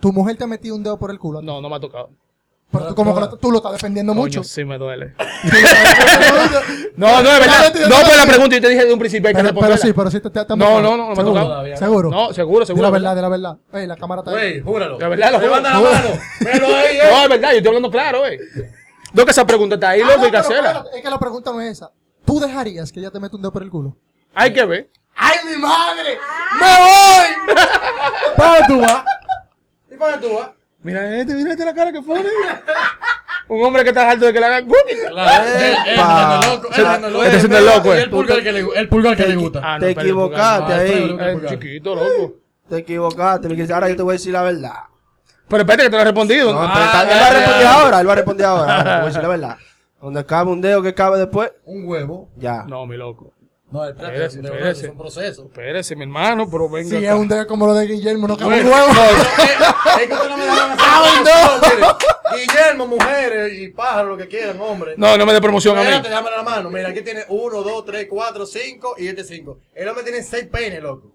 ¿Tu 0.00 0.12
mujer 0.12 0.36
te 0.36 0.44
ha 0.44 0.46
metido 0.46 0.76
un 0.76 0.82
dedo 0.82 0.98
por 0.98 1.10
el 1.10 1.18
culo? 1.18 1.40
No, 1.42 1.60
no 1.60 1.68
me 1.68 1.76
ha 1.76 1.80
tocado. 1.80 2.10
Pero 2.70 2.88
tú 2.88 2.94
como 2.96 3.14
que 3.14 3.20
lo, 3.20 3.36
tú 3.38 3.50
lo 3.50 3.58
estás 3.58 3.72
defendiendo 3.72 4.12
mucho. 4.12 4.42
Sí 4.42 4.64
me 4.64 4.76
duele. 4.76 5.14
No, 6.96 7.22
no, 7.22 7.30
es 7.30 7.40
verdad. 7.40 7.74
No, 7.90 7.96
pues 8.04 8.16
la 8.16 8.26
pregunta 8.26 8.56
yo 8.56 8.62
te 8.62 8.68
dije 8.70 8.86
de 8.86 8.92
un 8.92 8.98
principio 8.98 9.28
hay 9.28 9.34
que 9.34 9.42
Pero, 9.42 9.54
pero 9.60 9.76
sí, 9.76 9.92
pero 9.92 10.10
sí 10.10 10.18
te, 10.20 10.30
te, 10.30 10.44
te 10.46 10.56
No, 10.56 10.80
no, 10.80 10.96
no, 10.96 10.96
no 10.96 11.06
me 11.08 11.12
ha 11.12 11.16
Seguro. 11.16 11.32
tocado. 11.34 11.46
Todavía. 11.48 11.76
Seguro. 11.76 12.10
No, 12.10 12.32
seguro, 12.32 12.64
seguro. 12.66 12.82
la 12.84 12.90
verdad, 12.90 13.14
de 13.16 13.22
la 13.22 13.28
verdad. 13.28 13.56
Ey, 13.74 13.86
la 13.86 13.96
cámara 13.96 14.20
está 14.22 14.30
ahí. 14.30 14.52
Güey, 14.52 14.60
júralo. 14.62 14.96
De 14.98 15.06
verdad, 15.08 15.32
lo 15.32 15.38
juro. 15.38 15.46
Levanta 15.50 15.70
la 15.74 15.80
mano. 15.80 16.08
Ahí, 16.74 16.96
eh. 16.96 17.00
No, 17.10 17.22
es 17.22 17.28
verdad, 17.28 17.50
yo 17.50 17.56
estoy 17.58 17.66
hablando 17.68 17.90
claro, 17.90 18.26
eh. 18.26 18.38
No, 19.16 19.24
que 19.24 19.30
esa 19.30 19.46
pregunta 19.46 19.74
está 19.76 19.90
ahí, 19.90 20.00
Ah, 20.02 20.06
loco, 20.06 20.18
no, 20.18 20.24
hay 20.24 20.30
que 20.30 20.36
hacerla. 20.36 20.84
es 20.94 21.02
que 21.02 21.10
la 21.10 21.18
pregunta 21.18 21.50
no 21.52 21.60
es 21.60 21.72
esa. 21.72 21.90
¿Tú 22.24 22.38
dejarías 22.40 22.92
que 22.92 23.00
ella 23.00 23.10
te 23.10 23.18
meta 23.18 23.36
un 23.36 23.42
dedo 23.42 23.52
por 23.52 23.62
el 23.62 23.70
culo? 23.70 23.96
Hay 24.34 24.52
que 24.52 24.64
ver. 24.64 24.90
¡Ay, 25.14 25.36
mi 25.46 25.56
madre! 25.62 26.18
¡Me 26.60 26.66
voy! 26.66 27.56
¿Para 28.36 28.66
tú 28.66 28.80
vas? 28.80 29.04
¿Y 29.90 29.94
para 29.96 30.20
tú 30.20 30.34
vas? 30.34 30.50
Mira 30.82 31.18
este, 31.18 31.34
mira 31.34 31.52
este 31.52 31.64
la 31.64 31.74
cara 31.74 31.90
que 31.92 32.02
pone. 32.02 32.24
Un 33.48 33.64
hombre 33.64 33.82
que 33.84 33.90
está 33.90 34.10
alto 34.10 34.26
de 34.26 34.32
que 34.32 34.40
le 34.40 34.46
hagan 34.46 34.66
cookie. 34.66 34.96
Claro, 35.08 35.44
él- 35.44 35.62
él 35.86 35.94
Epa. 35.94 36.34
ando 36.34 36.48
loco, 36.56 36.68
él 36.76 36.86
ando 36.86 37.10
loco. 37.10 37.24
Este 37.24 37.36
es 37.38 37.44
el 37.44 37.66
loco, 37.66 37.88
Y 37.94 37.98
eh. 37.98 38.02
el 38.02 38.10
pulgar 38.10 38.42
que 38.42 38.52
le, 38.52 38.66
el 38.74 38.88
pulgar 38.88 39.16
que 39.16 39.26
le 39.26 39.36
gusta. 39.36 39.60
Ah, 39.64 39.78
Te 39.80 39.90
equivocaste 39.90 40.72
ahí. 40.74 41.16
Ah, 41.18 41.34
chiquito, 41.48 41.94
loco. 41.94 42.34
Te 42.68 42.78
equivocaste. 42.78 43.72
Ahora 43.72 43.88
yo 43.88 43.96
te 43.96 44.02
voy 44.02 44.12
a 44.12 44.18
decir 44.18 44.32
la 44.32 44.42
verdad. 44.42 44.74
Pero 45.48 45.62
espérate 45.62 45.84
que 45.84 45.90
te 45.90 45.96
lo 45.96 46.02
he 46.02 46.04
respondido. 46.04 46.52
No, 46.52 46.60
Ah, 46.62 46.70
pero 46.74 46.84
está- 46.86 47.04
ya, 47.04 47.12
él 47.12 47.20
va 47.22 47.26
a 47.26 47.30
responder 47.40 47.66
ahora, 47.66 48.00
él 48.00 48.08
va 48.08 48.12
a 48.12 48.16
responder 48.16 48.46
ahora. 48.46 48.82
Voy 48.82 48.84
a 48.84 49.04
decir 49.06 49.22
la 49.22 49.28
verdad. 49.28 49.56
Donde 50.02 50.26
cabe 50.26 50.50
un 50.50 50.60
dedo 50.60 50.82
que 50.82 50.94
cabe 50.94 51.18
después, 51.18 51.52
Un 51.64 51.86
huevo. 51.88 52.28
ya. 52.36 52.64
No, 52.64 52.84
mi 52.86 52.96
loco. 52.96 53.32
No, 53.70 53.84
el 53.84 53.94
plato 53.94 54.12
Espérese, 54.12 54.26
es 54.26 54.36
un 54.36 54.42
dedo 54.42 54.54
espérese. 54.54 54.84
es 54.86 54.92
un 54.92 54.98
proceso. 54.98 55.44
Espérese, 55.46 55.96
mi 55.96 56.02
hermano, 56.02 56.48
pero 56.48 56.68
venga. 56.68 56.88
Si 56.88 56.96
es 56.96 57.04
acá. 57.10 57.16
un 57.16 57.26
dedo 57.28 57.46
como 57.48 57.66
lo 57.66 57.74
de 57.74 57.86
Guillermo, 57.86 58.28
no 58.28 58.36
cabe 58.36 58.62
Bueno, 58.62 58.68
un 58.68 58.74
huevo. 58.74 58.92
no, 58.92 59.02
es 60.00 60.06
que 60.06 60.12
ustedes 60.14 60.30
no 60.30 60.36
me 60.36 60.44
dejan 60.44 60.70
hacer 60.70 60.76
promoción, 61.24 61.76
mire. 61.76 61.86
Guillermo, 62.34 62.86
mujeres 62.86 63.52
y 63.58 63.68
pájaros, 63.68 64.10
lo 64.10 64.16
que 64.16 64.26
quieran, 64.28 64.60
hombre. 64.60 64.94
No, 64.96 65.16
no 65.16 65.26
me 65.26 65.32
dé 65.32 65.40
promoción 65.40 65.76
a 65.76 65.80
mí. 65.80 65.86
Espérate, 65.86 66.08
dámela 66.10 66.36
la 66.38 66.42
mano. 66.42 66.70
Mira, 66.70 66.88
aquí 66.88 67.02
tiene 67.02 67.24
1, 67.28 67.62
2, 67.62 67.84
3, 67.84 68.06
4, 68.10 68.46
5 68.46 68.94
y 68.98 69.06
este 69.08 69.24
5. 69.24 69.58
El 69.74 69.88
hombre 69.88 70.04
tiene 70.04 70.22
6 70.22 70.46
penes, 70.50 70.82
loco. 70.82 71.12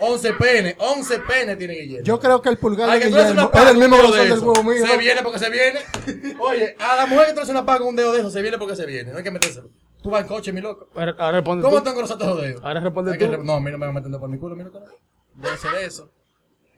11 0.00 0.32
penes, 0.34 0.76
11 0.78 1.18
penes 1.20 1.58
tiene 1.58 1.74
Guillermo. 1.74 2.04
Yo 2.04 2.18
creo 2.20 2.40
que 2.42 2.48
el 2.48 2.58
pulgar 2.58 2.88
Ay, 2.90 3.00
de 3.00 3.06
Guillermo 3.06 3.50
es 3.52 3.66
el 3.70 3.76
mismo 3.76 3.96
grosor 3.98 4.16
del 4.18 4.28
de 4.28 4.38
huevo 4.46 4.62
mío. 4.64 4.86
Se 4.86 4.96
viene 4.96 5.22
porque 5.22 5.38
se 5.38 5.50
viene. 5.50 5.80
Oye, 6.40 6.76
a 6.78 6.96
la 6.96 7.06
mujer 7.06 7.26
que 7.28 7.32
tú 7.34 7.40
haces 7.40 7.50
una 7.50 7.64
paga 7.66 7.78
con 7.80 7.88
un 7.88 7.96
dedo 7.96 8.12
de 8.12 8.20
eso, 8.20 8.30
se 8.30 8.40
viene 8.42 8.58
porque 8.58 8.76
se 8.76 8.86
viene. 8.86 9.10
No 9.12 9.18
hay 9.18 9.24
que 9.24 9.30
metérselo. 9.30 9.68
Tú 10.02 10.10
vas 10.10 10.22
en 10.22 10.28
coche, 10.28 10.52
mi 10.52 10.60
loco. 10.60 10.88
Ahora, 10.94 11.14
ahora 11.18 11.32
responde 11.38 11.62
¿Cómo 11.64 11.76
tú. 11.78 11.82
te 11.84 11.90
engrosaste 11.90 12.24
los 12.24 12.40
dedos? 12.40 12.62
Ahora 12.64 12.80
responde 12.80 13.18
tú. 13.18 13.26
re- 13.32 13.38
No, 13.38 13.54
a 13.54 13.60
mí 13.60 13.70
no 13.70 13.78
me 13.78 13.86
va 13.86 13.92
metiendo 13.92 14.20
por 14.20 14.28
mi 14.28 14.38
culo, 14.38 14.54
mira, 14.54 14.70
carajo. 14.70 14.96
Debe 15.34 15.56
ser 15.56 15.74
eso. 15.84 16.10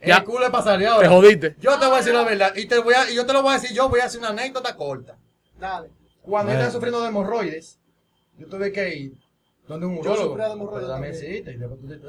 Ya. 0.06 0.18
El 0.18 0.24
culo 0.24 0.46
ahora. 0.46 0.98
Te 1.00 1.08
jodiste. 1.08 1.56
Yo 1.60 1.78
te 1.78 1.86
voy 1.86 1.94
a 1.94 1.98
decir 1.98 2.14
la 2.14 2.24
verdad. 2.24 2.52
Y, 2.56 2.66
te 2.66 2.78
voy 2.78 2.94
a, 2.94 3.10
y 3.10 3.14
yo 3.14 3.26
te 3.26 3.32
lo 3.32 3.42
voy 3.42 3.52
a 3.52 3.58
decir, 3.58 3.74
yo 3.76 3.88
voy 3.88 4.00
a 4.00 4.04
hacer 4.06 4.20
una 4.20 4.30
anécdota 4.30 4.74
corta. 4.76 5.18
Dale. 5.58 5.90
Cuando 6.22 6.52
yo 6.52 6.58
estaba 6.58 6.72
sufriendo 6.72 7.00
de 7.02 7.08
hemorroides, 7.08 7.78
yo 8.38 8.46
tuve 8.48 8.72
que 8.72 8.94
ir 8.94 9.12
donde 9.68 9.86
un 9.86 9.94
Yo 9.96 10.00
urólogo. 10.00 10.28
sufría 10.28 10.46
de 10.46 10.52
hemorroides 10.54 10.80
Pero 10.86 10.92
dame 10.92 11.10
también. 11.12 11.68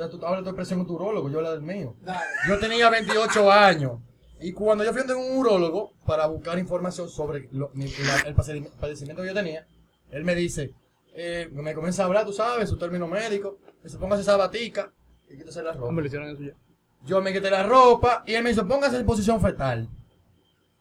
cita, 0.09 0.25
Ahora 0.27 0.39
estoy 0.39 0.53
preso 0.53 0.73
en 0.75 0.85
tu 0.87 0.93
urólogo, 0.95 1.29
yo 1.29 1.41
la 1.41 1.51
del 1.51 1.61
mío. 1.61 1.95
Dale. 2.01 2.19
Yo 2.47 2.59
tenía 2.59 2.89
28 2.89 3.51
años. 3.51 3.99
Y 4.39 4.53
cuando 4.53 4.83
yo 4.83 4.91
fui 4.91 5.01
donde 5.03 5.15
un 5.15 5.37
urólogo 5.37 5.91
para 6.05 6.25
buscar 6.27 6.57
información 6.57 7.09
sobre 7.09 7.47
lo- 7.51 7.69
mi- 7.73 7.85
la- 7.87 8.27
el 8.27 8.33
padecimiento 8.35 9.21
que 9.21 9.27
yo 9.27 9.33
tenía, 9.33 9.67
él 10.09 10.23
me 10.23 10.33
dice, 10.33 10.73
eh, 11.13 11.49
me 11.51 11.73
comienza 11.75 12.03
a 12.03 12.05
hablar, 12.07 12.25
tú 12.25 12.33
sabes, 12.33 12.67
su 12.69 12.77
término 12.77 13.07
médico, 13.07 13.59
me 13.65 13.83
dice, 13.83 13.97
póngase 13.97 14.23
esa 14.23 14.37
batica 14.37 14.91
y 15.29 15.37
quítese 15.37 15.61
la 15.61 15.73
ropa. 15.73 15.85
Hombre, 15.87 16.03
le 16.03 16.07
hicieron 16.07 16.29
eso 16.29 16.41
ya. 16.41 16.53
Yo 17.05 17.21
me 17.21 17.33
quité 17.33 17.49
la 17.49 17.63
ropa 17.63 18.23
y 18.25 18.33
él 18.33 18.43
me 18.43 18.49
dice, 18.49 18.63
póngase 18.63 18.97
en 18.97 19.05
posición 19.05 19.41
fetal. 19.41 19.89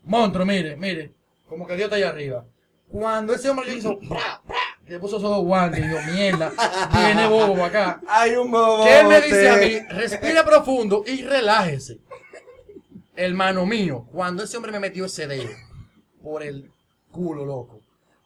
Monstruo, 0.05 0.45
mire, 0.45 0.77
mire, 0.77 1.15
como 1.49 1.67
que 1.67 1.75
Dios 1.77 1.85
está 1.85 1.97
allá 1.97 2.11
arriba. 2.11 2.45
Cuando 2.89 3.33
ese 3.33 3.49
hombre 3.49 3.67
le 3.67 3.77
hizo, 3.77 3.99
¡pra, 4.01 4.43
pra! 4.47 4.57
que 4.91 4.99
puso 4.99 5.19
esos 5.19 5.31
dos 5.31 5.45
guantes 5.45 5.79
y 5.79 5.87
dijo, 5.87 5.99
mierda, 6.13 6.53
viene 6.93 7.29
bobo 7.29 7.65
acá. 7.65 8.01
Hay 8.09 8.35
un 8.35 8.51
bobo. 8.51 8.85
Que 8.85 9.01
él 9.01 9.07
me 9.07 9.21
dice 9.21 9.49
a 9.49 9.57
mí, 9.57 9.79
respira 9.89 10.45
profundo 10.45 11.05
y 11.07 11.23
relájese. 11.23 12.01
Hermano 13.15 13.67
mío, 13.67 14.07
cuando 14.11 14.43
ese 14.43 14.57
hombre 14.57 14.73
me 14.73 14.81
metió 14.81 15.05
ese 15.05 15.27
dedo 15.29 15.49
por 16.23 16.43
el 16.43 16.71
culo, 17.13 17.45
loco. 17.45 17.81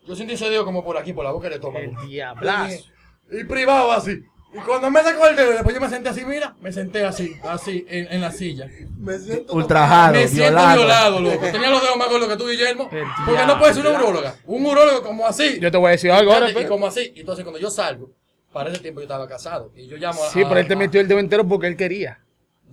Yo 0.06 0.16
sentí 0.16 0.34
ese 0.34 0.48
dedo 0.48 0.64
como 0.64 0.82
por 0.82 0.96
aquí, 0.96 1.12
por 1.12 1.24
la 1.24 1.32
boca 1.32 1.48
del 1.48 1.54
estómago. 1.54 1.84
El 1.84 2.08
diablazo. 2.08 2.84
Y 3.30 3.44
privado 3.44 3.92
así. 3.92 4.22
Y 4.54 4.58
cuando 4.58 4.88
me 4.88 5.02
sacó 5.02 5.26
el 5.26 5.34
dedo, 5.34 5.50
después 5.50 5.74
yo 5.74 5.80
me 5.80 5.88
senté 5.88 6.08
así, 6.10 6.24
mira, 6.24 6.54
me 6.60 6.70
senté 6.72 7.04
así, 7.04 7.36
así, 7.42 7.84
en, 7.88 8.06
en 8.12 8.20
la 8.20 8.30
silla. 8.30 8.68
Me 8.98 9.18
siento 9.18 9.52
Ultrajado, 9.52 10.12
me 10.12 10.28
siento 10.28 10.52
violado. 10.52 10.76
violado, 10.76 11.20
loco. 11.20 11.46
Tenía 11.50 11.70
los 11.70 11.82
dedos 11.82 11.96
más 11.96 12.08
gordos 12.08 12.28
que 12.28 12.36
tú, 12.36 12.48
Guillermo. 12.48 12.88
El 12.92 13.04
Porque 13.26 13.46
no 13.46 13.58
puede 13.58 13.74
ser 13.74 13.86
una 13.86 13.98
uróloga. 13.98 14.36
Un 14.46 14.64
urólogo 14.64 15.02
como 15.02 15.26
así. 15.26 15.58
Yo 15.58 15.72
te 15.72 15.76
voy 15.76 15.88
a 15.88 15.90
decir 15.90 16.12
algo 16.12 16.32
ahora. 16.32 16.50
Y 16.50 16.66
como 16.66 16.86
así. 16.86 17.12
Y 17.16 17.20
entonces 17.20 17.44
cuando 17.44 17.58
yo 17.58 17.68
salgo, 17.68 18.10
para 18.52 18.70
ese 18.70 18.78
tiempo 18.78 19.00
yo 19.00 19.04
estaba 19.06 19.26
casado. 19.28 19.72
Y 19.74 19.88
yo 19.88 19.96
llamo 19.96 20.22
a. 20.22 20.28
Sí, 20.30 20.44
pero 20.44 20.60
él 20.60 20.68
te 20.68 20.76
metió 20.76 21.00
el 21.00 21.08
dedo 21.08 21.18
entero 21.18 21.46
porque 21.46 21.66
él 21.66 21.76
quería. 21.76 22.20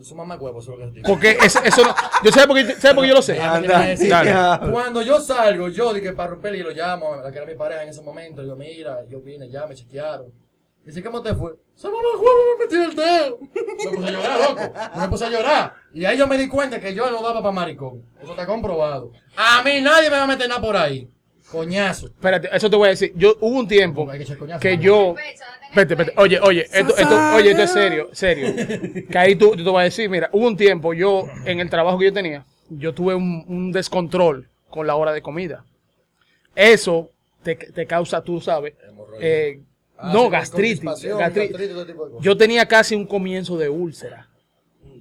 Su 0.01 0.15
mamá 0.15 0.35
huevo, 0.35 0.59
eso 0.59 0.73
es 0.73 0.79
lo 0.79 0.85
que 0.85 0.91
te 0.91 0.95
digo. 0.97 1.07
Porque 1.07 1.37
eso, 1.43 1.61
eso 1.63 1.83
no. 1.83 1.95
Yo 2.23 2.31
sé 2.31 2.47
porque, 2.47 2.65
¿sabes 2.75 2.93
por 2.93 3.03
qué 3.03 3.09
yo 3.09 3.15
lo 3.15 3.21
sé. 3.21 3.33
Decir. 3.33 4.09
Dale. 4.09 4.71
Cuando 4.71 5.01
yo 5.01 5.19
salgo, 5.19 5.69
yo 5.69 5.93
dije 5.93 6.13
para 6.13 6.31
romper 6.31 6.55
y 6.55 6.63
lo 6.63 6.71
llamo, 6.71 7.13
a 7.13 7.17
la 7.17 7.31
que 7.31 7.37
era 7.37 7.47
mi 7.47 7.55
pareja 7.55 7.83
en 7.83 7.89
ese 7.89 8.01
momento, 8.01 8.41
digo, 8.41 8.55
mira, 8.55 8.99
yo 9.09 9.19
vine 9.21 9.49
ya, 9.49 9.65
me 9.67 9.75
chequearon. 9.75 10.31
Dice, 10.85 11.03
¿cómo 11.03 11.21
te 11.21 11.35
fue? 11.35 11.53
Se 11.75 11.87
mamá 11.87 11.99
me 12.57 12.63
metió 12.65 12.83
el 12.83 12.95
dedo. 12.95 13.39
Me 13.39 13.91
puse 13.91 14.07
a 14.07 14.11
llorar, 14.11 14.39
loco. 14.49 14.73
Me 14.99 15.07
puse 15.09 15.25
a 15.25 15.29
llorar. 15.29 15.73
Y 15.93 16.05
ahí 16.05 16.17
yo 16.17 16.27
me 16.27 16.37
di 16.37 16.47
cuenta 16.47 16.79
que 16.79 16.93
yo 16.93 17.09
no 17.11 17.21
daba 17.21 17.41
para 17.41 17.51
maricón. 17.51 18.03
Eso 18.21 18.31
está 18.31 18.45
comprobado. 18.47 19.11
A 19.35 19.61
mí 19.63 19.79
nadie 19.81 20.09
me 20.09 20.17
va 20.17 20.23
a 20.23 20.27
meter 20.27 20.49
nada 20.49 20.59
por 20.61 20.75
ahí. 20.75 21.07
Coñazo. 21.51 22.07
Espérate, 22.07 22.49
eso 22.51 22.69
te 22.69 22.75
voy 22.77 22.87
a 22.87 22.91
decir. 22.91 23.11
Yo 23.15 23.35
hubo 23.41 23.59
un 23.59 23.67
tiempo 23.67 24.09
Hay 24.09 24.17
que 24.19 24.23
echar 24.23 24.37
coñazo. 24.37 24.59
que 24.59 24.77
yo. 24.77 25.13
No 25.15 25.19
Espérate, 25.69 25.93
espérate. 25.93 26.13
Oye, 26.21 26.39
oye, 26.41 26.61
esto, 26.73 26.97
esto, 26.97 27.15
oye, 27.35 27.51
esto 27.51 27.63
es 27.63 27.71
serio, 27.71 28.09
serio. 28.13 28.53
Que 29.09 29.17
ahí 29.17 29.35
tú, 29.35 29.51
tú 29.51 29.63
te 29.63 29.69
voy 29.69 29.81
a 29.81 29.83
decir, 29.85 30.09
mira, 30.09 30.29
hubo 30.33 30.47
un 30.47 30.57
tiempo, 30.57 30.93
yo, 30.93 31.27
en 31.45 31.59
el 31.61 31.69
trabajo 31.69 31.97
que 31.97 32.05
yo 32.05 32.13
tenía, 32.13 32.45
yo 32.69 32.93
tuve 32.93 33.15
un, 33.15 33.45
un 33.47 33.71
descontrol 33.71 34.49
con 34.69 34.85
la 34.87 34.95
hora 34.95 35.13
de 35.13 35.21
comida. 35.21 35.63
Eso 36.55 37.11
te, 37.43 37.55
te 37.55 37.85
causa, 37.87 38.21
tú 38.21 38.41
sabes, 38.41 38.73
eh, 39.21 39.61
Ah, 40.01 40.11
no, 40.13 40.23
sí, 40.25 40.29
gastritis, 40.31 40.81
constipación, 40.83 41.19
gastritis. 41.19 41.51
gastritis, 41.51 41.75
todo 41.75 41.85
tipo 41.85 42.05
de 42.05 42.11
cosas. 42.11 42.25
Yo 42.25 42.37
tenía 42.37 42.65
casi 42.67 42.95
un 42.95 43.05
comienzo 43.05 43.57
de 43.57 43.69
úlcera. 43.69 44.27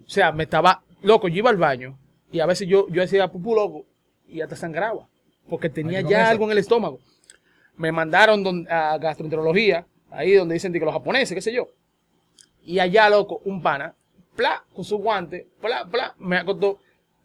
O 0.07 0.09
sea, 0.11 0.33
me 0.33 0.45
estaba, 0.45 0.83
loco, 1.03 1.29
yo 1.29 1.37
iba 1.39 1.51
al 1.51 1.57
baño 1.57 1.99
y 2.33 2.41
a 2.41 2.47
veces 2.47 2.69
yo, 2.69 2.87
yo 2.91 3.03
hacía 3.03 3.29
pupú 3.29 3.55
loco 3.55 3.85
y 4.29 4.41
hasta 4.41 4.57
sangraba. 4.57 5.07
Porque 5.49 5.69
tenía 5.69 6.01
ya 6.03 6.23
eso. 6.23 6.31
algo 6.33 6.45
en 6.45 6.51
el 6.53 6.59
estómago. 6.59 7.01
Me 7.77 7.91
mandaron 7.93 8.43
don- 8.45 8.67
a 8.71 8.99
gastroenterología, 8.99 9.87
ahí 10.11 10.35
donde 10.35 10.55
dicen 10.55 10.73
que 10.73 10.81
los 10.81 10.93
japoneses, 10.93 11.35
qué 11.35 11.41
sé 11.41 11.53
yo. 11.53 11.69
Y 12.65 12.79
allá, 12.79 13.09
loco, 13.09 13.41
un 13.45 13.63
pana, 13.63 13.95
pla, 14.37 14.63
con 14.75 14.85
su 14.85 14.99
guante, 14.99 15.49
pla, 15.61 15.87
pla, 15.91 16.15
me 16.19 16.37
acostó. 16.37 16.79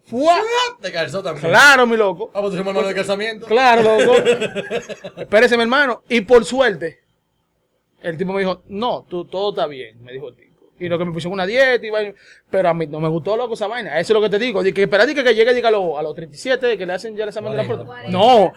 ¡Fua! 0.05 0.38
Te 0.82 0.91
calzó 0.91 1.21
también. 1.23 1.47
Claro, 1.49 1.86
mi 1.88 1.97
loco. 1.97 2.30
Vamos 2.34 2.51
a 2.51 2.53
hacer 2.53 2.65
manual 2.65 2.88
de 2.88 2.93
calzamiento. 2.93 3.47
Claro, 3.47 3.82
loco. 3.82 4.13
Espérese, 5.17 5.57
mi 5.57 5.63
hermano. 5.63 6.03
Y 6.07 6.21
por 6.21 6.45
suerte, 6.45 6.99
el 8.09 8.17
tipo 8.17 8.33
me 8.33 8.39
dijo, 8.39 8.63
no, 8.67 9.05
tú, 9.09 9.25
todo 9.25 9.49
está 9.49 9.67
bien, 9.67 10.03
me 10.03 10.11
dijo 10.13 10.29
el 10.29 10.35
tipo. 10.35 10.45
Y 10.79 10.89
lo 10.89 10.97
que 10.97 11.05
me 11.05 11.11
pusieron 11.13 11.33
una 11.33 11.45
dieta 11.45 11.85
y 11.85 11.89
vaina. 11.89 12.13
Pero 12.49 12.69
a 12.69 12.73
mí 12.73 12.85
no 12.87 12.99
me 12.99 13.07
gustó, 13.07 13.37
loco, 13.37 13.53
esa 13.53 13.67
vaina. 13.67 13.97
Eso 13.99 14.11
es 14.11 14.15
lo 14.15 14.21
que 14.21 14.29
te 14.29 14.37
digo. 14.39 14.61
Dije, 14.61 14.73
que 14.73 14.83
espera, 14.83 15.05
que 15.07 15.33
llegue 15.33 15.53
diga, 15.53 15.69
a, 15.69 15.71
los, 15.71 15.97
a 15.97 16.01
los 16.01 16.13
37, 16.15 16.77
que 16.77 16.85
le 16.85 16.93
hacen 16.93 17.15
ya 17.15 17.23
el 17.23 17.29
examen 17.29 17.51
de 17.51 17.57
la 17.57 17.63
próstata. 17.65 18.09
No, 18.09 18.51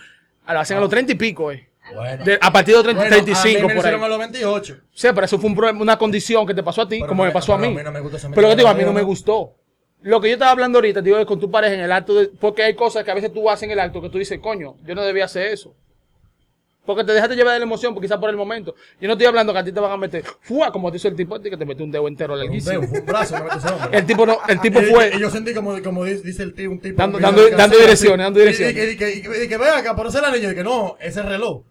lo 0.49 0.59
hacen 0.61 0.77
a 0.77 0.81
los 0.81 0.91
30 0.91 1.13
y 1.13 1.15
pico, 1.15 1.53
eh. 1.53 1.69
Bueno. 1.95 2.25
De- 2.25 2.39
a 2.41 2.53
partir 2.53 2.75
de 2.75 2.79
los 2.79 2.85
30, 2.85 3.03
Bueno, 3.03 3.15
a 3.15 3.19
mí 3.19 3.25
35, 3.25 3.59
me 3.61 3.63
por 3.63 3.71
ahí. 3.73 3.79
hicieron 3.79 4.03
a 4.05 4.09
los 4.09 4.19
28. 4.19 4.75
O 4.75 4.99
sea, 4.99 5.15
pero 5.15 5.25
eso 5.27 5.39
fue 5.39 5.49
un 5.49 5.57
problema, 5.57 5.81
una 5.81 5.97
condición 5.97 6.47
que 6.47 6.53
te 6.55 6.63
pasó 6.63 6.83
a 6.83 6.89
ti, 6.89 6.97
Pero 6.97 7.07
como 7.09 7.23
me- 7.23 7.29
me 7.29 7.33
pasó 7.33 7.55
a 7.55 7.59
mí. 7.59 7.69
a 7.69 7.71
mí 7.71 7.83
no 7.83 7.93
me 7.93 8.01
gusta 8.01 8.17
esa 8.19 8.29
pero 8.31 8.43
lo 8.43 8.49
que 8.49 8.55
te 8.57 8.61
digo, 8.63 8.69
a 8.69 8.75
mí 8.75 8.83
no 8.85 8.93
me 8.93 9.03
gustó. 9.03 9.55
Lo 10.03 10.21
que 10.21 10.29
yo 10.29 10.35
estaba 10.35 10.51
hablando 10.51 10.79
ahorita, 10.79 11.01
digo, 11.01 11.19
es 11.19 11.25
con 11.27 11.41
tu 11.41 11.51
pareja 11.51 11.75
en 11.75 11.81
el 11.81 11.91
acto 11.93 12.15
de. 12.15 12.29
Porque 12.29 12.63
hay 12.63 12.75
cosas 12.75 13.05
que 13.05 13.11
a 13.11 13.15
veces 13.15 13.33
tú 13.33 13.49
haces 13.49 13.63
en 13.65 13.71
el 13.71 13.81
acto 13.81 14.01
que 14.03 14.11
tú 14.11 14.19
dices, 14.19 14.39
coño, 14.39 14.75
yo 14.85 14.95
no 14.95 15.03
debía 15.05 15.25
hacer 15.25 15.47
eso. 15.53 15.75
Porque 16.89 17.05
te 17.05 17.13
dejaste 17.13 17.37
llevar 17.37 17.53
de 17.53 17.59
la 17.59 17.67
emoción, 17.67 17.93
porque 17.93 18.07
quizás 18.07 18.17
por 18.19 18.31
el 18.31 18.37
momento. 18.39 18.75
Yo 18.99 19.09
no 19.09 19.13
estoy 19.13 19.27
hablando 19.27 19.53
que 19.53 19.59
a 19.59 19.63
ti 19.65 19.73
te 19.73 19.79
van 19.79 19.93
a 19.93 19.97
meter, 19.99 20.25
¡fua! 20.41 20.73
Como 20.73 20.91
te 20.91 20.97
hizo 20.97 21.09
el 21.09 21.17
tipo 21.17 21.37
este 21.37 21.51
que 21.51 21.59
te 21.59 21.67
metió 21.67 21.85
un 21.85 21.91
dedo 21.91 22.09
entero 22.09 22.33
Un 22.33 22.39
larguísimo. 22.39 22.81
dedo, 22.81 23.01
un 23.01 23.05
brazo, 23.05 23.37
ese. 23.37 23.69
El 23.93 24.07
tipo 24.07 24.25
no, 24.25 24.39
el 24.49 24.59
tipo 24.59 24.81
fue. 24.81 25.11
Y 25.15 25.21
yo 25.21 25.29
sentí 25.29 25.53
como, 25.53 25.83
como 25.83 26.05
dice 26.07 26.43
el 26.43 26.55
tío, 26.55 26.71
un 26.71 26.81
tipo. 26.81 26.97
Dando- 26.97 27.19
dando- 27.19 27.47
dando 27.51 27.77
direcciones, 27.77 28.25
dando 28.25 28.41
direcciones. 28.41 28.75
Y, 28.75 28.79
y, 28.79 28.83
y, 28.93 28.97
que- 28.97 29.13
y 29.17 29.21
que- 29.23 29.45
y 29.45 29.49
que 29.49 29.57
ve 29.59 29.69
acá, 29.69 29.95
por 29.95 30.11
la 30.11 30.31
niña, 30.31 30.53
y 30.53 30.55
que 30.55 30.65
no, 30.65 30.97
ese 30.99 31.09
es 31.09 31.17
el 31.19 31.25
reloj. 31.27 31.63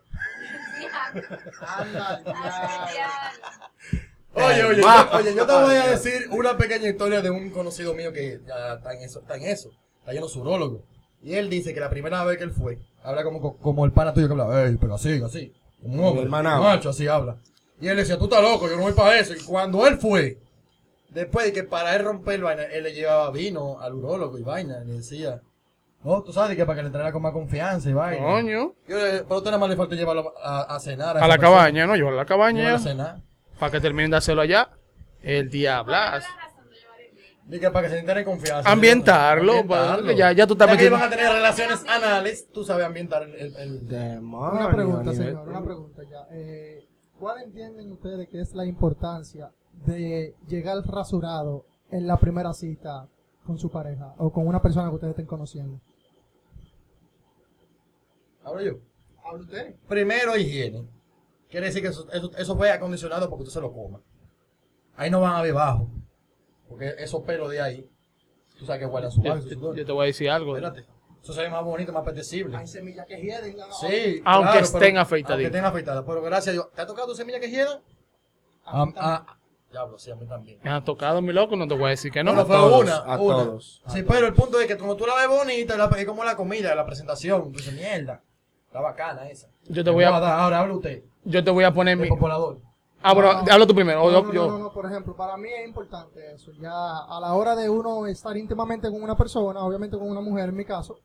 Oye, 4.34 4.64
oye, 4.66 4.82
oye, 5.14 5.36
yo 5.36 5.48
te 5.48 5.52
voy 5.54 5.76
a 5.76 5.88
decir 5.88 6.28
una 6.30 6.56
pequeña 6.58 6.88
historia 6.90 7.22
de 7.24 7.32
un 7.32 7.50
conocido 7.50 7.96
mío 7.96 8.14
que 8.14 8.40
ya 8.46 8.74
está 8.76 8.94
en 8.94 9.02
eso, 9.02 9.22
está 9.22 9.36
en 9.36 9.44
eso, 9.48 9.72
está 10.02 10.14
lleno 10.14 10.28
de 10.28 10.40
urólogo. 10.40 10.84
Y 11.24 11.34
él 11.34 11.50
dice 11.50 11.74
que 11.74 11.80
la 11.80 11.90
primera 11.90 12.24
vez 12.24 12.38
que 12.38 12.44
él 12.44 12.52
fue, 12.52 12.78
habla 13.08 13.24
como, 13.24 13.58
como 13.58 13.86
el 13.86 13.92
pana 13.92 14.14
tuyo 14.14 14.28
que 14.28 14.34
habla, 14.40 14.66
ey, 14.66 14.78
pero 14.80 14.96
así, 14.96 15.22
así, 15.24 15.54
como 15.82 15.94
un 15.96 16.04
hombre, 16.04 16.24
hermanao. 16.24 16.62
macho, 16.64 16.90
así 16.90 17.08
habla. 17.08 17.38
Y 17.80 17.88
él 17.88 17.98
decía, 17.98 18.18
tú 18.18 18.26
estás 18.26 18.42
loco, 18.42 18.68
yo 18.68 18.76
no 18.76 18.82
voy 18.84 18.94
para 18.94 19.18
eso. 19.20 19.34
Y 19.34 19.40
cuando 19.44 19.86
él 19.88 19.98
fue, 19.98 20.40
después 21.10 21.46
de 21.46 21.54
que 21.54 21.64
para 21.64 21.96
él 21.96 22.04
romper 22.04 22.42
vaina, 22.42 22.64
él 22.64 22.84
le 22.84 22.94
llevaba 22.94 23.30
vino 23.32 23.80
al 23.80 23.94
urólogo 23.96 24.38
y 24.38 24.44
vaina, 24.44 24.80
y 24.84 24.88
le 24.88 24.94
decía, 24.96 25.42
no, 26.04 26.22
tú 26.24 26.32
sabes 26.34 26.56
que 26.58 26.66
para 26.66 26.78
que 26.78 26.82
le 26.84 26.88
entrara 26.88 27.12
con 27.12 27.22
más 27.22 27.34
confianza 27.34 27.90
y 27.90 27.94
vaina. 27.94 28.24
Coño. 28.26 28.74
Yo 28.88 28.98
le, 28.98 29.12
pero 29.24 29.36
a 29.36 29.38
usted 29.38 29.52
nada 29.52 29.58
más 29.60 29.70
le 29.70 29.76
falta 29.76 29.96
llevarlo 29.96 30.34
a, 30.44 30.76
a 30.76 30.80
cenar. 30.80 31.18
A 31.18 31.20
esa 31.20 31.28
la 31.28 31.36
persona. 31.38 31.58
cabaña, 31.58 31.86
¿no? 31.88 31.96
Yo 31.96 32.08
a 32.08 32.12
la 32.12 32.24
Llevarlo 32.24 32.26
cabaña. 32.28 32.76
a 32.76 32.80
cenar. 32.80 33.22
Para 33.60 33.72
que 33.72 33.80
terminen 33.82 34.12
de 34.12 34.18
hacerlo 34.18 34.42
allá. 34.42 34.70
El 35.22 35.50
¿Cuál 35.50 36.26
Dice 37.48 37.72
para 37.72 37.88
que 37.88 37.94
se 37.94 38.00
enteren 38.00 38.26
confianza. 38.26 38.70
Ambientarlo, 38.70 39.66
para- 39.66 40.02
ya- 40.14 40.34
ya 40.34 40.46
tú 40.46 40.54
estás 40.54 40.70
metiendo- 40.70 40.98
van 40.98 41.08
a 41.08 41.10
tener 41.10 41.32
relaciones 41.32 41.86
anales, 41.88 42.50
tú 42.52 42.64
sabes 42.66 42.86
ambientar 42.86 43.24
el... 43.24 43.34
el, 43.36 43.56
el- 43.56 43.88
Demonio, 43.88 44.60
Una 44.60 44.72
pregunta, 44.76 45.12
nivel- 45.12 45.16
señor, 45.16 45.48
una 45.48 45.64
pregunta 45.64 46.02
ya. 46.04 46.28
Eh, 46.32 46.86
¿Cuál 47.18 47.42
entienden 47.44 47.92
ustedes 47.92 48.28
que 48.28 48.42
es 48.42 48.54
la 48.54 48.66
importancia 48.66 49.52
de 49.86 50.36
llegar 50.48 50.78
rasurado 50.86 51.66
en 51.90 52.06
la 52.06 52.18
primera 52.18 52.54
cita 52.54 53.08
con 53.46 53.58
su 53.58 53.72
pareja 53.72 54.14
o 54.18 54.32
con 54.32 54.46
una 54.46 54.62
persona 54.62 54.90
que 54.90 54.96
ustedes 54.96 55.12
estén 55.12 55.26
conociendo? 55.26 55.80
Hablo 58.44 58.62
yo. 58.62 58.74
¿Habla 59.26 59.40
usted? 59.44 59.76
Primero, 59.88 60.36
higiene. 60.38 60.86
Quiere 61.50 61.68
decir 61.68 61.82
que 61.82 61.90
eso, 61.90 62.08
eso, 62.12 62.32
eso 62.38 62.58
fue 62.58 62.72
acondicionado 62.72 63.30
porque 63.30 63.46
tú 63.46 63.52
se 63.52 63.62
lo 63.62 63.72
comas. 63.72 64.02
Ahí 64.96 65.10
no 65.10 65.22
van 65.22 65.36
a 65.36 65.42
ver 65.42 65.54
bajo. 65.54 65.90
Porque 66.70 66.96
esos 67.00 67.22
pelos 67.24 67.50
de 67.52 67.62
ahí, 67.62 67.90
tú 68.58 68.66
sabes 68.66 68.82
que 68.82 68.86
huelen 68.86 69.10
a 69.10 69.14
Yo, 69.14 69.42
sudor. 69.42 69.76
yo 69.76 69.86
te 69.86 69.92
voy 69.92 70.04
a 70.04 70.08
decir 70.08 70.30
algo. 70.30 70.56
Espérate. 70.56 70.86
Eso 71.22 71.34
se 71.34 71.42
ve 71.42 71.50
más 71.50 71.64
bonito, 71.64 71.92
más 71.92 72.04
apetecible. 72.04 72.56
Hay 72.56 72.68
semillas 72.68 73.06
que 73.06 73.18
hieden. 73.20 73.58
Sí, 73.82 74.22
Aunque 74.24 74.52
claro, 74.52 74.60
estén 74.60 74.80
pero- 74.80 75.00
afeitaditas. 75.02 75.30
Aunque 75.32 75.46
estén 75.46 75.66
afeitadas. 75.66 76.04
Pero 76.08 76.22
gracias 76.22 76.48
a 76.50 76.52
Dios. 76.54 76.72
¿Te 76.74 76.82
ha 76.82 76.86
tocado 76.86 77.08
tu 77.08 77.16
semilla 77.16 77.40
que 77.40 77.50
hieda? 77.50 77.82
Ah, 78.66 78.86
ah, 78.98 79.38
diablo, 79.72 79.98
sí, 79.98 80.12
a 80.12 80.16
mí 80.16 80.26
también. 80.26 80.60
Me 80.64 80.70
han 80.70 80.84
tocado, 80.84 81.22
mi 81.22 81.34
loco, 81.34 81.56
no 81.56 81.68
te 81.68 81.74
voy 81.74 81.86
a 81.86 81.90
decir 81.90 82.12
que 82.12 82.24
no. 82.24 82.34
No, 82.34 82.46
fue 82.46 82.56
todos, 82.56 82.82
una, 82.82 82.96
a 82.98 83.18
una. 83.20 83.36
todos. 83.44 83.82
Sí, 83.88 84.04
pero 84.04 84.28
el 84.28 84.34
punto 84.34 84.60
es 84.60 84.68
que 84.68 84.78
como 84.78 84.96
tú 84.96 85.06
la 85.06 85.16
ves 85.16 85.28
bonita, 85.28 85.76
la, 85.78 85.86
es 85.98 86.06
como 86.06 86.24
la 86.24 86.36
comida, 86.36 86.76
la 86.76 86.86
presentación. 86.86 87.52
Tú 87.52 87.58
dices, 87.60 87.74
mierda, 87.74 88.22
está 88.66 88.80
bacana 88.82 89.30
esa. 89.30 89.50
Yo 89.70 89.84
te 89.84 89.90
voy 89.90 90.04
a, 90.04 90.12
dar, 90.12 90.40
ahora 90.40 90.60
habla 90.60 90.76
usted, 90.76 91.04
yo 91.24 91.44
te 91.44 91.52
voy 91.52 91.64
a 91.64 91.74
poner 91.74 91.94
el 91.94 92.00
mi... 92.02 92.10
populador. 92.10 92.60
Ah, 93.04 93.14
bueno, 93.14 93.34
No, 93.34 93.44
no. 93.44 93.52
habla 93.54 93.68
tú 93.68 93.76
primero. 93.76 94.04
o 94.04 94.12
No, 94.12 94.20
yo- 94.22 94.26
no, 94.28 94.34
yo- 94.34 94.48
no, 94.48 94.58
no, 94.58 94.72
por 94.72 94.86
ejemplo, 94.86 95.16
para 95.16 95.38
mí 95.38 95.50
es 95.50 95.68
importante 95.68 96.34
eso. 96.34 96.52
Ya 96.60 96.72
a 96.72 97.20
la 97.22 97.34
hora 97.34 97.56
de 97.56 97.70
uno 97.70 98.08
estar 98.08 98.36
íntimamente 98.36 98.90
con 98.90 99.02
una 99.02 99.16
persona, 99.16 99.60
obviamente 99.62 99.98
con 99.98 100.10
una 100.10 100.22
mujer 100.22 100.50
en 100.50 100.56
mi 100.56 100.66
caso, 100.66 100.98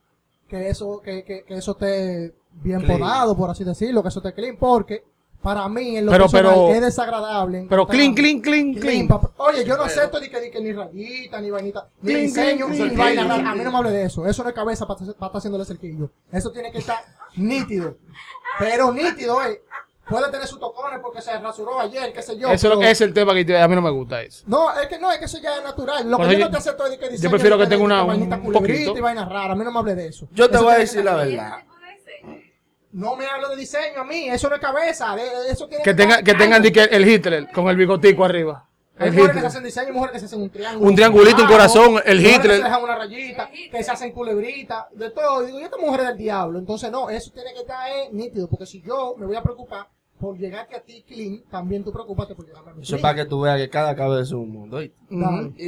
que 0.48 0.68
eso, 0.68 1.00
que, 1.02 1.22
que, 1.24 1.44
que 1.44 1.54
eso 1.54 1.72
esté 1.72 2.34
bien 2.62 2.80
Clean. 2.80 2.98
podado, 2.98 3.36
por 3.36 3.50
así 3.50 3.64
decirlo, 3.64 4.02
que 4.02 4.08
eso 4.08 4.20
esté 4.20 4.32
clean, 4.34 4.56
porque 4.56 5.04
para 5.42 5.68
mí 5.68 5.96
en 5.96 6.06
lo 6.06 6.12
Pero- 6.12 6.24
personal 6.24 6.54
pero- 6.54 6.68
es 6.74 6.80
desagradable. 6.80 7.66
Pero 7.68 7.86
clean, 7.86 8.14
clean, 8.14 8.40
clean, 8.40 8.74
clean. 8.74 9.08
papá. 9.08 9.30
Oye, 9.38 9.64
yo 9.64 9.76
no 9.76 9.82
acepto 9.84 10.20
ni 10.20 10.28
que, 10.28 10.40
ni 10.40 10.50
que 10.50 10.60
ni 10.60 10.72
rayita, 10.72 11.40
ni 11.40 11.50
vainita, 11.50 11.88
ni 12.00 12.12
Clean, 12.12 12.26
diseño, 12.26 12.66
clean, 12.66 12.70
ni 12.70 12.76
clean, 12.78 12.96
vaina 12.98 13.22
clean, 13.24 13.38
rara. 13.38 13.50
A 13.50 13.54
mí 13.54 13.64
no 13.64 13.70
me 13.72 13.78
hable 13.78 13.90
de 13.90 14.04
eso. 14.04 14.26
Eso 14.26 14.42
no 14.42 14.48
es 14.50 14.54
cabeza 14.54 14.86
para 14.86 15.04
estar 15.04 15.30
haciéndole 15.34 15.64
cerquillo. 15.64 16.10
Eso 16.30 16.50
tiene 16.52 16.70
que 16.72 16.78
estar 16.78 16.98
nítido. 17.36 17.96
Pero 18.58 18.92
nítido, 18.92 19.42
eh. 19.44 19.62
Puede 20.12 20.30
tener 20.30 20.46
sus 20.46 20.60
tocones 20.60 21.00
porque 21.00 21.20
se 21.20 21.38
rasuró 21.38 21.80
ayer, 21.80 22.12
qué 22.12 22.22
sé 22.22 22.36
yo. 22.38 22.48
Eso 22.48 22.54
es 22.68 22.72
lo- 22.74 22.78
pero- 22.78 22.90
es 22.90 23.00
el 23.00 23.12
tema 23.14 23.34
que 23.34 23.58
a 23.58 23.66
mí 23.68 23.74
no 23.74 23.82
me 23.82 23.90
gusta 23.90 24.22
eso. 24.22 24.44
no, 24.46 24.72
es 24.78 24.86
que 24.86 24.98
no, 24.98 25.10
es 25.10 25.18
que 25.18 25.24
eso 25.24 25.38
ya 25.42 25.56
es 25.56 25.64
natural. 25.64 26.08
Lo 26.08 26.16
Por 26.18 26.26
que 26.28 26.32
yo 26.34 26.38
yo- 26.40 26.44
no 26.46 26.50
te 26.50 26.58
acepto 26.58 26.86
es 26.86 26.98
que 26.98 27.08
diseño, 27.08 27.30
prefiero 27.30 27.56
de 27.56 27.64
que 27.64 27.70
tenga 27.70 27.84
una- 27.84 28.04
un 28.04 28.28
culebrita 28.28 28.52
poquito. 28.52 28.98
y 28.98 29.00
vainas 29.00 29.28
raras. 29.28 29.50
A 29.50 29.54
mí 29.56 29.64
no 29.64 29.72
me 29.72 29.78
hable 29.80 29.94
de 29.94 30.06
eso. 30.08 30.28
Yo 30.32 30.48
te 30.48 30.56
Eso 30.56 30.64
voy 30.64 30.74
a 30.74 30.78
decir 30.78 31.04
la 31.04 31.10
estar- 31.12 31.26
¿Y 31.28 31.30
ese 31.34 31.36
verdad. 31.42 31.58
No 32.92 33.16
me 33.16 33.24
hablo 33.26 33.48
de 33.48 33.56
diseño 33.56 34.00
a 34.02 34.04
mí, 34.04 34.28
eso 34.28 34.48
no 34.50 34.54
es 34.56 34.60
cabeza. 34.60 35.16
de- 35.16 35.50
eso 35.50 35.66
tiene 35.66 35.82
Que, 35.82 35.94
tenga, 35.94 36.22
que 36.22 36.34
tengan 36.34 36.62
el 36.62 37.08
Hitler 37.08 37.48
con 37.50 37.68
el 37.68 37.76
bigotico 37.76 38.24
arriba. 38.24 38.68
Hay 38.98 39.08
El 39.08 39.14
mujeres 39.14 39.30
que 39.30 39.32
se 39.32 39.38
Hitler. 39.38 39.46
hacen 39.46 39.64
diseño 39.64 39.92
mujeres 39.94 40.12
que 40.12 40.18
se 40.20 40.26
hacen 40.26 40.42
un 40.42 40.50
triángulo. 40.50 40.88
Un 40.90 40.94
triangulito, 40.94 41.42
un 41.42 41.48
corazón, 41.48 42.02
el 42.04 42.20
Hitler. 42.20 42.42
Que 42.42 42.56
se 42.58 42.62
dejan 42.64 42.82
una 42.82 42.96
rayita, 42.96 43.50
que 43.50 43.82
se 43.82 43.90
hacen 43.90 44.12
culebrita, 44.12 44.88
de 44.92 45.10
todo. 45.10 45.42
Y 45.42 45.46
digo, 45.46 45.58
yo 45.60 45.64
esta 45.64 45.78
mujer 45.78 46.00
es 46.02 46.06
del 46.08 46.16
diablo. 46.18 46.58
Entonces, 46.58 46.90
no, 46.90 47.08
eso 47.08 47.30
tiene 47.32 47.54
que 47.54 47.60
estar 47.60 47.88
eh, 47.88 48.10
nítido. 48.12 48.46
Porque 48.48 48.66
si 48.66 48.82
yo 48.82 49.14
me 49.16 49.24
voy 49.24 49.36
a 49.36 49.42
preocupar 49.42 49.88
por 50.22 50.38
llegarte 50.38 50.76
a 50.76 50.80
ti 50.82 51.04
clean, 51.06 51.42
también 51.50 51.82
tú 51.82 51.92
preocupate 51.92 52.34
por 52.36 52.46
llegarme 52.46 52.70
a 52.70 52.74
mí 52.74 52.82
Eso 52.84 52.94
es 52.94 53.02
para 53.02 53.16
que 53.16 53.24
tú 53.24 53.40
veas 53.40 53.58
que 53.58 53.68
cada 53.68 53.96
cabeza 53.96 54.22
es 54.22 54.30
un 54.30 54.50
mundo. 54.50 54.80
Y 54.80 54.92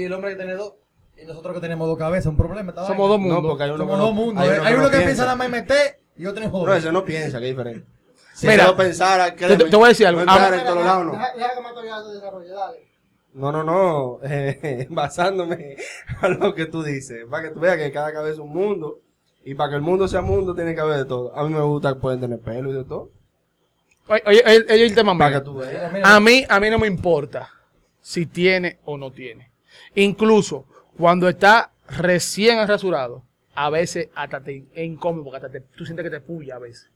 el 0.05 0.13
hombre 0.13 0.31
que 0.31 0.37
tiene 0.37 0.55
dos. 0.55 0.75
Y 1.21 1.27
nosotros 1.27 1.55
que 1.55 1.61
tenemos 1.61 1.89
dos 1.89 1.99
cabezas, 1.99 2.27
un 2.27 2.37
problema. 2.37 2.73
Somos 2.87 3.09
dos 3.09 3.19
No, 3.21 3.27
mundos. 3.27 3.45
porque 3.51 3.65
hay 3.65 3.71
uno 3.71 3.79
Somos 3.79 3.95
que 3.97 4.01
dos 4.01 4.15
no- 4.15 4.21
mundos. 4.21 4.43
hay 4.45 4.49
uno 4.51 4.63
hay 4.63 4.69
que 4.69 4.75
uno 4.75 4.83
no 4.85 4.91
que 4.91 4.97
piensa. 4.97 5.07
piensa 5.07 5.25
nada 5.25 5.37
más 5.37 5.47
en 5.49 5.67
y 6.17 6.27
otro 6.27 6.45
en 6.45 6.51
No, 6.53 6.59
joder. 6.59 6.79
ese 6.79 6.93
no 6.93 7.05
piensa, 7.05 7.39
que 7.41 7.45
es 7.51 7.57
diferente. 7.57 7.87
Si 8.35 8.47
Mira, 8.47 8.67
yo 8.67 8.77
pensara 8.77 9.35
que 9.35 9.47
te- 9.49 9.57
te- 9.57 9.77
voy 9.77 9.85
a 9.87 9.89
decir 9.89 10.07
algo. 10.07 10.25
No 10.25 10.33
Ah, 10.33 10.51
en 10.53 10.65
todos 10.65 10.85
lados, 10.85 11.07
no. 11.07 11.13
Deja, 11.13 11.33
deja 11.37 11.55
que 11.55 11.61
Mato 11.61 11.85
ya 11.85 12.03
se 12.03 12.09
desarrolle, 12.15 12.51
dale. 12.51 12.79
No, 13.33 13.51
no, 13.53 13.65
no. 13.65 14.19
eh, 14.23 14.87
basándome 14.91 15.77
a 16.21 16.29
lo 16.29 16.55
que 16.55 16.67
tú 16.67 16.83
dices. 16.85 17.27
Para 17.29 17.49
que 17.49 17.55
tú 17.55 17.61
veas 17.61 17.77
que 17.77 17.91
cada 17.93 18.13
cabeza 18.13 18.35
es 18.35 18.39
un 18.39 18.51
mundo. 18.53 19.01
Y 19.45 19.55
para 19.55 19.71
que 19.71 19.77
el 19.77 19.83
mundo 19.83 20.09
sea 20.09 20.23
mundo, 20.23 20.55
tiene 20.55 20.75
que 20.75 20.81
haber 20.81 20.99
de 20.99 21.05
todo. 21.05 21.37
A 21.37 21.45
mí 21.45 21.53
me 21.53 21.61
gusta 21.61 21.95
que 21.95 22.01
pueden 22.01 22.21
tener 22.21 22.41
pelo 22.41 22.71
y 22.71 22.75
de 22.75 22.85
todo. 22.85 23.11
Oye, 24.09 24.23
oye, 24.27 24.85
el 24.85 24.95
tema 24.95 25.17
Para 25.17 25.43
tú. 25.43 25.63
A 26.03 26.21
mí, 26.21 26.45
a 26.49 26.61
mí 26.61 26.71
no 26.71 26.79
me 26.79 26.87
importa 26.87 27.51
si 28.01 28.27
tiene 28.27 28.79
o 28.85 28.99
no 28.99 29.11
tiene. 29.11 29.51
Incluso 29.95 30.67
cuando 30.97 31.29
está 31.29 31.71
recién 31.89 32.67
rasurado, 32.69 33.23
a 33.55 33.71
veces 33.71 34.09
hasta 34.15 34.43
te 34.43 34.65
es 34.75 34.85
incómodo 34.85 35.25
porque 35.25 35.37
hasta 35.37 35.49
te- 35.51 35.61
tú 35.61 35.85
sientes 35.87 36.05
que 36.05 36.11
te 36.11 36.21
puya 36.21 36.57
a 36.57 36.59
veces. 36.59 36.91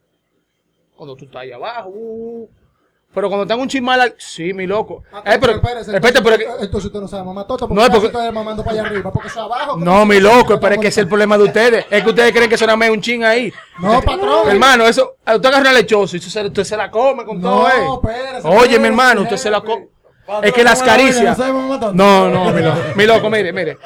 Cuando 0.97 1.17
tú 1.17 1.25
estás 1.25 1.43
ahí 1.43 1.53
abajo. 1.53 1.89
uh, 1.91 2.49
pero 3.15 3.29
cuando 3.29 3.47
tengo 3.47 3.63
un 3.63 3.69
chismal, 3.69 4.01
al- 4.01 4.15
sí, 4.19 4.53
mi 4.53 4.67
loco. 4.67 5.03
Eh, 5.25 5.39
pero, 5.41 5.55
espérese, 5.55 5.95
espérate, 5.95 6.23
pero 6.23 6.37
es 6.37 6.39
que- 6.39 6.65
entonces, 6.65 6.85
usted 6.87 7.01
no 7.01 7.09
sabe 7.09 7.25
mamá 7.25 7.41
No, 7.43 7.47
porque 7.57 7.65
es 7.65 7.71
no, 7.75 7.91
porque- 7.91 8.07
usted 8.09 8.33
mamando 8.33 8.63
para 8.65 8.81
allá 8.81 8.89
arriba, 8.91 9.11
porque 9.13 9.29
abajo. 9.39 9.77
no, 9.79 10.05
mi 10.07 10.21
loco, 10.21 10.61
pero 10.61 10.75
es 10.75 10.81
que 10.81 10.89
ese 10.89 11.01
es 11.01 11.05
el 11.05 11.09
problema 11.09 11.37
de 11.39 11.45
ustedes. 11.45 11.87
Es 11.91 12.03
que 12.05 12.11
ustedes 12.11 12.33
creen 12.33 12.49
que 12.51 12.59
suena 12.59 12.77
medio 12.77 12.93
un 12.93 13.01
chin 13.01 13.25
ahí. 13.25 13.53
No, 13.81 14.01
patrón. 14.03 14.49
Hermano, 14.51 14.87
eso, 14.87 15.17
usted 15.27 15.47
agarra 15.47 15.61
una 15.63 15.73
lechosa 15.73 16.17
y 16.17 16.19
usted 16.19 16.31
se, 16.31 16.47
usted 16.47 16.65
se 16.65 16.77
la 16.77 16.91
come 16.91 17.25
con 17.25 17.41
No, 17.41 17.51
todo, 17.51 17.69
eh. 17.69 17.73
espérese, 17.95 18.47
Oye, 18.49 18.57
espérese, 18.57 18.79
mi 18.81 18.87
hermano, 18.89 19.23
usted 19.23 19.37
se 19.37 19.51
la 19.51 19.61
come. 19.63 19.89
Es 20.43 20.53
que 20.53 20.63
las 20.63 20.83
caricias. 20.83 21.39
No, 21.95 22.29
no, 22.29 22.51
mi 22.53 22.61
loco, 22.63 22.79
mi 22.95 23.07
loco, 23.07 23.31
mire, 23.31 23.53
mire. 23.53 23.79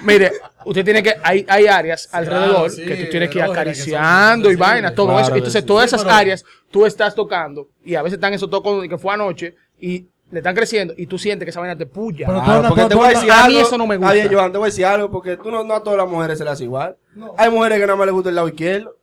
Mire, 0.00 0.32
usted 0.64 0.84
tiene 0.84 1.02
que, 1.02 1.14
hay, 1.22 1.44
hay 1.48 1.66
áreas 1.66 2.08
alrededor 2.12 2.70
sí, 2.70 2.84
que 2.84 2.96
tú 2.96 3.10
tienes 3.10 3.30
que 3.30 3.38
ir 3.38 3.44
que 3.44 3.50
acariciando 3.50 4.50
y 4.50 4.56
vaina, 4.56 4.94
todo 4.94 5.08
Claro 5.08 5.22
eso. 5.22 5.34
Entonces, 5.36 5.60
sí. 5.62 5.66
todas 5.66 5.90
Sí, 5.90 5.94
esas 5.96 6.04
pero- 6.04 6.16
áreas 6.16 6.44
tú 6.70 6.86
estás 6.86 7.14
tocando 7.14 7.68
y 7.84 7.94
a 7.94 8.02
veces 8.02 8.14
están 8.14 8.34
esos 8.34 8.50
tocos 8.50 8.86
que 8.88 8.98
fue 8.98 9.14
anoche 9.14 9.54
y 9.80 10.06
le 10.30 10.38
están 10.40 10.54
creciendo 10.54 10.94
y 10.96 11.06
tú 11.06 11.18
sientes 11.18 11.46
que 11.46 11.50
esa 11.50 11.60
vaina 11.60 11.76
te 11.76 11.86
puya. 11.86 12.26
Pero 12.26 12.42
Claro, 12.42 12.68
porque 12.68 12.84
te 12.86 12.94
voy 12.94 13.06
a 13.06 13.10
decir 13.10 13.30
a 13.30 13.44
algo. 13.44 13.56
mí 13.58 13.62
eso 13.62 13.78
no 13.78 13.86
me 13.86 13.96
gusta. 13.96 14.14
Está 14.14 14.28
bien, 14.28 14.38
Joan, 14.38 14.52
te 14.52 14.58
voy 14.58 14.64
a 14.66 14.70
decir 14.70 14.86
algo 14.86 15.10
porque 15.10 15.36
tú 15.36 15.50
no, 15.50 15.62
no 15.62 15.74
a 15.74 15.82
todas 15.82 15.98
las 15.98 16.08
mujeres 16.08 16.38
se 16.38 16.44
las 16.44 16.54
hace 16.54 16.64
igual. 16.64 16.96
Hay 17.36 17.50
mujeres 17.50 17.78
que 17.78 17.86
nada 17.86 17.96
más 17.96 18.06
les 18.06 18.14
gusta 18.14 18.30
el 18.30 18.34
lado 18.36 18.48
izquierdo. 18.48 18.96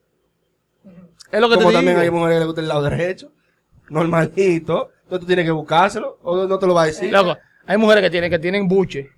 es 1.32 1.40
lo 1.40 1.48
que 1.50 1.56
Como 1.56 1.70
te 1.70 1.74
también 1.76 1.98
hay 1.98 2.10
mujeres 2.10 2.36
que 2.36 2.40
les 2.40 2.48
gusta 2.48 2.62
el 2.62 2.68
lado 2.68 2.82
derecho. 2.84 3.32
Normalito. 3.90 4.90
Entonces 5.04 5.20
tú 5.22 5.26
tienes 5.26 5.46
que 5.46 5.52
buscárselo. 5.52 6.18
O 6.24 6.46
no 6.48 6.58
te 6.60 6.68
lo 6.68 6.74
va 6.74 6.84
a 6.84 6.86
decir. 6.88 7.12
Loco, 7.12 7.38
hay 7.66 7.78
mujeres 7.78 8.04
que 8.04 8.10
tienen, 8.10 8.30
que 8.30 8.40
tienen 8.40 8.68
buche. 8.68 9.10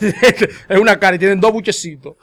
es 0.68 0.78
una 0.78 0.98
cara 0.98 1.16
y 1.16 1.18
tienen 1.18 1.40
dos 1.40 1.52
buchecitos. 1.52 2.14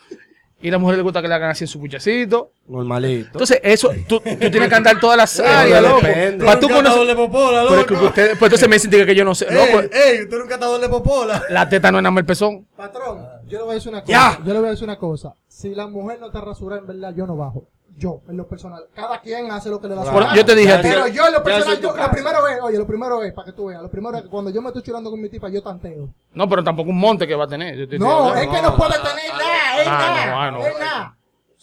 Y 0.61 0.69
a 0.69 0.71
las 0.71 0.79
mujeres 0.81 0.97
les 0.99 1.03
gusta 1.03 1.21
que 1.21 1.27
le 1.27 1.33
hagan 1.35 1.51
así 1.51 1.65
en 1.65 1.67
su 1.67 1.77
buchecito. 1.79 2.51
Normalito. 2.67 3.27
Entonces, 3.33 3.59
eso, 3.61 3.89
tú, 4.07 4.19
tú 4.19 4.35
tienes 4.49 4.67
que 4.69 4.73
andar 4.75 4.99
todas 4.99 5.17
las 5.17 5.39
áreas, 5.41 5.79
Pero 5.81 5.95
loco. 5.95 6.07
depende. 6.07 6.45
Para 6.45 6.59
tú 6.59 6.67
de 6.67 7.15
popola, 7.15 7.65
Pero 7.67 7.81
es 7.81 7.85
que 7.85 7.93
loco. 7.93 8.05
ustedes, 8.07 8.29
pues 8.39 8.43
entonces 8.49 8.69
me 8.69 8.75
dicen 8.77 9.05
que 9.05 9.15
yo 9.15 9.23
no 9.25 9.35
sé. 9.35 9.45
Ey, 9.47 9.53
Loco, 9.55 9.79
ey, 9.93 10.21
usted 10.23 10.37
nunca 10.39 10.53
ha 10.53 10.57
estado 10.57 10.79
de 10.79 10.89
popola. 10.89 11.43
la 11.49 11.69
teta 11.69 11.91
no 11.91 11.99
es 11.99 12.03
nada 12.03 12.11
más 12.11 12.21
el 12.21 12.25
pezón. 12.25 12.65
Patrón, 12.75 13.23
yo 13.47 13.59
le 13.59 13.63
voy 13.65 13.71
a 13.71 13.75
decir 13.75 13.89
una 13.91 14.01
cosa. 14.01 14.11
Ya. 14.11 14.39
Yo 14.43 14.53
le 14.53 14.59
voy 14.59 14.67
a 14.67 14.71
decir 14.71 14.85
una 14.85 14.97
cosa. 14.97 15.33
Si 15.47 15.75
la 15.75 15.87
mujer 15.87 16.19
no 16.19 16.27
está 16.27 16.41
rasurada, 16.41 16.81
en 16.81 16.87
verdad, 16.87 17.13
yo 17.15 17.27
no 17.27 17.35
bajo. 17.35 17.67
Yo, 17.97 18.21
en 18.27 18.35
lo 18.35 18.45
personal. 18.45 18.87
Cada 18.93 19.21
quien 19.21 19.49
hace 19.51 19.69
lo 19.69 19.79
que 19.79 19.87
le 19.87 19.95
da 19.95 20.03
su 20.05 20.11
Por- 20.11 20.23
gana. 20.23 20.35
yo 20.35 20.43
te 20.43 20.53
dije 20.53 20.73
a 20.73 20.81
ti. 20.81 20.89
Pero 20.89 21.07
yo 21.07 21.27
en 21.27 21.33
lo 21.33 21.43
personal, 21.43 21.79
yo, 21.79 21.95
lo 21.95 22.11
primero 22.11 22.47
es, 22.47 22.61
oye, 22.61 22.77
lo 22.77 22.85
primero 22.85 23.23
es, 23.23 23.33
para 23.33 23.45
que 23.45 23.51
tú 23.53 23.67
veas, 23.67 23.81
lo 23.81 23.89
primero 23.89 24.17
es 24.17 24.23
que 24.23 24.29
cuando 24.29 24.51
yo 24.51 24.61
me 24.61 24.67
estoy 24.67 24.81
chulando 24.83 25.09
con 25.09 25.21
mi 25.21 25.29
tipa, 25.29 25.47
yo 25.47 25.63
tanteo. 25.63 26.09
No, 26.33 26.49
pero 26.49 26.63
tampoco 26.63 26.89
un 26.89 26.97
monte 26.99 27.25
que 27.25 27.35
va 27.35 27.45
a 27.45 27.47
tener. 27.47 27.77
Yo 27.77 27.87
te 27.87 27.97
No, 27.97 28.35
es 28.35 28.47
que 28.47 28.61
no 28.61 28.75
puede 28.75 28.95
tener 28.95 29.31
nada, 29.31 29.79
es 29.81 29.85
nada, 29.87 30.43
ah, 30.43 30.59
es 30.59 30.79
nada. 30.79 31.17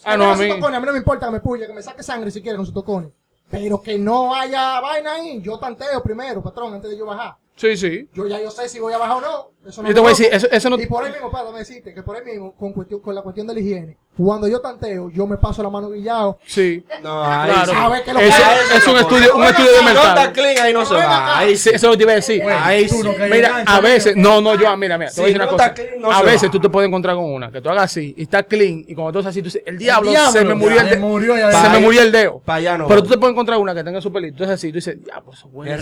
Ah, 0.04 0.16
no, 0.16 0.32
a 0.32 0.36
mí. 0.36 0.50
A 0.50 0.80
mí 0.80 0.86
no 0.86 0.92
me 0.92 0.98
importa 0.98 1.26
que 1.26 1.32
me 1.32 1.40
puye, 1.40 1.66
que 1.66 1.72
me 1.74 1.82
saque 1.82 2.02
sangre 2.02 2.30
si 2.30 2.40
quiere 2.40 2.56
con 2.56 2.64
sus 2.64 2.74
tocones. 2.74 3.10
Pero 3.50 3.82
que 3.82 3.98
no 3.98 4.34
haya 4.34 4.80
vaina 4.80 5.12
ahí, 5.14 5.40
yo 5.42 5.58
tanteo 5.58 6.02
primero, 6.02 6.42
patrón, 6.42 6.72
antes 6.72 6.90
de 6.90 6.96
yo 6.96 7.04
bajar. 7.04 7.36
Sí, 7.54 7.76
sí. 7.76 8.08
Yo 8.14 8.26
ya 8.26 8.40
yo 8.40 8.50
sé 8.50 8.68
si 8.70 8.80
voy 8.80 8.94
a 8.94 8.98
bajar 8.98 9.18
o 9.18 9.20
no. 9.20 9.51
Eso 9.66 9.82
no 9.82 9.88
Yo 9.88 9.94
te 9.94 10.00
voy 10.00 10.08
a 10.08 10.10
decir, 10.10 10.28
eso, 10.32 10.48
eso 10.50 10.70
no. 10.70 10.80
Y 10.80 10.86
por 10.86 11.04
ahí 11.04 11.12
mismo, 11.12 11.30
para 11.30 11.50
me 11.52 11.60
decirte 11.60 11.94
que 11.94 12.02
por 12.02 12.16
ahí 12.16 12.24
mismo, 12.24 12.52
con, 12.56 12.72
cuestión, 12.72 13.00
con 13.00 13.14
la 13.14 13.22
cuestión 13.22 13.46
de 13.46 13.54
la 13.54 13.60
higiene, 13.60 13.96
cuando 14.16 14.46
yo 14.48 14.60
tanteo, 14.60 15.08
yo 15.10 15.26
me 15.26 15.36
paso 15.36 15.62
la 15.62 15.70
mano 15.70 15.88
guillado. 15.90 16.38
Sí. 16.44 16.84
No, 17.02 17.22
ahí 17.24 17.50
Claro. 17.50 17.72
sí. 17.72 17.78
A 17.78 17.88
ver 17.88 18.02
qué 18.04 18.12
lo 18.12 18.20
Eso 18.20 18.36
que- 18.70 18.76
es 18.76 18.86
un 18.88 18.96
estudio, 18.98 19.36
un 19.36 19.44
estudio 19.44 19.70
de 19.72 19.78
Si 19.78 19.84
no 19.84 19.90
está 19.90 20.32
clean, 20.32 20.58
ahí 20.66 20.72
no 20.72 20.84
se 20.84 20.94
va. 20.94 21.38
Ahí 21.38 21.56
Sí, 21.56 21.68
eso 21.70 21.76
es 21.76 21.82
lo 21.84 21.90
que 21.92 21.96
te 21.98 22.02
iba 22.02 22.12
a 22.12 22.16
decir. 22.16 22.42
Ahí 22.42 22.88
sí. 22.88 22.96
Mira, 23.30 23.62
a 23.66 23.80
veces, 23.80 24.16
no, 24.16 24.40
no, 24.40 24.54
yo, 24.56 24.76
mira, 24.76 24.98
mira, 24.98 25.10
te 25.10 25.20
voy 25.20 25.30
a 25.30 25.32
decir 25.32 25.36
una 25.36 25.46
cosa. 25.50 25.66
está 25.66 25.74
clean, 25.74 26.00
no 26.00 26.10
a 26.12 26.22
veces 26.22 26.48
va. 26.48 26.52
tú 26.52 26.60
te 26.60 26.68
puedes 26.68 26.88
encontrar 26.88 27.14
con 27.16 27.24
una, 27.32 27.50
que 27.52 27.60
tú 27.60 27.68
hagas 27.70 27.84
así 27.84 28.14
y 28.16 28.22
está 28.22 28.42
clean 28.42 28.84
y 28.86 28.94
cuando 28.94 29.12
tú 29.12 29.18
haces 29.20 29.28
así, 29.30 29.40
tú 29.40 29.44
dices, 29.46 29.62
el 29.64 29.78
diablo, 29.78 30.10
diablo, 30.10 30.32
se 30.32 30.44
me 30.44 30.54
murió 30.54 30.76
ya, 30.76 30.82
el 30.82 30.88
se 30.88 30.96
dedo. 30.96 31.62
Se 31.62 31.68
me 31.70 31.78
murió 31.78 32.02
el 32.02 32.12
dedo. 32.12 32.42
Pa' 32.44 32.54
allá 32.56 32.76
no 32.76 32.88
Pero 32.88 33.02
tú 33.02 33.10
te 33.10 33.18
puedes 33.18 33.32
encontrar 33.32 33.58
una 33.58 33.74
que 33.74 33.84
tenga 33.84 34.00
su 34.00 34.12
pelito. 34.12 34.32
Entonces 34.34 34.54
así, 34.54 34.68
tú 34.70 34.74
dices, 34.76 34.96
ya, 35.06 35.20
pues 35.20 35.38
huele. 35.52 35.76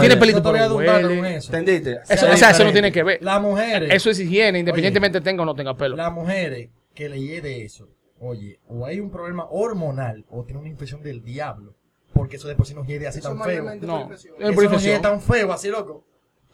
Tiene 0.00 0.16
pelito, 0.16 0.38
Yo 0.38 0.42
te 0.42 0.48
voy 0.48 0.58
a 0.58 0.62
pero 0.62 0.68
dar 0.68 0.70
un 0.72 0.86
dato 0.86 1.08
con 1.08 1.18
huele. 1.18 1.36
eso. 1.36 1.54
¿Entendiste? 1.54 1.98
O 2.32 2.36
sea, 2.36 2.50
eso 2.50 2.64
no 2.64 2.72
tiene 2.72 2.90
que 2.90 3.02
ver. 3.02 3.18
Las 3.26 3.42
mujeres. 3.42 3.92
Eso 3.92 4.10
es 4.10 4.20
higiene, 4.20 4.60
independientemente 4.60 5.20
tenga 5.20 5.42
o 5.42 5.46
no 5.46 5.54
tenga 5.54 5.76
pelo. 5.76 5.96
Las 5.96 6.12
mujeres 6.12 6.70
que 6.94 7.08
le 7.08 7.40
de 7.40 7.64
eso, 7.64 7.88
oye, 8.20 8.58
o 8.68 8.86
hay 8.86 9.00
un 9.00 9.10
problema 9.10 9.46
hormonal 9.50 10.24
o 10.30 10.44
tiene 10.44 10.60
una 10.60 10.68
infección 10.68 11.02
del 11.02 11.22
diablo, 11.22 11.74
porque 12.14 12.36
eso 12.36 12.48
de 12.48 12.54
por 12.54 12.66
sí 12.66 12.74
nos 12.74 12.86
hiede 12.86 13.06
así 13.06 13.18
Eso 13.18 13.28
tan 13.30 13.42
feo. 13.42 13.64
No. 13.82 14.10
Eso 14.12 14.70
nos 14.70 14.82
hiede 14.82 15.00
tan 15.00 15.20
feo, 15.20 15.52
así 15.52 15.68
loco. 15.68 16.04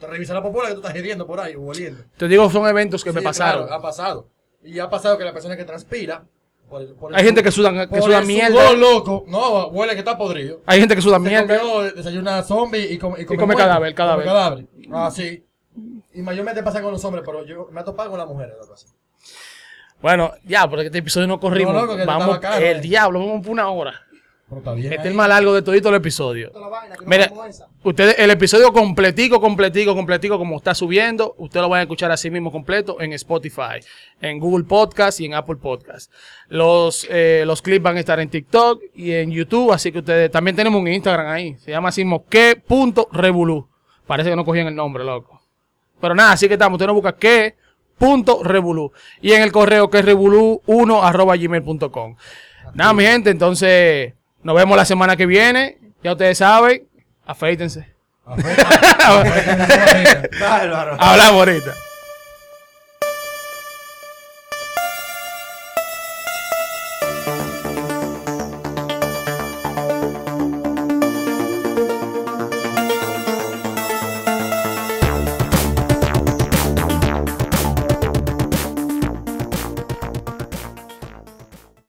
Te 0.00 0.06
revisa 0.08 0.34
la 0.34 0.42
popola 0.42 0.68
que 0.68 0.74
tú 0.74 0.80
estás 0.80 0.96
hediendo 0.96 1.26
por 1.26 1.38
ahí 1.38 1.54
o 1.54 1.62
oliendo. 1.62 2.02
Te 2.16 2.26
digo, 2.26 2.50
son 2.50 2.66
eventos 2.66 3.04
que 3.04 3.12
me 3.12 3.22
pasaron. 3.22 3.66
claro, 3.66 3.78
ha 3.78 3.80
pasado. 3.82 4.28
Y 4.64 4.78
ha 4.80 4.88
pasado 4.88 5.16
que 5.18 5.24
la 5.24 5.32
persona 5.32 5.56
que 5.56 5.64
transpira. 5.64 6.24
por 6.68 6.80
el- 6.80 6.94
por 6.94 7.12
el 7.12 7.18
Hay 7.18 7.24
gente 7.26 7.42
que 7.42 7.50
sudan, 7.50 7.86
que 7.86 7.98
el 7.98 8.26
mierda. 8.26 8.48
sudor, 8.48 8.78
loco. 8.78 9.24
No, 9.28 9.66
huele 9.68 9.92
que 9.92 9.98
está 9.98 10.16
podrido. 10.16 10.62
Hay 10.64 10.80
gente 10.80 10.96
que 10.96 11.02
suda 11.02 11.16
Se 11.16 11.20
mierda. 11.28 11.58
comió, 11.58 11.82
desayuna 11.92 12.42
zombie 12.42 12.90
y 12.94 12.96
come, 12.96 13.20
y 13.20 13.26
come, 13.26 13.54
cadáver, 13.54 13.94
cadáver. 13.94 14.24
Come 14.24 14.34
cadáver. 14.34 14.66
Ah, 14.90 15.10
sí. 15.10 15.44
Y 16.14 16.22
mayormente 16.22 16.62
pasa 16.62 16.82
con 16.82 16.92
los 16.92 17.04
hombres, 17.04 17.24
pero 17.24 17.44
yo 17.44 17.68
me 17.70 17.80
ha 17.80 17.84
topado 17.84 18.10
con 18.10 18.18
las 18.18 18.28
mujeres. 18.28 18.54
loco, 18.60 18.74
así. 18.74 18.86
Bueno, 20.00 20.32
ya, 20.44 20.68
porque 20.68 20.86
este 20.86 20.98
episodio 20.98 21.26
no 21.26 21.38
corrimos. 21.38 21.74
No, 21.74 21.96
que 21.96 22.04
vamos, 22.04 22.40
el 22.58 22.78
eh. 22.78 22.80
diablo, 22.80 23.20
vamos 23.20 23.42
por 23.42 23.52
una 23.52 23.68
hora. 23.70 24.02
Este 24.76 24.94
es 24.94 25.06
el 25.06 25.14
más 25.14 25.28
largo 25.28 25.54
de 25.54 25.62
todito 25.62 25.88
el 25.88 25.94
episodio. 25.94 26.52
Vaina, 26.52 26.96
que 26.96 27.06
Mira, 27.06 27.32
ustedes, 27.82 28.18
el 28.18 28.30
episodio 28.30 28.70
completico, 28.70 29.40
completico, 29.40 29.94
completico, 29.94 30.36
como 30.36 30.58
está 30.58 30.74
subiendo, 30.74 31.34
ustedes 31.38 31.62
lo 31.62 31.70
van 31.70 31.78
a 31.78 31.82
escuchar 31.82 32.10
así 32.10 32.30
mismo 32.30 32.52
completo 32.52 33.00
en 33.00 33.14
Spotify, 33.14 33.80
en 34.20 34.38
Google 34.38 34.64
Podcast 34.64 35.20
y 35.20 35.26
en 35.26 35.34
Apple 35.34 35.56
Podcast. 35.56 36.12
Los, 36.48 37.06
eh, 37.08 37.44
los 37.46 37.62
clips 37.62 37.82
van 37.82 37.96
a 37.96 38.00
estar 38.00 38.20
en 38.20 38.28
TikTok 38.28 38.82
y 38.94 39.12
en 39.12 39.30
YouTube, 39.30 39.72
así 39.72 39.90
que 39.90 40.00
ustedes 40.00 40.30
también 40.30 40.54
tenemos 40.54 40.78
un 40.78 40.88
Instagram 40.88 41.28
ahí, 41.28 41.56
se 41.56 41.70
llama 41.70 41.88
así 41.88 42.04
que.revolú. 42.28 43.68
Parece 44.06 44.30
que 44.30 44.36
no 44.36 44.44
cogían 44.44 44.66
el 44.66 44.74
nombre, 44.74 45.02
loco. 45.02 45.41
Pero 46.03 46.14
nada, 46.16 46.32
así 46.32 46.48
que 46.48 46.55
estamos. 46.55 46.76
Usted 46.76 46.88
nos 46.88 46.96
busca 46.96 47.12
que 47.12 47.55
punto 47.96 48.42
revolú. 48.42 48.92
Y 49.20 49.32
en 49.32 49.42
el 49.42 49.53
correo 49.53 49.88
que 49.88 50.00
es 50.00 50.05
revolú1 50.05 51.00
arroba 51.03 51.36
gmail.com. 51.36 52.16
Nada, 52.74 52.92
mi 52.92 53.05
gente, 53.05 53.30
entonces 53.30 54.12
nos 54.42 54.57
vemos 54.57 54.76
la 54.76 54.84
semana 54.84 55.16
que 55.16 55.26
viene. 55.26 55.78
Ya 56.03 56.12
ustedes 56.12 56.38
saben, 56.38 56.88
afeítense. 57.24 57.86
Hablamos 60.98 61.38
ahorita. 61.38 61.72